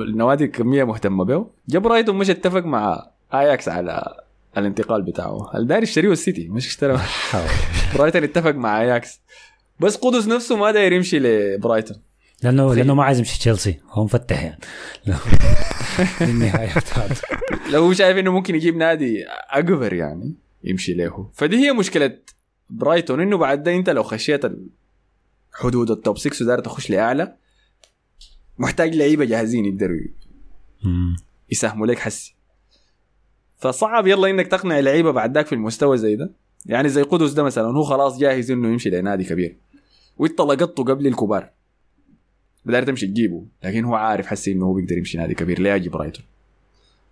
النوادي 0.00 0.44
الكمية 0.44 0.84
مهتمة 0.84 1.24
به. 1.24 1.46
جا 1.68 1.78
برايتون 1.78 2.16
مش 2.16 2.30
اتفق 2.30 2.64
مع 2.64 3.10
آياكس 3.34 3.68
على 3.68 4.14
الانتقال 4.58 5.02
بتاعه. 5.02 5.50
الداير 5.58 5.82
يشتريه 5.82 6.12
السيتي 6.12 6.48
مش 6.48 6.66
اشترى. 6.66 7.00
برايتون 7.98 8.22
اتفق 8.22 8.54
مع 8.54 8.80
آياكس. 8.80 9.20
بس 9.80 9.96
قدس 9.96 10.26
نفسه 10.26 10.56
ما 10.56 10.70
داير 10.70 10.92
يمشي 10.92 11.18
لبرايتون. 11.18 11.96
لأنه 12.42 12.74
لأنه 12.74 12.94
ما 12.94 13.04
عايز 13.04 13.18
يمشي 13.18 13.38
تشيلسي. 13.38 13.80
هو 13.90 14.04
مفتح 14.04 14.42
يعني. 14.42 14.58
النهايه 16.20 16.70
بتاعته. 16.78 17.14
لو 17.70 17.84
هو 17.84 17.92
شايف 17.92 18.18
إنه 18.18 18.30
ممكن 18.32 18.54
يجيب 18.54 18.76
نادي 18.76 19.24
أكبر 19.50 19.92
يعني 19.92 20.34
يمشي 20.64 20.94
له. 20.94 21.30
فدي 21.34 21.56
هي 21.56 21.72
مشكلة 21.72 22.18
برايتون 22.70 23.20
انه 23.20 23.36
بعد 23.36 23.62
ده 23.62 23.74
انت 23.74 23.90
لو 23.90 24.02
خشيت 24.02 24.42
حدود 25.52 25.90
ال 25.90 25.97
top 25.97 26.18
6 26.18 26.44
وداير 26.44 26.60
تخش 26.60 26.90
لأعلى 26.90 27.36
محتاج 28.58 28.94
لعيبة 28.96 29.24
جاهزين 29.24 29.64
يقدروا. 29.64 29.98
يساهموا 31.52 31.86
لك 31.86 31.98
حسي. 31.98 32.34
فصعب 33.58 34.06
يلا 34.06 34.30
إنك 34.30 34.46
تقنع 34.46 34.80
لعيبة 34.80 35.10
بعد 35.10 35.34
ذاك 35.34 35.46
في 35.46 35.54
المستوى 35.54 35.98
زي 35.98 36.16
ده. 36.16 36.30
يعني 36.66 36.88
زي 36.88 37.02
قدس 37.02 37.32
ده 37.32 37.42
مثلا 37.42 37.64
هو 37.64 37.82
خلاص 37.82 38.18
جاهز 38.18 38.50
إنه 38.50 38.68
يمشي 38.68 38.90
لنادي 38.90 39.24
كبير. 39.24 39.56
وإنت 40.18 40.40
لقطته 40.40 40.84
قبل 40.84 41.06
الكبار. 41.06 41.50
داير 42.64 42.82
تمشي 42.82 43.06
تجيبه 43.06 43.44
لكن 43.64 43.84
هو 43.84 43.94
عارف 43.94 44.26
حسي 44.26 44.52
إنه 44.52 44.64
هو 44.64 44.74
بيقدر 44.74 44.98
يمشي 44.98 45.18
نادي 45.18 45.34
كبير. 45.34 45.60
ليه 45.60 45.72
يجي 45.72 45.88
برايتون. 45.88 46.24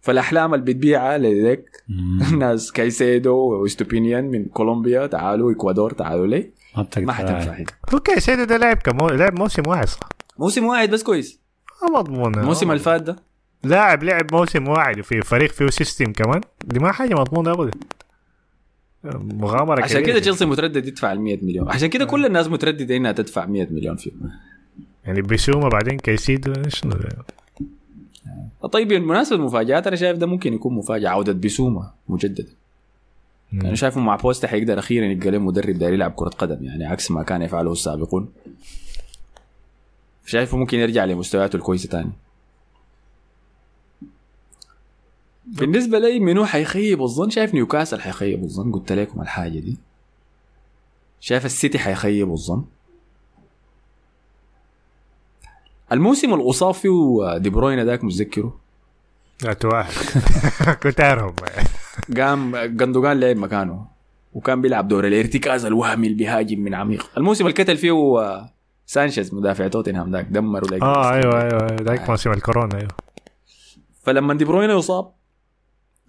فالأحلام 0.03 0.55
اللي 0.55 0.65
بتبيعها 0.65 1.19
لذيك 1.19 1.65
مم. 1.89 2.39
ناس 2.43 2.73
كايسيدو 2.73 3.35
واستوبينيان 3.37 4.25
من 4.25 4.45
كولومبيا 4.45 5.07
تعالوا 5.07 5.53
إكوادور 5.53 5.91
تعالوا 5.93 6.27
لي. 6.27 6.51
ما 6.77 6.83
بتقدر. 6.83 7.07
ما 7.07 7.13
حتنفع 7.13 7.53
هنا. 7.53 7.67
هو 7.95 7.99
كايسيدو 8.01 8.45
ده 8.45 8.57
لعب 8.57 8.77
كمو... 8.77 9.09
لعب 9.09 9.39
موسم 9.39 9.63
واحد 9.67 9.89
صح؟ 9.89 10.09
موسم 10.39 10.65
واحد 10.65 10.91
بس 10.91 11.03
كويس. 11.03 11.41
ما 11.83 11.99
مضمون 11.99 12.35
الموسم 12.35 12.71
اللي 12.71 12.83
فات 12.83 13.03
ده. 13.03 13.17
لاعب 13.65 14.03
لعب 14.03 14.35
موسم 14.35 14.69
واحد 14.69 14.99
وفي 14.99 15.21
فريق 15.21 15.51
فيه 15.51 15.67
system 15.67 16.13
كمان. 16.13 16.41
دي 16.65 16.79
ما 16.79 16.93
حاجة 16.93 17.15
مضمونة 17.15 17.53
ابدا. 17.53 17.79
مغامرة 19.15 19.83
عشان 19.83 19.97
كبيرة. 20.01 20.13
كده 20.13 20.21
تشيلسي 20.21 20.45
متردد 20.45 20.87
يدفع 20.87 21.13
ال 21.13 21.21
100 21.21 21.39
مليون. 21.45 21.69
عشان 21.69 21.89
كده 21.89 22.05
كل 22.05 22.27
الناس 22.27 22.49
مترددة 22.49 22.97
إنها 22.97 23.13
تدفع 23.13 23.47
100 23.47 23.67
مليون 23.71 23.97
فيه 23.97 24.11
يعني. 25.05 25.23
بيسوما 25.23 25.69
بعد 25.69 25.99
كايسيدو 25.99 26.53
شنو؟ 26.69 26.95
طيب 28.73 28.89
بالمناسبه 28.89 29.37
المفاجات 29.37 29.87
أنا 29.87 29.97
شايف 29.97 30.19
ده 30.19 30.27
ممكن 30.27 30.55
يكون 30.55 30.75
مفاجأة 30.75 31.09
عودة 31.09 31.33
بيسوما 31.33 31.93
مجددا. 32.09 32.53
أنا 33.53 33.75
شايفه 33.75 34.01
مع 34.01 34.17
بوستا 34.17 34.49
حيقدر 34.49 34.79
أخيرا 34.79 35.07
يبقى 35.07 35.31
له 35.31 35.39
مدرب 35.39 35.79
داير 35.79 35.93
يلعب 35.93 36.13
كرة 36.13 36.29
قدم 36.29 36.65
يعني 36.65 36.85
عكس 36.85 37.11
ما 37.11 37.23
كان 37.23 37.43
يفعله 37.43 37.73
السابقون. 37.73 38.29
شايفه 40.27 40.57
ممكن 40.57 40.79
يرجع 40.79 41.05
لمستوياته 41.05 41.57
الكويسة 41.57 41.89
تاني. 41.89 42.13
بالنسبة 45.47 45.99
لي 45.99 46.21
منو 46.21 46.45
حيخيب 46.45 47.03
الظن؟ 47.03 47.31
شايف 47.31 47.55
نيوكاسل 47.55 48.01
حيخيب 48.01 48.45
الظن؟ 48.45 48.73
قلت 48.73 48.93
لكم 48.93 49.21
الحاجة 49.21 49.59
دي. 49.59 49.77
شايف 51.21 51.47
السيتي 51.47 51.79
حيخيب 51.79 52.33
الظن؟ 52.33 52.65
الموسم 55.93 56.35
الاتصاب 56.35 56.75
فيه 56.75 57.37
دي 57.37 57.51
بروين 57.51 57.81
ذاك 57.85 58.05
متذكره 58.05 58.59
كنت 60.83 61.01
اعرف 61.01 61.33
قام 62.17 62.57
جندوجان 62.57 63.21
لعب 63.21 63.37
مكانه 63.37 63.87
وكان 64.33 64.61
بيلعب 64.61 64.89
دور 64.89 65.07
الارتكاز 65.07 65.65
الوهمي 65.65 66.07
اللي 66.07 66.19
بيهاجم 66.19 66.61
من 66.61 66.75
عميق. 66.75 67.11
الموسم 67.17 67.45
اللي 67.47 67.55
كتل 67.55 67.77
فيه 67.77 67.93
آه، 67.93 68.51
سانشيز 68.87 69.35
مدافع 69.35 69.69
توتنهام 69.69 70.13
ذاك 70.13 70.27
دمر 70.31 70.65
ولا 70.65 70.83
آه 70.83 71.13
أيوه 71.13 71.43
أيوه 71.43 71.67
ذاك 71.83 72.11
موسم 72.11 72.33
الكورونا 72.33 72.77
أيوه. 72.79 72.89
فلما 74.03 74.35
دي 74.35 74.45
بروين 74.45 74.71
اتصاب 74.71 75.13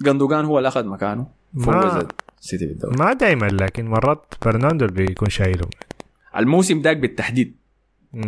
جندوجان 0.02 0.46
هو 0.46 0.58
اللي 0.58 0.68
أخذ 0.68 0.86
مكانه 0.86 1.28
ما- 1.54 1.82
فوز 1.82 2.06
السيتي 2.42 2.66
بالدوري. 2.66 2.96
ما 3.00 3.14
دائما 3.14 3.46
لكن 3.46 3.86
مرات 3.88 4.34
برناندو 4.46 4.86
اللي 4.86 5.06
بيكون 5.06 5.30
شايله 5.30 5.66
الموسم 6.38 6.82
ذاك 6.82 6.98
بالتحديد. 6.98 7.56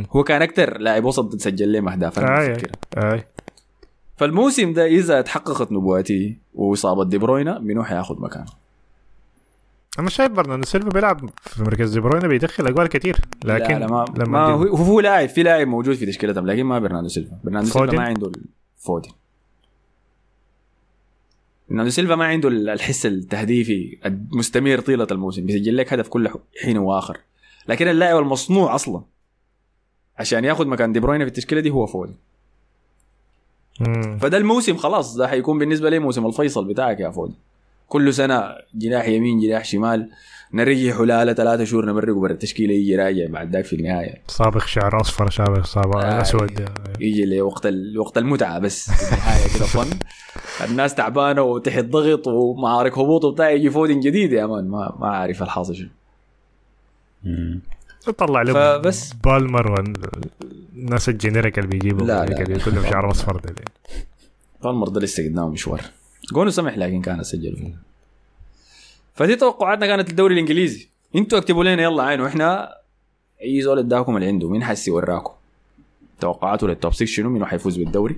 هو 0.09 0.23
كان 0.23 0.41
أكثر 0.41 0.77
لاعب 0.77 1.05
وسط 1.05 1.33
تسجل 1.33 1.71
له 1.73 1.93
اهداف 1.93 2.19
أنا 2.19 2.39
متذكر 2.39 2.71
آي. 2.97 3.23
فالموسم 4.17 4.73
ده 4.73 4.85
إذا 4.85 5.21
تحققت 5.21 5.71
نبواتي 5.71 6.37
وإصابة 6.53 7.03
دي 7.03 7.17
بروينا 7.17 7.59
منو 7.59 7.83
حياخذ 7.83 8.21
مكانه؟ 8.21 8.45
أنا 9.99 10.09
شايف 10.09 10.31
برناردو 10.31 10.65
سيلفا 10.65 10.89
بيلعب 10.89 11.29
في 11.41 11.63
مركز 11.63 11.93
دي 11.93 11.99
بروين 11.99 12.27
بيدخل 12.27 12.67
أقوال 12.67 12.87
كتير 12.87 13.17
لكن 13.45 13.73
لا 13.73 13.79
لا 13.79 13.87
ما, 13.87 14.05
لما 14.17 14.47
ما 14.47 14.53
هو, 14.53 14.75
هو 14.75 14.99
لاعب 14.99 15.29
في 15.29 15.43
لاعب 15.43 15.67
موجود 15.67 15.95
في 15.95 16.05
تشكيلتهم 16.05 16.47
لكن 16.47 16.63
ما 16.63 16.79
برناردو 16.79 17.07
سيلفا. 17.07 17.37
برناردو 17.43 17.69
سيلفا؟ 17.69 17.95
ما 17.95 18.03
عنده 18.03 18.31
الفودن 18.77 19.09
برناردو 21.69 21.89
سيلفا 21.89 22.15
ما 22.15 22.25
عنده 22.25 22.49
الحس 22.49 23.05
التهديفي 23.05 23.97
المستمر 24.05 24.79
طيلة 24.79 25.07
الموسم 25.11 25.45
بيسجل 25.45 25.77
لك 25.77 25.93
هدف 25.93 26.07
كل 26.07 26.29
حين 26.63 26.77
وآخر. 26.77 27.17
لكن 27.67 27.87
اللاعب 27.87 28.17
المصنوع 28.17 28.75
أصلا 28.75 29.01
عشان 30.19 30.45
ياخذ 30.45 30.67
مكان 30.67 30.93
دي 30.93 30.99
بروين 30.99 31.21
في 31.21 31.27
التشكيلة 31.27 31.61
دي 31.61 31.69
هو 31.69 31.85
فودن 31.85 32.13
مم. 33.79 34.17
فده 34.17 34.37
الموسم 34.37 34.77
خلاص 34.77 35.15
ده 35.15 35.27
حيكون 35.27 35.59
بالنسبة 35.59 35.89
لي 35.89 35.99
موسم 35.99 36.25
الفيصل 36.25 36.65
بتاعك 36.65 36.99
يا 36.99 37.09
فودن 37.09 37.33
كل 37.87 38.13
سنة 38.13 38.43
جناح 38.75 39.07
يمين 39.07 39.39
جناح 39.39 39.65
شمال 39.65 40.09
نريح 40.53 40.99
لا 40.99 41.33
ثلاثة 41.33 41.63
شهور 41.63 41.85
نمرقه 41.85 42.19
برا 42.19 42.31
التشكيلة 42.31 42.73
يجي 42.73 42.95
راجع 42.95 43.25
بعد 43.29 43.51
ذاك 43.55 43.65
في 43.65 43.75
النهاية. 43.75 44.21
صابغ 44.27 44.65
شعر 44.65 45.01
أصفر 45.01 45.29
شابغ 45.29 45.63
صابغ 45.63 46.01
آه، 46.01 46.21
أسود. 46.21 46.69
يجي 46.99 47.25
لوقت 47.25 47.65
ال... 47.65 47.99
وقت 47.99 48.17
المتعة 48.17 48.59
بس 48.59 48.91
في 48.91 49.13
النهاية 49.13 49.57
كده 49.57 49.65
فن. 49.65 49.99
الناس 50.69 50.95
تعبانة 50.95 51.41
وتحت 51.41 51.83
ضغط 51.83 52.27
ومعارك 52.27 52.97
هبوط 52.97 53.25
وبتاع 53.25 53.49
يجي 53.49 53.69
فودن 53.69 53.99
جديد 53.99 54.31
يا 54.31 54.45
مان. 54.45 54.67
ما 54.67 54.95
ما 54.99 55.07
عارف 55.07 55.43
الحاصل 55.43 55.75
شنو. 55.75 55.89
طلع 58.11 58.41
له 58.41 58.53
فبس- 58.53 59.13
بالمر 59.13 59.71
والناس 59.71 61.09
الجينيريك 61.09 61.59
اللي 61.59 61.69
بيجيبوا 61.69 62.07
لا، 62.07 62.25
لا. 62.25 62.41
اللي 62.41 62.59
كلهم 62.59 62.83
شعر 62.83 63.11
أصفر 63.11 63.37
ده 63.37 63.55
فالمر 64.63 64.87
ده 64.87 64.99
لسه 65.01 65.23
قدامه 65.29 65.49
مشوار. 65.49 65.81
جونه 66.33 66.49
سمح 66.49 66.77
لكن 66.77 67.01
كان 67.01 67.23
سجل 67.23 67.73
فدي 69.13 69.35
توقعاتنا 69.35 69.87
كانت 69.87 70.09
للدوري 70.09 70.33
الإنجليزي. 70.33 70.87
أنتوا 71.15 71.37
اكتبوا 71.39 71.63
لنا 71.63 71.83
يلا 71.83 72.03
عين 72.03 72.21
وإحنا 72.21 72.75
أي 73.41 73.61
زول 73.61 73.79
اداكم 73.79 74.15
اللي 74.15 74.27
عنده 74.27 74.49
مين 74.49 74.63
حسي 74.63 74.91
وراكم؟ 74.91 75.33
توقعاته 76.19 76.67
للتوب 76.67 76.93
6 76.93 77.05
شنو؟ 77.05 77.29
مين 77.29 77.45
حيفوز 77.45 77.77
بالدوري؟ 77.77 78.15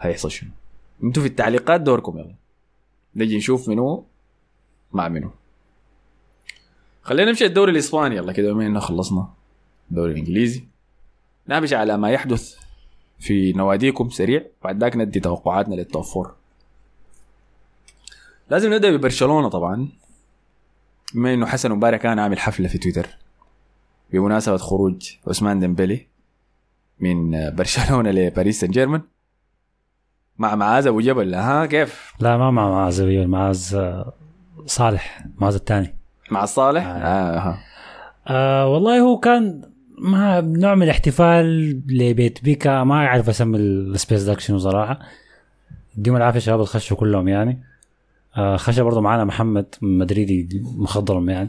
هيحصل 0.00 0.30
شنو؟ 0.30 0.50
أنتوا 1.04 1.22
في 1.22 1.28
التعليقات 1.28 1.80
دوركم 1.80 2.18
يلا. 2.18 2.34
نجي 3.16 3.36
نشوف 3.36 3.68
منو 3.68 4.04
مع 4.92 5.08
منو. 5.08 5.30
خلينا 7.02 7.30
نمشي 7.30 7.46
الدوري 7.46 7.72
الإسباني. 7.72 8.16
يلا 8.16 8.32
كده 8.32 8.52
بما 8.52 8.66
إننا 8.66 8.80
خلصنا 8.80 9.28
الدوري 9.90 10.12
الإنجليزي 10.12 10.64
نمشي 11.48 11.74
على 11.74 11.96
ما 11.96 12.10
يحدث 12.10 12.56
في 13.18 13.52
نواديكم 13.52 14.08
سريع. 14.08 14.44
بعد 14.64 14.80
ذاك 14.80 14.96
ندي 14.96 15.20
توقعاتنا 15.20 15.74
لل 15.74 15.86
top 15.86 16.04
four 16.04 16.34
لازم 18.50 18.74
نبدأ 18.74 18.96
ببرشلونة 18.96 19.48
طبعا 19.48 19.88
بما 21.14 21.34
إنه 21.34 21.46
حسن 21.46 21.72
مبارك 21.72 22.00
كان 22.00 22.18
عامل 22.18 22.38
حفلة 22.38 22.68
في 22.68 22.78
تويتر 22.78 23.06
بمناسبة 24.12 24.56
خروج 24.56 25.10
عثمان 25.26 25.58
ديمبلي 25.60 26.06
من 27.00 27.30
برشلونة 27.56 28.10
لباريس 28.10 28.60
سان 28.60 28.70
جيرمان 28.70 29.02
مع 30.38 30.54
معاذ 30.54 30.86
أبو 30.86 31.00
جبل. 31.00 31.34
ها 31.34 31.66
كيف؟ 31.66 32.12
لا 32.20 32.36
ما 32.36 32.50
مع 32.50 32.68
معاذ 32.68 33.00
أبيض، 33.00 33.26
معاذ 33.26 33.74
آه، 33.74 34.12
صالح 34.66 35.26
معاذ 35.36 35.54
الثاني. 35.54 35.96
مع 36.32 36.44
الصالح 36.44 36.86
آه. 36.86 36.90
آه. 36.90 37.58
آه. 38.28 38.68
والله 38.68 39.00
هو 39.00 39.18
كان 39.18 39.62
ما 39.98 40.40
نوع 40.40 40.74
من 40.74 40.82
الاحتفال 40.82 41.70
لبيت 41.88 42.44
بيكا 42.44 42.84
ما 42.84 42.94
أعرف 43.06 43.28
أسمي 43.28 43.58
ال 43.58 43.69
space 43.69 44.22
داك 44.22 44.40
شنو 44.40 44.58
صراحة 44.58 44.98
يديهم 45.98 46.16
العافية 46.16 46.38
شباب 46.40 46.60
الخشوا 46.60 46.96
كلهم 46.96 47.28
يعني 47.28 47.58
آه 48.36 48.56
خشى 48.56 48.82
برضه 48.82 49.00
معانا 49.00 49.24
محمد 49.24 49.66
مدريدي 49.82 50.62
مخضرم 50.76 51.30
يعني 51.30 51.48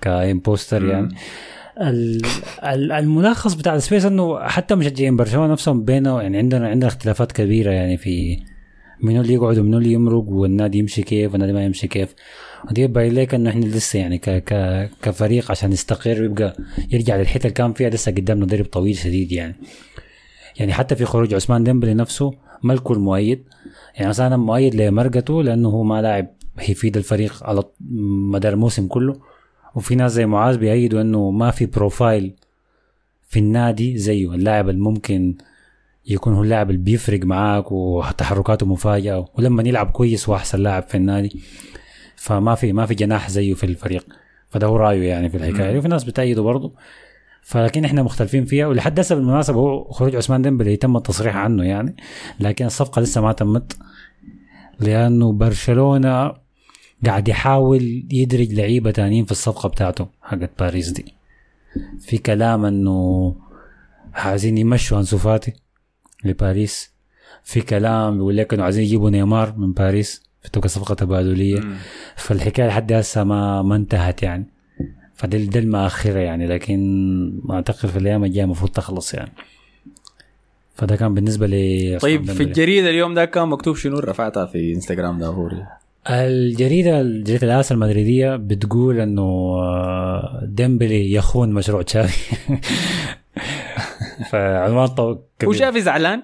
ك 0.00 0.09
imposter 0.09 0.84
يعني 0.84 1.08
ال- 1.80 2.22
ال- 2.64 2.92
الملخص 2.92 3.54
بتاع 3.54 3.74
ال 3.74 3.79
space 3.79 4.04
إنه 4.04 4.40
حتى 4.48 4.74
مشجعين 4.74 5.16
برشلونة 5.16 5.52
نفسهم 5.52 5.84
بينه 5.84 6.22
يعني 6.22 6.38
عندنا 6.38 6.68
عندنا 6.68 6.88
اختلافات 6.88 7.32
كبيرة 7.32 7.70
يعني 7.70 7.96
في 7.96 8.42
منو 9.02 9.20
اللي 9.20 9.34
يقعد 9.34 9.58
ومنو 9.58 9.78
اللي 9.78 9.92
يمرق 9.92 10.24
والنادي 10.28 10.78
يمشي 10.78 11.02
كيف 11.02 11.32
والنادي 11.32 11.52
ما 11.52 11.64
يمشي 11.64 11.86
كيف 11.88 12.14
باين 12.70 13.14
لك 13.14 13.34
انه 13.34 13.50
إحنا 13.50 13.64
لسه 13.64 13.98
يعني 13.98 14.18
ك 14.18 14.30
ك 14.30 14.90
كفريق 15.02 15.50
عشان 15.50 15.72
يستقر 15.72 16.22
ويبقى 16.22 16.56
يرجع 16.92 17.16
للحتة 17.16 17.42
اللي 17.42 17.54
كان 17.54 17.72
فيها 17.72 17.90
لسه 17.90 18.12
قدامنا 18.12 18.46
درب 18.46 18.64
طويل 18.64 18.96
شديد 18.96 19.32
يعني. 19.32 19.54
يعني 20.56 20.72
حتى 20.72 20.96
في 20.96 21.04
خروج 21.04 21.34
عثمان 21.34 21.64
ديمبلي 21.64 21.94
نفسه 21.94 22.32
ما 22.62 22.72
الكل 22.72 22.98
مؤيد. 22.98 23.42
يعني 23.94 24.08
مثلا 24.08 24.36
مؤيد 24.36 24.74
لمرقته 24.74 25.42
لأنه 25.42 25.68
هو 25.68 25.82
ما 25.82 26.02
لاعب 26.02 26.26
هيفيد 26.58 26.96
الفريق 26.96 27.44
على 27.44 27.62
مدار 28.30 28.52
الموسم 28.52 28.86
كله. 28.86 29.20
وفي 29.74 29.94
ناس 29.94 30.12
زي 30.12 30.26
معاذ 30.26 30.56
بيأيدوا 30.58 31.00
إنه 31.00 31.30
ما 31.30 31.50
في 31.50 31.66
profile 31.66 32.34
في 33.28 33.38
النادي 33.38 33.98
زيه 33.98 34.34
اللاعب 34.34 34.68
الممكن 34.68 35.34
يكون 36.06 36.34
هو 36.34 36.42
اللاعب 36.42 36.70
اللي 36.70 36.82
بيفرق 36.82 37.24
معاك 37.24 37.72
وتحركاته 37.72 38.66
مفاجئة 38.66 39.28
ولما 39.38 39.62
يلعب 39.62 39.90
كويس 39.90 40.28
هو 40.28 40.34
أحسن 40.34 40.58
لاعب 40.62 40.82
في 40.82 40.94
النادي. 40.94 41.40
فما 42.22 42.54
في 42.54 42.72
ما 42.72 42.86
في 42.86 42.94
جناح 42.94 43.30
زيه 43.30 43.54
في 43.54 43.64
الفريق. 43.64 44.06
فده 44.48 44.66
هو 44.66 44.76
رأيه 44.76 45.08
يعني 45.08 45.28
في 45.28 45.36
الحكاية. 45.36 45.78
وفي 45.78 45.88
ناس 45.88 46.04
بتأيده 46.04 46.42
برضه. 46.42 46.72
فلكن 47.42 47.84
إحنا 47.84 48.02
مختلفين 48.02 48.44
فيها. 48.44 48.66
ولحد 48.66 49.00
هسه 49.00 49.14
بالمناسبة 49.14 49.56
هو 49.56 49.90
خروج 49.90 50.16
عثمان 50.16 50.42
ديمبلي 50.42 50.76
تم 50.76 50.96
التصريح 50.96 51.36
عنه 51.36 51.64
يعني. 51.64 51.96
لكن 52.40 52.66
الصفقة 52.66 53.02
لسه 53.02 53.20
ما 53.20 53.32
تمت. 53.32 53.76
لأنه 54.80 55.32
برشلونة 55.32 56.34
قاعد 57.06 57.28
يحاول 57.28 58.06
يدرج 58.12 58.52
لعيبة 58.52 58.90
تانيين 58.90 59.24
في 59.24 59.32
الصفقة 59.32 59.68
بتاعته 59.68 60.08
حقت 60.22 60.50
باريس 60.58 60.88
دي. 60.88 61.14
في 62.00 62.18
كلام 62.18 62.64
إنه 62.64 63.36
عايزين 64.14 64.58
يمشوا 64.58 64.98
أنسو 64.98 65.18
فاتي 65.18 65.52
لباريس. 66.24 66.92
في 67.44 67.60
كلام 67.60 68.14
بيقول 68.14 68.36
لك 68.36 68.54
إنه 68.54 68.64
عايزين 68.64 68.84
يجيبوا 68.84 69.10
نيمار 69.10 69.54
من 69.56 69.72
باريس. 69.72 70.31
في 70.42 70.50
تبقى 70.50 70.68
صفقة 70.68 70.94
تبادلية. 70.94 71.60
مم. 71.60 71.76
فالحكاية 72.16 72.66
لحد 72.68 72.92
هسه 72.92 73.24
ما 73.24 73.62
ما 73.62 73.76
انتهت 73.76 74.22
يعني. 74.22 74.44
فده 75.14 75.38
ده 75.38 75.60
المؤخرة 75.60 76.18
يعني 76.18 76.46
لكن 76.46 76.78
ما 77.44 77.54
أعتقد 77.54 77.88
في 77.88 77.96
الأيام 77.98 78.24
الجاية 78.24 78.44
المفروض 78.44 78.70
تخلص 78.70 79.14
يعني. 79.14 79.32
فده 80.74 80.96
كان 80.96 81.14
بالنسبة 81.14 81.46
ل 81.46 81.98
طيب 82.00 82.30
في 82.30 82.42
الجريدة 82.42 82.90
اليوم 82.90 83.14
ده 83.14 83.24
كان 83.24 83.48
مكتوب 83.48 83.76
شنو 83.76 83.98
رفعتها 83.98 84.46
في 84.46 84.72
إنستغرام 84.74 85.18
دافوري 85.18 85.66
الجريده 86.10 87.02
جريده 87.02 87.46
الآس 87.54 87.74
المدريدية 87.74 88.36
بتقول 88.36 89.00
إنه 89.00 89.22
آه، 89.22 90.40
ديمبلي 90.44 91.12
يخون 91.12 91.52
مشروع 91.52 91.82
تشافي. 91.82 92.36
فعنوان 94.30 94.86
طو- 94.88 95.16
كبير. 95.38 95.48
هو 95.48 95.52
شافي 95.52 95.80
زعلان؟ 95.80 96.22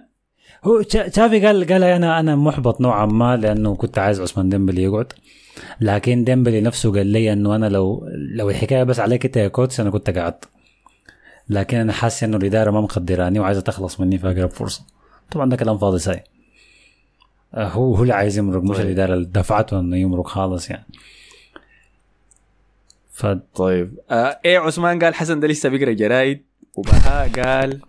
هو 0.64 0.82
تشا- 0.82 1.08
تشافي 1.08 1.46
قال 1.46 1.66
قال 1.66 1.84
أنا 1.84 2.20
أنا 2.20 2.36
محبط 2.36 2.80
نوعا 2.80 3.06
ما 3.06 3.36
لأنه 3.36 3.74
كنت 3.76 3.98
عايز 3.98 4.20
عثمان 4.20 4.48
ديمبلي 4.48 4.82
يقعد. 4.82 5.12
لكن 5.80 6.24
ديمبلي 6.24 6.60
نفسه 6.60 6.92
قال 6.92 7.06
لي 7.06 7.32
إنه 7.32 7.56
أنا 7.56 7.66
لو 7.68 8.08
لو 8.34 8.50
الحكاية 8.50 8.82
بس 8.82 9.00
عليك 9.00 9.24
أنت 9.24 9.36
يا 9.36 9.48
coach 9.48 9.80
أنا 9.80 9.90
كنت 9.90 10.10
قعدت 10.18 10.44
لكن 11.48 11.76
أنا 11.76 11.92
حاسس 11.92 12.24
إنه 12.24 12.36
الإدارة 12.36 12.70
ما 12.70 12.80
مقدراني 12.80 13.38
وعايزة 13.40 13.60
تخلص 13.60 14.00
مني 14.00 14.18
في 14.18 14.26
أقرب 14.30 14.50
فرصة. 14.50 14.82
طبعا 15.30 15.50
ده 15.50 15.56
كلام 15.56 15.78
فاضي 15.78 15.98
ساي. 15.98 16.24
آه، 17.54 17.68
هو 17.68 17.94
هو 17.94 18.02
اللي 18.02 18.14
عايز 18.14 18.38
يمرق 18.38 18.62
مش 18.62 18.76
طيب. 18.76 18.86
الإدارة 18.86 19.14
اللي 19.14 19.26
دفعته 19.26 19.80
إنه 19.80 19.96
يمرق 19.96 20.26
خالص 20.26 20.70
يعني. 20.70 20.86
ف 23.12 23.26
طيب. 23.54 23.98
آه 24.10 24.40
إيه 24.44 24.58
عثمان 24.58 24.98
قال 25.04 25.14
حسن 25.14 25.40
ده 25.40 25.48
لسه 25.48 25.68
بيقرأ 25.68 25.92
جرايد 25.92 26.42
وبهاء 26.74 27.28
قال 27.28 27.80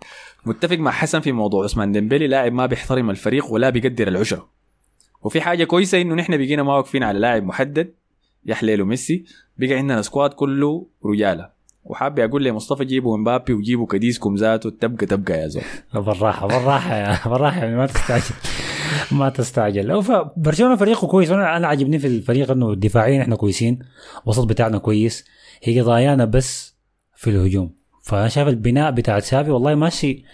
متفق 0.46 0.76
مع 0.76 0.90
حسن 0.90 1.20
في 1.20 1.32
موضوع 1.32 1.64
عثمان 1.64 1.92
ديمبلي 1.92 2.26
لاعب 2.26 2.52
ما 2.52 2.66
بيحترم 2.66 3.10
الفريق 3.10 3.52
ولا 3.52 3.70
بيقدر 3.70 4.08
العشرة. 4.08 4.48
وفي 5.22 5.40
حاجة 5.40 5.64
كويسة 5.64 6.00
إنه 6.00 6.14
نحن 6.14 6.36
بقينا 6.36 6.62
ما 6.62 6.74
واقفين 6.76 7.02
على 7.02 7.18
لاعب 7.18 7.42
محدد 7.44 7.92
يا 8.46 8.52
حليله 8.52 8.84
ميسي 8.84 9.24
بقى 9.58 9.74
عندنا 9.74 10.02
squad 10.02 10.30
كله 10.30 10.86
رجالة. 11.04 11.50
وحاب 11.84 12.18
أقول 12.18 12.44
لمصطفى 12.44 12.84
جيبوا 12.84 13.18
مبابي 13.18 13.52
وجيبوا 13.52 13.86
كديسكم 13.86 14.34
ذاته 14.34 14.70
تبقى 14.70 15.06
تبقى 15.06 15.38
يا 15.40 15.48
زول. 15.48 15.62
بالراحة 16.04 16.46
بالراحة 16.46 16.96
يا 16.96 17.18
بالراحة 17.30 17.58
يعني 17.60 17.76
ما 17.76 17.86
تستعجل. 17.86 18.34
ما 19.12 19.28
تستعجل. 19.28 19.90
هو 19.90 20.02
ف- 20.02 20.32
برشلونة 20.36 20.76
فريقه 20.76 21.06
كويس. 21.06 21.30
وأنا 21.30 21.56
أنا 21.56 21.66
عاجبني 21.66 21.98
في 21.98 22.06
الفريق 22.06 22.50
إنه 22.50 22.74
دفاعيا 22.74 23.22
إحنا 23.22 23.36
كويسين 23.36 23.78
وسط 24.26 24.44
بتاعنا 24.44 24.78
كويس. 24.78 25.24
هي 25.62 25.80
قضايانا 25.80 26.24
بس 26.24 26.76
في 27.16 27.30
الهجوم. 27.30 27.79
فأنا 28.02 28.28
شايف 28.28 28.48
البناء 28.48 28.90
بتاع 28.90 29.18
تشافي 29.18 29.50
والله 29.50 29.74
ماشي 29.74 30.24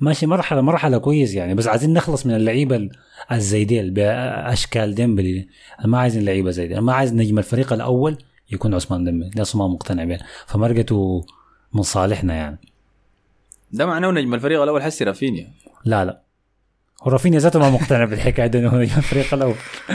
ماشي 0.00 0.26
مرحلة 0.26 0.60
مرحلة 0.60 0.98
كويس 0.98 1.34
يعني 1.34 1.54
بس 1.54 1.66
عايزين 1.66 1.92
نخلص 1.92 2.26
من 2.26 2.34
اللعيبة 2.34 2.76
ال- 2.76 2.90
الزي 3.32 3.64
ديل 3.64 3.90
بأشكال 3.90 4.94
ديمبلي. 4.94 5.48
ما 5.84 5.98
عايزين 5.98 6.24
لعيبة 6.24 6.50
زي 6.50 6.66
دي 6.66 6.80
ما 6.80 6.92
عايز 6.92 7.14
نجم 7.14 7.38
الفريق 7.38 7.72
الأول 7.72 8.18
يكون 8.52 8.74
عثمان 8.74 9.04
ديمبلي 9.04 9.30
ده 9.30 9.44
ما 9.54 9.68
مقتنع 9.68 10.04
بيه 10.04 10.18
فمرقته 10.46 11.24
من 11.72 11.82
صالحنا 11.82 12.34
يعني. 12.34 12.58
ده 13.72 13.86
معناه 13.86 14.10
نجم 14.10 14.34
الفريق 14.34 14.62
الأول 14.62 14.82
حسي 14.82 15.04
رافينيا. 15.04 15.50
لا 15.84 16.04
لا. 16.04 16.20
هو 17.02 17.10
رافينيا 17.10 17.38
ذاته 17.38 17.58
ما 17.58 17.70
مقتنع 17.70 18.04
بالحكاية 18.04 18.46
دي 18.46 18.58
إنه 18.58 18.82
يجي 18.82 18.96
الفريق 18.96 19.34
الأول. 19.34 19.54
لا 19.88 19.94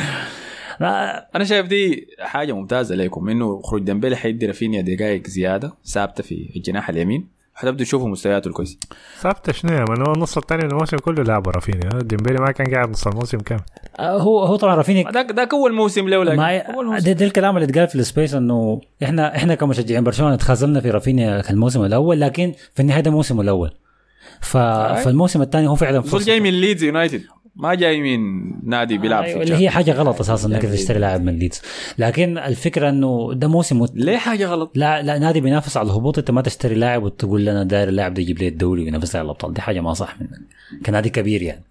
أنا 1.36 1.44
شايف 1.44 1.68
دي 1.68 2.08
حاجة 2.20 2.54
ممتازة 2.54 2.96
لكم 2.96 3.30
إنه 3.30 3.62
خروج 3.62 3.82
ديمبلي 3.82 4.16
حيدي 4.16 4.46
رافينيا 4.46 4.82
دقائق 4.82 5.28
زيادة 5.28 5.74
ثابتة 5.86 6.24
في 6.24 6.50
الجناح 6.56 6.90
اليمين. 6.90 7.40
حتبدوا 7.54 7.86
تشوفوا 7.86 8.08
مستوياته 8.08 8.48
الكويسه 8.48 8.78
ثابتة 9.20 9.54
شنو 9.54 9.74
يا 9.74 9.86
من 9.90 10.08
هو 10.08 10.14
النص 10.14 10.38
الثاني 10.38 10.64
من 10.64 10.72
الموسم 10.72 10.98
كله 10.98 11.24
لعبه 11.24 11.52
رافينيا. 11.52 11.90
ديمبلي 12.02 12.38
ما 12.40 12.52
كان 12.52 12.74
قاعد 12.74 12.90
نص 12.90 13.08
الموسم 13.08 13.38
كامل. 13.38 13.62
آه، 14.00 14.18
هو 14.18 14.44
هو 14.44 14.56
طبعا 14.56 14.76
رافينيا. 14.76 15.12
ذاك 15.12 15.32
ذاك 15.32 15.54
أول 15.54 15.74
موسم 15.74 16.10
له 16.10 16.24
لكن 16.24 16.38
ما 16.38 16.58
أول 16.58 16.86
موسم. 16.86 17.06
ده, 17.06 17.12
ده 17.12 17.26
الكلام 17.26 17.58
اللي 17.58 17.70
اتقال 17.70 17.88
في 17.88 17.96
ال 17.96 18.02
space 18.02 18.34
إنه 18.34 18.82
إحنا 19.04 19.36
إحنا 19.36 19.56
كمشجعين 19.56 20.04
برشلونة 20.04 20.34
اتخاذلنا 20.34 20.80
في 20.80 20.90
رافينيا 20.90 21.50
الموسم 21.50 21.86
الأول 21.86 22.22
لكن 22.22 22.54
في 22.74 22.82
النهاية 22.82 23.02
ده 23.02 23.12
موسمه 23.12 23.42
الأول. 23.42 23.72
ف... 24.42 24.58
فالموسم 24.58 25.42
الثاني 25.42 25.68
هو 25.68 25.76
فعلا 25.76 26.02
زول 26.02 26.22
جاي 26.22 26.40
من 26.40 26.50
ليدز 26.50 26.84
يونايتد 26.84 27.22
ما 27.60 27.76
جاي 27.76 28.02
من 28.18 28.52
نادي 28.70 28.98
بيلعب 28.98 29.24
أيوة 29.24 29.38
في 29.38 29.44
اللي 29.44 29.56
هي 29.64 29.70
حاجة 29.70 29.92
غلط 29.92 30.20
أساسا 30.20 30.48
إنك 30.48 30.64
يعني- 30.64 30.76
تشتري 30.76 31.00
لاعب 31.00 31.24
من 31.24 31.40
ليدز. 31.40 31.62
لكن 31.98 32.38
الفكرة 32.38 32.90
إنه 32.90 33.32
ده 33.34 33.48
موسم 33.48 33.80
مت... 33.82 33.92
ليه 33.96 34.18
حاجة 34.18 34.46
غلط؟ 34.46 34.72
لا 34.76 35.02
لا 35.02 35.18
نادي 35.18 35.42
بينافس 35.42 35.78
على 35.78 35.86
الهبوط. 35.86 36.18
أنت 36.18 36.32
ما 36.32 36.42
تشتري 36.42 36.76
لاعب 36.76 37.04
وتقول 37.04 37.46
لنا 37.46 37.64
داير 37.64 37.88
اللاعب 37.88 38.14
ده 38.14 38.22
يجيب 38.22 38.40
لي 38.40 38.48
الدوري 38.48 38.84
وينافس 38.84 39.16
على 39.16 39.26
الأبطال. 39.26 39.54
دي 39.54 39.62
حاجة 39.62 39.82
ما 39.82 39.94
صح 39.94 40.22
منك 40.22 40.40
كنادي 40.86 41.10
كبير 41.10 41.42
يعني. 41.42 41.62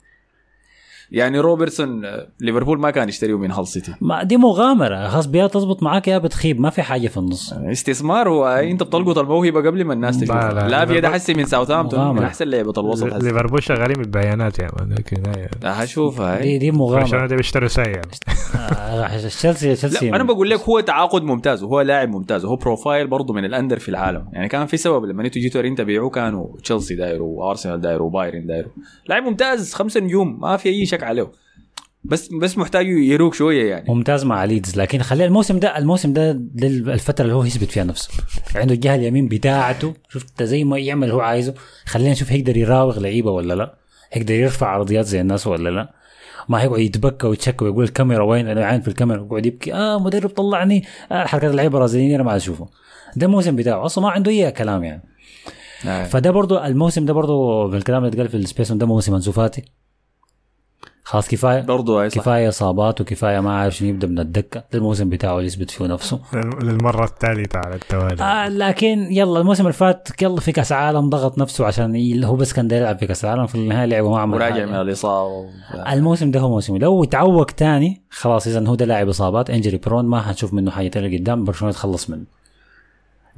يعني 1.10 1.40
روبرتسون 1.40 2.04
آه، 2.04 2.28
ليفربول 2.40 2.80
ما 2.80 2.90
كان 2.90 3.08
يشتريه 3.08 3.38
من 3.38 3.50
هال 3.50 3.68
سيتي. 3.68 3.94
ما 4.00 4.22
دي 4.22 4.36
مغامرة. 4.36 5.08
خلاص 5.08 5.26
يا 5.26 5.46
بتزبط 5.46 5.82
معاك 5.82 6.08
يا 6.08 6.18
بتخيب. 6.18 6.60
ما 6.60 6.70
في 6.70 6.82
حاجة 6.82 7.08
في 7.08 7.16
النص. 7.16 7.52
استثمار 7.52 8.28
هو 8.28 8.46
انت 8.46 8.82
بتلقط 8.82 9.18
الموهبة 9.18 9.60
قبل 9.60 9.84
ما 9.84 9.94
الناس 9.94 10.20
تشوف. 10.20 10.36
لا، 10.36 10.52
لا، 10.52 10.68
لا 10.68 10.86
في 10.86 11.00
ده 11.00 11.10
حسي 11.10 11.34
من 11.34 11.44
ساوثهامبتون. 11.44 12.16
من. 12.16 12.22
أحسن 12.22 12.48
لعبه 12.48 12.72
الوسط 12.78 13.14
حسي. 13.14 13.24
ليفربول 13.24 13.62
شغالين 13.62 13.96
بالبيانات 13.96 14.58
يا 14.58 14.68
man 14.78 14.92
لكن 14.92 15.22
هشوفها 15.64 16.40
دي 16.40 16.48
هاي. 16.52 16.58
دي 16.58 16.70
مغامرة. 16.70 17.26
ده 17.26 17.36
بيشتروا 17.36 17.68
ساي 17.68 17.84
يعني. 17.84 18.10
آه، 18.58 19.16
تشيلسي 19.16 19.74
تشيلسي. 19.74 20.08
أنا 20.08 20.24
بقول 20.24 20.50
لك 20.50 20.60
هو 20.60 20.80
تعاقد 20.80 21.22
ممتاز 21.22 21.62
وهو 21.62 21.80
لاعب 21.80 22.08
ممتاز 22.08 22.44
وهو 22.44 22.56
profile 22.56 23.06
برضه 23.06 23.34
من 23.34 23.44
الأندر 23.44 23.78
في 23.78 23.88
العالم. 23.88 24.28
يعني 24.32 24.48
كان 24.48 24.66
في 24.66 24.76
سبب 24.76 25.04
لما 25.04 25.22
أنتوا 25.22 25.42
جيتوا 25.42 25.60
انت 25.60 25.80
بيعوه 25.80 26.10
كانوا 26.10 26.46
تشيلسي 26.62 26.94
دايره 26.94 27.22
وأرسنال 27.22 27.80
دايره 27.80 28.02
وبايرن 28.02 28.46
دايره 28.46 28.70
لاعب 29.08 29.22
ممتاز 29.22 29.74
خمسة 29.74 30.00
نجوم 30.00 30.40
ما 30.40 30.56
في 30.56 30.68
أي 30.68 30.86
شك 30.86 30.97
عليه. 31.02 31.30
بس 32.04 32.28
بس 32.28 32.58
محتاج 32.58 32.86
يروق 32.86 33.34
شوية 33.34 33.70
يعني. 33.70 33.84
ممتاز 33.88 34.24
مع 34.24 34.44
ليدز. 34.44 34.80
لكن 34.80 34.98
خلي 35.02 35.24
الموسم 35.24 35.58
ده 35.58 35.78
الموسم 35.78 36.12
ده, 36.12 36.30
الفترة 36.62 37.22
اللي 37.24 37.34
هو 37.34 37.44
يثبت 37.44 37.70
فيها 37.70 37.84
نفسه. 37.84 38.10
عنده 38.54 38.74
الجهة 38.74 38.94
اليمين 38.94 39.28
بتاعته. 39.28 39.94
شفت 40.08 40.42
زي 40.42 40.64
ما 40.64 40.78
يعمل 40.78 41.02
اللي 41.04 41.14
هو 41.14 41.20
عايزه. 41.20 41.54
خلينا 41.86 42.10
نشوف 42.10 42.32
هيقدر 42.32 42.56
يراوغ 42.56 43.00
لعيبة 43.00 43.30
ولا 43.30 43.54
لا. 43.54 43.74
هيقدر 44.12 44.34
يرفع 44.34 44.66
عرضيات 44.66 45.06
زي 45.06 45.20
الناس 45.20 45.46
ولا 45.46 45.68
لا. 45.68 45.92
ما 46.48 46.62
هيقعد 46.62 46.78
يتبكى 46.78 47.26
ويتشكى 47.26 47.64
ويقول 47.64 47.84
الكاميرا 47.84 48.24
وين؟ 48.24 48.48
أنا 48.48 48.64
عين 48.64 48.80
في 48.80 48.88
الكاميرا. 48.88 49.20
ويقعد 49.20 49.46
يبكي. 49.46 49.74
آه 49.74 49.98
مدرب 49.98 50.30
طلعني. 50.30 50.84
آه 51.12 51.24
حركات 51.24 51.50
اللعيبة 51.50 51.74
البرازيليين 51.74 52.14
أنا 52.14 52.22
ما 52.22 52.36
أشوفه. 52.36 52.68
ده 53.16 53.26
الموسم 53.26 53.56
بتاعه. 53.56 53.84
أصلا 53.84 54.04
ما 54.04 54.10
عنده 54.10 54.30
أي 54.30 54.50
كلام 54.52 54.84
يعني. 54.84 55.02
آه. 55.86 56.04
فده 56.04 56.30
برضو 56.30 56.58
الموسم 56.58 57.04
ده 57.04 57.12
برضو 57.12 57.68
بالكلام 57.68 58.04
اللي 58.04 58.14
اتقال 58.14 58.28
في 58.28 58.36
ال 58.36 58.42
space 58.42 58.72
ده 58.72 58.86
موسم 58.86 59.14
أنسو 59.14 59.32
فاتي. 59.32 59.64
خلاص 61.08 61.28
كفايه 61.28 61.60
برضه 61.60 62.08
كفاية 62.08 62.48
إصابات 62.48 63.00
وكفاية 63.00 63.40
ما 63.40 63.52
عارف 63.52 63.76
شنو 63.76 63.88
يبدأ 63.88 64.06
من 64.06 64.18
الدكة 64.18 64.60
ده 64.72 64.78
الموسم 64.78 65.08
بتاعه 65.08 65.34
اللي 65.36 65.46
يثبت 65.46 65.70
فيه 65.70 65.86
نفسه. 65.86 66.20
للمرة 66.62 67.04
الثالثه 67.04 67.58
على 67.58 67.74
التوالي. 67.74 68.22
آه 68.22 68.48
لكن 68.48 68.98
يلا 69.10 69.40
الموسم 69.40 69.62
اللي 69.62 69.72
فات 69.72 70.22
يلا 70.22 70.40
في 70.40 70.52
كأس 70.52 70.72
عالم 70.72 71.10
ضغط 71.10 71.38
نفسه 71.38 71.66
عشان 71.66 72.24
هو 72.24 72.36
بس 72.36 72.52
كان 72.52 72.68
داير 72.68 72.82
يلعب 72.82 72.98
في 72.98 73.06
كأس 73.06 73.24
العالم 73.24 73.46
في 73.46 73.54
النهايه 73.54 73.86
لعبه 73.86 74.10
ما 74.10 74.20
عمل 74.20 74.34
وراجع. 74.34 74.66
من 74.66 74.74
الإصابة. 74.74 75.48
الموسم 75.92 76.30
ده 76.30 76.40
هو 76.40 76.48
موسم. 76.48 76.76
لو 76.76 77.04
تعوق 77.04 77.46
تاني 77.46 78.02
خلاص 78.10 78.46
اذا 78.46 78.68
هو 78.68 78.74
ده 78.74 78.84
لاعب 78.84 79.08
إصابات. 79.08 79.50
إنجري 79.50 79.76
برون 79.76 80.04
ما 80.04 80.20
حنشوف 80.22 80.54
منه 80.54 80.70
حاجة 80.70 80.88
تاني 80.88 81.18
قدام 81.18 81.44
برشلونة 81.44 81.70
يتخلص 81.70 82.10
منه. 82.10 82.24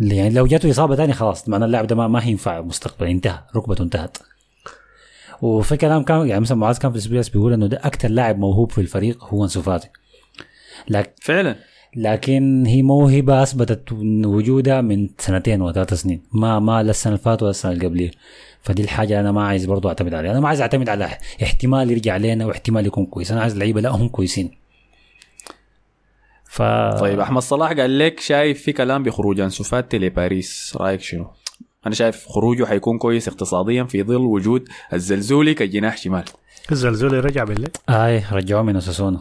اللي 0.01 0.17
يعني 0.17 0.35
لو 0.35 0.47
جاته 0.47 0.71
إصابة 0.71 0.97
تاني 0.97 1.13
خلاص 1.13 1.49
معنى 1.49 1.65
اللاعب 1.65 1.87
ده 1.87 1.97
ما, 1.97 2.09
ما 2.09 2.25
هينفع 2.25 2.61
مستقبلا 2.61 3.11
انتهى 3.11 3.39
ركبته 3.57 3.83
انتهت. 3.83 4.17
وفي 5.43 5.77
كلام 5.77 6.03
كان 6.03 6.29
يعني 6.29 6.41
مثلا 6.41 6.59
معاذ 6.59 6.79
كان 6.79 6.91
في 6.91 6.97
السبيس 6.97 7.29
بيقول 7.29 7.53
إنه 7.53 7.67
ده 7.67 7.81
أكثر 7.85 8.09
لاعب 8.09 8.39
موهوب 8.39 8.73
في 8.73 8.81
الفريق 8.81 9.25
هو 9.25 9.45
أنسو 9.45 9.63
فاتي. 9.63 9.89
لكن 10.89 11.11
فعلا. 11.23 11.57
لكن 11.97 12.67
هي 12.67 12.83
موهبة 12.83 13.43
أثبتت 13.43 13.93
وجودها 14.25 14.81
من 14.81 15.09
سنتين 15.19 15.63
وثلاث 15.63 15.95
سنين. 15.95 16.23
ما 16.33 16.59
ما 16.59 16.83
لا 16.83 16.91
السنة 16.91 17.13
اللي 17.13 17.25
فاتت 17.25 17.43
ولا 17.43 17.51
السنة 17.51 17.73
اللي 17.73 17.87
قبليه 17.87 18.11
فدي 18.63 18.83
الحاجة 18.83 19.21
أنا 19.21 19.33
ما 19.33 19.47
عايز 19.47 19.67
برضو 19.67 19.89
أعتمد 19.89 20.15
عليها. 20.15 20.31
أنا 20.33 20.41
ما 20.41 20.49
عايز 20.49 20.61
أعتمد 20.61 20.89
على 20.89 21.09
احتمال 21.43 21.91
يرجع 21.91 22.17
لنا 22.17 22.47
واحتمال 22.47 22.87
يكون 22.87 23.07
كويس. 23.07 23.33
أنا 23.33 23.41
عايز 23.41 23.57
لعيبة 23.59 23.81
لا 23.81 23.91
هم 23.91 24.09
كويسين. 24.09 24.51
ف 26.45 26.63
طيب 27.01 27.21
أحمد 27.21 27.43
صلاح 27.43 27.73
قال 27.73 27.99
لك 27.99 28.21
شايف 28.21 28.63
في 28.63 28.73
كلام 28.73 29.03
بخروج 29.03 29.41
انسو 29.41 29.65
فاتي 29.65 29.99
لباريس. 29.99 30.77
رأيك 30.77 31.01
شنو؟ 31.01 31.27
أنا 31.87 31.95
شايف 31.95 32.27
خروجه 32.29 32.65
حيكون 32.65 32.99
كويس 32.99 33.29
اقتصاديا 33.29 33.85
في 33.85 34.03
ظل 34.03 34.17
وجود 34.17 34.69
الزلزولي 34.93 35.55
كجناح 35.55 35.97
شمال. 35.97 36.25
الزلزولي 36.73 37.21
رجع 37.21 37.45
بالليل؟ 37.45 37.71
آي 37.89 38.25
رجعوه 38.33 38.63
من 38.63 38.77
أساسونا. 38.77 39.21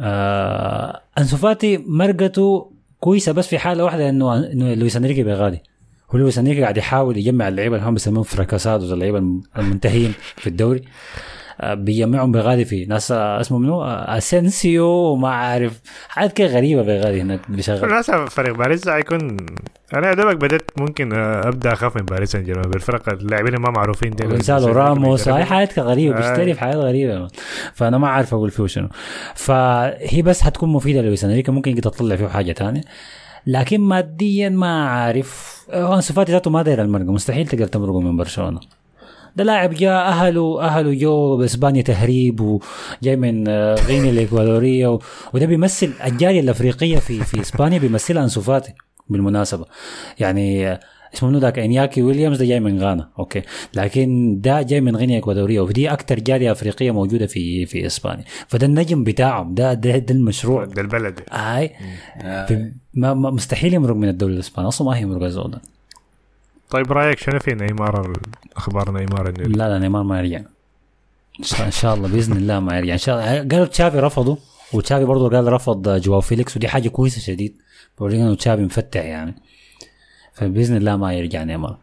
آه 0.00 1.00
أنسو 1.18 1.36
فاتي 1.36 1.76
مرقته 1.86 2.70
كويسة 3.00 3.32
بس 3.32 3.46
في 3.48 3.58
حالة 3.58 3.84
واحدة 3.84 4.08
إنه 4.08 4.36
إنه 4.52 4.74
لويس 4.74 4.96
أنريكي 4.96 5.22
بيغادي 5.22 5.58
هو 6.10 6.18
لويس 6.18 6.38
أنريكي 6.38 6.62
قاعد 6.62 6.76
يحاول 6.76 7.16
يجمع 7.16 7.48
اللعيبة 7.48 7.76
اللي 7.76 7.88
هم 7.88 7.94
بيسموهم 7.94 8.22
fracasados 8.22 8.92
اللعيبة 8.92 9.18
الم- 9.18 9.42
المنتهين 9.58 10.14
في 10.36 10.46
الدوري. 10.46 10.82
بيجمعهم 11.62 12.32
بغادي 12.32 12.64
في 12.64 12.84
ناس 12.84 13.12
آه، 13.12 13.40
اسمه 13.40 13.58
منو؟ 13.58 13.82
آه، 13.82 14.18
أسينسيو 14.18 14.86
وما 14.86 15.28
عارف 15.28 15.80
حاجات 16.08 16.32
كده 16.32 16.46
غريبة 16.46 16.82
بغادي 16.82 17.22
هناك 17.22 17.50
بيشغل 17.50 17.88
للاسف 17.88 18.14
فريق 18.14 18.56
باريس 18.56 18.88
حيكون 18.88 19.36
أنا 19.94 20.14
دوبك 20.14 20.36
بديت 20.36 20.62
ممكن 20.76 21.12
آه، 21.12 21.48
أبدأ 21.48 21.72
أخاف 21.72 21.96
من 21.96 22.02
باريس 22.02 22.32
سان 22.32 22.44
جيرمان. 22.44 22.70
بالفرق 22.70 23.08
اللاعبين 23.08 23.56
ما 23.56 23.70
معروفين 23.70 24.10
دي 24.10 24.26
جونسالو 24.26 24.66
راموس. 24.66 25.28
هاي 25.28 25.44
حاجات 25.44 25.78
غريبة. 25.78 26.16
بيشتري 26.16 26.54
في 26.54 26.60
حاجات 26.60 26.76
غريبة. 26.76 27.28
فأنا 27.74 27.98
ما 27.98 28.08
عارف 28.08 28.34
أقول 28.34 28.50
فيه 28.50 28.66
شنو. 28.66 28.88
فهي 29.34 30.22
بس 30.22 30.40
حتكون 30.40 30.68
مفيدة 30.68 31.02
لويس 31.02 31.24
إنريكي 31.24 31.52
ممكن 31.52 31.70
يقدر 31.70 31.90
تطلع 31.90 32.16
فيه 32.16 32.26
حاجة 32.26 32.52
تانية. 32.52 32.80
لكن 33.46 33.80
ماديا 33.80 34.48
ما 34.48 34.88
عارف 34.88 35.62
هو 35.72 35.94
انسو 35.94 36.14
فاتي 36.14 36.32
ذاته 36.32 36.50
ما 36.50 36.62
داير 36.62 36.82
المرقه 36.82 37.12
مستحيل 37.12 37.46
تقدر 37.46 37.66
تمرقه 37.66 38.00
من 38.00 38.16
برشلونة. 38.16 38.60
ده 39.38 39.44
لاعب 39.44 39.70
جاء 39.74 40.08
أهله 40.08 40.60
أهله 40.62 40.94
جو 40.94 41.36
بإسبانيا 41.36 41.82
تهريب 41.82 42.40
وجاي 42.40 43.16
من 43.16 43.48
آه، 43.48 43.74
غينيا 43.74 44.10
الإكوادورية 44.10 44.98
وده 45.34 45.46
بيمثل 45.46 45.90
الجالية 46.06 46.40
الأفريقية 46.40 46.98
في 46.98 47.24
في 47.24 47.40
إسبانيا 47.40 47.78
بيمثلها 47.78 48.22
أنسو 48.22 48.40
فاتي 48.40 48.72
بالمناسبة. 49.08 49.64
يعني 50.18 50.68
آه، 50.68 50.80
اسمه 51.14 51.28
منو 51.28 51.38
ذاك؟ 51.38 51.58
إنياكي 51.58 52.02
ويليامز 52.02 52.38
ده 52.38 52.44
جاي 52.44 52.60
من 52.60 52.82
غانا. 52.82 53.08
أوكي. 53.18 53.42
لكن 53.74 54.38
ده 54.40 54.62
جاي 54.62 54.80
من 54.80 54.96
غينيا 54.96 55.14
الاكوادوريه 55.16 55.60
ودي 55.60 55.92
أكثر 55.92 56.18
جالية 56.20 56.52
أفريقية 56.52 56.90
موجودة 56.90 57.26
في 57.26 57.66
في 57.66 57.86
إسبانيا. 57.86 58.24
فده 58.48 58.66
النجم 58.66 59.04
بتاعهم. 59.04 59.54
ده 59.54 59.74
ده, 59.74 59.98
ده 59.98 60.14
المشروع. 60.14 60.64
ده 60.64 60.82
البلد. 60.82 61.20
هاي 61.30 61.70
في- 62.48 62.72
ما 62.94 63.14
مستحيل 63.14 63.74
يمرق 63.74 63.94
من 63.96 64.08
الدوري 64.08 64.34
الإسباني. 64.34 64.68
أصلا 64.68 65.06
ما 65.06 65.26
الزول 65.26 65.50
ده. 65.50 65.60
طيب 66.70 66.92
رأيك 66.92 67.18
شنو 67.18 67.38
في 67.38 67.54
نيمار؟ 67.54 68.12
أخبار 68.56 68.90
نيمار 68.90 69.28
انه 69.28 69.42
لا 69.44 69.68
لا 69.68 69.78
نيمار 69.78 70.02
ما 70.02 70.18
يرجع. 70.20 70.38
إن 71.40 71.44
شاء- 71.44 71.66
إن 71.66 71.70
شاء 71.70 71.94
الله 71.94 72.08
بإذن 72.08 72.36
الله 72.36 72.60
ما 72.60 72.78
يرجع. 72.78 72.92
إن 72.92 72.98
شاء 72.98 73.18
الله. 73.18 73.48
قالوا 73.48 73.66
تشافي 73.66 73.98
رفضه 74.00 74.38
وتشافي 74.72 75.04
برضه 75.04 75.36
قال 75.36 75.52
رفض 75.52 75.88
جواو 76.00 76.20
فيليكس 76.20 76.56
ودي 76.56 76.68
حاجة 76.68 76.88
كويسة 76.88 77.20
شديد. 77.20 77.56
بورينا 77.98 78.26
إنه 78.26 78.34
تشافي 78.34 78.62
مفتح 78.62 79.04
يعني. 79.04 79.34
فبإذن 80.34 80.76
الله 80.76 80.96
ما 80.96 81.12
يرجع 81.14 81.42
نيمار. 81.42 81.76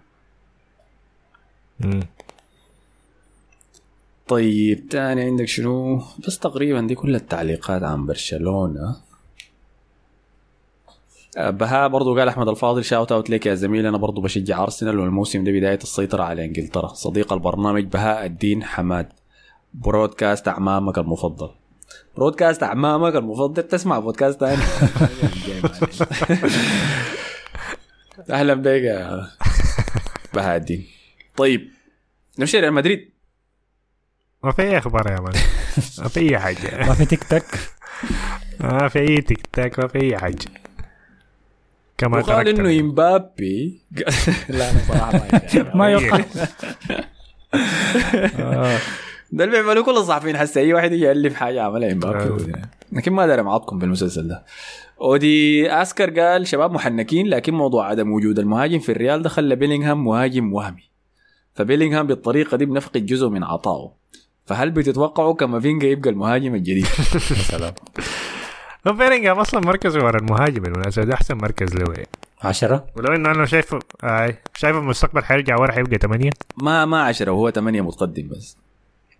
طيب 4.28 4.90
تاني 4.90 5.22
عندك 5.22 5.45
شنو؟ 5.48 6.02
بس 6.28 6.40
تقريبا 6.40 6.82
دي 6.82 6.95
كل 6.95 7.16
التعليقات 7.16 7.84
عن 7.84 8.06
برشلونة. 8.06 8.82
آه، 8.90 8.95
بهاء 11.38 11.88
برضو 11.88 12.20
قال 12.20 12.28
أحمد 12.28 12.48
الفاضل 12.48 12.84
shout 12.84 13.12
out 13.12 13.30
لك 13.30 13.45
يا 13.45 13.56
زميلي 13.56 13.90
أنا 13.90 13.98
برضو 13.98 14.22
بشجع 14.22 14.64
ارسنال 14.64 14.99
والموسم 14.99 15.44
ده 15.44 15.52
بداية 15.52 15.80
السيطرة 15.84 16.24
على 16.24 16.45
إنجلترا. 16.45 16.88
صديق 16.88 17.34
البرنامج 17.34 17.84
بهاء 17.84 18.26
الدين 18.26 18.64
حماد. 18.64 19.07
برودكاست 19.74 20.48
أعمامك 20.48 20.98
المفضل. 20.98 21.49
برودكاست 22.18 22.64
أعمامك 22.64 23.16
المفضل؟ 23.16 23.64
تسمع 23.64 23.99
بودكاست 23.99 24.40
ثاني 24.40 24.62
أهلا 28.30 28.53
بك 28.53 28.68
يا 28.68 29.28
بهاء 30.34 30.57
الدين. 30.57 30.88
طيب 31.38 31.70
نمشي 32.40 32.60
ريال 32.60 32.74
مدريد. 32.74 33.10
ما 34.44 34.52
في 34.52 34.62
أي 34.62 34.78
أخبار 34.78 35.12
يا 35.12 35.20
مان 35.20 35.34
ما 35.99 36.07
في 36.07 36.20
أي 36.20 36.40
حاجة. 36.40 36.78
ما 36.88 36.94
في 36.94 37.06
تيك 37.06 37.24
تاك 37.24 37.45
ما 38.60 38.88
في 38.88 38.99
أي 38.99 39.22
تيك 39.22 39.48
تاك 39.53 39.80
ما 39.80 39.88
في 39.88 40.02
أي 40.02 40.18
حاجة. 40.18 40.65
كما 41.98 42.18
وقال 42.18 42.46
تركت 42.46 42.60
إنه 42.60 42.80
إمبابي. 42.80 43.82
لا 44.50 44.72
أنا 44.72 44.80
صراحة 44.88 45.76
ما 45.76 45.90
يوقع 45.90 46.26
ده 49.32 49.44
اللي 49.44 49.62
بيعملوه 49.62 49.84
كل 49.84 49.92
الصحفيين 49.92 50.36
هسه 50.36 50.62
أي 50.62 50.74
واحد 50.74 50.92
يجي 50.92 51.04
يألف 51.04 51.34
حاجة 51.34 51.62
عملها 51.62 51.90
آه. 51.90 51.92
امبابي 51.92 52.52
لكن 52.92 53.14
ما 53.14 53.28
داري 53.28 53.44
معاكم 53.44 53.80
بالمسلسل 53.80 54.28
ده. 54.28 54.46
ودي 54.98 55.72
أسكر 55.72 56.20
قال 56.20 56.48
شباب 56.48 56.72
محنكين 56.72 57.28
لكن 57.28 57.54
موضوع 57.54 57.90
عدم 57.90 58.12
وجود 58.12 58.40
المهاجم 58.40 58.80
في 58.80 58.92
الريال 58.92 59.22
ده 59.22 59.30
خلى 59.30 59.56
بيلينغهام 59.56 60.06
مهاجم 60.06 60.54
وهمي. 60.54 60.84
فبيلينغهام 61.54 62.08
بالطريقة 62.08 62.58
دي 62.58 62.66
بنفقد 62.66 63.06
جزء 63.06 63.30
من 63.30 63.44
عطائه. 63.44 63.92
فهل 64.46 64.72
بتتوقعوا 64.72 65.34
كافينجا 65.34 65.88
يبقى 65.88 66.10
المهاجم 66.10 66.56
الجديد؟ 66.56 66.86
سلام. 67.52 67.74
بيرينغهام 68.91 69.40
أصلا 69.40 69.60
مركزه 69.62 70.06
ورا 70.06 70.18
المهاجم 70.18 70.62
بالمناسبه 70.64 71.06
ده 71.06 71.14
احسن 71.14 71.38
مركز 71.38 71.76
له 71.76 71.94
يعني. 71.94 72.07
عشرة؟ 72.44 72.86
ولو 72.95 73.16
إنه 73.16 73.32
أنا 73.32 73.45
شايفه 73.45 73.80
آي 74.03 74.36
شايفه 74.56 74.80
المستقبل 74.80 75.24
حيرجع 75.24 75.56
ورا 75.60 75.72
حيبقى 75.72 75.98
8 75.98 76.30
ما 76.57 76.86
ما 76.86 77.03
عشرة 77.03 77.32
وهو 77.32 77.52
ثمانية 77.52 77.82
متقدم 77.82 78.28
بس. 78.28 78.57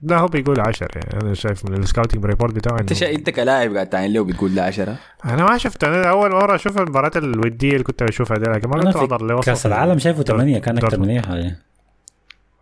لا 0.02 0.18
هو 0.18 0.28
بيقول 0.28 0.60
10 0.60 0.88
يعني 0.96 1.22
أنا 1.22 1.34
شايف 1.34 1.66
من 1.66 1.78
ال 1.78 1.83
scouting 1.83 2.26
report 2.26 2.54
بتاعه 2.54 2.80
أنت 2.80 2.94
شا... 2.94 3.12
أنت 3.12 3.30
كلاعب 3.30 3.74
قاعد 3.74 3.90
تعين 3.90 4.14
له 4.14 4.24
بتقول 4.24 4.56
لا 4.56 4.64
عشرة؟ 4.64 4.96
أنا 5.26 5.44
ما 5.46 5.58
شفت. 5.58 5.84
أنا 5.84 6.10
أول 6.10 6.32
مرة 6.32 6.56
أشوف 6.56 6.78
المباريات 6.78 7.18
الودية 7.18 7.72
اللي 7.72 7.84
كنت 7.84 8.04
بشوفها 8.04 8.38
دي 8.38 8.50
لكن 8.50 8.70
ما 8.70 8.84
كنت 8.84 8.96
احضر 8.96 9.22
لوسط 9.26 9.46
كأس 9.46 9.66
العالم 9.66 10.00
شايفه 10.00 10.24
ثمانية 10.24 10.60
كان 10.60 10.78
أكثر. 10.78 11.00
من 11.00 11.10
اي 11.10 11.56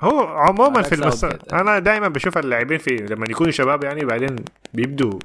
هو 0.02 0.20
عموما 0.28 0.82
في 0.82 0.96
المس... 0.96 1.26
أنا 1.54 1.80
دائما 1.80 2.08
بشوف 2.08 2.38
اللاعبين 2.38 2.78
في 2.78 2.96
لما 2.96 3.26
يكونوا 3.30 3.52
شباب 3.52 3.84
يعني 3.84 4.06
بعدين 4.06 4.36
بيبدوا 4.74 5.20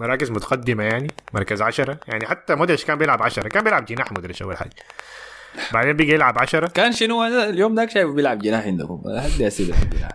مراكز 0.00 0.30
متقدمة 0.30 0.84
يعني 0.84 1.08
مركز 1.34 1.62
عشرة. 1.62 1.98
يعني 2.08 2.26
حتى 2.26 2.54
مودريتش 2.54 2.84
كان 2.84 2.98
بيلعب 2.98 3.22
عشرة 3.22 3.48
كان 3.48 3.64
بيلعب 3.64 3.84
جناح 3.84 4.12
مودريتش 4.12 4.42
أول 4.42 4.56
حاجة. 4.56 4.70
بعدين 5.72 5.92
بيجي 5.92 6.12
يلعب 6.12 6.38
عشرة. 6.38 6.66
كان 6.66 6.92
شنو 6.92 7.22
هذا؟ 7.22 7.48
اليوم 7.48 7.74
ذاك 7.74 7.90
شايفه 7.90 8.12
بيلعب 8.12 8.38
جناح 8.38 8.64
عندكم 8.64 9.02
اسئله 9.06 9.76
في 9.76 9.82
الجناح 9.82 10.10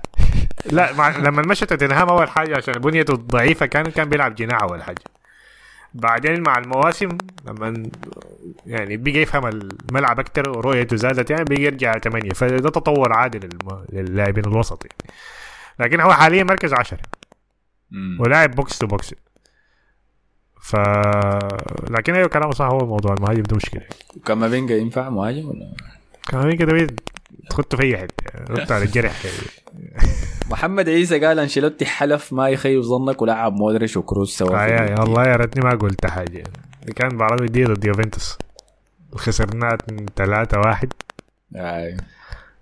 لا 0.71 0.93
مع... 0.93 1.17
لما 1.17 1.41
مشى 1.41 1.65
توتنهام 1.65 2.09
أول 2.09 2.29
حاجة 2.29 2.57
عشان 2.57 2.73
بنيته 2.73 3.15
ضعيفة 3.15 3.65
كان 3.65 3.83
كان 3.83 4.09
بيلعب 4.09 4.35
جناح 4.35 4.61
أول 4.61 4.83
حاجة. 4.83 5.01
بعدين 5.93 6.41
مع 6.41 6.57
المواسم 6.57 7.09
لما 7.47 7.83
يعني 8.65 8.97
بيجي 8.97 9.21
يفهم 9.21 9.47
الملعب 9.47 10.19
أكثر 10.19 10.49
ورؤيته 10.49 10.95
زادت 10.95 11.29
يعني 11.29 11.43
بيجي 11.43 11.65
يرجع 11.65 11.99
ثمانية 11.99 12.29
فده 12.29 12.69
تطور 12.69 13.13
عادي 13.13 13.39
للم... 13.39 13.85
للاعبين 13.93 14.45
الوسط 14.45 14.85
يعني. 14.85 15.13
لكن 15.79 15.99
هو 15.99 16.13
حاليا 16.13 16.43
مركز 16.43 16.73
عشرة. 16.73 16.99
ولاعب 18.19 18.51
box 18.51 18.77
to 18.77 18.87
box 18.87 19.13
ف 20.61 20.75
لكن 21.89 22.15
أيوه 22.15 22.27
كلامه 22.27 22.51
صح 22.51 22.65
هو 22.65 22.85
موضوع 22.85 23.13
المهاجم 23.13 23.41
ده 23.43 23.55
مشكلة 23.55 23.81
كافينجا 24.25 24.77
ينفع 24.77 25.09
مهاجم 25.09 25.47
ولا 25.47 26.55
كده 26.55 26.73
بيت 26.73 26.99
تخطه 27.49 27.77
في 27.77 27.83
أي 27.83 27.97
حتة 27.97 28.39
ربط 28.49 28.71
على 28.71 28.85
الجرح. 28.85 29.21
محمد 30.51 30.89
عيسى 30.89 31.19
قال 31.25 31.39
أنشيلوتي 31.39 31.85
حلف 31.85 32.33
ما 32.33 32.49
يخيب 32.49 32.81
ظنك 32.81 33.21
ولعب 33.21 33.53
مودريتش 33.53 33.97
وكروز 33.97 34.29
سوا 34.29 34.57
آه. 34.57 35.01
والله 35.01 35.23
يا 35.23 35.35
ريتني 35.35 35.63
ما 35.69 35.75
قلت 35.75 36.05
حاجة. 36.05 36.43
دي 36.85 36.93
كان 36.93 37.15
مباراه 37.15 37.41
وديه 37.41 37.65
ضد 37.65 37.85
يوفنتوس 37.85 38.37
خسرناها 39.15 39.77
3 40.15 40.59
واحد 40.59 40.93
آه. 41.55 41.97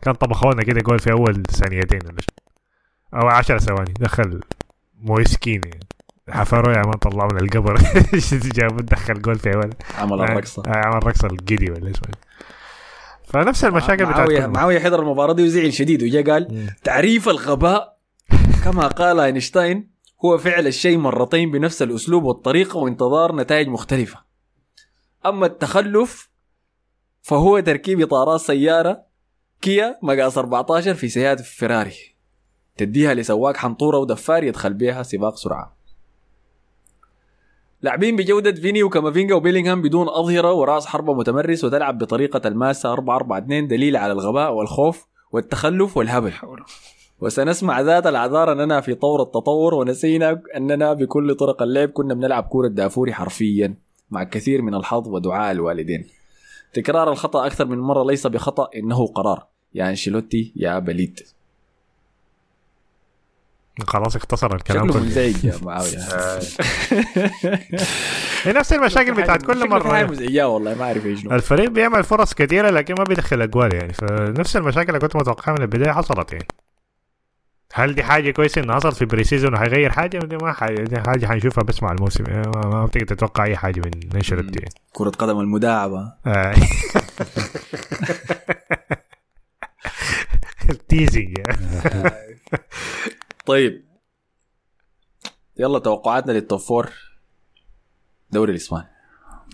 كان 0.01 0.13
طبخونا 0.13 0.63
كده 0.63 0.81
جول 0.81 0.99
في 0.99 1.11
أول 1.11 1.43
ثانيتين. 1.43 1.99
أو 3.13 3.27
10 3.27 3.57
ثواني 3.57 3.93
دخل 3.99 4.41
مويس 5.01 5.36
كين 5.36 5.61
يعني. 5.65 5.87
حفروا 6.29 6.73
يا 6.73 6.81
man 6.81 6.93
طلعوا 6.97 7.33
من 7.33 7.39
القبر. 7.43 7.77
جابوا 8.55 8.81
دخل 8.81 9.21
جول 9.21 9.39
في 9.39 9.49
عمل. 9.97 10.21
الرقصة. 10.21 10.63
آه 10.67 10.77
عمل 10.87 11.07
رقصه 11.07 11.27
ال 11.27 11.34
griddy 11.34 11.71
ولا 11.71 11.91
اسمه. 11.91 12.11
فنفس 13.27 13.65
المشاكل 13.65 14.05
بتاعت 14.05 14.17
معاوية 14.17 14.39
كل- 14.39 14.47
معاوية 14.47 14.79
حضر 14.79 14.99
المباراة 14.99 15.33
دي 15.33 15.43
وزعل 15.43 15.73
شديد 15.73 16.03
وجا 16.03 16.33
قال 16.33 16.69
تعريف 16.83 17.29
الغباء. 17.29 17.97
كما 18.63 18.87
قال 18.87 19.19
أينشتاين 19.19 19.89
هو 20.25 20.37
فعل 20.37 20.67
الشيء 20.67 20.97
مرتين 20.97 21.51
بنفس 21.51 21.81
الأسلوب 21.81 22.23
والطريقة 22.23 22.77
وانتظار 22.77 23.35
نتائج 23.35 23.67
مختلفة. 23.67 24.19
أما 25.25 25.45
التخلف 25.45 26.29
فهو 27.21 27.59
تركيب 27.59 28.01
اطارات 28.01 28.39
سيارة 28.39 29.01
كيا 29.61 29.99
مقاس 30.03 30.37
14 30.37 30.93
في 30.93 31.09
سيارة 31.09 31.41
فيراري. 31.41 31.93
تديها 32.77 33.13
لسواق 33.13 33.57
حنطورة 33.57 33.97
ودفار 33.97 34.43
يدخل 34.43 34.73
بيها 34.73 35.03
سباق 35.03 35.35
سرعة. 35.35 35.76
لاعبين 37.87 38.15
بجودة 38.15 38.51
فيني 38.51 38.83
وكامافينجا 38.83 39.35
وبيلينغهام 39.35 39.81
بدون 39.81 40.09
أظهرة 40.09 40.53
وراس 40.53 40.85
حربة 40.85 41.13
متمرس 41.13 41.63
وتلعب 41.63 41.97
بطريقة 41.97 42.47
الماسة 42.47 42.93
4 42.93 43.15
4 43.15 43.37
2 43.37 43.67
دليل 43.67 43.97
على 43.97 44.13
الغباء 44.13 44.53
والخوف 44.53 45.07
والتخلف 45.31 45.97
والهبل. 45.97 46.33
وسنسمع 47.19 47.81
ذات 47.81 48.07
العذار 48.07 48.51
أننا 48.51 48.81
في 48.81 48.95
طور 48.95 49.21
التطور 49.21 49.73
ونسينا 49.73 50.41
أننا 50.57 50.93
بكل 50.93 51.35
طرق 51.35 51.61
اللعب 51.61 51.89
كنا 51.89 52.13
بنلعب 52.13 52.43
كورة 52.43 52.67
دافوري 52.67 53.13
حرفيا 53.13 53.75
مع 54.11 54.21
الكثير 54.21 54.61
من 54.61 54.75
الحظ 54.75 55.07
ودعاء 55.07 55.51
الوالدين. 55.51 56.05
تكرار 56.73 57.11
الخطأ 57.11 57.45
أكثر 57.45 57.65
من 57.65 57.79
مرة 57.79 58.03
ليس 58.03 58.27
بخطأ 58.27 58.69
إنه 58.75 59.07
قرار. 59.07 59.47
يا 59.73 59.89
أنشيلوتي 59.89 60.53
يا 60.55 60.79
بليد 60.79 61.19
خلاص 63.87 64.15
اختصر 64.15 64.55
الكلام 64.55 64.87
شكله 64.87 64.99
كله 64.99 65.09
مزعج 65.09 65.43
يا 65.43 65.53
معاوية 65.65 65.99
هي 68.43 68.53
نفس 68.53 68.73
المشاكل 68.73 69.13
بتاعت 69.13 69.43
كل 69.43 69.69
مرة 69.69 70.03
مزعجة 70.03 70.47
والله 70.47 70.75
ما 70.75 70.83
أعرف 70.83 71.05
إيش 71.05 71.25
نوع. 71.25 71.35
الفريق 71.35 71.69
بيعمل 71.69 72.03
فرص 72.03 72.33
كثيره 72.33 72.69
لكن 72.69 72.95
ما 72.97 73.03
بيدخل 73.03 73.41
أجوال 73.41 73.73
يعني 73.73 73.93
فنفس 73.93 74.57
المشاكل 74.57 74.89
اللي 74.89 74.99
كنت 74.99 75.15
متوقعها 75.15 75.53
من 75.53 75.61
البداية 75.61 75.91
حصلت 75.91 76.33
يعني 76.33 76.47
هل 77.73 77.95
دي 77.95 78.03
حاجة 78.03 78.31
كويسة 78.31 78.61
انه 78.61 78.75
حصل 78.75 78.91
في 78.91 79.05
pre 79.05 79.23
season 79.23 79.53
وهيغير 79.53 79.91
حاجة 79.91 80.19
دي 80.19 80.37
ما 80.37 80.53
حاجة 80.53 80.83
دي 80.83 80.99
حاجة 80.99 81.25
حنشوفها 81.25 81.63
بس 81.63 81.83
مع 81.83 81.91
الموسم 81.91 82.23
يعني 82.27 82.51
ما, 82.55 82.85
بتقدر 82.85 83.15
تتوقع 83.15 83.43
أي 83.43 83.57
حاجة 83.57 83.79
من 83.79 83.91
أنشيلوتي 84.15 84.59
يعني. 84.59 84.73
كرة 84.93 85.09
قدم 85.09 85.39
المداعبة 85.39 86.13
آه. 86.25 86.55
ال 90.69 90.77
teasing. 90.77 91.37
طيب. 93.47 93.83
يلا 95.57 95.79
توقعاتنا 95.79 96.31
لل 96.31 96.43
top 96.43 96.59
four 96.59 96.91
دوري 98.31 98.51
الإسباني. 98.51 98.87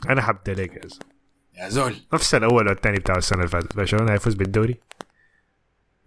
أنا 0.09 0.21
حبدا 0.21 0.53
ليك 0.53 0.73
يا 0.75 0.87
زلمة. 0.87 1.13
يا 1.57 1.69
زول. 1.69 1.95
نفس 2.13 2.35
الأول 2.35 2.67
والثاني 2.67 2.97
بتاع 2.97 3.15
السنة 3.15 3.39
اللي 3.39 3.49
فاتت. 3.49 3.75
برشلونة 3.77 4.13
هيفوز 4.13 4.33
بالدوري. 4.33 4.77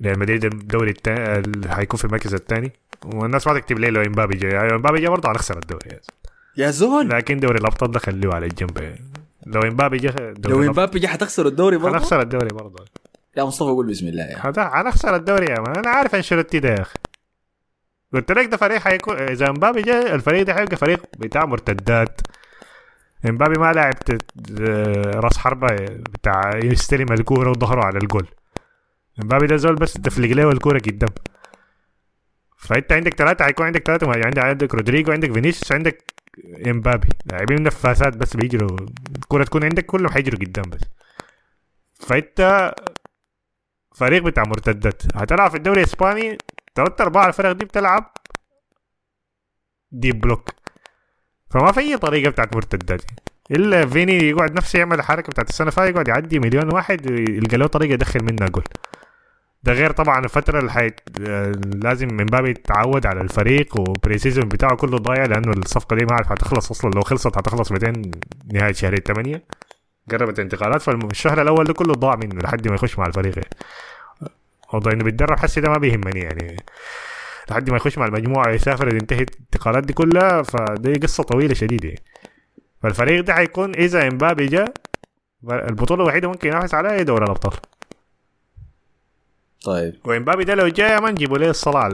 ريال 0.02 0.18
مدريد 0.18 0.44
الدوري 0.44 0.90
التا... 0.90 1.38
ال- 1.38 1.72
حيكون 1.72 1.98
في 1.98 2.04
المركز 2.04 2.34
الثاني 2.34 2.72
والناس 3.04 3.46
ما 3.46 3.58
تكتب 3.58 3.78
ليه 3.78 3.88
لو 3.90 4.02
إمبابي 4.02 4.36
جاي. 4.36 4.50
يعني 4.52 4.74
إمبابي 4.74 5.00
جاي 5.00 5.08
برضه 5.10 5.30
هنخسر 5.30 5.58
الدوري 5.58 5.88
يعني. 5.90 6.02
يا 6.56 6.70
زول. 6.70 7.08
لكن 7.08 7.40
دوري 7.40 7.58
الأبطال 7.58 7.90
ده 7.90 7.98
خليه 7.98 8.34
على 8.34 8.46
الجنب. 8.46 8.78
يعني. 8.78 9.04
لو 9.46 9.62
إمبابي 9.62 9.98
دوري 9.98 10.34
لو 10.38 10.62
إمبابي 10.62 10.98
جه 10.98 11.06
حتخسر 11.06 11.46
الدوري 11.46 11.76
برضه؟ 11.76 11.96
هنخسر 11.96 12.20
الدوري 12.20 12.48
برضه. 12.48 12.84
يا 13.36 13.44
مصطفى 13.44 13.70
قول 13.70 13.86
بسم 13.86 14.06
الله 14.06 14.22
يا 14.22 14.48
هذا 14.48 14.70
هنخسر 14.74 15.16
الدوري 15.16 15.46
يا 15.46 15.60
مان. 15.60 15.78
أنا 15.78 15.90
عارف 15.90 16.14
أنشيلوتي 16.14 16.58
ده 16.60 16.68
يا 16.68 16.80
أخي. 16.80 16.98
قلت 18.14 18.32
لك 18.32 18.46
ده 18.46 18.56
فريق 18.56 18.78
حيكون 18.78 19.16
إذا 19.16 19.48
امبابي 19.48 19.82
جاء 19.82 20.14
الفريق 20.14 20.42
ده 20.42 20.54
حيبقى 20.54 20.76
فريق 20.76 21.06
بتاع 21.18 21.44
مرتدات. 21.44 22.20
امبابي 23.28 23.60
ما 23.60 23.72
لاعب 23.72 23.94
راس 25.24 25.38
حربة 25.38 25.66
بتاع 25.86 26.50
يستلم 26.64 27.12
الكورة 27.12 27.50
وظهره 27.50 27.84
على 27.84 27.98
الجول. 27.98 28.26
امبابي 29.22 29.46
ده 29.46 29.56
زول 29.56 29.74
بس 29.74 29.92
تفلق 29.92 30.28
له 30.28 30.50
الكورة 30.50 30.78
قدام. 30.78 31.08
فأنت 32.58 32.92
عندك 32.92 33.14
ثلاثة 33.14 33.44
حيكون 33.44 33.66
عندك 33.66 33.86
ثلاثة 33.86 34.06
مهاجمين. 34.06 34.26
عندك 34.26 34.42
عندك 34.44 34.74
رودريجو 34.74 35.12
عندك 35.12 35.32
فينيسيوس 35.32 35.72
عندك 35.72 36.04
إمبابي. 36.66 37.08
لاعبين 37.26 37.62
نفاثات 37.62 38.16
بس 38.16 38.36
بيجروا. 38.36 38.78
الكورة 39.16 39.44
تكون 39.44 39.64
عندك 39.64 39.86
كلهم 39.86 40.10
حيجروا 40.12 40.40
قدام 40.40 40.64
بس. 40.70 40.80
فأنت 41.94 42.72
فريق 43.94 44.22
بتاع 44.22 44.42
مرتدات. 44.46 45.02
هتلعب 45.16 45.50
في 45.50 45.56
الدوري 45.56 45.80
الإسباني 45.80 46.38
ثلاثة 46.77 47.05
أربعة 47.05 47.27
الفرق 47.28 47.53
دي 47.53 47.65
بتلعب 47.65 48.12
deep 49.93 50.20
block 50.20 50.51
فما 51.51 51.73
في 51.73 51.81
أي 51.81 51.97
طريقة 51.98 52.31
بتاعت 52.31 52.57
مرتدات 52.57 53.03
إلا 53.51 53.86
فيني 53.86 54.12
يقعد 54.28 54.53
نفسه 54.57 54.78
يعمل 54.78 54.98
الحركة 54.98 55.31
بتاعت 55.31 55.48
السنة 55.48 55.70
فاتت 55.70 55.90
يقعد 55.94 56.09
يعدي 56.09 56.39
مليون 56.39 56.74
واحد 56.74 57.11
يلقى 57.11 57.57
له 57.57 57.66
طريقة 57.66 57.93
يدخل 57.93 58.24
منها 58.24 58.48
جول. 58.48 58.65
ده 59.62 59.73
غير 59.73 59.90
طبعا 59.93 60.24
الفترة 60.24 60.59
اللي. 60.61 60.93
آه، 61.28 61.53
لازم 61.74 62.09
من 62.12 62.27
باب 62.27 62.47
يتعود 62.47 63.07
على 63.07 63.20
الفريق 63.20 63.81
وبريسيزون 63.81 64.48
بتاعه 64.48 64.77
كله 64.77 64.98
ضايع 64.98 65.24
لأنه 65.24 65.51
الصفقة 65.53 65.97
دي 65.97 66.05
ما 66.05 66.12
عارف 66.15 66.32
هتخلص 66.32 66.70
أصلا. 66.70 66.90
لو 66.90 67.01
خلصت 67.03 67.39
هتخلص 67.39 67.73
بعدين 67.73 68.11
نهاية 68.53 68.73
شهر 68.73 68.97
8 68.97 69.44
قربت 70.11 70.39
الانتقالات 70.39 70.82
فالشهر 70.82 71.43
الأول 71.43 71.65
ده 71.65 71.73
كله 71.73 71.94
ضاع 71.94 72.16
منه 72.16 72.40
لحد 72.43 72.69
ما 72.69 72.74
يخش 72.74 72.98
مع 72.98 73.07
الفريق. 73.07 73.35
موضوع 74.72 74.93
إنه 74.93 75.05
بيتدرب 75.05 75.38
حسي 75.38 75.60
ده 75.60 75.68
ما 75.68 75.78
بيهمني 75.78 76.20
يعني. 76.20 76.56
لحد 77.51 77.70
ما 77.70 77.76
يخش 77.76 77.98
مع 77.98 78.06
المجموعة 78.06 78.48
يسافر 78.51 78.94
ينتهي 78.94 79.22
الانتقالات 79.22 79.84
دي 79.84 79.93
كلها 79.93 80.43
فدي 80.43 80.94
قصة 80.94 81.22
طويلة 81.22 81.55
شديدة. 81.55 81.94
فالفريق 82.82 83.24
ده 83.24 83.34
حيكون 83.34 83.74
إذا 83.74 84.09
إمبابي 84.09 84.47
جاء 84.47 84.72
البطولة 85.51 86.02
الوحيدة 86.02 86.28
ممكن 86.28 86.48
ينافس 86.48 86.74
عليها 86.74 86.93
هي 86.93 87.05
دوري 87.05 87.24
الأبطال. 87.24 87.52
طيب. 89.64 89.94
وإمبابي 90.05 90.44
ده 90.44 90.55
لو 90.55 90.68
جاء 90.68 91.01
ما 91.02 91.10
نجيبوا 91.10 91.38
ليه 91.38 91.51
الصلاة 91.51 91.86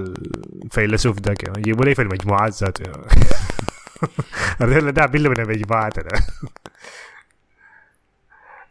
الفيلسوف 0.64 1.20
ده 1.20 1.34
كمان 1.34 1.58
نجيبوا 1.58 1.84
ليه 1.84 1.94
في 1.94 2.02
المجموعات 2.02 2.52
ذاته؟ 2.52 2.92
الرجل 4.60 4.92
ده 4.92 5.04
المجموعات 5.04 5.98
أنا. 5.98 6.20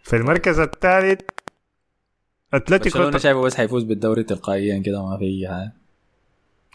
في 0.04 0.16
المركز 0.16 0.60
الثالث 0.60 1.22
أتلتيكو 2.54 2.98
برشلونة 2.98 3.18
شايفه 3.18 3.42
بس 3.42 3.56
حيفوز 3.56 3.84
بالدوري 3.84 4.24
تلقائيا 4.24 4.84
كده 4.86 5.06
ما 5.06 5.18
في 5.18 5.24
أي 5.26 5.48
حاجة. 5.48 5.74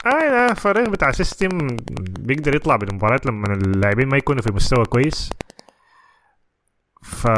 اي 0.06 0.30
لا 0.30 0.54
فريق 0.54 0.88
بتاع 0.88 1.12
سيستم 1.12 1.76
بيقدر 2.00 2.56
يطلع 2.56 2.76
بالمباريات 2.76 3.26
لما 3.26 3.54
اللاعبين 3.54 4.08
ما 4.08 4.16
يكونوا 4.16 4.42
في 4.42 4.52
مستوى 4.52 4.84
كويس. 4.84 5.30
ف 7.02 7.28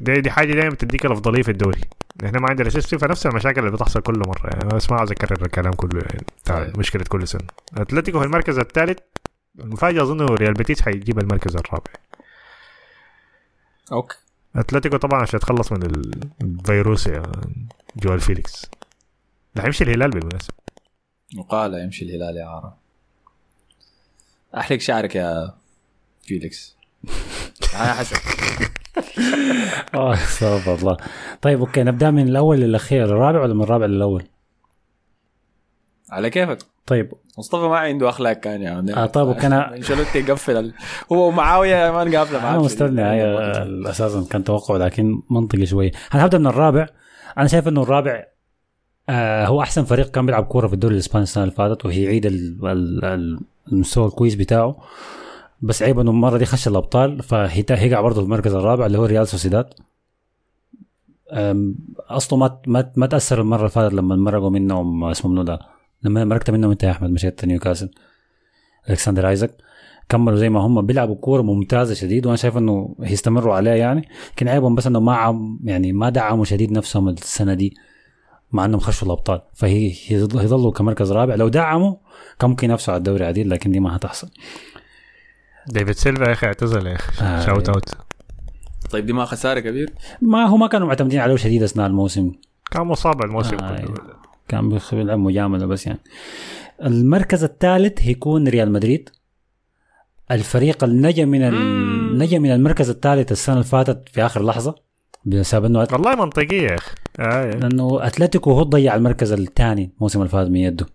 دي, 0.00 0.20
دي 0.20 0.30
حاجة 0.30 0.52
دايما 0.52 0.70
بتديك 0.70 1.06
الأفضلية 1.06 1.42
في 1.42 1.50
الدوري. 1.50 1.80
إحنا 2.24 2.40
ما 2.40 2.48
عندنا 2.50 2.70
system 2.70 2.98
فنفس 2.98 3.26
المشاكل 3.26 3.60
اللي 3.60 3.72
بتحصل 3.72 4.00
كل 4.00 4.18
مرة. 4.26 4.50
يعني 4.54 4.68
بس 4.68 4.90
ما 4.90 4.96
عاوز 4.96 5.10
اكرر 5.10 5.44
الكلام 5.46 5.72
كله 5.72 6.00
يعني 6.00 6.24
بتاع 6.44 6.64
طيب. 6.64 6.78
مشكلة 6.78 7.04
كل 7.08 7.28
سنة. 7.28 7.46
أتلتيكو 7.76 8.18
في 8.18 8.24
المركز 8.24 8.58
الثالث. 8.58 8.98
المفاجأة 9.58 10.02
أظن 10.02 10.20
ريال 10.26 10.52
بيتيس 10.52 10.82
حيجيب 10.82 11.18
المركز 11.18 11.56
الرابع. 11.56 11.92
okay. 13.92 14.16
أتلتيكو 14.56 14.96
طبعا 14.96 15.22
عشان 15.22 15.36
يتخلص 15.36 15.72
من 15.72 15.82
الفيروس 16.42 17.06
يا 17.06 17.22
جواو 17.96 18.20
فيليكس. 18.20 18.66
ده 19.54 19.62
حيمشي 19.62 19.84
الهلال 19.84 20.10
بالمناسبة. 20.10 20.54
وقال 21.38 21.74
يمشي 21.74 22.04
الهلال 22.04 22.36
يا 22.36 22.44
عارة 22.44 22.76
أحلق 24.56 24.78
شعرك 24.78 25.16
يا 25.16 25.54
فيليكس. 26.22 26.76
أنا 27.74 27.92
حسن 27.94 28.16
آه 29.94 30.14
استغفر 30.14 30.74
الله. 30.74 30.96
طيب 31.42 31.60
okay 31.60 31.82
نبدأ 31.82 32.10
من 32.10 32.28
الأول 32.28 32.60
للأخير 32.60 33.04
الرابع 33.04 33.40
ولا 33.40 33.54
من 33.54 33.62
الرابع 33.62 33.86
للأول؟ 33.86 34.24
على 36.10 36.30
كيفك؟ 36.30 36.58
طيب. 36.86 37.12
مصطفى 37.38 37.62
ما 37.62 37.76
عنده 37.76 38.08
أخلاق 38.08 38.32
كان 38.32 38.66
عم 38.66 38.88
آه 38.90 39.06
طيب 39.06 39.28
وكان 39.36 39.52
أنشيلوتي 39.52 40.18
يقفل 40.18 40.56
ال... 40.56 40.74
هو 41.12 41.28
ومعاوية 41.28 41.90
ما 41.90 42.18
قافله 42.18 42.38
معاه 42.38 42.50
أنا 42.54 42.58
مستني 42.58 43.02
هاي 43.02 43.22
أساسا 43.90 44.24
كان 44.30 44.44
توقع 44.44 44.76
لكن 44.76 45.22
منطقي 45.30 45.66
شوية 45.66 45.90
أنا 46.14 46.24
هبدا 46.24 46.38
من 46.38 46.46
الرابع 46.46 46.86
أنا 47.38 47.46
شايف 47.46 47.68
إنه 47.68 47.82
الرابع 47.82 48.24
آه 49.08 49.46
هو 49.46 49.62
أحسن 49.62 49.84
فريق 49.84 50.10
كان 50.10 50.26
بيلعب 50.26 50.44
كورة 50.44 50.66
في 50.66 50.74
الدوري 50.74 50.94
الإسباني 50.94 51.22
السنة 51.22 51.44
اللي 51.44 51.54
فاتت 51.54 51.84
ال- 51.86 52.66
ال- 53.04 53.40
المستوى 53.72 54.06
الكويس 54.06 54.34
بتاعه. 54.34 54.76
بس 55.60 55.82
عيب 55.82 55.98
إنه 56.00 56.10
المرة 56.10 56.38
دي 56.38 56.44
خش 56.46 56.68
الأبطال 56.68 57.22
فهيقع 57.22 58.00
برضه 58.00 58.20
في 58.20 58.24
المركز 58.24 58.54
الرابع 58.54 58.86
اللي 58.86 58.98
هو 58.98 59.04
ريال 59.04 59.28
سوسيداد. 59.28 59.74
أصله 62.10 62.38
ما 62.38 62.58
ما 62.66 62.92
ما 62.96 63.06
تأثر 63.06 63.40
المرة 63.40 63.58
اللي 63.58 63.70
فاتت 63.70 63.94
لما 63.94 64.16
مرقوا 64.16 64.50
منهم 64.50 65.04
اسمه 65.04 65.30
منو 65.30 65.42
ده؟ 65.42 65.58
لما 66.04 66.24
مرقت 66.24 66.50
منهم 66.50 66.70
انت 66.70 66.82
يا 66.82 66.90
أحمد 66.90 67.10
مشيت 67.10 67.44
نيوكاسل. 67.44 67.90
ألكسندر 68.90 69.28
آيزاك. 69.28 69.50
كملوا 70.08 70.38
زي 70.38 70.48
ما 70.48 70.60
هم 70.60 70.86
بيلعبوا 70.86 71.14
كورة 71.14 71.42
ممتازة 71.42 71.94
شديد 71.94 72.26
وأنا 72.26 72.36
شايف 72.36 72.56
إنه 72.56 72.96
هيستمروا 73.02 73.54
عليها 73.54 73.74
يعني. 73.74 74.08
لكن 74.32 74.48
عيبهم 74.48 74.74
بس 74.74 74.86
إنه 74.86 75.00
ما 75.00 75.14
عم 75.16 75.58
يعني 75.64 75.92
ما 75.92 76.10
دعموا 76.10 76.44
شديد 76.44 76.72
نفسهم 76.72 77.08
السنة 77.08 77.54
دي 77.54 77.74
مع 78.52 78.64
إنهم 78.64 78.80
خشوا 78.80 79.06
الأبطال. 79.06 79.42
فهي 79.54 79.92
هيضلوا 80.08 80.72
كمركز 80.72 81.12
رابع. 81.12 81.34
لو 81.34 81.48
دعموا 81.48 81.94
كان 82.38 82.50
ممكن 82.50 82.66
ينافسوا 82.66 82.94
على 82.94 82.98
الدوري 82.98 83.24
عديل 83.24 83.50
لكن 83.50 83.70
دي 83.70 83.80
ما 83.80 83.96
هتحصل. 83.96 84.30
ديفيد 85.66 85.94
سيلفا 85.94 86.24
يا 86.24 86.32
أخي 86.32 86.46
اعتزل 86.46 86.86
يا 86.86 86.94
أخي. 86.94 87.24
آه، 87.24 87.46
shout 87.46 87.68
out 87.68 87.94
طيب 88.90 89.06
دي 89.06 89.12
ما 89.12 89.24
خسارة 89.24 89.60
كبير؟ 89.60 89.92
ما 90.22 90.44
هو 90.44 90.56
ما 90.56 90.66
كانوا 90.66 90.86
معتمدين 90.86 91.20
عليه 91.20 91.36
شديد 91.36 91.62
أثناء 91.62 91.86
الموسم. 91.86 92.32
كان 92.70 92.82
مصاب 92.82 93.24
الموسم 93.24 93.56
آه، 93.56 93.76
كله. 93.76 93.94
كان 94.48 94.78
بيلعب 94.92 95.18
مجاملة 95.18 95.66
بس 95.66 95.86
يعني. 95.86 95.98
المركز 96.84 97.44
الثالث 97.44 97.98
هيكون 98.02 98.48
ريال 98.48 98.72
مدريد. 98.72 99.08
الفريق 100.30 100.84
اللي 100.84 101.08
نجا 101.08 101.24
من. 101.24 101.42
نجا 102.18 102.38
من 102.38 102.50
المركز 102.50 102.90
الثالث 102.90 103.32
السنة 103.32 103.54
اللي 103.54 103.64
فاتت 103.64 104.08
في 104.08 104.26
آخر 104.26 104.44
لحظة. 104.44 104.74
بسبب 105.24 105.64
إنه. 105.64 105.78
والله 105.92 106.14
منطقية 106.14 106.62
يا 106.62 106.74
أخي. 106.74 106.94
آه. 107.20 107.50
لأنه 107.50 108.06
أتلتيكو 108.06 108.52
هو 108.52 108.62
ضيع 108.62 108.94
المركز 108.94 109.32
الثاني 109.32 109.92
الموسم 109.96 110.18
اللي 110.18 110.30
فات 110.30 110.46
من 110.46 110.56
يده 110.56 110.86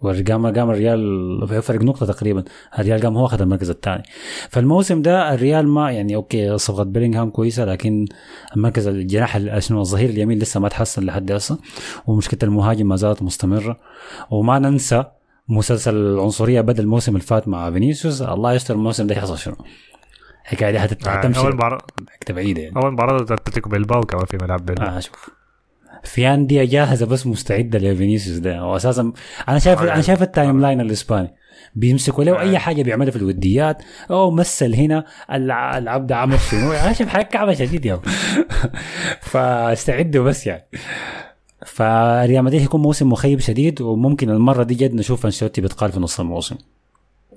وقام 0.00 0.46
قام 0.46 0.70
الريال 0.70 1.62
فرق 1.62 1.82
نقطة 1.82 2.06
تقريبا. 2.06 2.44
الريال 2.78 3.00
قام 3.00 3.16
هو 3.16 3.26
اخذ 3.26 3.40
المركز 3.42 3.70
الثاني. 3.70 4.02
فالموسم 4.50 5.02
ده 5.02 5.34
الريال 5.34 5.68
ما 5.68 5.90
يعني 5.90 6.14
okay 6.14 6.58
صفقة 6.58 6.82
بيلينغهام 6.84 7.30
كويسة 7.30 7.64
لكن 7.64 8.06
المركز 8.56 8.86
الجناح 8.86 9.36
ال- 9.36 9.62
شنو 9.62 9.80
الظهير 9.80 10.10
اليمين 10.10 10.38
لسه 10.38 10.60
ما 10.60 10.68
تحسن 10.68 11.04
لحد 11.04 11.32
هسه 11.32 11.58
ومشكلة 12.06 12.38
المهاجم 12.42 12.88
ما 12.88 12.96
زالت 12.96 13.22
مستمرة. 13.22 13.76
وما 14.30 14.58
ننسى 14.58 15.04
مسلسل 15.48 15.94
العنصرية 15.96 16.60
بدا 16.60 16.82
الموسم 16.82 17.12
اللي 17.12 17.26
فات 17.26 17.48
مع 17.48 17.70
فينيسيوس. 17.70 18.22
الله 18.22 18.52
يستر 18.52 18.74
الموسم 18.74 19.06
ده 19.06 19.14
يحصل 19.14 19.38
شنو؟ 19.38 19.54
الحكاية 20.44 20.70
دي 20.70 20.78
آه، 20.78 21.10
حتمشي. 21.10 21.40
أول 21.40 21.54
مباراة 21.54 21.78
حتة 22.08 22.34
بعيدة 22.34 22.62
يعني. 22.62 22.76
أول 22.76 22.92
مباراة 22.92 23.18
ضد 23.18 23.32
أتلتيكو 23.32 23.70
بلباو 23.70 24.00
كمان 24.00 24.24
في 24.26 24.36
ملعب 24.42 24.66
بلباو 24.66 24.88
آه 24.88 25.00
شوف. 25.00 25.30
في 26.04 26.28
انديه 26.34 26.64
جاهزه 26.64 27.06
بس 27.06 27.26
مستعدة 27.26 27.78
لفينيسيوس 27.78 28.38
ده. 28.38 28.64
واساسا 28.64 29.12
أنا 29.48 29.58
شايف 29.58 29.82
آه، 29.82 29.92
أنا 29.94 30.00
شايف 30.02 30.22
ال 30.22 30.60
timeline 30.60 30.80
الإسباني. 30.80 31.34
بيمسكوا 31.74 32.24
له 32.24 32.40
أي 32.40 32.58
حاجة 32.58 32.82
بيعملها 32.82 33.10
في 33.10 33.16
الوديات. 33.16 33.82
أو 34.10 34.30
مثل 34.30 34.74
هنا 34.74 35.04
الع- 35.32 35.78
العبد 35.78 36.12
عمل 36.12 36.40
شنو 36.40 36.72
أنا 36.72 36.92
شايف 36.92 37.08
حاجة 37.08 37.24
كعبة 37.24 37.54
شديد 37.54 37.86
يا. 37.86 38.00
فاستعدوا 39.20 40.24
بس 40.24 40.46
يعني. 40.46 40.64
فريال 41.66 42.44
مدريد 42.44 42.62
يكون 42.62 42.82
موسم 42.82 43.08
مخيب 43.12 43.40
شديد 43.40 43.80
وممكن 43.80 44.30
المرة 44.30 44.62
دي 44.62 44.74
جد 44.74 44.94
نشوف 44.94 45.24
أنشيلوتي 45.26 45.60
بيتقال 45.60 45.92
في 45.92 46.00
نص 46.00 46.20
الموسم. 46.20 46.56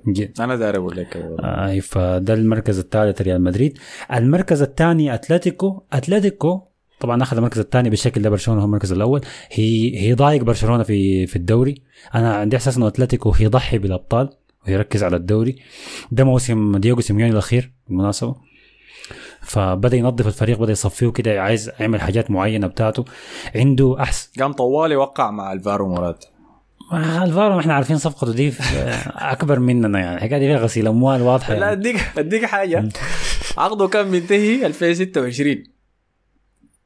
جد. 0.08 0.40
أنا 0.40 0.56
داير 0.56 0.76
أقول 0.76 0.96
لك. 0.96 1.16
آه 1.40 1.78
فده 1.80 2.34
المركز 2.34 2.78
الثالث 2.78 3.22
ريال 3.22 3.42
مدريد. 3.42 3.78
المركز 4.14 4.62
الثاني 4.62 5.14
أتلتيكو. 5.14 5.82
أتلتيكو 5.92 6.60
طبعا 7.02 7.22
أخذ 7.22 7.36
المركز 7.36 7.58
الثاني 7.58 7.90
بالشكل 7.90 8.22
ده 8.22 8.30
برشلونة 8.30 8.60
هو 8.60 8.64
المركز 8.64 8.92
الأول. 8.92 9.20
هي 9.50 10.00
هي 10.00 10.12
ضايق 10.14 10.42
برشلونة 10.42 10.82
في 10.82 11.26
في 11.26 11.36
الدوري. 11.36 11.82
أنا 12.14 12.34
عندي 12.34 12.56
إحساس 12.56 12.76
إنه 12.76 12.86
أتلتيكو 12.86 13.30
هيضحي 13.30 13.78
بالأبطال 13.78 14.30
ويركز 14.68 15.04
على 15.04 15.16
الدوري. 15.16 15.56
ده 16.12 16.24
موسم 16.24 16.76
دييغو 16.76 17.00
سيميوني 17.00 17.32
الأخير 17.32 17.72
بالمناسبة. 17.88 18.34
فبدأ 19.40 19.96
ينظف 19.96 20.26
الفريق 20.26 20.58
بدأ 20.58 20.72
يصفيه 20.72 21.08
كده 21.10 21.42
عايز 21.42 21.70
يعمل 21.80 22.00
حاجات 22.00 22.30
معينة 22.30 22.66
بتاعته. 22.66 23.04
عنده 23.54 23.96
احسن 24.00 24.28
قام 24.40 24.52
طوالي 24.52 24.96
وقع 24.96 25.30
مع 25.30 25.52
ألفارو 25.52 25.88
مرات 25.94 26.24
آه، 26.92 27.24
ألفارو 27.24 27.60
إحنا 27.60 27.74
عارفين 27.74 27.98
صفقته 27.98 28.32
دي 28.32 28.52
أكبر 29.06 29.58
مننا 29.58 29.98
يعني. 30.00 30.16
الحكاية 30.16 30.38
دي 30.38 30.46
فيها 30.46 30.58
غسيل 30.58 30.86
أموال 30.86 31.22
واضحة 31.22 31.54
لا 31.54 31.60
يعني. 31.60 31.72
أديك 31.72 31.96
أديك 32.18 32.44
حاجة. 32.44 32.88
عقده 33.58 33.88
كان 33.88 34.06
منتهي 34.06 34.66
2026 34.66 35.62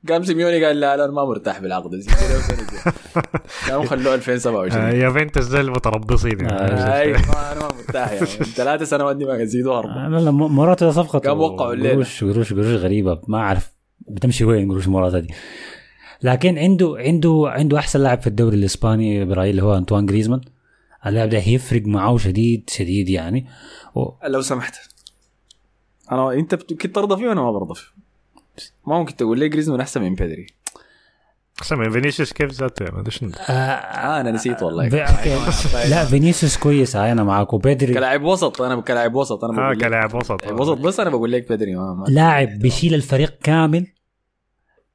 قام 0.08 0.24
سيميوني 0.24 0.64
قال 0.64 0.80
لا 0.80 0.96
لا 0.96 1.04
أنا 1.04 1.12
ما 1.12 1.24
مرتاح 1.24 1.60
بالعقد. 1.60 1.94
زي 1.94 2.10
كده 2.10 2.38
وسنة 2.38 2.56
زي. 2.56 2.90
قام 3.72 3.86
خلوه 3.86 4.12
آه، 4.12 4.14
2027 4.14 5.00
يوفنتوس 5.00 5.46
ده 5.46 5.60
المتربصين 5.60 6.46
آه، 6.46 6.98
أي 7.00 7.12
ما 7.12 7.52
أنا 7.52 7.60
ما 7.60 7.68
مرتاح 7.78 8.12
يعني. 8.12 8.26
ثلاث 8.26 8.82
سنوات 8.82 9.16
دي 9.16 9.24
ما 9.24 9.34
يزيدوا 9.36 9.78
أربعة. 9.78 10.08
لا 10.08 10.16
لا 10.20 10.30
مراته 10.30 10.86
ده 10.86 10.92
صفقة. 10.92 11.18
قام 11.18 11.40
وقعوا 11.40 11.72
الليلة. 11.72 11.94
قروش 11.94 12.24
قروش 12.24 12.52
قروش 12.52 12.66
غريبة. 12.66 13.20
ما 13.28 13.38
أعرف 13.38 13.72
بتمشي 14.08 14.44
وين 14.44 14.70
قروش 14.72 14.88
مراته 14.88 15.18
دي. 15.18 15.34
لكن 16.22 16.58
عنده 16.58 16.94
عنده 16.98 17.42
عنده 17.46 17.78
أحسن 17.78 18.00
لاعب 18.00 18.20
في 18.20 18.26
الدوري 18.26 18.56
الإسباني 18.56 19.24
برأيي 19.24 19.50
اللي 19.50 19.62
هو 19.62 19.76
أنطوان 19.76 20.06
جريزمان. 20.06 20.40
اللاعب 21.06 21.28
ده 21.28 21.38
هيفرق 21.38 21.82
معاه 21.86 22.16
شديد 22.16 22.70
شديد 22.70 23.08
يعني. 23.08 23.46
و... 23.94 24.26
لو 24.26 24.40
سمحت. 24.40 24.74
أنا 26.12 26.32
أنت 26.32 26.54
كنت 26.54 26.86
ترضى 26.86 27.16
فيه 27.16 27.28
وأنا 27.28 27.42
ما 27.42 27.52
برضى 27.52 27.74
فيه. 27.74 28.05
ممكن 28.86 29.16
تقول 29.16 29.38
لي 29.38 29.48
جريزمان 29.48 29.80
أحسن 29.80 30.02
من 30.02 30.14
بيدري. 30.14 30.46
أحسن 31.60 31.78
من 31.78 31.90
فينيسيوس 31.90 32.32
كيف 32.32 32.50
ذاته؟ 32.52 32.84
ما 32.92 33.00
أدري 33.00 33.10
شنو. 33.10 33.30
آه 33.48 34.20
أنا 34.20 34.30
نسيت 34.30 34.62
والله. 34.62 34.88
لا 35.90 36.04
فينيسيوس 36.04 36.56
كويس 36.56 36.96
هاي 36.96 37.12
أنا 37.12 37.24
معاك 37.24 37.52
وبيدري 37.52 37.94
كلاعب 37.94 38.22
وسط 38.22 38.62
أنا 38.62 38.80
كلاعب 38.80 39.14
وسط 39.14 39.44
أنا 39.44 39.52
آه 39.52 39.56
بقول 39.62 39.78
لك. 39.78 39.84
كلاعب 39.86 40.14
وسط 40.14 40.52
وسط. 40.52 40.78
بس 40.78 41.00
أنا 41.00 41.10
بقول 41.10 41.32
لك 41.32 41.48
بيدري 41.48 41.74
ما, 41.74 41.94
ما. 41.94 42.04
لاعب 42.08 42.48
بيشيل 42.58 42.94
الفريق 42.94 43.38
كامل 43.42 43.86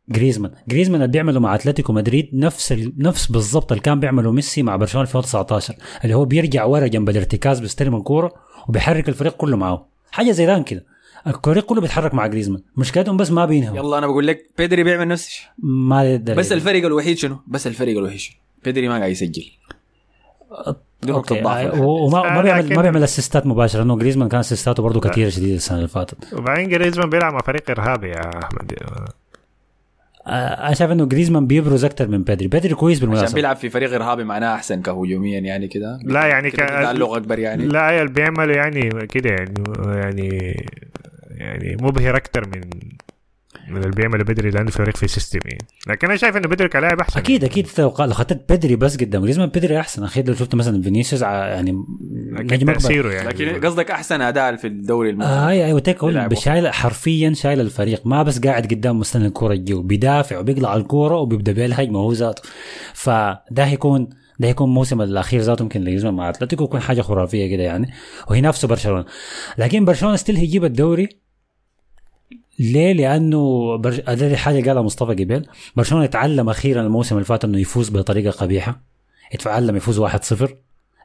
جريزمان. 0.09 0.51
جريزمان 0.67 1.01
اللي 1.01 1.11
بيعمله 1.11 1.39
مع 1.39 1.55
أتلتيكو 1.55 1.93
مدريد 1.93 2.29
نفس 2.33 2.71
ال... 2.71 2.93
نفس 2.97 3.31
بالضبط 3.31 3.71
اللي 3.71 3.83
كان 3.83 3.99
بيعمله 3.99 4.31
ميسي 4.31 4.63
مع 4.63 4.75
برشلونة 4.75 5.07
2019 5.07 5.75
اللي 6.03 6.15
هو 6.15 6.25
بيرجع 6.25 6.63
ورا 6.65 6.87
جنب 6.87 7.09
الارتكاز 7.09 7.59
بيستلم 7.59 7.95
الكورة 7.95 8.31
وبيحرك 8.67 9.09
الفريق 9.09 9.33
كله 9.35 9.57
معاه 9.57 9.85
حاجة 10.11 10.31
زي 10.31 10.45
دي 10.45 10.63
كده. 10.63 10.85
الفريق 11.27 11.65
كله 11.65 11.81
بيتحرك 11.81 12.13
مع 12.13 12.27
جريزمان. 12.27 12.61
مشكلتهم 12.77 13.17
بس 13.17 13.31
ما 13.31 13.45
بينهم. 13.45 13.75
يلا 13.75 13.97
أنا 13.97 14.07
بقول 14.07 14.27
لك 14.27 14.49
بيدري 14.57 14.83
بيعمل 14.83 15.07
نفس 15.07 15.27
الشيء. 15.27 15.47
ما 15.63 16.03
يقدر 16.03 16.33
بس 16.33 16.51
الفرق 16.51 16.85
الوحيد 16.85 17.17
شنو؟ 17.17 17.37
بس 17.47 17.67
الفرق 17.67 17.97
الوحيد 17.97 18.17
شنو؟ 18.17 18.35
بيدري 18.63 18.87
ما 18.87 18.97
قاعد 18.97 19.11
يسجل. 19.11 19.45
نقطة 21.05 21.41
ضعف 21.41 21.73
آه،. 21.73 21.81
وما 21.81 22.21
ما 22.21 22.39
آه، 22.39 22.41
بيعمل 22.41 22.75
ما 22.75 22.81
بيعمل 22.81 23.03
assist 23.03 23.39
ات 23.39 23.45
مباشرة 23.45 23.79
لأنه 23.79 23.97
جريزمان 23.97 24.29
كان 24.29 24.39
assist 24.39 24.72
اته 24.72 24.83
برضه 24.83 24.99
كثيره 24.99 25.29
شديده 25.29 25.55
السنة 25.55 25.77
اللي 25.77 25.87
فاتت. 25.87 26.33
وبعدين 26.33 26.69
جريزمان 26.69 27.09
بيلعب 27.09 27.33
مع 27.33 27.39
فريق 27.39 27.69
إرهابي 27.69 28.07
يا 28.07 28.21
أحمد. 28.43 28.73
آه، 30.27 30.29
أنا 30.67 30.73
شايف 30.73 30.91
إنه 30.91 31.05
جريزمان 31.05 31.47
بيبرز 31.47 31.85
أكثر 31.85 32.07
من 32.07 32.23
بيدري. 32.23 32.47
بيدري 32.47 32.75
كويس 32.75 32.97
عشان 32.97 33.09
بالمناسبة. 33.09 33.35
بيلعب 33.35 33.55
في 33.55 33.69
فريق 33.69 33.93
إرهابي 33.93 34.23
معناه 34.23 34.55
أحسن 34.55 34.81
كهجوميا 34.81 35.39
يعني 35.39 35.67
كده. 35.67 35.99
لا 36.03 36.25
يعني 36.25 36.51
كده 36.51 36.65
كان- 36.65 36.83
تعلق 36.83 37.09
اكبر 37.13 37.39
يعني. 37.39 37.65
لا 37.65 38.01
اللي 38.01 38.13
بيعمل 38.13 38.49
يعني 38.49 39.07
كده 39.07 39.29
يعني 39.29 39.53
يعني 39.95 40.55
يعني 41.41 41.77
مبهر 41.81 42.17
أكثر 42.17 42.47
من 42.47 42.61
من 43.67 43.77
اللي 43.77 43.91
بيعمله 43.91 44.23
بدري 44.23 44.49
لأنه 44.49 44.71
فريق 44.71 44.97
في 44.97 45.07
system 45.07 45.39
يعني. 45.45 45.65
لكن 45.87 46.07
أنا 46.07 46.17
شايف 46.17 46.37
إنه 46.37 46.47
بدري 46.47 46.67
كلاعب 46.69 46.99
أحسن 46.99 47.19
أكيد 47.19 47.43
أكيد 47.43 47.67
لو 47.77 47.89
خطيت 47.89 48.51
بيدري 48.53 48.75
بس 48.75 48.97
قدام 48.97 49.23
جريزمان 49.23 49.49
بدري 49.49 49.79
أحسن. 49.79 50.03
اخير 50.03 50.27
لو 50.27 50.33
شفت 50.33 50.55
مثلا 50.55 50.81
فينيسيوس 50.81 51.23
ع- 51.23 51.47
يعني 51.47 51.71
نجم 52.31 52.69
أكبر. 52.69 52.73
تأثيره 52.73 53.09
يعني. 53.11 53.29
لكن 53.29 53.65
قصدك 53.65 53.91
أحسن 53.91 54.21
أداء 54.21 54.55
في 54.55 54.67
الدوري 54.67 55.09
المصري. 55.09 55.29
آه 55.31 55.49
اي 55.49 55.65
أيوه 55.65 55.79
تك 55.79 56.05
بيلعب 56.05 56.29
بشايل 56.29 56.73
حرفيا 56.73 57.33
شايل 57.33 57.59
الفريق. 57.61 58.07
ما 58.07 58.23
بس 58.23 58.39
قاعد 58.39 58.65
قدام 58.67 58.99
مستني 58.99 59.27
الكورة 59.27 59.55
تجي 59.55 59.73
بيدافع 59.73 60.39
وبيقلع 60.39 60.75
الكورة 60.75 61.15
وبيبدأ 61.15 61.65
الهجمه 61.65 61.99
هو 61.99 62.13
ذاته. 62.13 62.41
فده 62.93 63.63
هيكون 63.65 64.09
ده 64.39 64.47
هيكون 64.47 64.67
الموسم 64.67 65.01
الأخير 65.01 65.41
ذاته 65.41 65.63
يمكن 65.63 65.81
لجريزمان 65.81 66.13
مع 66.13 66.29
أتلتيكو 66.29 66.63
يكون 66.63 66.79
حاجة 66.79 67.01
خرافية 67.01 67.49
كده 67.55 67.63
يعني. 67.63 67.91
وينافسوا 68.31 68.69
برشلونة. 68.69 69.05
لكن 69.57 69.85
برشلونة 69.85 70.15
ستيل 70.15 70.35
هيجيب 70.35 70.65
الدوري. 70.65 71.09
ليه؟ 72.61 72.93
لأنه 72.93 73.75
برج... 73.77 74.01
هذه 74.07 74.35
حاجة 74.35 74.67
قالها 74.67 74.81
مصطفى 74.81 75.23
قبل 75.23 75.45
برشلونة 75.75 76.05
اتعلم 76.05 76.49
أخيرا 76.49 76.81
الموسم 76.81 77.15
اللي 77.15 77.25
فات 77.25 77.45
إنه 77.45 77.59
يفوز 77.59 77.89
بطريقة 77.89 78.31
قبيحة. 78.31 78.81
اتعلم 79.33 79.75
يفوز 79.75 80.01
1-0 80.01 80.05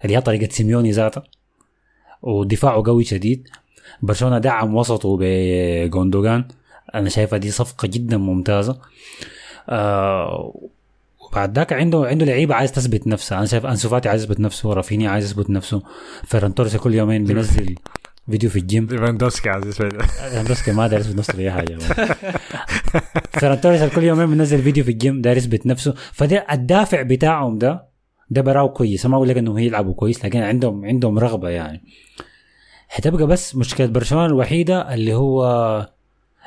اللي 0.04 0.16
هي 0.16 0.20
طريقة 0.20 0.52
سيميوني 0.52 0.90
ذاته 0.90 1.22
ودفاعه 2.22 2.82
قوي 2.86 3.04
شديد. 3.04 3.48
برشلونة 4.02 4.38
دعم 4.38 4.74
وسطه 4.74 5.18
بجوندوجان. 5.20 6.48
أنا 6.94 7.08
شايفها 7.08 7.38
دي 7.38 7.50
صفقة 7.50 7.88
جدا 7.88 8.16
ممتازة. 8.16 8.78
آه 9.68 10.54
وبعد 11.20 11.58
ذاك 11.58 11.72
عنده 11.72 12.06
عنده 12.06 12.26
لعيبة 12.26 12.54
عايز 12.54 12.72
تثبت 12.72 13.06
نفسها. 13.06 13.38
أنا 13.38 13.46
شايف 13.46 13.66
أنسو 13.66 13.88
فاتي 13.88 14.08
عايز 14.08 14.22
يثبت 14.22 14.40
نفسه. 14.40 14.72
رافينيا 14.72 15.10
عايز 15.10 15.24
يثبت 15.24 15.50
نفسه. 15.50 15.82
فيران 16.24 16.54
توريس 16.54 16.76
كل 16.76 16.94
يومين 16.94 17.24
بينزل 17.24 17.74
فيديو 18.30 18.50
في 18.50 18.58
الجيم 18.58 18.86
ليفاندوسكي 18.86 19.50
عزيز 19.50 19.82
ليفاندوسكي 19.82 20.72
ما 20.72 20.86
داير 20.86 21.00
يثبت 21.00 21.16
نفسه 21.18 21.32
في 21.32 21.40
اي 21.40 21.50
حاجة 21.50 21.78
فيران 23.38 23.60
توريس 23.60 23.82
كل 23.82 24.02
يومين 24.02 24.30
بينزل 24.30 24.62
فيديو 24.62 24.84
في 24.84 24.90
الجيم 24.90 25.22
داير 25.22 25.36
يثبت 25.36 25.66
نفسه 25.66 25.94
فده 26.12 26.46
الدافع 26.52 27.02
بتاعهم 27.02 27.58
ده 27.58 27.86
ده 28.30 28.42
براو 28.42 28.72
كويس. 28.72 29.06
ما 29.06 29.16
أقول 29.16 29.28
لك 29.28 29.36
انهم 29.36 29.58
يلعبوا 29.58 29.94
كويس 29.94 30.24
لكن 30.24 30.42
عندهم 30.42 30.84
عندهم 30.84 31.18
رغبة 31.18 31.48
يعني. 31.48 31.82
حتبقى 32.88 33.26
بس 33.26 33.56
مشكلة 33.56 33.86
برشلونة 33.86 34.26
الوحيدة 34.26 34.94
اللي 34.94 35.14
هو 35.14 35.42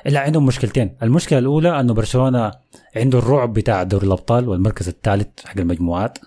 لا 0.05 0.19
عندهم 0.19 0.45
مشكلتين. 0.45 0.95
المشكلة 1.03 1.39
الأولى 1.39 1.79
إنه 1.79 1.93
برشلونة 1.93 2.51
عنده 2.95 3.19
الرعب 3.19 3.53
بتاع 3.53 3.83
دوري 3.83 4.07
الأبطال 4.07 4.49
والمركز 4.49 4.87
الثالث 4.87 5.45
حق 5.45 5.57
المجموعات. 5.57 6.17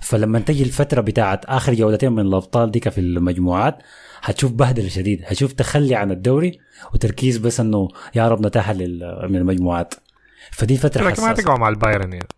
فلما 0.00 0.38
تجي 0.38 0.62
الفترة 0.62 1.00
بتاعت 1.00 1.44
آخر 1.44 1.74
جولتين 1.74 2.12
من 2.12 2.20
الأبطال 2.26 2.70
ديك 2.70 2.88
في 2.88 3.00
المجموعات 3.00 3.78
هتشوف 4.22 4.52
بهدلة 4.52 4.88
شديد 4.88 5.22
هتشوف 5.26 5.52
تخلي 5.52 5.94
عن 5.94 6.10
الدوري 6.10 6.58
وتركيز 6.94 7.36
بس 7.38 7.60
إنه 7.60 7.88
يا 8.14 8.28
رب 8.28 8.46
نتاهل 8.46 8.78
من 9.28 9.36
المجموعات. 9.36 9.94
فدي 10.52 10.76
فترة 10.76 11.08
لكن 11.08 11.22
ما 11.22 11.32
تقعوا 11.32 11.58
مع 11.58 11.68
البايرن 11.68 12.12
يعني. 12.12 12.28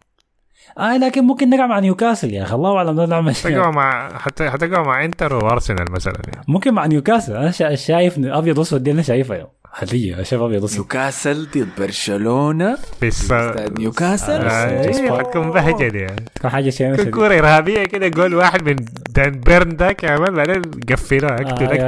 آه 0.79 0.97
لكن 0.99 1.25
ممكن 1.25 1.51
نقع 1.51 1.67
مع 1.67 1.79
نيوكاسل 1.79 2.33
يا 2.35 2.43
أخي 2.43 2.55
الله 2.55 2.77
اعلم 2.77 3.01
نعمل 3.01 3.35
تقعوا 3.35 3.73
مع 3.73 4.19
حتى 4.19 4.51
حتقعوا 4.51 4.87
مع 4.87 5.05
انتر 5.05 5.35
وارسنال 5.45 5.93
مثلا 5.93 6.15
يعني. 6.35 6.45
ممكن 6.49 6.75
مع 6.75 6.87
نيوكاسل. 6.87 7.37
أنا 7.37 7.51
شا- 7.51 7.75
شايف 7.75 8.19
أبيض 8.19 8.61
اسود 8.61 8.83
دي 8.83 8.91
أنا 8.91 9.03
شايفها 9.03 9.37
يوم 9.37 9.49
حاليا 9.73 10.23
شايف 10.23 10.43
ابيض 10.43 10.73
نيوكاسل 10.73 11.47
ضد 11.55 11.69
برشلونة. 11.79 12.79
في 13.01 13.09
استاد 13.09 13.79
نيوكاسل. 13.79 14.33
آه، 14.33 14.47
آه، 14.51 15.19
حتكون 15.19 15.51
بهجة 15.51 15.89
دي. 15.89 15.99
يعني 15.99 16.25
تكون 16.35 16.51
حاجة 16.51 16.71
شيء 16.71 16.97
كل 16.97 17.11
كورة 17.11 17.39
إرهابية 17.39 17.85
كده 17.85 18.09
جول 18.09 18.35
واحد 18.35 18.63
من 18.71 18.77
دان 19.11 19.31
بيرن 19.31 19.69
ذاك 19.77 20.05
مان 20.05 20.35
بعدين 20.35 20.63
قفلوها. 20.93 21.41
أكتب 21.41 21.63
آه، 21.63 21.73
لك 21.73 21.81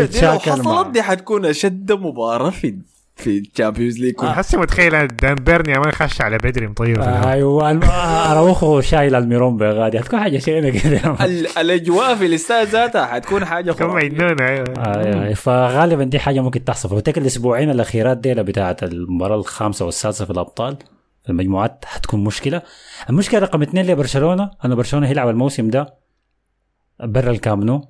يتشاكل 0.00 0.50
مع- 0.50 0.56
حصلت 0.56 0.86
دي 0.90 1.02
حتكون 1.02 1.46
أشد 1.46 1.92
مباراة 1.92 2.50
في 2.50 2.74
في 3.16 3.38
ال 3.38 3.44
Champions 3.44 3.98
League. 4.00 4.20
حسي 4.20 4.56
متخيل 4.56 5.06
دان 5.06 5.34
بيرن 5.34 5.70
يا 5.70 5.78
مان 5.78 5.92
خش 5.92 6.20
على 6.20 6.38
بدري 6.38 6.66
مطير. 6.66 6.96
الهواء. 7.02 7.28
أيوه 7.32 7.70
آه، 7.84 8.32
أراوخو 8.32 8.80
شايل 8.80 9.14
الميرون 9.14 9.56
بغادي. 9.56 9.98
هتكون 9.98 10.20
حاجة 10.20 10.38
شيء 10.38 10.70
كده. 10.78 11.24
ال- 11.24 11.58
الأجواء 11.58 12.14
في 12.14 12.26
الاستاد 12.26 12.66
ذاتها 12.68 13.06
حتكون 13.06 13.44
حاجة 13.44 13.72
كم 13.72 13.78
خرافيه 13.90 14.06
مجنون 14.08 14.40
أيوه 14.40 14.64
آه، 14.78 15.30
آه، 15.30 15.34
فغالبا 15.34 16.04
دي 16.04 16.18
حاجة 16.18 16.40
ممكن 16.40 16.64
تحصل. 16.64 16.88
فبتك 16.88 17.18
الأسبوعين 17.18 17.70
الأخيرات 17.70 18.18
دي 18.18 18.34
بتاعت 18.34 18.82
المباراة 18.82 19.36
الخامسة 19.36 19.84
والسادسة 19.84 20.24
في 20.24 20.30
الأبطال 20.30 20.76
في 21.22 21.28
المجموعات 21.30 21.84
حتكون 21.84 22.24
مشكلة. 22.24 22.62
المشكلة 23.10 23.40
رقم 23.40 23.62
اثنين 23.62 23.86
لبرشلونه 23.86 24.50
أنه 24.64 24.74
برشلونة 24.74 25.06
هيلعب 25.08 25.28
الموسم 25.28 25.70
ده 25.70 25.94
برا 27.04 27.30
الكامنو 27.30 27.88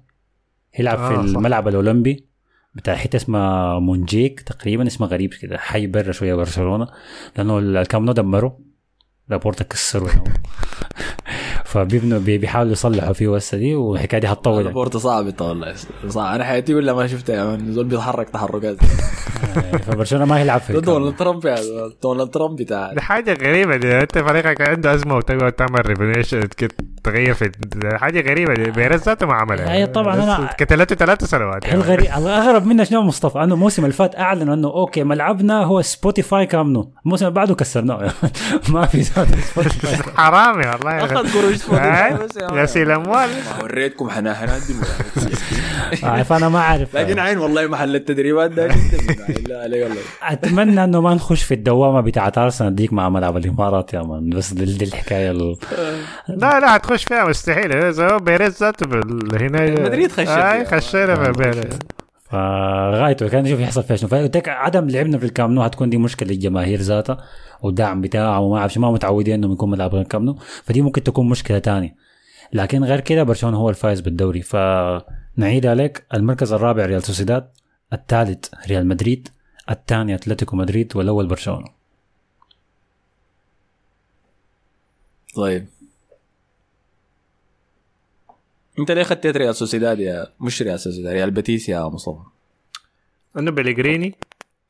هيلعب 0.75 0.99
آه، 0.99 1.09
في 1.09 1.15
صح. 1.29 1.37
الملعب 1.37 1.69
الأولمبي. 1.69 2.32
بتاع 2.75 2.95
حتة 2.95 3.17
اسمها 3.17 3.79
مونجيك 3.79 4.41
تقريبا 4.41 4.87
اسمها 4.87 5.09
غريب 5.09 5.35
كده 5.43 5.59
حي 5.59 5.87
برا 5.87 6.13
شوية 6.13 6.35
برشلونة 6.35 6.89
لأنه 7.37 7.59
الكامنو 7.59 8.13
دمروا 8.13 8.51
لابورتا 9.29 9.65
كسروا 9.65 10.09
فبيبنوا 11.65 12.19
بي- 12.19 12.39
بيحاولوا 12.39 12.73
يصلحوا 12.73 13.13
فيه 13.13 13.37
هسه 13.37 13.59
دي 13.59 13.75
والحكاية 13.75 14.21
دي 14.21 14.27
هتطول 14.27 14.63
يعني. 14.63 14.75
بورتو 14.75 14.99
صعب 14.99 15.41
والله. 15.41 15.75
صعب. 16.09 16.35
أنا 16.35 16.45
حياتي 16.45 16.75
ولا 16.75 16.93
ما 16.93 17.07
شفتها 17.07 17.45
مان 17.45 17.73
زول 17.73 17.85
بيتحرك 17.85 18.31
تحركات. 18.31 18.77
فبرشلونة 19.87 20.25
ما 20.25 20.39
هيلعب 20.39 20.61
في. 20.61 20.81
دونالد 20.81 21.17
ترامب. 21.17 21.55
دونالد 22.03 22.31
ترامب 22.31 22.57
بتاع 22.57 22.93
دي 22.93 23.01
حاجة 23.01 23.33
غريبة 23.35 23.77
دي. 23.77 23.99
أنت 24.01 24.19
فريقك 24.19 24.69
عنده 24.69 24.95
أزمة 24.95 25.17
وتقعد 25.17 25.53
تعمل 25.53 25.87
renovation 25.87 26.41
كده. 26.43 26.75
تغير 27.05 27.35
في 27.35 27.51
حاجة 27.95 28.31
غريبة 28.31 28.55
بيريز 28.71 29.03
ذاته 29.03 29.27
ما 29.27 29.35
عملها. 29.35 29.73
أي 29.73 29.87
طبعاً 29.87 30.15
أنا- 30.37 30.41
بس 30.41 30.57
كتلته 30.59 30.97
ثلاث 30.97 31.25
سنوات 31.25 31.65
يعني. 31.65 31.77
الغريب 31.77 32.07
الأغرب 32.19 32.67
منه 32.67 32.85
شنو 32.85 33.03
مصطفى؟ 33.03 33.39
أنه 33.43 33.55
الموسم 33.55 33.85
اللي 33.85 33.95
فات 33.95 34.19
أعلنوا 34.19 34.55
أنه 34.55 34.69
okay 34.69 35.05
ملعبنا 35.05 35.65
هو 35.65 35.83
سبوتيفاي 35.83 36.47
كامنو 36.47 36.93
الموسم 37.05 37.27
اللي 37.27 37.35
بعده 37.35 37.55
كسرناه. 37.55 38.11
ما 38.69 38.87
في 38.87 39.03
سبوتيفاي 39.03 39.65
حرامي 40.17 40.67
والله 40.67 41.05
أخذ 41.05 41.33
قروش 41.39 41.69
يا 41.69 42.19
غسيل 42.63 42.91
أموال. 42.91 43.29
ما 43.31 43.63
وريتكم 43.63 44.11
حناحنات 44.11 44.63
آه، 46.05 46.23
فأنا 46.23 46.49
ما 46.49 46.59
أعرف. 46.59 46.97
لكن 46.97 47.19
عين 47.19 47.39
والله 47.39 47.67
محل 47.67 47.97
التدريبات 47.97 48.51
ده 48.51 48.67
لا 49.47 49.89
أتمنى 50.23 50.85
أنه 50.85 51.01
ما 51.01 51.15
نخش 51.15 51.43
في 51.43 51.55
الدوامة 51.55 52.01
بتاعت 52.01 52.39
أرسنال. 52.39 52.75
ديك 52.75 52.93
مع 52.93 53.09
ملعب 53.09 53.37
الإمارات 53.37 53.95
يا 53.95 54.03
مان 54.03 54.31
بس 54.31 54.53
دي, 54.53 54.85
الحكاية 54.85 55.31
ال... 55.31 55.57
لا 56.29 56.61
لا 56.61 56.77
هتخش 56.93 57.05
فيها 57.05 57.25
مستحيل. 57.25 57.73
إذا 57.73 58.13
هو 58.13 58.19
بيريز 58.19 58.61
ذاته 58.61 58.87
بال- 58.87 59.43
هنا 59.43 59.71
مدريد 59.71 60.13
خش 60.13 60.19
اي 60.19 60.65
فيها. 60.65 60.65
خشينا 60.65 61.15
في 61.25 61.33
بيريز. 61.33 61.79
فغايته 62.31 63.29
كان 63.29 63.45
نشوف 63.45 63.61
يحصل 63.61 63.83
فيها 63.83 63.97
شنو. 63.97 64.09
فقلت 64.09 64.49
عدم 64.49 64.89
لعبنا 64.89 65.19
في 65.19 65.25
الكامنو 65.25 65.63
هتكون 65.63 65.91
دي 65.91 65.97
مشكلة 65.97 66.29
للجماهير 66.29 66.81
ذاتها 66.81 67.25
والدعم 67.63 68.01
بتاعه 68.01 68.41
وما 68.41 68.59
أعرف 68.59 68.73
شو، 68.73 68.81
ما 68.81 68.91
متعودين 68.91 69.35
إنهم 69.35 69.53
يكون 69.53 69.71
ملعب 69.71 69.95
غير 69.95 70.05
كامنو 70.05 70.35
فدي 70.65 70.83
ممكن 70.83 71.03
تكون 71.03 71.29
مشكلة 71.29 71.59
تانية. 71.59 71.95
لكن 72.53 72.85
غير 72.85 73.01
كده 73.01 73.23
برشلونة 73.23 73.57
هو 73.57 73.71
الفايز 73.71 74.01
بالدوري. 74.01 74.43
فنعيد 74.43 75.67
عليك. 75.67 76.05
المركز 76.15 76.53
الرابع 76.53 76.87
ريال 76.87 77.03
سوسيداد 77.03 77.49
الثالث 77.93 78.45
ريال 78.69 78.87
مدريد 78.87 79.29
الثاني 79.71 80.15
أتلتيكو 80.15 80.57
مدريد 80.57 80.97
والأول 80.97 81.27
برشلونة. 81.27 81.67
طيب. 85.37 85.67
انت 88.79 88.91
ليه 88.91 89.03
خديت 89.03 89.37
ريال 89.37 89.55
سوسيداد 89.55 90.01
يا 90.01 90.27
مش 90.41 90.63
ريال 90.63 90.81
سوسيداد 90.81 91.13
ريال 91.13 91.31
بيتيس 91.31 91.69
يا 91.69 91.85
مصطفى؟ 91.85 92.23
انه 93.39 93.51
بليجريني 93.51 94.15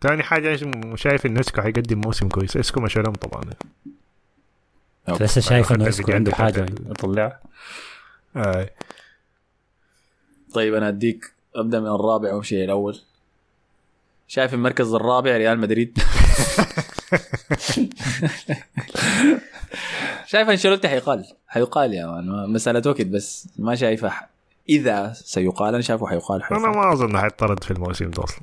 ثاني 0.02 0.22
حاجة 0.22 0.56
شايف 0.94 1.26
إن 1.26 1.38
إسكو 1.38 1.62
حيقدم 1.62 2.00
موسم 2.00 2.28
كويس. 2.28 2.56
إسكو 2.56 2.80
مشى 2.80 2.97
ليهم 2.97 3.14
طبعا. 3.14 3.44
لسه 5.08 5.40
شايف 5.40 5.72
إنه 5.72 5.88
إسكو 5.88 6.12
عنده 6.12 6.34
حاجة؟ 6.34 6.66
يطلعها 6.90 7.40
آه. 8.36 8.70
طيب 10.54 10.74
أنا 10.74 10.88
اديك 10.88 11.32
أبدأ 11.54 11.80
من 11.80 11.86
الرابع 11.86 12.34
وامشي 12.34 12.64
الأول. 12.64 13.00
شايف 14.28 14.54
المركز 14.54 14.94
الرابع 14.94 15.36
ريال 15.36 15.58
مدريد؟ 15.58 15.98
شايف 20.26 20.48
أنشيلوتي 20.48 20.88
حيقال؟ 20.88 21.24
حيقال 21.48 21.94
يا 21.94 22.06
مان 22.06 22.52
مسألة 22.52 22.82
وقت 22.90 23.02
بس. 23.02 23.48
ما 23.58 23.74
شايفه 23.74 24.12
إذا 24.68 25.12
سيقال 25.12 25.68
أنا 25.68 25.80
شايفه 25.82 26.06
حيقال 26.06 26.42
أنا 26.42 26.58
حيقال 26.58 26.70
ما 26.76 26.92
أظن 26.92 27.18
حيطرد 27.18 27.64
في 27.64 27.70
الموسم 27.70 28.10
ده 28.10 28.24
أصلا. 28.24 28.40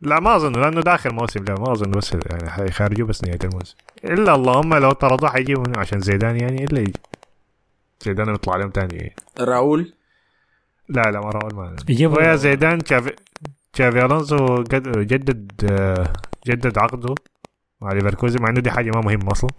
لا 0.00 0.20
ما 0.20 0.36
أظن 0.36 0.52
لأنه 0.52 0.80
داخل 0.80 1.14
موسم 1.14 1.44
لا 1.44 1.54
ما 1.54 1.72
أظن 1.72 1.90
بس 1.90 2.12
يعني 2.30 2.50
حيخرجوا 2.50 3.06
بس 3.06 3.24
نهاية 3.24 3.38
الموسم. 3.44 3.74
إلا 4.04 4.34
اللهم 4.34 4.74
لو 4.74 4.92
طردوه 4.92 5.28
حيجيبوا 5.30 5.78
عشان 5.78 6.00
زيدان 6.00 6.40
يعني 6.40 6.64
إلا 6.64 6.80
يجي. 6.80 6.92
زيدان 8.04 8.34
يطلع 8.34 8.54
عليهم 8.54 8.70
تاني. 8.70 9.16
راؤول؟ 9.40 9.92
لا 10.88 11.02
لا 11.02 11.20
ما 11.20 11.30
راول 11.30 11.54
ما 11.54 11.76
يجيبوا- 11.88 12.18
ويا 12.18 12.36
زيدان 12.36 12.78
تشافي 12.78 13.12
تشافي 13.72 14.04
ألونسو 14.04 14.62
جدد 14.62 15.70
آه، 15.70 16.12
جدد 16.46 16.78
عقده 16.78 17.14
مع 17.80 17.92
ليفركوزن 17.92 18.42
مع 18.42 18.48
إنه 18.50 18.60
دي 18.60 18.70
حاجة 18.70 18.90
ما 18.94 19.00
مهمة 19.00 19.32
أصلا. 19.32 19.50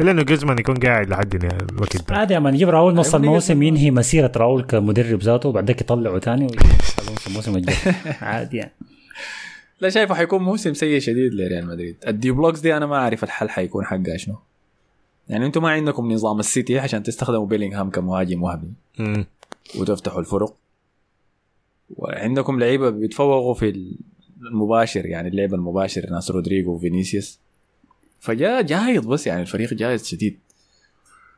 إلا 0.00 0.10
إنه 0.10 0.22
جزمان 0.22 0.58
يكون 0.58 0.74
قاعد 0.74 1.08
لحد 1.08 1.44
الوقت 1.72 2.08
ده. 2.08 2.16
عادي 2.16 2.34
يا 2.34 2.38
مان 2.38 2.54
نجيب 2.54 2.68
راؤول 2.68 2.94
نص 2.94 3.14
الموسم 3.14 3.62
ينهي 3.62 3.90
مسيرة 3.90 4.32
راؤول 4.36 4.62
كمدرب 4.62 5.22
ذاته 5.22 5.48
وبعدك 5.48 5.80
يطلعه 5.80 6.18
ثاني 6.18 6.46
الموسم 7.26 7.56
الجاي. 7.56 7.76
عادي 8.20 8.56
يعني. 8.56 8.72
لا 9.80 9.88
شايفه 9.88 10.14
حيكون 10.14 10.42
موسم 10.42 10.74
سيء 10.74 11.00
شديد 11.00 11.34
لريال 11.34 11.66
مدريد. 11.66 11.96
ال 12.06 12.11
deep 12.11 12.30
blocks 12.30 12.60
دي 12.60 12.76
أنا 12.76 12.86
ما 12.86 12.96
أعرف 12.96 13.24
الحل 13.24 13.50
حيكون 13.50 13.84
حقها 13.84 14.16
شنو. 14.16 14.34
يعني 15.28 15.46
أنتم 15.46 15.62
ما 15.62 15.70
عندكم 15.70 16.12
نظام 16.12 16.40
السيتي 16.40 16.78
عشان 16.78 17.02
تستخدموا 17.02 17.46
بيلينغهام 17.46 17.90
كمهاجم 17.90 18.42
وهمي. 18.42 18.74
وتفتحوا 19.78 20.20
الفرق. 20.20 20.56
وعندكم 21.90 22.60
لعيبة 22.60 22.90
بيتفوقوا 22.90 23.54
في 23.54 23.94
المباشر 24.42 25.06
يعني 25.06 25.28
اللعب 25.28 25.54
المباشر 25.54 26.10
ناس 26.10 26.30
رودريجو 26.30 26.72
وفينيسيوس 26.72 27.38
فجاء 28.20 28.62
جاهز 28.62 29.06
بس 29.06 29.26
يعني 29.26 29.42
الفريق 29.42 29.74
جاهز 29.74 30.06
شديد. 30.06 30.40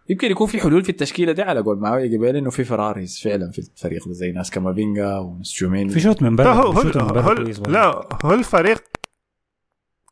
يمكن 0.08 0.30
يكون 0.30 0.46
في 0.46 0.60
حلول 0.60 0.84
في 0.84 0.90
التشكيلة 0.90 1.32
دي 1.32 1.42
على 1.42 1.60
قول 1.60 1.78
معاويه 1.78 2.06
جبال 2.06 2.36
إنه 2.36 2.50
في 2.50 2.64
Ferraris 2.64 3.20
فعلا 3.24 3.50
في 3.50 3.58
الفريق 3.58 4.08
ده 4.08 4.12
زي 4.12 4.32
ناس 4.32 4.50
كامافينجا 4.50 5.18
وناس 5.18 5.54
تشواميني. 5.60 5.90
في 5.90 6.00
شوط 6.00 6.22
من 6.22 6.36
برا 6.36 6.52
هو 6.52 6.70
هو. 6.70 7.62
لا 7.68 8.08
هو 8.24 8.34
الفريق 8.34 8.82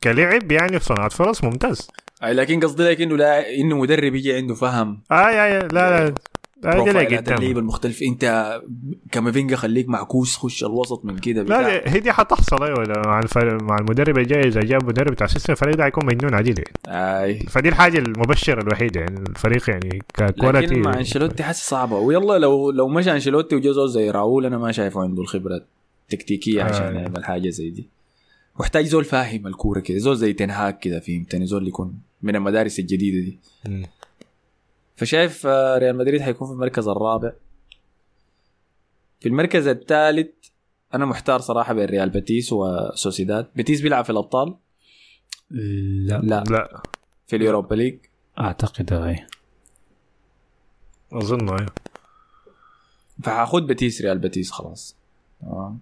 كلعب 0.02 0.52
يعني 0.52 0.78
في 0.78 0.84
صناعة 0.84 1.08
فرص 1.08 1.44
ممتاز. 1.44 1.88
أي 2.24 2.32
لكن 2.32 2.60
قصدي 2.60 2.82
لك 2.82 3.00
إنه 3.00 3.16
لا 3.16 3.54
إنه 3.54 3.78
مدرب 3.78 4.14
يجي 4.14 4.36
عنده 4.36 4.54
فهم. 4.54 5.02
آه 5.10 5.30
يا 5.30 5.44
يا 5.46 5.68
لا 5.68 6.08
لا. 6.08 6.14
آه 6.64 6.84
اللعيبه 6.84 7.16
قدام 7.16 7.42
المختلفه 7.42 8.06
أنت 8.06 8.54
كامافينجا 9.12 9.56
خليك 9.56 9.88
معكوس 9.88 10.36
خش 10.36 10.64
الوسط 10.64 11.04
من 11.04 11.18
كده 11.18 11.42
لا 11.42 11.60
بتاع. 11.60 11.92
هي 11.92 12.00
دي 12.00 12.12
حتحصل 12.12 12.62
أيوه 12.64 12.84
مع 13.06 13.18
الفريق 13.18 13.62
مع 13.62 13.76
المدرب 13.80 14.18
الجاي 14.18 14.48
إذا 14.48 14.60
جاب 14.60 14.84
مدرب 14.84 15.12
بتاع 15.12 15.26
system 15.26 15.52
الفريق 15.52 15.76
ده 15.76 15.84
حيكون 15.84 16.06
مجنون 16.06 16.34
عديل 16.34 16.54
يعني. 16.58 17.24
أي 17.24 17.38
فدي 17.38 17.68
الحاجة 17.68 17.98
المبشرة 17.98 18.62
الوحيدة 18.62 19.00
يعني 19.00 19.20
الفريق 19.28 19.70
يعني 19.70 20.02
ك 20.14 20.22
quality 20.22 20.74
لكن 20.74 20.82
مع 20.82 20.98
أنشيلوتي 20.98 21.42
حاسس 21.42 21.68
صعبة 21.68 21.98
ويلا 21.98 22.38
لو 22.38 22.70
لو 22.70 22.88
مشى 22.88 23.12
أنشيلوتي 23.12 23.56
وجا 23.56 23.68
زول 23.68 23.86
زي 23.86 24.10
راؤول 24.10 24.46
أنا 24.46 24.58
ما 24.58 24.72
شايفه 24.72 25.02
عنده 25.02 25.22
الخبرة 25.22 25.64
التكتيكية 26.02 26.62
عشان 26.62 26.96
آه. 26.96 27.00
يعمل 27.00 27.24
حاجة 27.24 27.48
زي 27.48 27.70
دي 27.70 27.88
محتاج 28.60 28.84
زول 28.84 29.04
فاهم 29.04 29.46
الكورة 29.46 29.80
كده 29.80 29.98
زول 29.98 30.16
زي 30.16 30.32
تنهاك 30.32 30.78
كده 30.78 31.00
فهمتني 31.00 31.46
زول 31.46 31.68
يكون 31.68 31.94
من 32.22 32.36
المدارس 32.36 32.78
الجديدة 32.78 33.24
دي 33.24 33.38
مم. 33.66 33.82
فشايف 34.98 35.46
آه، 35.46 35.78
ريال 35.78 35.96
مدريد 35.96 36.20
حيكون 36.20 36.48
في 36.48 36.54
المركز 36.54 36.88
الرابع. 36.88 37.32
في 39.20 39.28
المركز 39.28 39.66
الثالث 39.66 40.28
أنا 40.94 41.06
محتار 41.06 41.40
صراحة 41.40 41.74
بين 41.74 41.84
ريال 41.84 42.10
بيتيس 42.10 42.52
وسوسيداد. 42.52 43.46
بيتيس 43.56 43.80
بيلعب 43.80 44.04
في 44.04 44.10
الأبطال؟ 44.10 44.56
لا. 45.50 46.20
لا. 46.22 46.44
لا. 46.50 46.82
في 47.26 47.36
ال 47.36 47.42
Europa 47.42 47.74
League؟ 47.74 47.98
أعتقد 48.38 48.92
هاي 48.92 49.26
أظن 51.12 51.48
أيوه 51.48 51.72
فحاخد 53.22 53.66
بتيس 53.66 54.00
ريال 54.02 54.18
بتيس 54.18 54.50
خلاص. 54.50 54.96
تمام. 55.40 55.80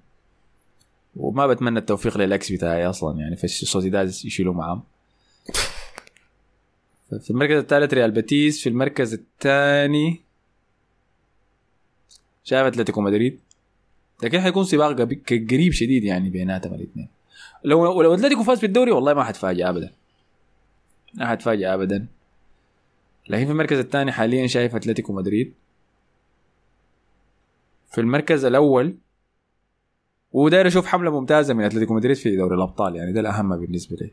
وما 1.16 1.46
بتمنى 1.46 1.78
التوفيق 1.78 2.18
لل 2.18 2.35
ex 2.35 2.52
بتاعي 2.52 2.86
أصلا 2.86 3.18
يعني 3.18 3.36
في 3.36 3.44
السوسيداد 3.44 4.08
يشيلوا 4.08 4.54
معاهم. 4.54 4.82
في 7.10 7.30
المركز 7.30 7.56
الثالث 7.56 7.94
ريال 7.94 8.10
بتيس 8.10 8.62
في 8.62 8.68
المركز 8.68 9.12
الثاني 9.14 10.20
شايف 12.44 12.66
أتلتيكو 12.66 13.00
مدريد. 13.00 13.38
لكن 14.22 14.40
حيكون 14.40 14.64
سباق 14.64 14.92
قريب 15.30 15.72
شديد 15.72 16.04
يعني 16.04 16.30
بيناتهم 16.30 16.74
الاثنين. 16.74 17.08
لو 17.64 18.02
لو 18.02 18.14
أتلتيكو 18.14 18.42
فاز 18.42 18.60
بالدوري 18.60 18.90
والله 18.90 19.14
ما 19.14 19.24
حتفاجئ 19.24 19.68
ابدا. 19.68 19.92
ما 21.14 21.26
حتفاجئ 21.26 21.74
ابدا. 21.74 22.06
لكن 23.28 23.44
في 23.44 23.52
المركز 23.52 23.78
الثاني 23.78 24.12
حاليا 24.12 24.46
شايف 24.46 24.76
أتلتيكو 24.76 25.12
مدريد. 25.12 25.52
في 27.92 28.00
المركز 28.00 28.44
الأول 28.44 28.94
وداير 30.32 30.66
أشوف 30.66 30.86
حملة 30.86 31.20
ممتازة 31.20 31.54
من 31.54 31.64
أتلتيكو 31.64 31.94
مدريد 31.94 32.16
في 32.16 32.36
دوري 32.36 32.54
الأبطال 32.54 32.96
يعني 32.96 33.12
ده 33.12 33.20
الأهم 33.20 33.56
بالنسبة 33.56 33.96
لي. 33.96 34.10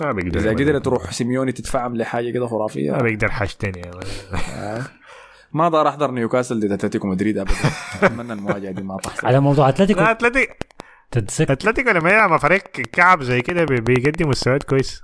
ما 0.00 0.12
بيقدر 0.12 0.40
إذا 0.40 0.50
قدرت 0.50 0.84
تروح 0.84 1.12
سيميوني 1.12 1.52
تدفعهم 1.52 1.96
لحاجة 1.96 2.30
كده 2.30 2.46
خرافية. 2.46 2.90
ما 2.92 3.02
بيقدر 3.02 3.28
حاجة 3.30 3.50
تانية. 3.58 3.90
آه. 4.56 4.82
ما 5.52 5.64
أقدر 5.66 5.88
أحضر 5.88 6.10
نيوكاسل 6.10 6.60
ضد 6.60 6.72
أتلتيكو 6.72 7.06
مدريد 7.06 7.38
ابدا. 7.38 7.54
أتمنى 8.02 8.32
المواجهة 8.32 8.70
دي 8.70 8.82
ما 8.82 8.96
تحصل. 9.02 9.26
على 9.26 9.40
موضوع 9.40 9.68
أتلتيكو. 9.68 10.00
لا 10.00 10.10
اتلتيك 10.10 10.66
تتذكر 11.10 11.52
أتلتيكو 11.52 11.90
لما 11.90 12.10
يلعب 12.10 12.30
مع 12.30 12.38
فريق 12.38 12.62
كعب 12.92 13.22
زي 13.22 13.40
كده 13.42 13.64
بي- 13.64 13.80
بيقدم 13.80 14.28
مستويات 14.28 14.62
كويس. 14.62 15.02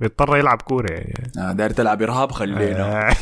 بيضطر 0.00 0.36
يلعب 0.36 0.62
كورة 0.62 0.92
يعني. 0.92 1.32
آه 1.38 1.52
داير 1.52 1.70
تلعب 1.70 2.02
إرهاب 2.02 2.32
خلينا. 2.32 3.08
آه. 3.08 3.14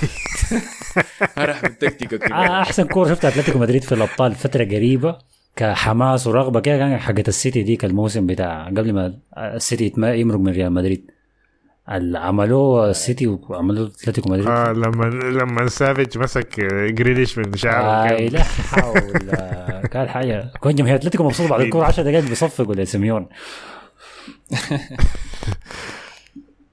ارح 1.39 1.65
من 1.65 1.79
تكتيكك 1.79 2.33
آه 2.33 2.63
أحسن 2.63 2.87
كورة 2.89 3.09
شفتها 3.09 3.29
أتلتيكو 3.29 3.59
مدريد 3.59 3.83
في 3.85 3.93
الأبطال 3.93 4.35
فترة 4.35 4.65
قريبة. 4.65 5.19
كحماس 5.57 6.27
ورغبة 6.27 6.61
كده 6.61 6.79
كان 6.79 6.99
حقت 6.99 7.29
السيتي 7.29 7.63
ديك 7.63 7.85
الموسم 7.85 8.27
بتاع 8.27 8.67
قبل 8.67 8.93
ما 8.93 9.19
السيتي 9.37 9.93
يمرق 9.97 10.39
من 10.39 10.53
ريال 10.53 10.73
مدريد. 10.73 11.11
اللي 11.91 12.19
عملوه 12.19 12.91
السيتي 12.91 13.27
وعملوه 13.27 13.87
أتلتيكو 13.87 14.31
مدريد. 14.31 14.47
آه 14.47 14.73
لما 14.73 15.05
لما 15.05 15.67
سافيج 15.69 16.19
مسك 16.19 16.61
جريليش 16.91 17.39
من 17.39 17.57
شعره 17.57 18.13
آه 18.13 18.17
كده. 18.19 18.29
لا 18.29 18.43
حول 18.45 19.01
كان 19.87 20.09
حاجة. 20.09 20.53
كون 20.61 20.75
جماهير 20.75 20.97
أتلتيكو 20.97 21.25
مبسوط 21.25 21.51
بعد 21.51 21.61
الكورة 21.61 21.87
10 21.87 22.03
دقائق 22.03 22.25
بيصفقوا 22.29 22.75
لسيميون 22.75 23.29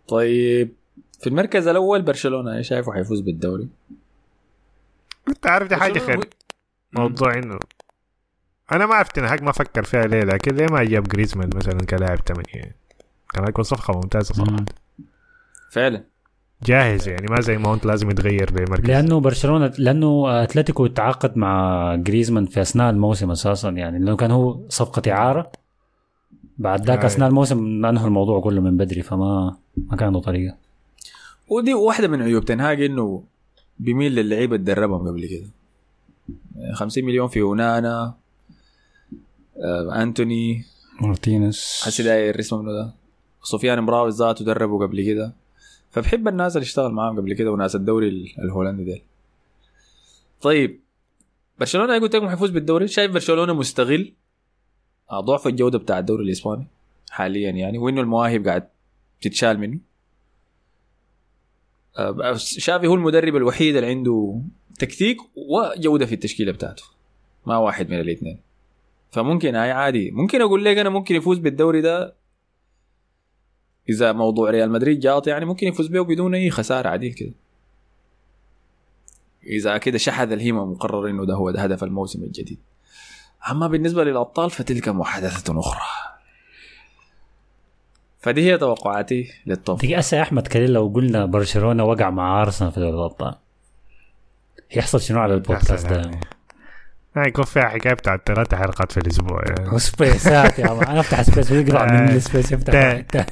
طيب 0.07 0.73
في 1.21 1.27
المركز 1.27 1.67
الأول 1.67 2.01
برشلونة 2.01 2.61
شايفه 2.61 2.93
حيفوز 2.93 3.19
بالدوري؟ 3.19 3.67
أنت 5.27 5.47
عارف 5.47 5.67
دي 5.67 5.75
حاجة 5.75 5.99
خير. 5.99 6.29
موضوع 6.93 7.33
انه 7.33 7.59
أنا 8.71 8.85
ما 8.85 8.95
عرفت 8.95 9.19
حق 9.19 9.41
ما 9.41 9.51
فكر 9.51 9.83
فيها 9.83 10.07
ليه 10.07 10.21
لكن 10.23 10.55
ليه 10.55 10.65
ما 10.71 10.83
جاب 10.83 11.03
جريزمان 11.03 11.49
مثلا 11.55 11.77
كلاعب 11.77 12.19
ثمانية 12.25 12.75
كان 13.33 13.43
هيكون 13.45 13.63
صفقة 13.63 13.93
ممتازة 13.93 14.33
صراحة. 14.33 14.51
مم. 14.51 14.65
فعلا. 15.71 16.03
جاهز 16.63 17.07
يعني 17.07 17.27
ما 17.29 17.41
زي 17.41 17.57
ما 17.57 17.73
انت 17.73 17.85
لازم 17.85 18.09
يتغير 18.09 18.51
لمركز 18.51 18.89
لأنه 18.89 19.19
برشلونة 19.19 19.73
لأنه 19.77 20.43
أتلتيكو 20.43 20.87
تعاقد 20.87 21.37
مع 21.37 21.95
جريزمان 21.95 22.45
في 22.45 22.61
أثناء 22.61 22.89
الموسم 22.89 23.31
أساسا 23.31 23.69
يعني 23.69 23.99
لأنه 23.99 24.15
كان 24.15 24.31
هو 24.31 24.59
صفقة 24.69 25.11
إعارة. 25.11 25.51
بعد 26.57 26.85
ذاك. 26.85 27.05
أثناء 27.05 27.29
الموسم 27.29 27.85
انهوا 27.85 28.07
الموضوع 28.07 28.41
كله 28.41 28.61
من 28.61 28.77
بدري 28.77 29.01
فما 29.01 29.57
ما 29.77 29.97
كان 29.97 30.13
له 30.13 30.21
طريقة. 30.21 30.55
ودي 31.47 31.73
واحدة 31.73 32.07
من 32.07 32.21
عيوب 32.21 32.45
تنهاج 32.45 32.81
إنه 32.81 33.23
بيميل 33.79 34.15
للعيبة 34.15 34.55
اللي 34.55 34.73
دربهم 34.73 35.07
قبل 35.07 35.27
كده. 35.27 35.49
50 36.73 37.05
مليون 37.05 37.27
في 37.27 37.41
اونانا 37.41 38.13
أنتوني. 39.95 40.65
مارتينيز. 41.01 41.81
حسي 41.85 42.03
داير 42.03 42.39
اسمه 42.39 42.61
منو 42.61 42.71
ده. 42.71 42.93
سفيان 43.43 43.79
مراوي 43.79 44.09
ذاته 44.09 44.45
دربه 44.45 44.79
قبل 44.87 45.01
كده. 45.05 45.33
فبحب 45.91 46.27
الناس 46.27 46.55
اللي 46.55 46.63
اشتغل 46.65 46.91
معاهم 46.91 47.17
قبل 47.17 47.33
كده 47.33 47.51
وناس 47.51 47.75
الدوري 47.75 48.07
ال- 48.07 48.43
الهولندي 48.43 48.83
ده 48.83 49.01
طيب 50.41 50.79
برشلونة 51.59 51.99
قلت 51.99 52.15
لكم 52.15 52.29
حيفوز 52.29 52.49
بالدوري. 52.49 52.87
شايف 52.87 53.11
برشلونة 53.11 53.53
مستغل؟ 53.53 54.13
آه، 55.11 55.19
ضعف 55.19 55.47
الجودة 55.47 55.77
بتاع 55.79 55.99
الدوري 55.99 56.23
الإسباني 56.23 56.67
حاليا 57.11 57.51
يعني 57.51 57.77
وإنه 57.77 58.01
المواهب 58.01 58.47
قاعد 58.47 58.67
تتشال 59.21 59.59
منه. 59.59 59.79
آه، 61.97 62.33
شافي 62.35 62.87
هو 62.87 62.93
المدرب 62.93 63.35
الوحيد 63.35 63.75
اللي 63.75 63.89
عنده 63.89 64.41
تكتيك 64.79 65.17
وجودة 65.35 66.05
في 66.05 66.15
التشكيلة 66.15 66.51
بتاعته. 66.51 66.83
ما 67.45 67.57
واحد 67.57 67.89
من 67.89 67.99
الاثنين. 67.99 68.39
فممكن 69.11 69.55
هاي 69.55 69.71
عادي. 69.71 70.11
ممكن 70.11 70.41
أقول 70.41 70.65
لك 70.65 70.77
أنا 70.77 70.89
ممكن 70.89 71.15
يفوز 71.15 71.37
بالدوري 71.37 71.81
ده 71.81 72.15
إذا 73.89 74.11
موضوع 74.11 74.49
ريال 74.49 74.71
مدريد 74.71 74.99
جاط 74.99 75.27
يعني 75.27 75.45
ممكن 75.45 75.67
يفوز 75.67 75.87
به 75.87 76.01
بدون 76.01 76.35
أي 76.35 76.49
خسارة 76.49 76.89
عادي 76.89 77.09
كده. 77.09 77.33
إذا 79.43 79.77
كده 79.77 79.97
شحذ 79.97 80.31
الهيمه 80.31 80.65
مقرر 80.65 81.09
إنه 81.09 81.25
ده 81.25 81.33
هو 81.33 81.51
ده 81.51 81.61
هدف 81.61 81.83
الموسم 81.83 82.23
الجديد. 82.23 82.59
أما 83.51 83.67
بالنسبة 83.67 84.03
للأبطال 84.03 84.49
فتلك 84.49 84.89
محادثة 84.89 85.59
أخرى. 85.59 85.81
فدي 88.19 88.51
هي 88.51 88.57
توقعاتي 88.57 89.31
للتوب 89.45 89.77
دقيقة 89.77 90.03
يا 90.13 90.21
أحمد 90.21 90.47
كريم 90.47 90.69
لو 90.69 90.87
قلنا 90.87 91.25
برشلونة 91.25 91.83
وقع 91.83 92.09
مع 92.09 92.41
أرسنال 92.41 92.71
في 92.71 92.79
دوري 92.79 92.95
الأبطال 92.95 93.35
يحصل 94.75 95.01
شنو 95.01 95.19
على 95.19 95.33
البودكاست 95.33 95.71
ده؟ 95.71 96.01
سلام. 96.01 96.19
آه، 97.17 97.27
يكون 97.27 97.45
فيها 97.45 97.63
حكاية 97.63 97.93
بتاعت 97.93 98.21
ثلاث 98.25 98.55
حلقات 98.55 98.91
في 98.91 98.97
الأسبوع 98.97 99.43
يعني. 99.49 99.69
وسبيسات 99.75 100.59
يا 100.59 100.71
أنا 100.91 100.99
أفتح 100.99 101.21
space 101.21 101.51
ويقطع 101.51 101.85
من 101.85 102.09
ال 102.09 102.16
space 102.16 102.51
يفتح 102.51 102.73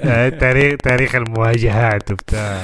آه، 0.02 0.30
تاريخ 0.30 0.78
تاريخ 0.84 1.16
المواجهات 1.16 2.12
وبتاع. 2.12 2.62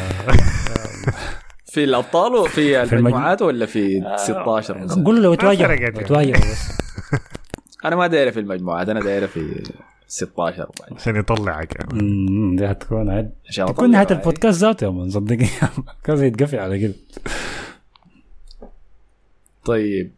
في 1.66 1.84
الأبطال 1.84 2.36
وفي 2.36 2.84
المج- 2.84 2.94
المجموعات 2.94 3.42
ولا 3.42 3.66
في 3.66 4.02
16 4.18 4.78
مثلا 4.78 5.04
قول 5.04 5.16
له 5.16 5.22
لو 5.22 5.34
لو 5.34 5.52
يعني. 5.52 6.00
يتواجهوا 6.00 6.52
بس. 6.52 6.72
أنا 7.86 7.96
ما 7.96 8.08
دايرة 8.08 8.32
في 8.32 8.40
المجموعات 8.40 8.90
أنا 8.90 9.00
دايرة 9.00 9.26
في 9.26 9.64
16 10.08 10.64
طبعا 10.64 11.00
عشان 11.00 11.16
يطلعك 11.16 11.76
يعني. 11.76 12.02
أمم، 12.02 12.56
دي 12.56 12.66
هتكون 12.66 13.10
عاد. 13.10 13.34
عشان 13.50 13.66
تكون 13.66 13.92
نهاية. 13.92 14.08
البودكاست 14.12 14.60
ذاته 14.62 14.86
يا 15.04 15.10
صدقني. 15.10 15.48
كذا 16.06 16.26
يتقفل 16.26 16.60
على 16.60 16.80
كده. 16.80 16.94
طيب. 19.66 20.12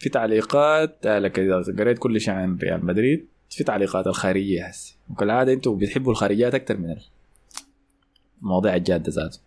في 0.00 0.08
تعليقات 0.08 1.06
آه، 1.06 1.18
لك 1.18 1.38
إذا 1.38 1.62
قريت 1.78 1.98
كل 1.98 2.20
شيء 2.20 2.34
عن 2.34 2.56
ريال 2.62 2.86
مدريد 2.86 3.26
في 3.50 3.64
تعليقات 3.64 4.06
الخارجية 4.06 4.66
هسه. 4.66 4.96
وكالعاده 5.10 5.52
أنتم 5.52 5.76
بتحبوا 5.76 6.12
الخارجيات 6.12 6.54
أكثر 6.54 6.76
من 6.76 6.96
المواضيع 8.42 8.76
الجادة 8.76 9.12
ذاته. 9.12 9.38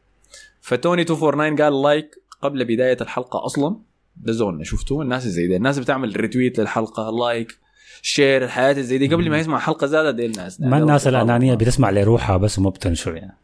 فتوني 0.62 1.02
249 1.02 1.62
قال 1.62 1.82
like 1.82 2.16
قبل 2.42 2.66
بداية 2.66 2.98
الحلقة 3.02 3.46
أصلا. 3.46 3.76
ده 4.18 4.32
زولنا 4.34 4.64
شفتوا 4.64 5.04
الناس 5.04 5.28
زي 5.28 5.48
دي. 5.48 5.56
الناس 5.56 5.80
بتعمل 5.80 6.20
retweet 6.20 6.60
للحلقة 6.60 7.10
like 7.12 7.58
share 8.02 8.44
الحياة 8.44 8.74
زي 8.74 8.98
دي. 8.98 9.08
قبل 9.08 9.30
ما 9.30 9.40
يسمع 9.40 9.60
حلقة 9.60 9.88
زادة 9.88 10.12
دي 10.12 10.26
الناس. 10.26 10.62
ما 10.62 10.78
الناس 10.78 11.08
الآنانية 11.08 11.56
بتسمع 11.56 11.90
لروحها 11.90 12.38
بس 12.38 12.60
وما 12.60 12.70
بتنشر 12.70 13.16
يعني. 13.16 13.38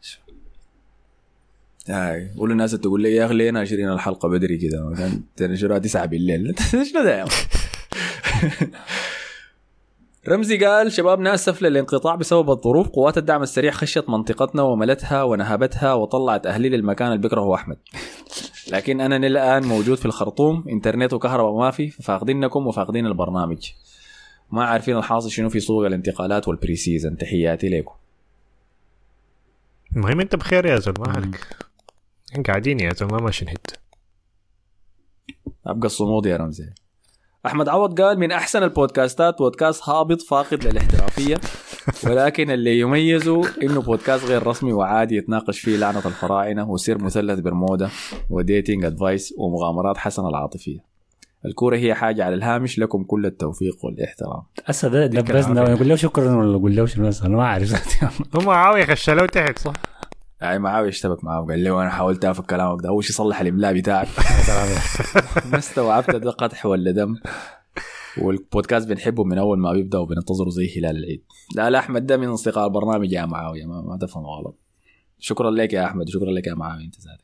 هاي. 1.89 2.31
قول 2.37 2.51
الناس 2.51 2.71
تقول 2.71 3.01
لي 3.01 3.15
يا 3.15 3.25
أخي 3.25 3.33
ليه 3.33 3.51
ناشرين 3.51 3.89
الحلقة 3.89 4.29
بدري 4.29 4.57
كده 4.57 4.93
كان 4.97 5.21
تنشرها 5.35 5.77
9 5.77 6.05
بالليل. 6.05 6.55
شنو 6.91 7.03
ده 7.03 7.19
يا؟ 7.19 7.25
رمزي 10.27 10.57
قال 10.57 10.91
شباب 10.91 11.19
ناسف 11.19 11.61
للانقطاع 11.61 12.15
بسبب 12.15 12.49
الظروف. 12.49 12.87
قوات 12.87 13.17
الدعم 13.17 13.43
السريع 13.43 13.71
خشت 13.71 14.09
منطقتنا 14.09 14.61
وملتها 14.61 15.23
ونهبتها 15.23 15.93
وطلعت 15.93 16.47
أهلي 16.47 16.69
للمكان 16.69 17.07
اللي 17.07 17.19
بيكرهه 17.19 17.55
أحمد. 17.55 17.77
لكن 18.73 19.01
أنا 19.01 19.15
الآن 19.15 19.63
موجود 19.63 19.97
في 19.97 20.05
الخرطوم. 20.05 20.63
إنترنت 20.69 21.13
وكهرباء 21.13 21.59
ما 21.59 21.71
في 21.71 21.89
فاقدينكم 21.89 22.67
وفاقدين 22.67 23.05
البرنامج. 23.05 23.71
ما 24.51 24.63
عارفين 24.63 24.97
الحاصل 24.97 25.31
شنو 25.31 25.49
في 25.49 25.59
سوق 25.59 25.85
الانتقالات 25.85 26.47
وال 26.47 26.75
pre-season 26.75 27.17
تحياتي 27.17 27.69
لكم. 27.69 27.93
المهم 29.95 30.19
أنت 30.19 30.35
بخير 30.35 30.65
يا 30.65 30.79
زول 30.79 30.93
ما 30.99 31.11
عليك. 31.11 31.47
قاعدين 32.47 32.79
يا 32.79 32.93
ما 33.01 33.17
ماشيين 33.17 33.51
حتة 33.51 33.73
أبقى 35.67 35.85
الصمود 35.85 36.25
يا 36.25 36.37
رمزي 36.37 36.69
أحمد 37.45 37.69
عوض 37.69 38.01
قال 38.01 38.19
من 38.19 38.31
أحسن 38.31 38.63
البودكاستات 38.63 39.37
بودكاست 39.37 39.89
هابط 39.89 40.21
فاقد 40.21 40.63
للاحترافية 40.63 41.37
ولكن 42.07 42.51
اللي 42.51 42.79
يميزه 42.79 43.41
إنه 43.63 43.81
بودكاست 43.81 44.25
غير 44.25 44.47
رسمي 44.47 44.73
وعادي 44.73 45.15
يتناقش 45.15 45.59
فيه 45.59 45.77
لعنة 45.77 46.01
الفراعنه 46.05 46.69
وسر 46.69 46.97
مثلث 46.97 47.39
برمودا 47.39 47.89
و 48.29 48.37
dating 48.37 48.85
advice 48.85 49.33
ومغامرات 49.37 49.97
حسن 49.97 50.25
العاطفية 50.25 50.79
الكورة 51.45 51.77
هي 51.77 51.93
حاجة 51.93 52.25
على 52.25 52.35
الهامش 52.35 52.79
لكم 52.79 53.03
كل 53.03 53.25
التوفيق 53.25 53.85
والاحترام 53.85 54.41
هسه 54.65 54.87
ده 54.87 55.05
العافية. 55.05 55.73
يقول 55.73 55.89
له 55.89 55.95
شكرا 55.95 56.35
ولا 56.35 56.51
يقول 56.51 56.75
له 56.75 56.85
شنو 56.85 57.11
أنا 57.23 57.37
ما 57.37 57.43
أعرف. 57.43 58.03
هم 58.35 58.45
معاويه 58.45 58.85
خشلوه 58.85 59.25
تحت 59.25 59.59
صح؟ 59.59 59.73
يعني 60.41 60.59
معاوي 60.59 60.89
اشتبك 60.89 61.23
معاه 61.23 61.41
وقال 61.41 61.59
لي 61.59 61.69
وأنا 61.69 61.89
حاولت 61.89 62.25
افك 62.25 62.45
كلامك 62.45 62.81
ده 62.81 62.89
اول 62.89 63.03
شيء 63.03 63.15
صلح 63.15 63.41
الاملاء 63.41 63.73
بتاعك؟ 63.73 64.07
ما 65.51 65.57
استوعبت 65.57 66.15
ده 66.15 66.31
قدح 66.31 66.65
ولا 66.65 66.91
دم. 66.91 67.15
والبودكاست 68.21 68.87
بنحبه 68.87 69.23
من 69.23 69.37
أول 69.37 69.59
ما 69.59 69.73
بيبدأ 69.73 69.97
وبننتظره 69.97 70.49
زي 70.49 70.79
هلال 70.79 70.97
العيد. 70.97 71.23
لا 71.55 71.69
لا 71.69 71.79
أحمد 71.79 72.05
ده 72.05 72.17
من 72.17 72.27
اصدقاء 72.27 72.67
البرنامج 72.67 73.11
يا 73.11 73.25
معاوية 73.25 73.65
ما, 73.65 73.81
ما 73.81 73.97
تفهم 73.97 74.25
غلط. 74.25 74.57
شكرا 75.19 75.51
لك 75.51 75.73
يا 75.73 75.85
أحمد 75.85 76.07
وشكرا 76.07 76.31
لك 76.31 76.47
يا 76.47 76.53
معاوية 76.53 76.85
أنت 76.85 76.95
ذاتك 76.95 77.23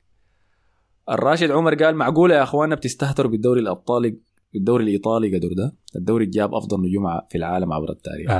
الراشد 1.09 1.51
عمر 1.51 1.75
قال 1.75 1.95
معقولة 1.95 2.35
يا 2.35 2.43
أخواننا 2.43 2.75
بتستهتروا 2.75 3.31
بالدوري 3.31 3.59
الأبطالي 3.61 4.17
الدوري 4.55 4.83
الإيطالي 4.83 5.37
قدر 5.37 5.53
ده؟ 5.53 5.75
الدوري 5.95 6.25
جاب 6.25 6.53
أفضل 6.55 6.81
نجوم 6.81 7.19
في 7.29 7.37
العالم 7.37 7.73
عبر 7.73 7.89
التاريخ. 7.91 8.31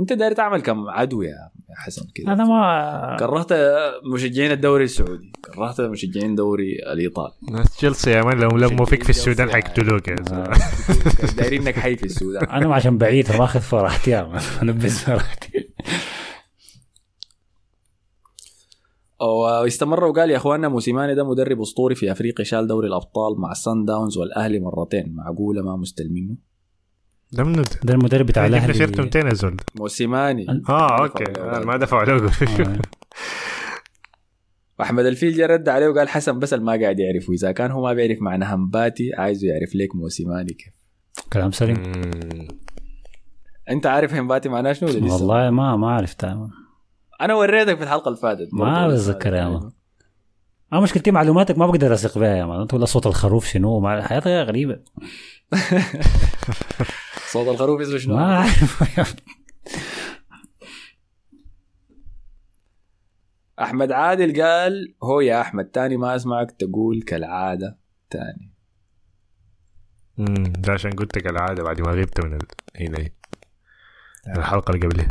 انت 0.00 0.12
داير 0.12 0.32
تعمل 0.32 0.62
كم 0.62 0.88
عدو 0.88 1.22
يا 1.22 1.50
حسن 1.76 2.06
كده 2.14 2.32
أنا 2.32 2.44
ما 2.44 3.16
كرهت 3.18 3.52
مشجعين 4.14 4.52
الدوري 4.52 4.84
السعودي. 4.84 5.32
كرهت 5.54 5.80
مشجعين 5.80 6.30
الدوري 6.30 6.76
الإيطالي. 6.92 7.32
ناس 7.50 7.76
تشيلسي 7.76 8.10
يا 8.10 8.22
مان 8.22 8.38
لو 8.38 8.48
لموا 8.48 8.86
فيك 8.86 9.02
في 9.02 9.10
السودان 9.10 9.50
حيقتلوك 9.50 10.08
يا 10.08 10.16
زول 10.22 10.44
دايرين 11.36 11.62
إنك 11.62 11.74
حي 11.74 11.96
في 11.96 12.04
السودان. 12.04 12.44
أنا 12.44 12.68
ما 12.68 12.74
عشان 12.74 12.98
بعيد 12.98 13.32
ما 13.36 13.44
أخذ 13.44 13.60
فرحتي 13.60 14.10
يا 14.10 14.22
مان. 14.22 14.42
أنا 14.62 14.72
بس 14.72 15.04
فرحتي. 15.04 15.68
واستمر 19.20 20.04
وقال 20.04 20.30
يا 20.30 20.36
أخواننا 20.36 20.68
موسيماني 20.68 21.14
ده 21.14 21.24
مدرب 21.24 21.60
أسطوري 21.60 21.94
في 21.94 22.12
أفريقيا 22.12 22.44
شال 22.44 22.66
دوري 22.66 22.88
الأبطال 22.88 23.40
مع 23.40 23.52
الصن 23.52 23.84
داونز 23.84 24.18
والأهلي 24.18 24.60
مرتين. 24.60 25.14
معقولة 25.14 25.62
ما 25.62 25.76
مستلمينه؟ 25.76 26.36
ده 27.34 27.44
منو 27.44 27.62
ده؟ 27.82 27.94
المدرب 27.94 28.26
بتاع 28.26 28.46
جبنا 28.46 28.58
الأهلي 28.58 28.74
سيرته 28.74 29.02
200 29.02 29.18
يا 29.18 29.34
زول 29.34 29.56
موسيماني 29.74 30.46
آه 30.68 31.02
أوكي 31.02 31.40
آه، 31.40 31.58
ما 31.58 31.76
دفعوا 31.76 32.04
له 32.04 32.30
آه. 32.60 32.78
أحمد 34.80 35.06
الفيل 35.06 35.32
جا 35.32 35.46
رد 35.46 35.68
عليه 35.68 35.88
وقال 35.88 36.08
حسن 36.08 36.38
بس 36.38 36.52
ما 36.52 36.72
قاعد 36.72 36.98
يعرف 36.98 37.28
واذا 37.28 37.52
كان 37.52 37.70
هو 37.70 37.82
ما 37.82 37.92
بيعرف 37.92 38.22
معنى 38.22 38.44
همباتي 38.44 39.10
عايزه 39.18 39.48
يعرف 39.48 39.74
ليك 39.74 39.94
موسيماني 39.94 40.52
كيف 40.52 40.74
كلام 41.32 41.50
سليم. 41.50 41.92
أنت 43.70 43.86
عارف 43.86 44.14
همباتي 44.14 44.48
معناه 44.48 44.72
شنو 44.72 44.88
ولا؟ 44.88 45.12
والله 45.12 45.50
ما 45.50 45.76
ما 45.76 45.90
عرفتها 45.90 46.50
أنا 47.20 47.34
وريتك 47.34 47.76
في 47.76 47.82
الحلقة 47.82 48.08
اللي 48.08 48.20
فاتت 48.20 48.48
ما. 48.52 48.88
بتذكر 48.88 49.34
يا 49.34 49.48
مان. 49.48 49.70
أنا 50.72 50.80
مشكلتي 50.80 51.10
معلوماتك 51.10 51.58
ما 51.58 51.66
بقدر 51.66 51.94
أثق 51.94 52.18
بها 52.18 52.36
يا 52.36 52.44
مان 52.44 52.66
تقول 52.66 52.88
صوت 52.88 53.06
الخروف 53.06 53.46
شنو 53.46 53.80
ما 53.80 54.02
حياتها 54.02 54.42
غريبة 54.42 54.78
صوت 57.26 57.48
الخروف 57.48 57.80
اسمه 57.80 57.98
شنو؟ 57.98 58.16
ما 58.16 58.36
أعرف. 58.36 58.82
أحمد 63.60 63.92
عادل 63.92 64.42
قال 64.42 64.94
هو 65.02 65.20
يا 65.20 65.40
أحمد 65.40 65.64
تاني 65.64 65.96
ما 65.96 66.16
أسمعك 66.16 66.50
تقول 66.50 67.02
كالعادة 67.02 67.78
تاني. 68.10 68.52
امم 70.18 70.52
ده 70.52 70.72
عشان 70.72 70.90
قلت 70.90 71.18
كالعادة 71.18 71.62
بعد 71.62 71.80
ما 71.80 71.92
غبت 71.92 72.24
من 72.24 72.34
ال... 72.34 72.46
هنا. 72.76 73.08
الحلقة 74.36 74.74
اللي 74.74 74.86
قبلها. 74.86 75.08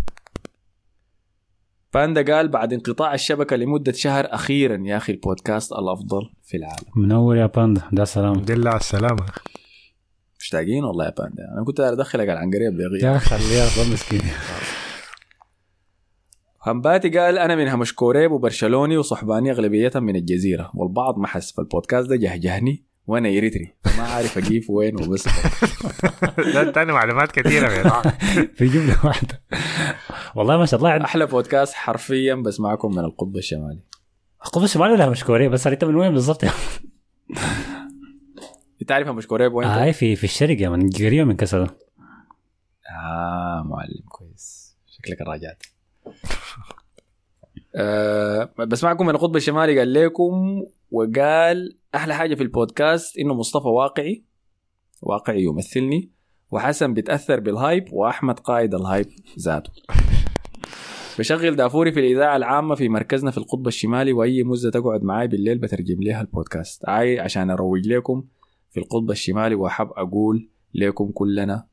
باندا 1.94 2.36
قال 2.36 2.48
بعد 2.48 2.74
انقطاع 2.74 3.14
الشبكة 3.14 3.56
لمدة 3.56 3.92
شهر 3.92 4.28
أخيرا 4.34 4.84
يا 4.86 4.98
أخي 4.98 5.14
البودكاست 5.14 5.72
الأفضل 5.72 6.30
في 6.44 6.58
العالم. 6.58 6.86
منور 6.96 7.38
يا 7.38 7.46
باندا 7.46 7.82
ده 7.92 8.06
سلام. 8.06 8.32
الحمد 8.32 8.52
لله 8.52 8.70
على 8.70 8.80
مشتاقين 10.44 10.84
والله 10.84 11.06
يا 11.06 11.14
باندا. 11.18 11.44
أنا 11.54 11.64
كنت 11.66 11.80
ادخلك 11.80 12.30
على 12.30 12.40
العنقريه 12.40 12.70
بيغير 12.70 13.04
يا 13.04 13.18
خليها 13.18 13.66
ضل 13.78 13.94
مسكين. 13.94 14.22
همباتي 16.66 17.10
قال 17.10 17.38
أنا 17.38 17.56
من 17.56 17.68
همش 17.68 17.94
كوريب 17.94 18.32
وبرشلوني 18.32 18.98
وصحباني 18.98 19.52
اغلبيه 19.52 19.92
من 19.96 20.16
الجزيرة. 20.16 20.72
والبعض 20.76 21.18
ما 21.18 21.28
حس 21.28 21.52
فالبودكاست 21.52 22.10
ده 22.10 22.16
جهجهني 22.16 22.84
وأنا 23.08 23.30
يريتري. 23.30 23.76
فما 23.84 24.04
عارف 24.04 24.38
أجيب 24.38 24.64
وين 24.70 24.96
وبس 24.96 25.28
ده 26.54 26.72
تاني 26.72 26.92
معلومات 26.92 27.32
كثيره 27.32 27.72
يا. 27.72 28.02
في 28.58 28.68
جملة 28.68 29.06
واحدة. 29.06 29.42
والله 30.36 30.58
ما 30.58 30.66
شاء 30.66 30.80
الله. 30.80 31.04
أحلى 31.04 31.26
بودكاست 31.26 31.74
حرفيا 31.74 32.36
بسمعكم 32.36 32.92
من 32.92 33.00
القطب 33.00 33.38
الشمالي. 33.38 33.80
القطب 34.46 34.64
الشمالي 34.64 34.94
ولا 34.94 35.10
مش 35.10 35.24
كوريا 35.24 35.50
بس 35.50 35.68
انت 35.68 35.84
من 35.84 35.96
وين 35.96 36.12
بالضبط؟ 36.12 36.46
انت 38.84 38.92
عارف 38.92 39.08
همش 39.08 39.28
كوريب 39.28 39.54
وين 39.54 39.68
هاي 39.68 39.94
في 39.94 40.16
في 40.16 40.24
الشرق 40.24 40.62
يا 40.62 40.70
من 40.70 40.90
قريبة 40.90 41.24
من 41.24 41.36
كسر 41.36 41.62
آه 42.90 43.64
معلم 43.66 44.04
كويس. 44.10 44.78
شكلك 44.88 45.22
راجعت 45.22 45.64
أه 47.76 48.50
بسمعكم 48.58 49.06
من 49.06 49.16
القطب 49.16 49.36
الشمالي 49.36 49.80
قال 49.80 49.94
لكم 49.94 50.64
وقال 50.92 51.78
أحلى 51.96 52.16
حاجة 52.16 52.36
في 52.36 52.44
البودكاست 52.44 53.18
إنه 53.18 53.34
مصطفى 53.34 53.68
واقعي 53.68 54.24
واقعي 55.02 55.44
يمثلني 55.44 56.12
وحسن 56.52 56.94
بيتأثر 56.94 57.40
بال 57.40 57.58
hype 57.58 57.94
وأحمد 57.94 58.40
قائد 58.40 58.76
ال 58.76 58.82
hype 58.82 59.06
ذاته. 59.40 59.72
بشغل 61.20 61.56
دافوري 61.56 61.92
في 61.92 62.00
الإذاعة 62.00 62.36
العامة 62.36 62.76
في 62.76 62.90
مركزنا 62.90 63.32
في 63.32 63.38
القطب 63.38 63.68
الشمالي 63.68 64.14
وأي 64.14 64.44
مزة 64.44 64.70
تقعد 64.72 65.04
معاي 65.04 65.28
بالليل 65.28 65.58
بترجم 65.58 66.04
لها 66.04 66.22
البودكاست. 66.22 66.90
عاي 66.90 67.20
عشان 67.20 67.50
أروج 67.50 67.88
لكم 67.88 68.24
في 68.74 68.80
القطب 68.80 69.12
الشمالي 69.12 69.56
وأحب 69.56 69.88
أقول 69.96 70.50
لكم 70.74 71.12
كلنا 71.12 71.68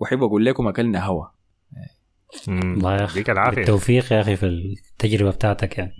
وأحب 0.00 0.22
أقول 0.22 0.44
لكم 0.44 0.68
أكلنا 0.68 1.04
هوا. 1.06 1.26
الله 2.48 2.92
يا 2.94 3.04
العافية. 3.28 3.56
بالتوفيق 3.56 4.12
يا 4.12 4.20
أخي 4.20 4.36
في 4.36 4.46
التجربة 4.46 5.30
بتاعتك 5.30 5.78
يعني. 5.78 5.92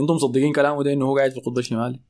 أنتم 0.00 0.14
مصدقين 0.14 0.52
كلامه 0.52 0.82
ده 0.82 0.92
إنه 0.92 1.04
هو 1.04 1.16
قاعد 1.16 1.30
في 1.30 1.36
القطب 1.36 1.58
الشمالي؟ 1.58 2.00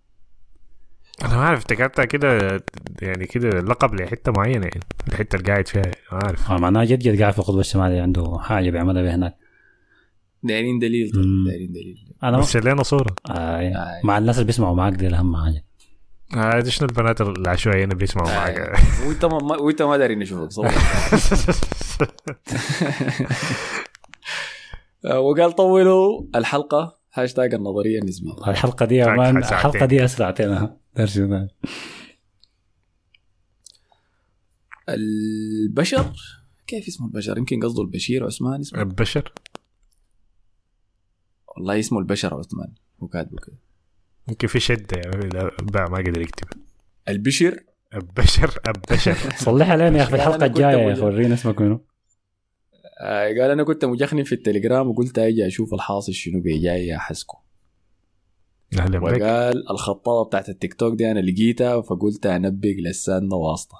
أنا 1.22 1.36
ما 1.36 1.42
عارف 1.42 1.58
افتكرتها 1.58 2.04
كده 2.04 2.60
يعني 3.02 3.26
كده 3.26 3.48
لقب 3.48 3.94
لحتة 3.94 4.32
معينة 4.32 4.66
يعني 4.66 4.80
الحتة 5.08 5.36
اللي 5.36 5.46
قاعد 5.46 5.68
فيها 5.68 5.82
ما 6.12 6.18
عارف 6.22 6.50
آه، 6.50 6.58
معناه 6.58 6.84
جد 6.84 6.98
جد 6.98 7.20
قاعد 7.20 7.32
في 7.32 7.38
القطب 7.38 7.58
الشمالي 7.58 8.00
عنده 8.00 8.38
حاجة 8.40 8.70
بيعملها 8.70 9.02
بها 9.02 9.14
هناك. 9.14 9.36
دايرين 10.42 10.78
دليل 10.78 11.10
طيب. 11.10 11.44
دايرين 11.46 11.72
دليل. 11.72 12.14
أنا 12.22 12.38
بس 12.38 12.56
لنا 12.56 12.82
صورة. 12.82 13.14
آه 13.30 13.32
آه. 13.32 14.00
مع 14.04 14.18
الناس 14.18 14.36
اللي 14.36 14.46
بيسمعوا 14.46 14.76
معاك 14.76 14.92
دي 14.92 15.08
اهم 15.08 15.36
حاجة. 15.36 15.67
هذا 16.34 16.70
شنو 16.70 16.88
البنات 16.88 17.20
العشوائيين 17.20 17.84
اللي 17.84 17.94
بيسمعوا 17.94 18.28
آه. 18.30 18.34
معك؟ 18.34 18.78
وانت 19.06 19.24
ما 19.24 19.56
وانت 19.56 19.82
ما 19.82 19.96
داري 19.96 20.14
نشوفك 20.14 20.50
صور 20.52 20.66
آه، 25.04 25.20
وقال 25.20 25.52
طولوا 25.52 26.22
الحلقة 26.34 26.98
هاشتاج 27.14 27.54
النظرية 27.54 27.98
النسبيه 27.98 28.32
الحلقة 28.48 28.86
دي 28.86 28.94
يا 28.96 29.04
ساعة- 29.04 29.08
مان 29.08 29.42
ساعتين. 29.42 29.58
الحلقة 29.58 29.86
دي 29.86 29.96
ده. 31.26 31.48
البشر؟ 34.88 36.12
كيف 36.66 36.88
اسمه 36.88 37.06
البشر؟ 37.06 37.38
يمكن 37.38 37.60
قصده 37.62 37.82
البشير 37.82 38.26
عثمان 38.26 38.60
اسمه؟ 38.60 38.80
البشر؟ 38.82 39.32
والله 41.48 41.78
اسمه 41.78 41.98
البشر 41.98 42.34
عثمان 42.34 42.72
هو 43.02 43.08
كاتبه 43.08 43.36
كده. 43.46 43.56
يمكن 44.28 44.48
في 44.48 44.60
شدة 44.60 44.96
يعني 45.04 45.50
بقى 45.62 45.90
ما 45.90 45.98
قدر 45.98 46.20
يكتب. 46.20 46.46
البشر؟ 47.08 47.60
البشر 47.94 48.58
البشر. 48.66 49.14
صلحها 49.44 49.76
لنا 49.76 49.98
يا 49.98 50.02
أخي 50.02 50.10
في 50.10 50.16
الحلقة 50.16 50.46
الجاية 50.46 50.76
يا. 50.76 50.92
أخي 50.92 51.00
ورينا 51.02 51.34
اسمك 51.34 51.60
منو. 51.60 51.84
آه 53.00 53.24
قال 53.26 53.40
أنا 53.50 53.62
كنت 53.64 53.84
مجخني 53.84 54.24
في 54.24 54.34
التليجرام 54.34 54.88
وقلت 54.88 55.18
أجي 55.18 55.46
أشوف 55.46 55.74
الحاصل 55.74 56.12
شنو 56.12 56.40
بيجاي 56.40 56.86
يا 56.86 56.98
حسكو 56.98 57.36
أهلا 58.78 58.98
بك. 58.98 59.04
وقال 59.04 59.70
الخطابة 59.70 60.28
بتاعت 60.28 60.48
التيك 60.48 60.74
توك 60.74 60.94
دي 60.94 61.10
أنا 61.10 61.20
لقيتها 61.20 61.80
فقلت 61.82 62.26
انبق 62.26 62.74
لساننا 62.84 63.34
واسطة. 63.36 63.76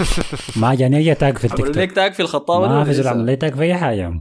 ما 0.60 0.74
جاني 0.74 0.96
أي 0.96 1.14
tag 1.14 1.38
في 1.38 1.44
التيك 1.44 1.66
توك. 1.66 1.92
tag 1.96 2.12
في 2.12 2.20
الخطابة 2.20 2.68
ما 2.68 2.84
في 2.84 2.92
زول 2.92 3.06
عمل؟ 3.06 3.26
لي 3.26 3.36
tag 3.36 3.54
في 3.54 3.62
اي 3.62 3.74
حاجة. 3.74 4.20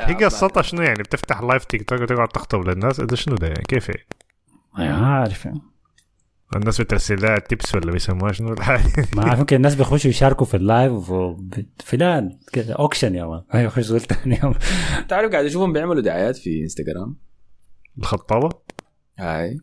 هي 0.00 0.14
قصتها 0.14 0.62
شنو 0.62 0.82
يعني؟ 0.82 1.02
بتفتح 1.02 1.42
live 1.42 1.64
تيك 1.64 1.88
توك 1.88 2.00
وتقعد 2.00 2.28
تخطب 2.28 2.68
للناس؟ 2.68 3.00
ده 3.00 3.16
شنو 3.16 3.34
ده 3.36 3.46
يعني؟ 3.46 3.62
كيف 3.68 3.88
يعني؟ 3.88 4.06
ما 4.78 5.06
عارف 5.06 5.44
يعني. 5.44 5.60
الناس 6.56 6.80
بترسل 6.80 7.22
لها 7.22 7.38
tips 7.38 7.74
ولا 7.74 7.92
بيسموها 7.92 8.32
شنو 8.32 8.48
ما 9.16 9.24
عارف 9.24 9.38
يمكن 9.38 9.56
الناس 9.56 9.74
بيخشوا 9.74 10.10
يشاركوا 10.10 10.46
في 10.46 10.56
ال 10.56 10.67
live 10.67 11.12
فلان 11.84 12.38
كده 12.52 12.74
auction 12.74 13.14
يا 13.14 13.24
man. 13.24 13.42
هاي 13.50 13.64
يخش 13.64 13.82
زول 13.82 14.00
ثاني 14.00 14.40
man. 14.42 14.54
تعرف 15.08 15.32
قاعد 15.32 15.44
أشوفهم 15.44 15.72
بيعملوا 15.72 16.02
دعايات 16.02 16.36
في 16.36 16.62
انستغرام 16.62 17.16
الخطابة؟ 17.98 18.48
هاي. 19.18 19.58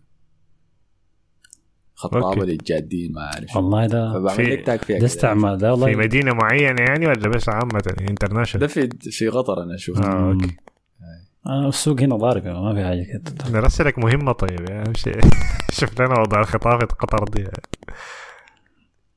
خطابة. 1.95 2.45
للجادين 2.45 3.11
ما 3.13 3.21
أعرف. 3.21 3.55
والله 3.55 3.87
ده 3.87 4.27
في- 4.35 4.55
ده. 4.99 5.05
استعمال 5.05 5.57
ده 5.57 5.75
في 5.75 5.81
والله 5.81 5.95
مدينة 5.99 6.33
معينة 6.33 6.81
يعني 6.81 7.07
ولا 7.07 7.29
بس 7.29 7.49
عامة 7.49 7.79
ده 7.79 8.07
international 8.09 8.69
في 8.69 8.89
في 9.11 9.27
قطر 9.27 9.63
أنا 9.63 9.75
أشوف 9.75 9.97
آه 10.01 10.31
okay. 10.31 10.45
آه 10.45 10.70
السوق 11.49 12.01
هنا 12.01 12.15
ضارب 12.15 12.45
ما 12.47 12.73
في 12.73 12.83
حاجة 12.83 13.03
كده. 13.03 13.59
نرسلك 13.59 13.99
مهمة 13.99 14.31
طيب 14.31 14.69
يا 14.69 14.83
أهم 14.87 14.93
شيء. 14.93 15.19
شوف 15.79 16.01
لنا 16.01 16.19
وضع 16.19 16.39
الخطابة 16.39 16.85
قطر 16.85 17.23
دي. 17.23 17.47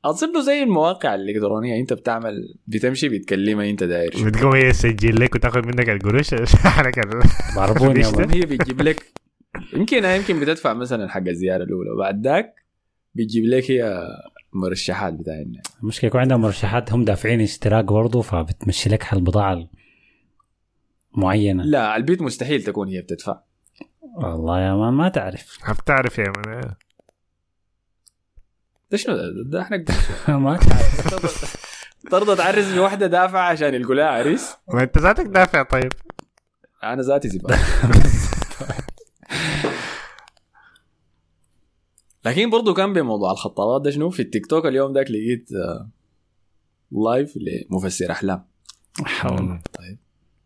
أظن 0.05 0.33
له 0.33 0.41
زي 0.41 0.63
المواقع 0.63 1.15
الالكترونيه 1.15 1.79
أنت 1.81 1.93
بتعمل 1.93 2.55
بتمشي 2.67 3.09
بتكلمها 3.09 3.69
أنت 3.69 3.83
داير. 3.83 4.11
بتقوم 4.25 4.55
هي 4.55 4.71
تسجل 4.71 5.19
لك 5.19 5.35
وتاخذ 5.35 5.67
منك 5.67 5.89
القروش. 5.89 6.33
ضربوني 7.55 7.99
يا. 7.99 8.27
هي 8.35 8.41
بتجيب 8.41 8.81
لك. 8.81 9.05
يمكن 9.73 10.05
يمكن 10.05 10.39
بتدفع 10.39 10.73
مثلا 10.73 11.09
حق 11.09 11.27
الزيارة 11.27 11.63
الأولى. 11.63 11.91
وبعد 11.91 12.27
ذاك 12.27 12.53
بتجيب 13.15 13.45
لك 13.45 13.71
هي 13.71 14.07
مرشحات 14.53 15.13
بتاعنا 15.13 15.61
المشكلة 15.83 16.07
يكون 16.07 16.21
عندهم 16.21 16.41
مرشحات 16.41 16.93
هم 16.93 17.05
دافعين 17.05 17.41
اشتراك 17.41 17.85
برضه 17.85 18.21
فبتمشي 18.21 18.89
لك 18.89 19.03
حل 19.03 19.17
البضاعة 19.17 19.67
معينة. 21.17 21.63
لا 21.63 21.95
البيت 21.95 22.21
مستحيل 22.21 22.63
تكون 22.63 22.87
هي 22.87 23.01
بتدفع. 23.01 23.39
والله 24.15 24.59
يا 24.61 24.73
مان 24.73 24.93
ما 24.93 25.09
تعرف. 25.09 25.57
بتعرف 25.81 26.17
يا 26.17 26.33
من؟ 26.37 26.61
ده 28.91 28.97
شنو 28.97 29.15
ده, 29.45 29.61
إحنا 29.61 29.77
ما 30.37 30.57
تعرف. 30.57 31.55
ترضى 32.11 32.35
تعرس 32.35 32.73
بواحده 32.73 33.07
دافعه 33.07 33.49
عشان 33.49 33.73
يلقوا 33.73 33.95
لها 33.95 34.05
عريس. 34.05 34.55
ما 34.73 34.83
انت 34.83 34.97
ذاتك 34.97 35.25
دافع 35.25 35.63
طيب. 35.63 35.91
أنا 36.83 37.01
ذاتي 37.01 37.29
زبالة. 37.29 37.59
لكن 42.25 42.49
برضو 42.49 42.73
كان 42.73 42.93
بموضوع 42.93 43.31
الخطابات 43.31 43.81
ده 43.81 43.91
شنو؟ 43.91 44.09
في 44.09 44.21
التيك 44.21 44.45
توك 44.45 44.65
اليوم 44.65 44.93
ذاك 44.93 45.11
لقيت 45.11 45.49
آه، 45.51 45.89
لايف 46.91 47.33
لمفسر 47.37 48.11
أحلام. 48.11 48.45
حول. 49.05 49.59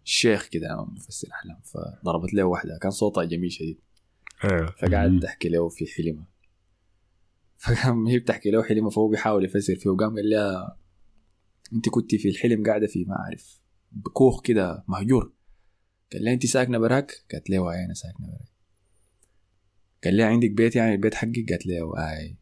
الشيخ 0.10 0.48
كده 0.48 0.86
مفسر 0.86 1.27
أحلام 1.31 1.60
فضربت 1.64 2.34
له 2.34 2.44
واحدة. 2.44 2.77
كان 2.81 2.91
صوتها 2.91 3.23
جميل 3.23 3.52
شديد. 3.52 3.80
أيوه 4.44 4.72
فقعد. 4.72 5.19
تحكي 5.19 5.49
له 5.49 5.69
في 5.69 5.86
حلمها 5.86 6.27
فقام 7.57 8.07
هي 8.07 8.19
بتحكي 8.19 8.52
له 8.52 8.64
حلمها 8.64 8.90
فهو 8.90 9.07
بيحاول 9.07 9.45
يفسر 9.45 9.76
فيه 9.76 9.90
وقام 9.90 10.15
قال 10.15 10.30
لها 10.30 10.77
أنت 11.73 11.90
كنت 11.90 12.15
في 12.15 12.30
الحلم 12.30 12.64
قاعدة 12.64 12.88
في 12.88 13.06
ما 13.06 13.15
أعرف. 13.15 13.61
بكوخ 13.91 14.41
كده 14.41 14.84
مهجور. 14.88 15.34
قال 16.14 16.23
لها 16.23 16.34
أنت 16.34 16.45
ساكنة 16.45 16.77
براك؟ 16.77 17.26
قالت 17.31 17.49
له 17.49 17.72
أي 17.72 17.86
أنا 17.86 17.94
ساكنة 17.94 18.27
براك. 18.27 18.49
قال 20.03 20.18
لها 20.18 20.26
عندك 20.26 20.52
بيت 20.52 20.76
يعني؟ 20.76 20.94
البيت 20.94 21.15
حقك؟ 21.15 21.49
قالت 21.49 21.65
له 21.65 21.98
أي. 21.98 22.38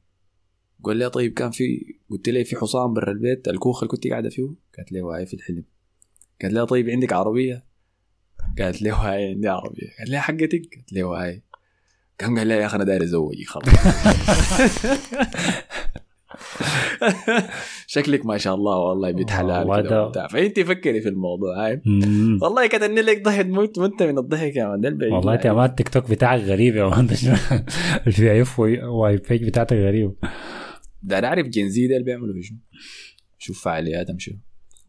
قال 0.84 0.99
لها 0.99 1.07
طيب 1.07 1.34
كان 1.34 1.52
في 1.52 1.95
قلت 2.10 2.30
لي 2.30 2.44
في 2.44 2.56
حصان 2.56 2.94
برا 2.94 3.11
البيت 3.11 3.48
الكوخ 3.48 3.84
اللي 3.84 3.91
كنت 3.91 4.07
قاعدة 4.07 4.30
فيه 4.30 4.56
قالت 4.77 4.91
له 4.91 5.15
أي 5.15 5.26
في 5.26 5.34
الحلم. 5.34 5.64
قالت 6.41 6.53
لها 6.53 6.65
طيب 6.65 6.89
عندك 6.89 7.14
عربية؟ 7.14 7.65
قالت 8.59 8.81
له 8.81 9.14
اي 9.14 9.30
عندي 9.30 9.47
عربية. 9.47 9.88
قال 9.99 10.11
لها 10.11 10.19
حقتك؟ 10.22 10.61
قالت 10.76 10.93
له 10.93 11.23
اي 11.23 11.41
كان 12.18 12.38
قال 12.38 12.47
لها 12.47 12.57
يا 12.57 12.65
أخي 12.65 12.76
أنا 12.76 12.84
داير 12.84 13.03
أزوجك 13.03 13.47
خلاص. 13.47 13.65
شكلك 17.88 18.26
ما 18.26 18.38
شاء 18.38 18.55
الله 18.55 18.77
والله 18.77 19.11
بيت 19.11 19.30
حلال 19.30 19.68
فانت 20.30 20.59
فكري 20.59 21.01
في 21.01 21.09
الموضوع 21.09 21.65
هاي. 21.65 21.81
والله 22.41 22.68
كتبني 22.68 23.01
لك 23.01 23.22
ضحك 23.23 23.45
موت 23.45 23.80
مت 23.80 24.03
من 24.03 24.18
الضحك 24.18 24.55
يا 24.55 24.68
man 24.67 24.81
ده 24.81 25.07
والله 25.15 25.34
انت 25.34 25.45
يا 25.45 25.53
man 25.53 25.69
التيك 25.69 25.89
توك 25.89 26.09
بتاعك 26.09 26.41
غريب 26.41 26.76
يا 26.76 26.85
man 26.89 27.05
الفي 28.07 28.41
إف 28.41 28.59
واي 28.59 29.18
بيج 29.30 29.43
بتاعتك 29.47 29.77
غريب. 29.77 30.14
ده 31.03 31.19
أنا 31.19 31.27
اعرف 31.27 31.47
Gen 31.47 31.77
Z 31.77 31.88
ده 31.88 31.93
اللي 31.93 32.05
بيعملوا 32.05 32.41
شنو؟ 32.41 32.57
شوف 33.38 33.64
فعالياتهم 33.64 34.19
شنو. 34.19 34.38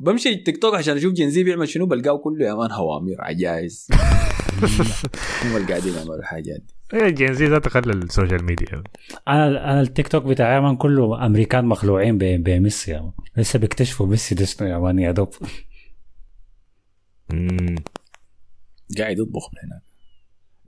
بمشي 0.00 0.28
التيك 0.28 0.62
توك 0.62 0.74
عشان 0.74 0.96
أشوف 0.96 1.12
Gen 1.12 1.36
Z 1.36 1.44
بيعمل 1.44 1.68
شنو 1.68 1.86
بلقاه 1.86 2.16
كله 2.18 2.46
يا 2.46 2.54
man 2.54 2.72
هوامير 2.72 3.20
عجائز 3.20 3.88
هم 5.44 5.56
اللي 5.56 5.68
قاعدين 5.68 5.94
يعملوا 5.94 6.16
الحاجات 6.18 6.60
دي. 6.60 6.74
إيه، 6.98 7.08
Gen 7.08 7.34
Z 7.34 7.46
ذاته 7.46 7.70
خلى 7.70 7.92
ال 7.92 8.00
social 8.00 8.44
media 8.44 8.82
أنا 9.28 9.72
أنا 9.72 9.80
التيك 9.80 10.08
توك 10.08 10.24
بتاعي 10.24 10.54
يا 10.54 10.60
man 10.60 10.76
كله 10.76 11.26
أمريكان 11.26 11.64
مخلوعين 11.64 12.18
ب- 12.18 12.24
بميسي 12.44 13.10
لسه 13.36 13.58
بيكتشفوا 13.58 14.06
ميسي 14.06 14.34
ده 14.34 14.44
شنو 14.44 14.68
يا 14.68 14.78
man؟ 14.78 14.98
يا 14.98 15.12
دوب. 15.12 15.28
قاعد 18.98 19.18
يطبخ 19.18 19.50
من 19.54 19.70
هناك. 19.70 19.82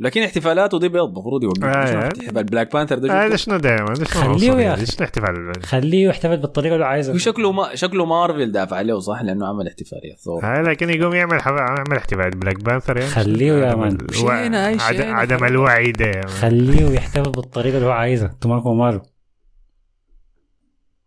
لكن 0.00 0.22
احتفالاته 0.22 0.78
دي 0.78 0.88
بيض 0.88 1.08
المفروض 1.08 1.42
يوقف 1.42 1.64
آه، 1.64 1.68
آه. 1.68 2.04
احتفال 2.06 2.44
بلاك 2.44 2.72
بانثر 2.72 2.98
ده 2.98 3.26
هذا 3.26 3.36
شفته؟ 3.36 3.58
شنو 3.58 3.94
شنو 3.94 4.34
خليه؟ 4.34 4.52
يا 4.52 4.74
احتفال 5.02 5.52
خليه 5.64 6.08
يحتفل 6.08 6.36
بالطريقة 6.36 6.74
اللي 6.74 6.86
عايزها 6.86 7.14
هو 7.14 7.18
شكله 7.18 7.52
ما 7.52 7.74
شكله 7.74 8.04
مارفل 8.04 8.52
دافع 8.52 8.76
عليه 8.76 8.98
صح 8.98 9.22
لأنه 9.22 9.46
عمل 9.46 9.66
احتفالية 9.68 10.14
ثور 10.14 10.44
هاي 10.44 10.62
لكن 10.62 10.90
يقوم 10.90 11.14
يعمل 11.14 11.40
حف... 11.42 11.52
يعمل 11.52 11.96
احتفال 11.96 12.30
بلاك 12.30 12.64
بانثر 12.64 12.96
يعني 12.96 13.10
خليه 13.10 13.52
يا 13.52 13.66
عدم 13.70 13.80
مان. 13.80 13.92
ال- 14.00 14.14
شينا، 14.14 14.66
هاي 14.66 14.76
عد- 14.80 14.96
شينا. 14.96 15.14
عدم 15.14 15.44
الوعي 15.44 15.92
ده. 15.92 16.20
خليه 16.26 16.90
يحتفل 16.90 17.30
بالطريقة 17.32 17.76
اللي 17.76 17.86
هو 17.86 17.90
عايزها 17.92 18.28
أنتوا 18.30 18.50
مالكم 18.54 18.78
ماله 18.78 19.02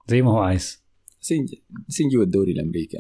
زي 0.07 0.22
ما 0.22 0.32
هو 0.32 0.40
عايز 0.40 0.84
سنجي 1.22 1.64
سنجي 1.88 2.18
والدوري 2.18 2.52
الأمريكي. 2.52 2.98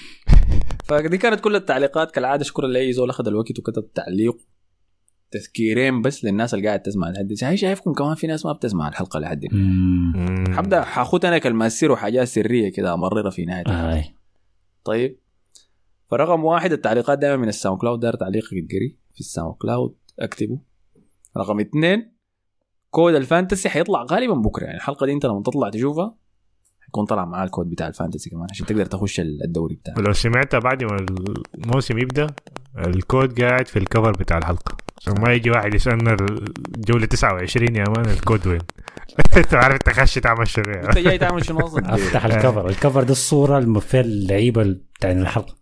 فدي 0.88 1.18
كانت 1.18 1.40
كل 1.40 1.56
التعليقات 1.56 2.10
كالعادة 2.10 2.44
شكرا 2.44 2.66
لأي 2.66 2.92
زول 2.92 3.10
أخذ 3.10 3.26
الوقت 3.26 3.58
وكتب 3.58 3.92
تعليق 3.94 4.36
تذكيرين 5.30 6.02
بس 6.02 6.24
للناس 6.24 6.54
اللي 6.54 6.66
قاعد 6.66 6.82
تسمع 6.82 7.10
لحد 7.10 7.34
هاي 7.42 7.56
شايفكم 7.56 7.92
كمان 7.92 8.14
في 8.14 8.26
ناس 8.26 8.46
ما 8.46 8.52
بتسمع 8.52 8.88
الحلقة 8.88 9.20
لحد. 9.20 9.44
حبدأ 10.48 10.82
حاخد 10.82 11.24
أنا 11.24 11.38
كلمات 11.38 11.70
سر 11.70 11.92
وحاجات 11.92 12.28
سرية 12.28 12.72
كده 12.72 12.94
أمررها 12.94 13.30
في 13.30 13.44
نهاية 13.44 13.64
هاي 13.68 14.04
طيب. 14.84 15.18
فرقم 16.10 16.44
واحد 16.44 16.72
التعليقات 16.72 17.18
دائما 17.18 17.36
من 17.36 17.48
الساوند 17.48 17.80
كلاود. 17.80 18.00
داير 18.00 18.16
تعليقك 18.16 18.52
يتقري 18.52 18.98
في 19.14 19.20
الساوند 19.20 19.54
كلاود. 19.54 19.96
اكتبه 20.18 20.60
رقم 21.36 21.60
اثنين 21.60 22.12
code 22.90 23.14
ال 23.14 23.21
fantasy 23.21 23.68
حيطلع 23.68 24.02
غالبا 24.02 24.34
بكرة. 24.34 24.64
يعني 24.64 24.76
الحلقة 24.76 25.06
دي 25.06 25.12
أنت 25.12 25.26
لما 25.26 25.42
تطلع 25.42 25.70
تشوفها 25.70 26.16
حيكون 26.90 27.04
طلع 27.04 27.24
معاه 27.24 27.44
الكود 27.44 27.70
بتاع 27.70 27.88
ال 27.88 27.93
fantasy 27.93 28.30
كمان 28.30 28.46
عشان 28.50 28.66
تقدر 28.66 28.86
تخش 28.86 29.20
الدوري 29.20 29.74
بتاعك 29.74 29.98
ولو 29.98 30.12
سمعتها 30.12 30.60
بعد 30.60 30.84
ما 30.84 30.96
الموسم 31.54 31.98
يبدأ 31.98 32.26
الكود 32.78 33.40
قاعد 33.40 33.66
في 33.68 33.78
ال 33.78 33.83
cover 33.83 34.10
بتاع 34.10 34.38
الحلقة. 34.38 34.76
عشان 34.98 35.20
ما 35.20 35.32
يجي 35.32 35.50
واحد 35.50 35.74
يسألنا 35.74 36.16
الجوله 36.76 37.06
29 37.06 37.76
يا 37.76 37.84
man 37.96 38.06
ال 38.06 38.14
code 38.14 38.46
وين؟ 38.46 38.60
أنت 39.36 39.54
عارف 39.54 39.74
أنت 39.74 39.90
خش 39.90 40.14
تعمل 40.14 40.48
شنو. 40.48 40.64
أنت 40.64 40.98
جاي 40.98 41.18
تعمل 41.18 41.44
شنو 41.44 41.60
أصلا؟ 41.60 41.94
أفتح 41.94 42.24
ال 42.24 42.30
cover. 42.30 42.68
ال 42.68 42.74
cover 42.74 43.02
ده 43.02 43.12
الصورة 43.12 43.58
اللي 43.58 43.80
فيها 43.80 44.00
اللعيبه 44.00 44.76
بتاع 44.98 45.10
الحلقة. 45.10 45.54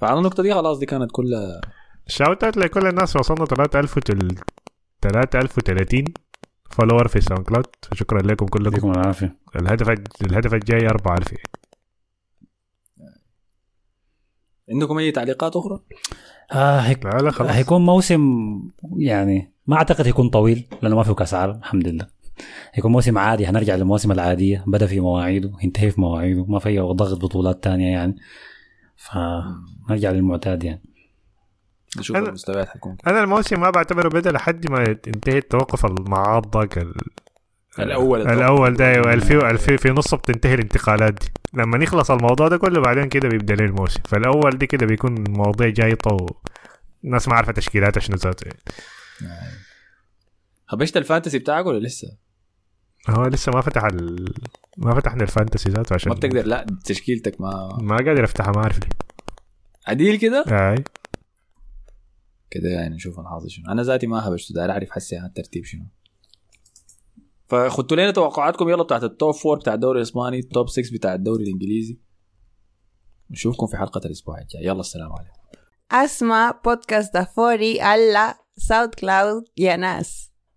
فعلى 0.00 0.18
النقطة 0.18 0.42
دي 0.42 0.54
خلاص 0.54 0.78
دي 0.78 0.86
كانت 0.86 1.10
كلها 1.12 1.60
shout 2.06 2.44
out 2.44 2.56
لكل 2.56 2.86
الناس 2.86 3.16
وصلنا 3.16 3.44
3000 3.44 3.96
وتل... 3.96 4.34
3030 5.02 6.04
follower 6.70 7.08
في 7.08 7.20
ساوند 7.20 7.44
كلاود 7.46 7.66
فشكرا 7.90 8.22
لكم 8.22 8.46
كلكم. 8.46 8.66
يديكم 8.66 8.90
العافية. 8.90 9.36
الهدف 9.56 9.88
الهدف 10.22 10.54
الجاي 10.54 10.86
4000 10.86 11.34
عندكم 14.70 14.98
أي 14.98 15.10
تعليقات 15.12 15.56
أخرى؟ 15.56 15.80
آه 16.52 16.80
هيك 16.80 17.04
لا 17.06 17.10
لا 17.10 17.30
خلاص. 17.30 17.50
هيكون 17.50 17.84
موسم 17.86 18.22
يعني 18.96 19.52
ما 19.66 19.76
أعتقد 19.76 20.06
هيكون 20.06 20.28
طويل 20.28 20.66
لأنه 20.82 20.96
ما 20.96 21.02
فيه 21.02 21.12
كاس 21.12 21.34
عالم 21.34 21.58
الحمد 21.58 21.88
لله. 21.88 22.06
هيكون 22.72 22.92
موسم 22.92 23.18
عادي 23.18 23.46
هنرجع 23.46 23.74
للمواسم 23.74 24.12
العادية. 24.12 24.64
بدأ 24.66 24.86
في 24.86 25.00
مواعيده 25.00 25.52
ينتهي 25.62 25.90
في 25.90 26.00
مواعيده 26.00 26.44
ما 26.44 26.58
في 26.58 26.78
ضغط 26.78 27.24
بطولات 27.24 27.64
تانية 27.64 27.92
يعني. 27.92 28.16
فنرجع 28.96 30.10
للمعتاد 30.10 30.64
يعني. 30.64 30.82
نشوف 31.98 32.16
أنا- 32.16 32.20
المستويات 32.20 32.68
حتكون. 32.68 32.96
أنا 33.06 33.22
الموسم 33.24 33.60
ما 33.60 33.70
بعتبره 33.70 34.08
بدأ 34.08 34.32
لحد 34.32 34.70
ما 34.70 34.84
انتهي 35.06 35.38
التوقف 35.38 35.84
المعاد 35.86 36.56
ذاك 36.58 36.78
ال- 36.78 36.94
الأول 37.78 38.20
الأول. 38.22 38.74
ده 38.74 38.88
أيوه 38.88 39.12
الفي 39.14 39.50
الفي 39.50 39.78
في 39.78 39.90
نصه 39.90 40.16
بتنتهي 40.16 40.54
الانتقالات 40.54 41.14
دي. 41.14 41.26
لما 41.54 41.84
يخلص 41.84 42.10
الموضوع 42.10 42.48
ده 42.48 42.56
كله 42.56 42.80
بعدين 42.80 43.08
كده 43.08 43.28
بيبدأ 43.28 43.54
لي 43.54 43.64
الموسم. 43.64 44.00
فالأول 44.04 44.58
دي 44.58 44.66
كده 44.66 44.86
بيكون 44.86 45.24
مواضيع 45.30 45.68
جايطة 45.68 46.16
والناس 47.04 47.28
ما 47.28 47.34
عارفة 47.34 47.52
تشكيلاتها 47.52 48.00
شنو 48.00 48.16
ذاته 48.16 48.44
يعني. 48.46 48.58
هبشت 50.66 50.96
ال 50.96 51.01
fantasy 51.01 51.38
بتاعك 51.38 51.66
ولا 51.66 51.78
لسه؟ 51.86 52.08
هو 53.10 53.26
لسه 53.26 53.52
ما 53.52 53.60
فتح 53.60 53.84
ال... 53.84 54.34
ما 54.76 54.94
فتحنا 54.94 55.22
ال 55.22 55.28
fantasy 55.28 55.68
ذاته 55.70 55.94
عشان 55.94 56.08
ما 56.12 56.14
بتقدر 56.18 56.46
لا 56.46 56.66
تشكيلتك 56.84 57.40
ما 57.40 57.78
ما 57.80 57.96
قادر 57.96 58.24
أفتحها 58.24 58.52
ما 58.52 58.62
أعرف 58.62 58.78
ليه. 58.78 58.88
عديل 59.86 60.16
كده؟ 60.16 60.44
أي. 60.48 60.84
كده 62.50 62.68
يعني 62.68 62.94
نشوف 62.94 63.20
الحظ 63.20 63.46
شنو. 63.46 63.72
أنا 63.72 63.82
ذاتي 63.82 64.06
ما 64.06 64.28
هبشته 64.28 64.52
داير 64.54 64.70
أعرف 64.70 64.90
حسي 64.90 65.18
الترتيب 65.18 65.64
شنو. 65.64 65.86
فخدتوا 67.48 67.96
لنا 67.96 68.10
توقعاتكم 68.10 68.68
يلا 68.68 68.82
بتاعت 68.82 69.04
ال 69.04 69.11
top 69.11 69.34
four 69.34 69.58
بتاع 69.58 69.74
الدوري 69.74 69.98
الإسباني 69.98 70.38
ال 70.38 70.45
top 70.45 70.68
6 70.68 70.92
بتاع 70.92 71.14
الدوري 71.14 71.44
الإنجليزي. 71.44 72.00
نشوفكم 73.30 73.66
في 73.66 73.76
حلقة 73.76 74.00
الأسبوع 74.04 74.40
الجاي. 74.40 74.64
يلا 74.64 74.80
السلام 74.80 75.12
عليكم. 75.12 75.38
اسمع 75.92 76.60
بودكاست 76.64 77.14
دافوري 77.14 77.80
على 77.80 78.34
ساوند 78.56 78.94
كلاود 78.94 79.44
يا 79.56 79.76
ناس. 79.76 80.27